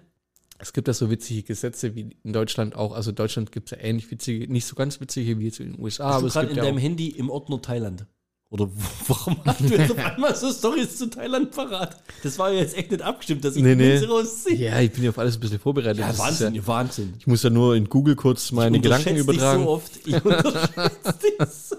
Es 0.58 0.72
gibt 0.72 0.88
ja 0.88 0.94
so 0.94 1.10
witzige 1.10 1.42
Gesetze 1.42 1.94
wie 1.94 2.16
in 2.22 2.32
Deutschland 2.32 2.74
auch. 2.76 2.92
Also 2.92 3.10
in 3.10 3.16
Deutschland 3.16 3.52
gibt 3.52 3.70
es 3.70 3.78
ja 3.78 3.84
ähnlich 3.84 4.10
witzige, 4.10 4.50
nicht 4.50 4.64
so 4.66 4.74
ganz 4.74 5.00
witzige 5.00 5.38
wie 5.38 5.44
jetzt 5.46 5.60
in 5.60 5.72
den 5.74 5.82
USA, 5.82 6.06
Hast 6.06 6.14
aber 6.16 6.26
du 6.28 6.32
gerade 6.32 6.48
in 6.50 6.56
ja 6.56 6.62
deinem 6.64 6.78
Handy 6.78 7.08
im 7.08 7.28
Ordner 7.28 7.60
Thailand? 7.60 8.06
Oder 8.48 8.70
warum 9.08 9.36
hast 9.44 9.60
du 9.60 9.64
jetzt 9.66 9.90
auf 9.90 9.98
einmal 10.14 10.34
so 10.34 10.50
Stories 10.50 10.96
zu 10.96 11.10
Thailand 11.10 11.50
parat? 11.50 12.00
Das 12.22 12.38
war 12.38 12.50
ja 12.52 12.60
jetzt 12.60 12.76
echt 12.76 12.90
nicht 12.90 13.02
abgestimmt, 13.02 13.44
dass 13.44 13.56
ich 13.56 13.62
Nee, 13.62 13.74
nee. 13.74 13.98
Rausziehe. 13.98 14.70
Ja, 14.70 14.80
ich 14.80 14.92
bin 14.92 15.02
ja 15.04 15.10
auf 15.10 15.18
alles 15.18 15.36
ein 15.36 15.40
bisschen 15.40 15.58
vorbereitet. 15.58 15.98
Ja, 15.98 16.16
Wahnsinn, 16.16 16.54
Ja, 16.54 16.66
Wahnsinn. 16.66 17.14
ich 17.18 17.26
muss 17.26 17.42
ja 17.42 17.50
nur 17.50 17.74
in 17.76 17.88
Google 17.88 18.14
kurz 18.16 18.52
meine 18.52 18.80
Gedanken 18.80 19.16
übertragen. 19.16 19.58
Dich 19.62 19.66
so 19.66 19.70
oft. 19.70 20.06
Ich 20.06 20.24
unterschätze 20.24 21.18
dich 21.22 21.48
so. 21.48 21.76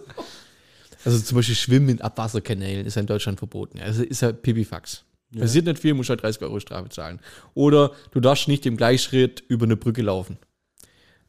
Also 1.06 1.20
zum 1.22 1.38
Beispiel 1.38 1.56
Schwimmen 1.56 1.88
in 1.90 2.02
Abwasserkanälen 2.02 2.86
ist 2.86 2.96
ja 2.96 3.00
in 3.02 3.08
Deutschland 3.08 3.40
verboten. 3.40 3.80
Also 3.80 4.04
ist 4.04 4.22
ja 4.22 4.34
Pipifax. 4.34 5.06
Passiert 5.36 5.66
nicht 5.66 5.80
viel, 5.80 5.94
musst 5.94 6.10
halt 6.10 6.24
30 6.24 6.42
Euro 6.44 6.60
Strafe 6.60 6.90
zahlen. 6.90 7.20
Oder 7.54 7.92
du 8.12 8.20
darfst 8.20 8.48
nicht 8.48 8.66
im 8.66 8.78
Gleichschritt 8.78 9.44
über 9.48 9.66
eine 9.66 9.76
Brücke 9.76 10.02
laufen. 10.02 10.38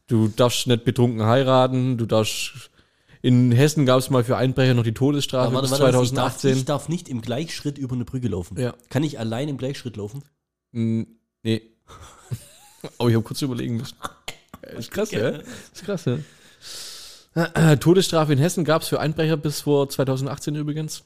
Du 0.07 0.29
darfst 0.29 0.67
nicht 0.67 0.85
betrunken 0.85 1.25
heiraten, 1.25 1.99
du 1.99 2.07
darfst. 2.07 2.71
In 3.21 3.51
Hessen 3.51 3.85
gab 3.85 3.99
es 3.99 4.11
mal 4.11 4.23
für 4.23 4.37
Einbrecher 4.37 4.75
noch 4.75 4.85
die 4.85 4.95
Todesstrafe 4.95 5.53
warte, 5.53 5.69
bis 5.69 5.81
warte, 5.81 5.85
ich, 6.03 6.13
darf, 6.13 6.39
2018. 6.39 6.57
ich 6.57 6.65
darf 6.65 6.89
nicht 6.89 7.09
im 7.09 7.21
Gleichschritt 7.21 7.77
über 7.77 7.97
eine 7.97 8.05
Brücke 8.05 8.29
laufen. 8.29 8.59
Ja. 8.59 8.75
Kann 8.91 9.03
ich 9.03 9.19
allein 9.19 9.49
im 9.49 9.59
Gleichschritt 9.59 9.97
laufen? 9.97 10.23
Mm, 10.71 11.03
nee. 11.43 11.63
Aber 12.99 13.09
ich 13.09 13.17
habe 13.17 13.25
kurz 13.25 13.43
überlegen 13.43 13.77
müssen. 13.77 13.97
Ja, 14.63 14.79
Ist 14.79 14.93
krass, 14.93 15.11
ja? 15.11 15.31
Ist 15.31 15.85
krass, 15.85 16.05
ja. 16.05 16.19
Äh, 17.35 17.77
Todesstrafe 17.79 18.33
in 18.33 18.39
Hessen 18.39 18.65
gab 18.65 18.83
es 18.83 18.89
für 18.89 19.01
Einbrecher 19.01 19.37
bis 19.37 19.63
vor 19.63 19.89
2018 19.89 20.55
übrigens. 20.55 21.03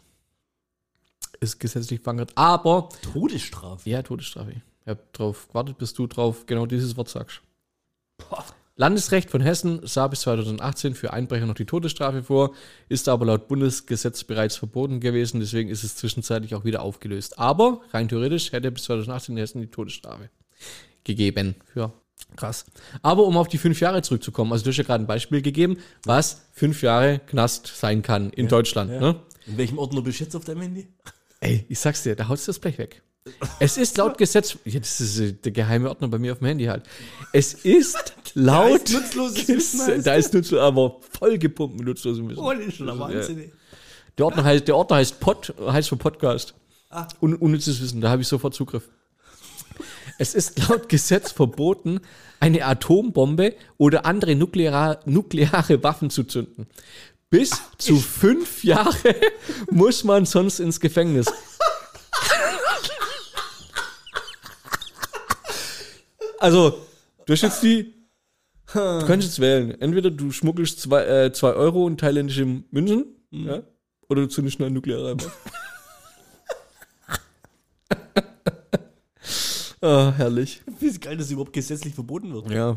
Ist 1.42 1.58
gesetzlich 1.58 2.00
verankert. 2.00 2.30
Aber, 2.36 2.88
Todesstrafe. 3.12 3.90
ja, 3.90 4.02
Todesstrafe. 4.02 4.52
Ich 4.52 4.88
habe 4.88 5.00
drauf 5.12 5.48
gewartet, 5.48 5.76
bis 5.76 5.92
du 5.92 6.06
drauf 6.06 6.46
genau 6.46 6.66
dieses 6.66 6.96
Wort 6.96 7.08
sagst. 7.08 7.40
Landesrecht 8.76 9.28
von 9.28 9.40
Hessen 9.40 9.80
sah 9.84 10.06
bis 10.06 10.20
2018 10.20 10.94
für 10.94 11.12
Einbrecher 11.12 11.46
noch 11.46 11.56
die 11.56 11.64
Todesstrafe 11.64 12.22
vor, 12.22 12.54
ist 12.88 13.08
aber 13.08 13.26
laut 13.26 13.48
Bundesgesetz 13.48 14.22
bereits 14.22 14.56
verboten 14.56 15.00
gewesen, 15.00 15.40
deswegen 15.40 15.68
ist 15.68 15.82
es 15.82 15.96
zwischenzeitlich 15.96 16.54
auch 16.54 16.64
wieder 16.64 16.82
aufgelöst. 16.82 17.40
Aber 17.40 17.80
rein 17.92 18.08
theoretisch 18.08 18.52
hätte 18.52 18.70
bis 18.70 18.84
2018 18.84 19.34
in 19.34 19.40
Hessen 19.40 19.60
die 19.60 19.66
Todesstrafe 19.66 20.30
gegeben. 21.02 21.56
Ja, 21.74 21.92
krass. 22.36 22.66
Aber 23.02 23.24
um 23.24 23.36
auf 23.36 23.48
die 23.48 23.58
fünf 23.58 23.80
Jahre 23.80 24.02
zurückzukommen, 24.02 24.52
also 24.52 24.62
du 24.62 24.70
hast 24.70 24.76
ja 24.76 24.84
gerade 24.84 25.02
ein 25.02 25.08
Beispiel 25.08 25.42
gegeben, 25.42 25.76
was 26.04 26.46
fünf 26.52 26.82
Jahre 26.82 27.18
Knast 27.26 27.66
sein 27.66 28.02
kann 28.02 28.30
in 28.30 28.46
Deutschland. 28.46 28.92
Ne? 28.92 29.16
In 29.46 29.58
welchem 29.58 29.78
Ordner 29.78 30.02
bist 30.02 30.20
du 30.20 30.24
jetzt 30.24 30.36
auf 30.36 30.44
deinem 30.44 30.62
Handy? 30.62 30.86
Ey, 31.42 31.66
ich 31.68 31.78
sag's 31.80 32.04
dir, 32.04 32.14
da 32.14 32.28
haust 32.28 32.46
du 32.46 32.50
das 32.50 32.60
Blech 32.60 32.78
weg. 32.78 33.02
Es 33.58 33.76
ist 33.76 33.96
laut 33.98 34.16
Gesetz, 34.16 34.56
ja, 34.64 34.78
das 34.78 35.00
ist 35.00 35.18
äh, 35.18 35.32
der 35.32 35.50
geheime 35.52 35.88
Ordner 35.88 36.06
bei 36.08 36.18
mir 36.18 36.32
auf 36.32 36.38
dem 36.38 36.46
Handy 36.46 36.64
halt. 36.66 36.84
Es 37.32 37.52
ist 37.54 38.14
laut. 38.34 38.82
ist 38.82 38.92
nutzloses 38.92 39.48
Wissen, 39.48 40.02
Da 40.04 40.14
ist 40.14 40.32
nutzlos, 40.34 40.60
aber 40.60 40.96
voll 41.18 41.38
gepumpt 41.38 41.76
mit 41.78 41.86
nutzlosem 41.86 42.28
Wissen. 42.28 42.40
Oh, 42.40 42.52
das 42.52 42.66
ist 42.66 42.76
schon 42.76 42.88
ein 42.90 42.98
Wahnsinn. 42.98 43.38
ey. 43.38 43.52
Der 44.18 44.26
Ordner 44.26 44.44
heißt, 44.44 44.68
der 44.68 44.76
Ordner 44.76 44.96
heißt 44.96 45.18
Pod, 45.20 45.52
heißt 45.60 45.88
für 45.88 45.96
Podcast. 45.96 46.54
Ah. 46.90 47.08
Un, 47.20 47.34
unnützes 47.34 47.80
Wissen, 47.82 48.00
da 48.00 48.10
habe 48.10 48.22
ich 48.22 48.28
sofort 48.28 48.54
Zugriff. 48.54 48.88
Es 50.18 50.34
ist 50.34 50.68
laut 50.68 50.88
Gesetz 50.88 51.32
verboten, 51.32 52.00
eine 52.38 52.64
Atombombe 52.66 53.54
oder 53.78 54.04
andere 54.04 54.36
nukleare, 54.36 55.00
nukleare 55.06 55.82
Waffen 55.82 56.10
zu 56.10 56.24
zünden. 56.24 56.66
Bis 57.32 57.50
zu 57.78 57.96
fünf 57.96 58.62
Jahre 58.62 59.16
muss 59.70 60.04
man 60.04 60.26
sonst 60.26 60.60
ins 60.60 60.78
Gefängnis. 60.78 61.26
Also, 66.38 66.84
du 67.24 67.32
hast 67.32 67.40
jetzt 67.40 67.62
die. 67.62 67.94
Du 68.74 69.06
kannst 69.06 69.26
jetzt 69.26 69.40
wählen. 69.40 69.80
Entweder 69.80 70.10
du 70.10 70.30
schmuggelst 70.30 70.80
zwei, 70.80 71.04
äh, 71.06 71.32
zwei 71.32 71.54
Euro 71.54 71.86
und 71.86 72.00
thailändische 72.00 72.44
Münzen, 72.70 73.06
ja, 73.30 73.62
oder 74.10 74.20
du 74.20 74.28
zündest 74.28 74.56
schnell 74.58 74.70
nukleare 74.70 75.16
Waffe. 75.16 75.32
ah, 79.80 80.12
herrlich. 80.18 80.60
Wie 80.80 80.92
geil, 80.98 81.16
dass 81.16 81.26
es 81.26 81.32
überhaupt 81.32 81.54
gesetzlich 81.54 81.94
verboten 81.94 82.34
wird. 82.34 82.50
Ja. 82.50 82.76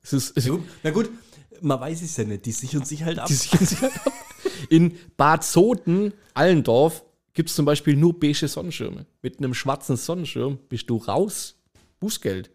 Es 0.00 0.14
ist, 0.14 0.38
es, 0.38 0.46
Ja, 0.46 0.52
gut. 0.52 0.62
Na 0.82 0.90
gut, 0.90 1.10
man 1.60 1.80
weiß 1.80 2.02
es 2.02 2.16
ja 2.16 2.24
nicht. 2.24 2.46
Die 2.46 2.52
sichern 2.52 2.84
sich 2.84 3.04
halt 3.04 3.18
ab. 3.18 3.26
die 3.28 3.34
sichern 3.34 3.64
sich 3.66 3.80
halt 3.80 3.94
ab. 4.06 4.12
In 4.68 4.96
Bad 5.16 5.44
Soden, 5.44 6.12
Allendorf, 6.34 7.04
gibt 7.32 7.48
es 7.50 7.56
zum 7.56 7.64
Beispiel 7.66 7.96
nur 7.96 8.18
beige 8.18 8.46
Sonnenschirme. 8.48 9.06
Mit 9.22 9.38
einem 9.38 9.54
schwarzen 9.54 9.96
Sonnenschirm 9.96 10.58
bist 10.68 10.88
du 10.90 10.96
raus. 10.96 11.56
Bußgeld. 12.00 12.50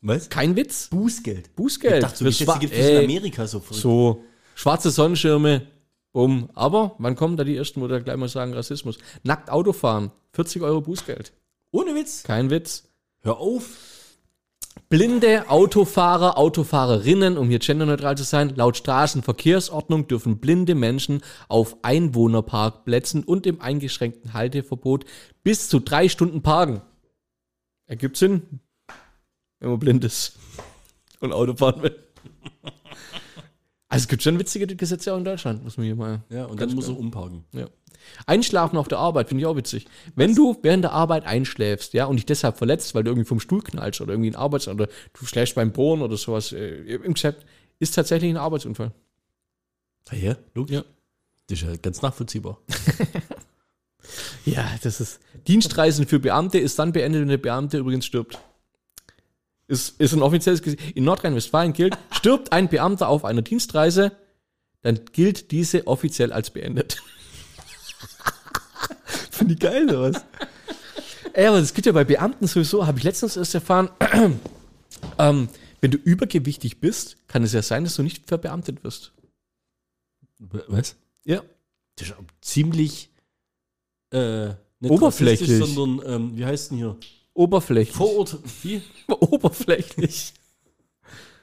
Was? 0.00 0.28
Kein 0.28 0.56
Witz. 0.56 0.88
Bußgeld. 0.90 1.54
Bußgeld. 1.56 1.94
Ich 1.96 2.00
dachte, 2.00 2.24
Gesetze 2.24 2.50
Schwa- 2.50 2.58
gibt 2.58 2.74
es 2.74 2.88
in 2.88 3.04
Amerika 3.04 3.46
so 3.46 3.60
verrückt. 3.60 3.80
So, 3.82 4.24
schwarze 4.54 4.90
Sonnenschirme, 4.90 5.66
bumm. 6.12 6.48
Aber 6.54 6.94
wann 6.98 7.14
kommen 7.16 7.36
da 7.36 7.44
die 7.44 7.56
ersten, 7.56 7.80
wo 7.80 7.86
da 7.88 7.98
gleich 8.00 8.16
mal 8.16 8.28
sagen 8.28 8.52
Rassismus? 8.54 8.98
Nackt 9.22 9.50
Autofahren, 9.50 10.10
40 10.32 10.62
Euro 10.62 10.80
Bußgeld. 10.80 11.32
Ohne 11.70 11.94
Witz. 11.94 12.22
Kein 12.24 12.50
Witz. 12.50 12.84
Hör 13.22 13.38
auf. 13.38 13.64
Blinde 14.88 15.48
Autofahrer, 15.48 16.36
Autofahrerinnen, 16.38 17.38
um 17.38 17.48
hier 17.48 17.58
genderneutral 17.58 18.16
zu 18.16 18.24
sein, 18.24 18.54
laut 18.56 18.76
Straßenverkehrsordnung 18.76 20.06
dürfen 20.06 20.38
blinde 20.38 20.74
Menschen 20.74 21.22
auf 21.48 21.76
Einwohnerparkplätzen 21.82 23.24
und 23.24 23.46
im 23.46 23.60
eingeschränkten 23.60 24.32
Halteverbot 24.32 25.04
bis 25.42 25.68
zu 25.68 25.80
drei 25.80 26.08
Stunden 26.08 26.42
parken. 26.42 26.82
Ergibt 27.86 28.16
Sinn, 28.16 28.60
wenn 29.60 29.70
man 29.70 29.78
blind 29.78 30.04
ist 30.04 30.38
und 31.20 31.32
Auto 31.32 31.56
fahren 31.56 31.82
will. 31.82 31.98
Also 33.88 34.04
es 34.04 34.08
gibt 34.08 34.22
schon 34.22 34.38
witzige 34.38 34.74
Gesetze 34.74 35.12
auch 35.12 35.18
in 35.18 35.24
Deutschland, 35.26 35.62
muss 35.62 35.76
man 35.76 35.84
hier 35.84 35.94
mal. 35.94 36.22
Ja, 36.30 36.46
und 36.46 36.58
dann 36.58 36.74
muss 36.74 36.88
er 36.88 36.98
umparken. 36.98 37.44
ja. 37.52 37.66
Einschlafen 38.26 38.76
auf 38.76 38.88
der 38.88 38.98
Arbeit 38.98 39.28
finde 39.28 39.42
ich 39.42 39.46
auch 39.46 39.56
witzig. 39.56 39.86
Wenn 40.14 40.34
du 40.34 40.56
während 40.62 40.84
der 40.84 40.92
Arbeit 40.92 41.24
einschläfst, 41.24 41.92
ja, 41.94 42.06
und 42.06 42.16
dich 42.16 42.26
deshalb 42.26 42.58
verletzt, 42.58 42.94
weil 42.94 43.04
du 43.04 43.10
irgendwie 43.10 43.28
vom 43.28 43.40
Stuhl 43.40 43.62
knallst 43.62 44.00
oder 44.00 44.12
irgendwie 44.12 44.30
ein 44.30 44.36
Arbeits- 44.36 44.68
oder 44.68 44.86
du 44.86 45.26
schläfst 45.26 45.54
beim 45.54 45.72
Bohren 45.72 46.02
oder 46.02 46.16
sowas 46.16 46.52
äh, 46.52 46.94
im 46.94 47.14
Geschäft, 47.14 47.44
ist 47.78 47.94
tatsächlich 47.94 48.30
ein 48.30 48.36
Arbeitsunfall. 48.36 48.92
Ah 50.10 50.16
ja, 50.16 50.36
logisch. 50.54 50.76
Ja. 50.76 50.84
Das 51.48 51.60
ist 51.60 51.68
ja 51.68 51.76
ganz 51.76 52.02
nachvollziehbar. 52.02 52.58
Ja, 54.44 54.68
das 54.82 55.00
ist. 55.00 55.20
Dienstreisen 55.46 56.06
für 56.06 56.18
Beamte 56.18 56.58
ist 56.58 56.78
dann 56.78 56.92
beendet, 56.92 57.22
wenn 57.22 57.28
der 57.28 57.38
Beamte 57.38 57.78
übrigens 57.78 58.06
stirbt. 58.06 58.38
Ist, 59.68 60.00
ist 60.00 60.12
ein 60.12 60.22
offizielles 60.22 60.62
Gesetz. 60.62 60.80
In 60.94 61.04
Nordrhein-Westfalen 61.04 61.72
gilt, 61.72 61.96
stirbt 62.10 62.52
ein 62.52 62.68
Beamter 62.68 63.08
auf 63.08 63.24
einer 63.24 63.42
Dienstreise, 63.42 64.12
dann 64.82 65.00
gilt 65.12 65.50
diese 65.50 65.86
offiziell 65.86 66.32
als 66.32 66.50
beendet. 66.50 67.02
Finde 69.30 69.54
ich 69.54 69.60
geil, 69.60 69.84
oder 69.88 70.12
was? 70.12 70.24
Ey, 71.32 71.46
aber 71.46 71.60
das 71.60 71.72
gibt 71.72 71.86
ja 71.86 71.92
bei 71.92 72.04
Beamten 72.04 72.46
sowieso, 72.46 72.86
habe 72.86 72.98
ich 72.98 73.04
letztens 73.04 73.36
erst 73.36 73.54
erfahren, 73.54 73.90
ähm, 75.18 75.48
wenn 75.80 75.90
du 75.90 75.98
übergewichtig 75.98 76.80
bist, 76.80 77.16
kann 77.26 77.42
es 77.42 77.52
ja 77.52 77.62
sein, 77.62 77.84
dass 77.84 77.96
du 77.96 78.02
nicht 78.02 78.28
verbeamtet 78.28 78.84
wirst. 78.84 79.12
Was? 80.38 80.96
Ja. 81.24 81.42
Das 81.96 82.08
ist 82.08 82.16
ziemlich 82.40 83.10
äh, 84.12 84.48
nicht 84.80 84.90
Oberflächlich. 84.90 85.58
sondern 85.58 86.12
ähm, 86.12 86.36
wie 86.36 86.44
heißt 86.44 86.70
denn 86.70 86.78
hier? 86.78 86.96
Oberflächlich. 87.34 87.96
Vorort. 87.96 88.38
Wie? 88.62 88.82
Oberflächlich. 89.08 90.34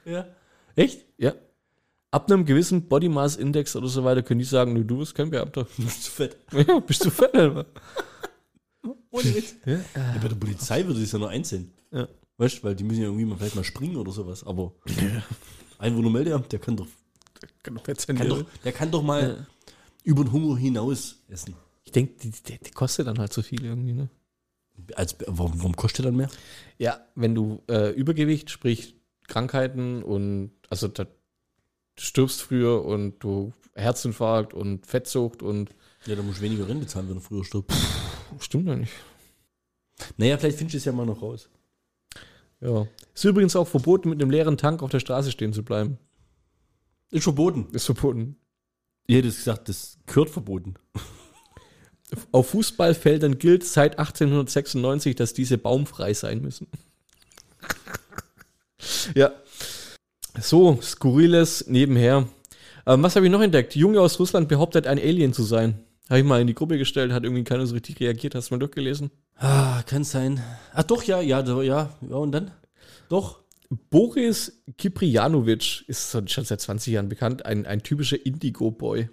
Ja. 0.05 0.27
Echt? 0.75 1.05
Ja. 1.17 1.33
Ab 2.11 2.31
einem 2.31 2.43
gewissen 2.45 2.87
Body 2.87 3.07
Mass 3.07 3.35
Index 3.35 3.75
oder 3.75 3.87
so 3.87 4.03
weiter 4.03 4.23
können 4.23 4.39
die 4.39 4.45
sagen, 4.45 4.73
du, 4.73 4.83
du 4.83 4.97
bist 4.97 5.13
kein 5.13 5.29
Beamter. 5.29 5.67
Du 5.77 5.83
bist 5.83 6.03
zu 6.03 6.11
fett. 6.11 6.37
Ja, 6.67 6.79
bist 6.79 7.05
du 7.05 7.11
fett, 7.11 7.35
Alter. 7.35 7.65
Ohne 9.11 9.35
Witz. 9.35 9.55
Ja, 9.65 9.79
bei 10.21 10.27
der 10.27 10.35
Polizei 10.35 10.85
würde 10.85 11.01
es 11.01 11.11
ja 11.11 11.19
nur 11.19 11.29
einsehen. 11.29 11.71
Ja. 11.91 12.07
Weißt 12.37 12.59
du, 12.59 12.63
weil 12.63 12.75
die 12.75 12.83
müssen 12.83 13.01
ja 13.01 13.07
irgendwie 13.07 13.25
mal 13.25 13.37
vielleicht 13.37 13.55
mal 13.55 13.63
springen 13.63 13.97
oder 13.97 14.11
sowas. 14.11 14.43
Aber 14.43 14.73
Einwohnermeldeamt, 15.77 16.51
der 16.51 16.59
kann 16.59 16.77
doch, 16.77 16.87
Kann 17.63 17.75
doch 17.75 17.83
fett 17.83 17.99
sein. 18.01 18.15
kann 18.15 18.27
ja. 18.29 18.35
doch, 18.35 18.45
der 18.63 18.71
kann 18.71 18.91
doch 18.91 19.03
mal 19.03 19.47
über 20.03 20.23
den 20.23 20.31
Hunger 20.31 20.57
hinaus 20.57 21.17
essen. 21.27 21.55
Ich 21.83 21.91
denke, 21.91 22.13
die, 22.21 22.31
die, 22.31 22.57
die 22.59 22.71
kostet 22.71 23.07
dann 23.07 23.19
halt 23.19 23.33
so 23.33 23.41
viel 23.41 23.63
irgendwie, 23.65 23.93
ne? 23.93 24.09
Als, 24.95 25.15
warum, 25.27 25.57
warum 25.57 25.75
kostet 25.75 26.05
dann 26.05 26.15
mehr? 26.15 26.29
Ja, 26.77 27.01
wenn 27.15 27.35
du 27.35 27.61
äh, 27.69 27.91
Übergewicht, 27.91 28.49
sprich 28.49 28.95
Krankheiten 29.27 30.03
und 30.03 30.51
also 30.69 30.87
da, 30.87 31.05
du 31.99 32.05
stirbst 32.05 32.41
früher 32.41 32.85
und 32.85 33.19
du 33.19 33.53
Herzinfarkt 33.75 34.53
und 34.53 34.85
Fettsucht 34.85 35.43
und 35.43 35.69
Ja, 36.05 36.15
da 36.15 36.21
musst 36.21 36.39
du 36.39 36.43
weniger 36.43 36.67
Rente 36.67 36.87
zahlen, 36.87 37.09
wenn 37.09 37.17
er 37.17 37.21
früher 37.21 37.43
stirbt. 37.43 37.73
stimmt 38.39 38.67
ja 38.67 38.75
nicht. 38.75 38.93
Naja, 40.17 40.37
vielleicht 40.37 40.57
findest 40.57 40.75
du 40.75 40.77
es 40.77 40.85
ja 40.85 40.91
mal 40.91 41.05
noch 41.05 41.21
raus. 41.21 41.49
Ja. 42.61 42.87
Ist 43.13 43.23
übrigens 43.25 43.55
auch 43.55 43.67
verboten, 43.67 44.09
mit 44.09 44.21
einem 44.21 44.31
leeren 44.31 44.57
Tank 44.57 44.81
auf 44.81 44.91
der 44.91 44.99
Straße 44.99 45.31
stehen 45.31 45.53
zu 45.53 45.63
bleiben. 45.63 45.97
Ist 47.11 47.23
verboten. 47.23 47.67
Ist 47.73 47.85
verboten. 47.85 48.37
Ihr 49.07 49.17
hättet 49.17 49.35
gesagt, 49.35 49.67
das 49.69 49.97
gehört 50.05 50.29
verboten. 50.29 50.75
Auf 52.31 52.49
Fußballfeldern 52.49 53.37
gilt 53.37 53.63
seit 53.63 53.99
1896, 53.99 55.15
dass 55.15 55.33
diese 55.33 55.57
baumfrei 55.57 56.13
sein 56.13 56.41
müssen. 56.41 56.67
ja. 59.15 59.31
So, 60.41 60.79
skurriles 60.81 61.67
nebenher. 61.67 62.27
Ähm, 62.85 63.03
was 63.03 63.15
habe 63.15 63.25
ich 63.25 63.31
noch 63.31 63.41
entdeckt? 63.41 63.75
Junge 63.75 64.01
aus 64.01 64.19
Russland 64.19 64.47
behauptet, 64.47 64.87
ein 64.87 64.97
Alien 64.99 65.33
zu 65.33 65.43
sein. 65.43 65.79
Habe 66.09 66.19
ich 66.19 66.25
mal 66.25 66.41
in 66.41 66.47
die 66.47 66.55
Gruppe 66.55 66.77
gestellt, 66.77 67.11
hat 67.11 67.23
irgendwie 67.23 67.43
keiner 67.43 67.65
so 67.67 67.73
richtig 67.75 67.99
reagiert. 67.99 68.33
Hast 68.35 68.49
du 68.49 68.55
mal 68.55 68.59
durchgelesen? 68.59 69.11
Ah, 69.35 69.83
kann 69.83 70.03
sein. 70.03 70.41
Ah, 70.73 70.83
doch, 70.83 71.03
ja, 71.03 71.21
ja, 71.21 71.41
ja, 71.61 71.61
ja, 71.61 72.15
und 72.15 72.31
dann? 72.31 72.51
Doch. 73.09 73.39
Boris 73.91 74.63
Kiprianovic 74.79 75.87
ist 75.87 76.11
schon 76.11 76.45
seit 76.45 76.59
20 76.59 76.93
Jahren 76.93 77.09
bekannt, 77.09 77.45
ein, 77.45 77.67
ein 77.67 77.83
typischer 77.83 78.25
Indigo-Boy. 78.25 79.09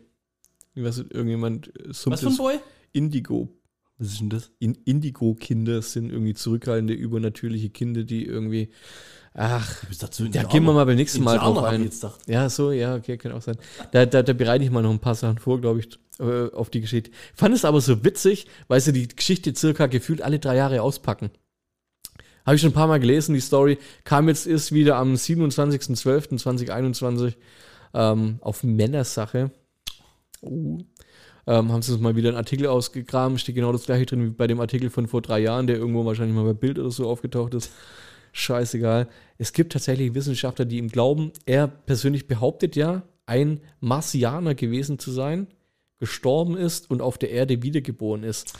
Ich 0.74 0.82
weiß 0.82 0.98
nicht, 0.98 1.12
irgendjemand 1.12 1.68
äh, 1.78 1.88
Was 1.90 2.20
für 2.20 2.28
ein 2.28 2.36
Boy? 2.36 2.58
Indigo. 2.92 3.50
Was 3.98 4.08
ist 4.08 4.20
denn 4.20 4.30
das? 4.30 4.50
In 4.58 4.74
Indigo-Kinder 4.74 5.82
sind 5.82 6.10
irgendwie 6.10 6.34
zurückhaltende, 6.34 6.94
übernatürliche 6.94 7.68
Kinder, 7.68 8.04
die 8.04 8.24
irgendwie. 8.24 8.70
Ach, 9.38 9.84
da 10.32 10.44
gehen 10.44 10.64
wir 10.64 10.72
mal 10.72 10.86
beim 10.86 10.96
nächsten 10.96 11.22
Mal 11.22 11.36
drauf 11.36 11.62
ein. 11.62 11.90
Ja, 12.26 12.48
so, 12.48 12.72
ja, 12.72 12.96
okay, 12.96 13.18
kann 13.18 13.32
auch 13.32 13.42
sein. 13.42 13.58
Da, 13.92 14.06
da, 14.06 14.22
da 14.22 14.32
bereite 14.32 14.64
ich 14.64 14.70
mal 14.70 14.82
noch 14.82 14.90
ein 14.90 14.98
paar 14.98 15.14
Sachen 15.14 15.38
vor, 15.38 15.60
glaube 15.60 15.80
ich, 15.80 15.90
äh, 16.18 16.50
auf 16.54 16.70
die 16.70 16.80
Geschichte. 16.80 17.10
Fand 17.34 17.54
es 17.54 17.66
aber 17.66 17.82
so 17.82 18.02
witzig, 18.02 18.46
weil 18.68 18.80
sie 18.80 18.94
die 18.94 19.08
Geschichte 19.08 19.54
circa 19.54 19.88
gefühlt 19.88 20.22
alle 20.22 20.38
drei 20.38 20.56
Jahre 20.56 20.80
auspacken. 20.80 21.28
Habe 22.46 22.56
ich 22.56 22.62
schon 22.62 22.70
ein 22.70 22.74
paar 22.74 22.86
Mal 22.86 22.98
gelesen, 22.98 23.34
die 23.34 23.40
Story. 23.40 23.76
Kam 24.04 24.28
jetzt 24.28 24.46
erst 24.46 24.72
wieder 24.72 24.96
am 24.96 25.12
27.12.2021 25.12 27.34
ähm, 27.92 28.38
auf 28.40 28.64
Männersache. 28.64 29.50
Uh. 30.40 30.78
Ähm, 31.46 31.72
haben 31.72 31.82
sie 31.82 31.92
uns 31.92 32.00
mal 32.00 32.16
wieder 32.16 32.30
einen 32.30 32.38
Artikel 32.38 32.68
ausgegraben. 32.68 33.38
Steht 33.38 33.54
genau 33.54 33.72
das 33.72 33.84
gleiche 33.84 34.06
drin 34.06 34.24
wie 34.24 34.30
bei 34.30 34.46
dem 34.46 34.60
Artikel 34.60 34.88
von 34.88 35.08
vor 35.08 35.20
drei 35.20 35.40
Jahren, 35.40 35.66
der 35.66 35.76
irgendwo 35.76 36.06
wahrscheinlich 36.06 36.34
mal 36.34 36.44
bei 36.44 36.54
Bild 36.54 36.78
oder 36.78 36.90
so 36.90 37.06
aufgetaucht 37.06 37.52
ist. 37.52 37.70
Scheißegal. 38.36 39.08
Es 39.38 39.54
gibt 39.54 39.72
tatsächlich 39.72 40.12
Wissenschaftler, 40.12 40.66
die 40.66 40.76
ihm 40.76 40.88
glauben. 40.88 41.32
Er 41.46 41.66
persönlich 41.66 42.26
behauptet 42.26 42.76
ja, 42.76 43.02
ein 43.24 43.62
Marsianer 43.80 44.54
gewesen 44.54 44.98
zu 44.98 45.10
sein, 45.10 45.46
gestorben 45.98 46.54
ist 46.54 46.90
und 46.90 47.00
auf 47.00 47.16
der 47.16 47.30
Erde 47.30 47.62
wiedergeboren 47.62 48.24
ist. 48.24 48.52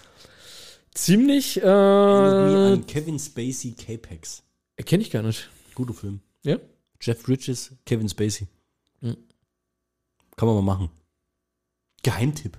Ziemlich, 0.95 1.63
äh, 1.63 1.67
an 1.67 2.87
Kevin 2.87 3.19
Spacey 3.19 3.73
Capex. 3.73 4.43
kenne 4.87 5.03
ich 5.03 5.11
gar 5.11 5.23
nicht. 5.23 5.51
Guter 5.75 5.93
Film. 5.93 6.21
Ja? 6.43 6.57
Jeff 7.03 7.23
Bridges, 7.23 7.75
Kevin 7.85 8.09
Spacey. 8.09 8.47
Hm. 9.03 9.19
Kann 10.37 10.49
man 10.49 10.57
mal 10.57 10.63
machen. 10.63 10.89
Geheimtipp. 12.03 12.59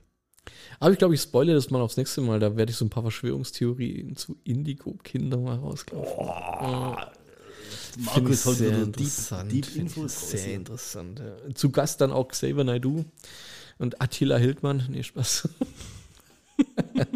Aber 0.79 0.91
ich 0.91 0.99
glaube, 0.99 1.15
ich 1.15 1.21
spoilere 1.21 1.55
das 1.55 1.69
mal 1.69 1.81
aufs 1.81 1.97
nächste 1.97 2.21
Mal. 2.21 2.39
Da 2.39 2.55
werde 2.55 2.71
ich 2.71 2.77
so 2.77 2.85
ein 2.85 2.89
paar 2.89 3.03
Verschwörungstheorien 3.03 4.15
zu 4.15 4.37
Indigo-Kindern 4.43 5.43
mal 5.43 5.57
rausklauen. 5.57 6.05
Finde 8.13 8.31
ich 8.31 8.45
haut 8.45 8.55
sehr 8.55 8.69
wieder 8.69 8.83
interessant. 8.83 9.51
Deep, 9.51 9.65
deep 9.65 9.75
Infos 9.75 10.29
sehr 10.29 10.53
interessant. 10.53 11.19
Ja. 11.19 11.55
Zu 11.55 11.71
Gast 11.71 12.01
dann 12.01 12.11
auch 12.11 12.27
Xavier 12.27 12.63
Naidoo 12.63 13.05
und 13.79 14.01
Attila 14.01 14.37
Hildmann. 14.37 14.83
Nee, 14.89 15.03
Spaß. 15.03 15.49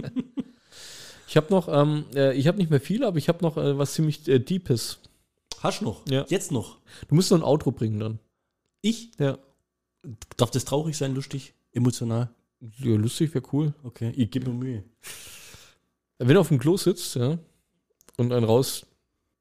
ich 1.27 1.37
habe 1.37 1.47
noch, 1.51 1.67
ähm, 1.67 2.05
äh, 2.15 2.35
ich 2.35 2.47
habe 2.47 2.57
nicht 2.57 2.71
mehr 2.71 2.81
viel, 2.81 3.03
aber 3.03 3.17
ich 3.17 3.29
habe 3.29 3.43
noch 3.43 3.57
äh, 3.57 3.77
was 3.77 3.93
ziemlich 3.93 4.27
äh, 4.27 4.39
Deepes. 4.39 4.99
Hast 5.59 5.81
du 5.81 5.85
noch? 5.85 6.01
Ja. 6.09 6.25
Jetzt 6.29 6.51
noch. 6.51 6.79
Du 7.07 7.15
musst 7.15 7.29
noch 7.29 7.37
ein 7.37 7.43
Outro 7.43 7.71
bringen 7.71 7.99
dann. 7.99 8.19
Ich? 8.81 9.11
Ja. 9.19 9.37
Darf 10.37 10.49
das 10.49 10.65
traurig 10.65 10.97
sein, 10.97 11.13
lustig, 11.13 11.53
emotional? 11.73 12.29
Ja, 12.61 12.95
lustig 12.95 13.33
wäre 13.33 13.43
cool. 13.51 13.73
Okay, 13.83 14.11
ich 14.15 14.29
gebe 14.29 14.49
mir 14.51 14.57
Mühe. 14.57 14.83
Wenn 16.19 16.35
er 16.35 16.41
auf 16.41 16.49
dem 16.49 16.59
Klo 16.59 16.77
sitzt, 16.77 17.15
ja, 17.15 17.39
und 18.17 18.31
ein 18.31 18.43
raus, 18.43 18.85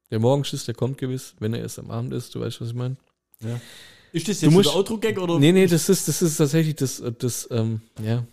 der 0.09 0.19
Morgenschiss, 0.19 0.65
der 0.65 0.73
kommt 0.73 0.97
gewiss, 0.97 1.35
wenn 1.39 1.53
er 1.53 1.61
erst 1.61 1.79
am 1.79 1.91
Abend 1.91 2.13
ist, 2.13 2.33
du 2.33 2.39
weißt, 2.39 2.59
was 2.61 2.69
ich 2.69 2.73
meine. 2.73 2.97
Ist 4.11 4.27
das 4.27 4.41
jetzt 4.41 4.65
der 4.65 4.75
Outro-Gag 4.75 5.19
oder? 5.19 5.39
Nee, 5.39 5.51
nee, 5.51 5.67
das 5.67 5.87
ist, 5.87 6.07
das 6.07 6.21
ist 6.21 6.37
tatsächlich 6.37 6.75
das, 6.75 6.99
äh, 6.99 7.13
das, 7.13 7.47
ähm, 7.51 7.81
ja. 8.03 8.25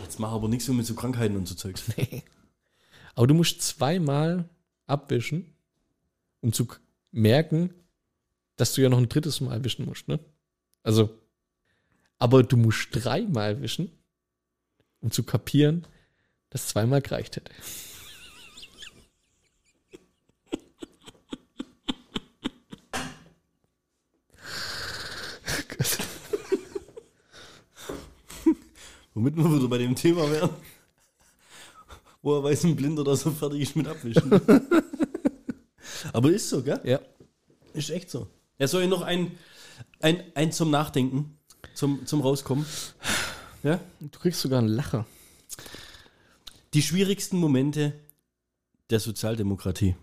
Jetzt 0.00 0.18
mach 0.20 0.32
aber 0.32 0.48
nichts 0.48 0.66
so 0.66 0.72
mit 0.72 0.84
so 0.84 0.94
Krankheiten 0.94 1.36
und 1.36 1.48
so 1.48 1.54
Zeugs. 1.54 1.84
Aber 3.14 3.26
du 3.26 3.32
musst 3.32 3.62
zweimal 3.62 4.46
abwischen, 4.86 5.54
um 6.42 6.52
zu 6.52 6.68
merken, 7.12 7.72
dass 8.56 8.74
du 8.74 8.82
ja 8.82 8.90
noch 8.90 8.98
ein 8.98 9.08
drittes 9.08 9.40
Mal 9.40 9.64
wischen 9.64 9.86
musst, 9.86 10.06
ne? 10.06 10.20
Also, 10.82 11.08
aber 12.18 12.42
du 12.42 12.58
musst 12.58 12.88
dreimal 12.92 13.62
wischen, 13.62 13.90
um 15.00 15.10
zu 15.10 15.22
kapieren, 15.22 15.86
dass 16.50 16.68
zweimal 16.68 17.02
gereicht 17.02 17.36
hätte. 17.36 17.52
Womit 29.14 29.36
wir 29.36 29.44
wieder 29.44 29.68
bei 29.68 29.78
dem 29.78 29.94
Thema 29.94 30.30
wären. 30.30 30.50
Woher 32.22 32.42
weiß 32.42 32.64
ein 32.64 32.76
Blinder, 32.76 33.04
dass 33.04 33.24
er 33.24 33.32
fertig 33.32 33.60
ist 33.60 33.76
mit 33.76 33.86
Abwischen? 33.86 34.32
aber 36.12 36.32
ist 36.32 36.48
so, 36.48 36.62
gell? 36.62 36.80
Ja. 36.84 37.00
Ist 37.72 37.90
echt 37.90 38.10
so. 38.10 38.26
Ja, 38.58 38.66
soll 38.66 38.82
ich 38.82 38.88
noch 38.88 39.02
ein, 39.02 39.38
ein, 40.00 40.22
ein 40.34 40.50
zum 40.50 40.70
Nachdenken, 40.70 41.38
zum, 41.74 42.06
zum 42.06 42.22
Rauskommen? 42.22 42.66
Ja? 43.66 43.80
Du 43.98 44.20
kriegst 44.20 44.40
sogar 44.42 44.60
einen 44.60 44.68
Lacher. 44.68 45.06
Die 46.72 46.82
schwierigsten 46.82 47.36
Momente 47.36 47.94
der 48.90 49.00
Sozialdemokratie. 49.00 49.96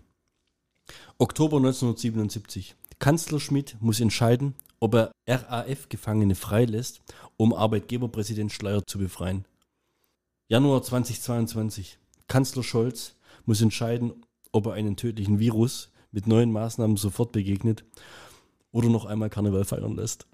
Oktober 1.16 1.56
1977. 1.56 2.76
Kanzler 2.98 3.40
Schmidt 3.40 3.78
muss 3.80 4.00
entscheiden, 4.00 4.54
ob 4.80 4.94
er 4.94 5.12
RAF-Gefangene 5.26 6.34
freilässt, 6.34 7.00
um 7.38 7.54
Arbeitgeberpräsident 7.54 8.52
Schleier 8.52 8.86
zu 8.86 8.98
befreien. 8.98 9.46
Januar 10.48 10.82
2022. 10.82 11.98
Kanzler 12.28 12.64
Scholz 12.64 13.14
muss 13.46 13.62
entscheiden, 13.62 14.26
ob 14.52 14.66
er 14.66 14.74
einen 14.74 14.96
tödlichen 14.96 15.38
Virus 15.38 15.90
mit 16.12 16.26
neuen 16.26 16.52
Maßnahmen 16.52 16.98
sofort 16.98 17.32
begegnet 17.32 17.82
oder 18.72 18.90
noch 18.90 19.06
einmal 19.06 19.30
Karneval 19.30 19.64
feiern 19.64 19.96
lässt. 19.96 20.26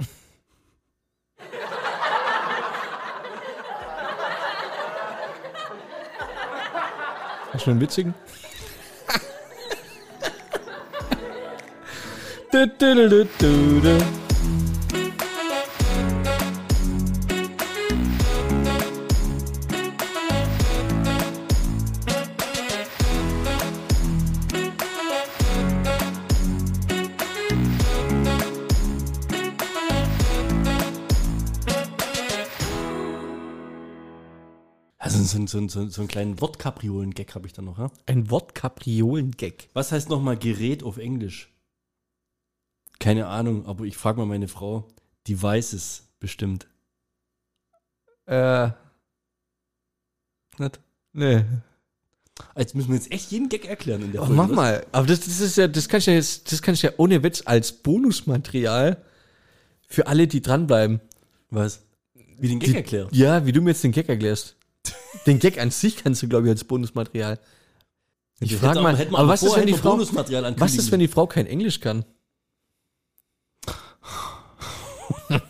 Hast 7.52 7.66
du 7.66 7.70
einen 7.72 7.80
witzigen? 7.80 8.14
Du, 12.52 12.66
du, 12.66 13.08
du, 13.08 13.24
du, 13.38 13.80
du, 13.80 13.98
so, 35.50 35.68
so, 35.68 35.88
so, 35.88 36.00
einen 36.02 36.08
kleinen 36.08 36.40
Wortkapriolen-Gag 36.40 37.34
habe 37.34 37.46
ich 37.46 37.52
da 37.52 37.62
noch. 37.62 37.78
Ja? 37.78 37.90
Ein 38.06 38.30
Wortkapriolen-Gag. 38.30 39.68
Was 39.72 39.92
heißt 39.92 40.08
nochmal 40.08 40.36
Gerät 40.36 40.82
auf 40.82 40.96
Englisch? 40.98 41.52
Keine 42.98 43.26
Ahnung, 43.26 43.66
aber 43.66 43.84
ich 43.84 43.96
frage 43.96 44.18
mal 44.18 44.26
meine 44.26 44.48
Frau. 44.48 44.86
Die 45.26 45.40
weiß 45.40 45.72
es 45.72 46.08
bestimmt. 46.18 46.66
Äh. 48.26 48.70
Nicht? 50.58 50.80
Nee. 51.12 51.44
Jetzt 52.56 52.74
müssen 52.74 52.88
wir 52.88 52.96
jetzt 52.96 53.12
echt 53.12 53.30
jeden 53.30 53.48
Gag 53.48 53.66
erklären 53.66 54.02
in 54.02 54.12
der 54.12 54.22
Oh, 54.22 54.26
Folge. 54.26 54.36
mach 54.42 54.48
was? 54.48 54.56
mal. 54.56 54.86
Aber 54.92 55.06
das, 55.06 55.20
das 55.20 55.40
ist 55.40 55.56
ja, 55.56 55.68
das 55.68 55.88
kann 55.88 55.98
ich 55.98 56.06
ja 56.06 56.14
jetzt, 56.14 56.50
das 56.52 56.62
kann 56.62 56.74
ich 56.74 56.82
ja 56.82 56.92
ohne 56.96 57.22
Witz 57.22 57.42
als 57.44 57.72
Bonusmaterial 57.72 59.02
für 59.86 60.06
alle, 60.06 60.26
die 60.26 60.40
dranbleiben. 60.40 61.00
Was? 61.50 61.82
Wie 62.38 62.48
den 62.48 62.60
Gag 62.60 62.74
erklären? 62.74 63.08
Ja, 63.12 63.44
wie 63.44 63.52
du 63.52 63.60
mir 63.60 63.70
jetzt 63.70 63.84
den 63.84 63.92
Gag 63.92 64.08
erklärst. 64.08 64.56
Den 65.26 65.38
Gag 65.38 65.58
an 65.60 65.70
sich 65.70 65.96
kannst 65.96 66.22
du, 66.22 66.28
glaube 66.28 66.46
ich, 66.46 66.50
als 66.50 66.64
Bonusmaterial. 66.64 67.38
Ich 68.40 68.56
frage 68.56 68.80
mal, 68.80 68.94
aber 68.94 69.28
was 69.28 69.42
ist, 69.42 69.54
wenn 69.54 69.66
die 69.66 69.74
Frau, 69.74 69.98
was 69.98 70.74
ist, 70.74 70.90
wenn 70.90 71.00
die 71.00 71.08
Frau 71.08 71.26
kein 71.26 71.46
Englisch 71.46 71.80
kann? 71.80 72.04
Jetzt 75.28 75.40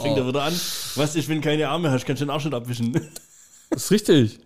fängt 0.00 0.18
er 0.18 0.26
wieder 0.26 0.42
an. 0.44 0.52
Was 0.94 1.16
ist, 1.16 1.28
wenn 1.28 1.40
keine 1.40 1.68
Arme 1.68 1.90
hast? 1.90 2.04
Kannst 2.04 2.20
du 2.20 2.26
den 2.26 2.30
Arsch 2.30 2.44
nicht 2.44 2.54
abwischen. 2.54 2.92
Das 3.70 3.84
ist 3.84 3.90
richtig. 3.90 4.38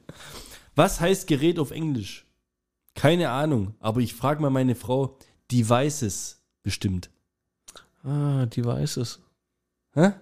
Was 0.75 1.01
heißt 1.01 1.27
Gerät 1.27 1.59
auf 1.59 1.73
Englisch? 1.73 2.27
Keine 2.95 3.31
Ahnung, 3.31 3.75
aber 3.81 4.01
ich 4.01 4.15
frage 4.15 4.41
mal 4.41 4.51
meine 4.51 4.75
Frau, 4.75 5.19
die 5.51 5.69
weiß 5.69 6.03
es 6.03 6.41
bestimmt. 6.63 7.11
Ah, 8.03 8.47
die 8.47 8.65
weiß 8.65 8.97
es. 8.99 9.21
Hä? 9.95 10.13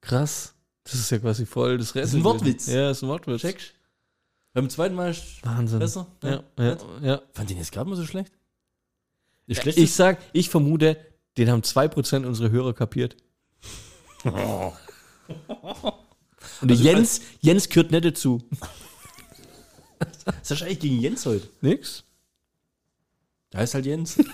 Krass. 0.00 0.54
Das 0.90 0.94
ist 1.00 1.10
ja 1.10 1.18
quasi 1.18 1.44
voll 1.44 1.76
das 1.76 1.94
Rätsel. 1.94 2.08
ist 2.08 2.14
ein 2.14 2.24
Wortwitz. 2.24 2.66
Ja, 2.66 2.90
ist 2.90 3.02
ein 3.02 3.08
Wortwitz. 3.08 3.42
Checkst? 3.42 3.74
Beim 4.54 4.70
zweiten 4.70 4.94
Mal 4.94 5.10
ist 5.10 5.44
Wahnsinn. 5.44 5.78
besser. 5.78 6.06
Ja, 6.22 6.42
ja, 6.58 6.76
ja. 7.02 7.22
Fand 7.32 7.50
den 7.50 7.58
jetzt 7.58 7.72
gerade 7.72 7.88
mal 7.90 7.96
so 7.96 8.06
schlecht? 8.06 8.32
Ist 9.46 9.66
Ich 9.66 9.92
sag, 9.92 10.18
ich 10.32 10.48
vermute, 10.48 10.96
den 11.36 11.50
haben 11.50 11.60
2% 11.60 12.24
unserer 12.24 12.50
Hörer 12.50 12.72
kapiert. 12.72 13.16
Und 14.24 14.72
der 16.62 16.76
Jens, 16.76 17.20
Jens 17.40 17.68
gehört 17.68 17.90
nicht 17.92 18.04
dazu. 18.04 18.42
Was 20.24 20.50
hast 20.50 20.60
du 20.60 20.64
eigentlich 20.64 20.80
gegen 20.80 21.00
Jens 21.00 21.26
heute? 21.26 21.48
Nix? 21.60 22.04
Da 23.50 23.58
heißt 23.58 23.74
halt 23.74 23.86
Jens. 23.86 24.18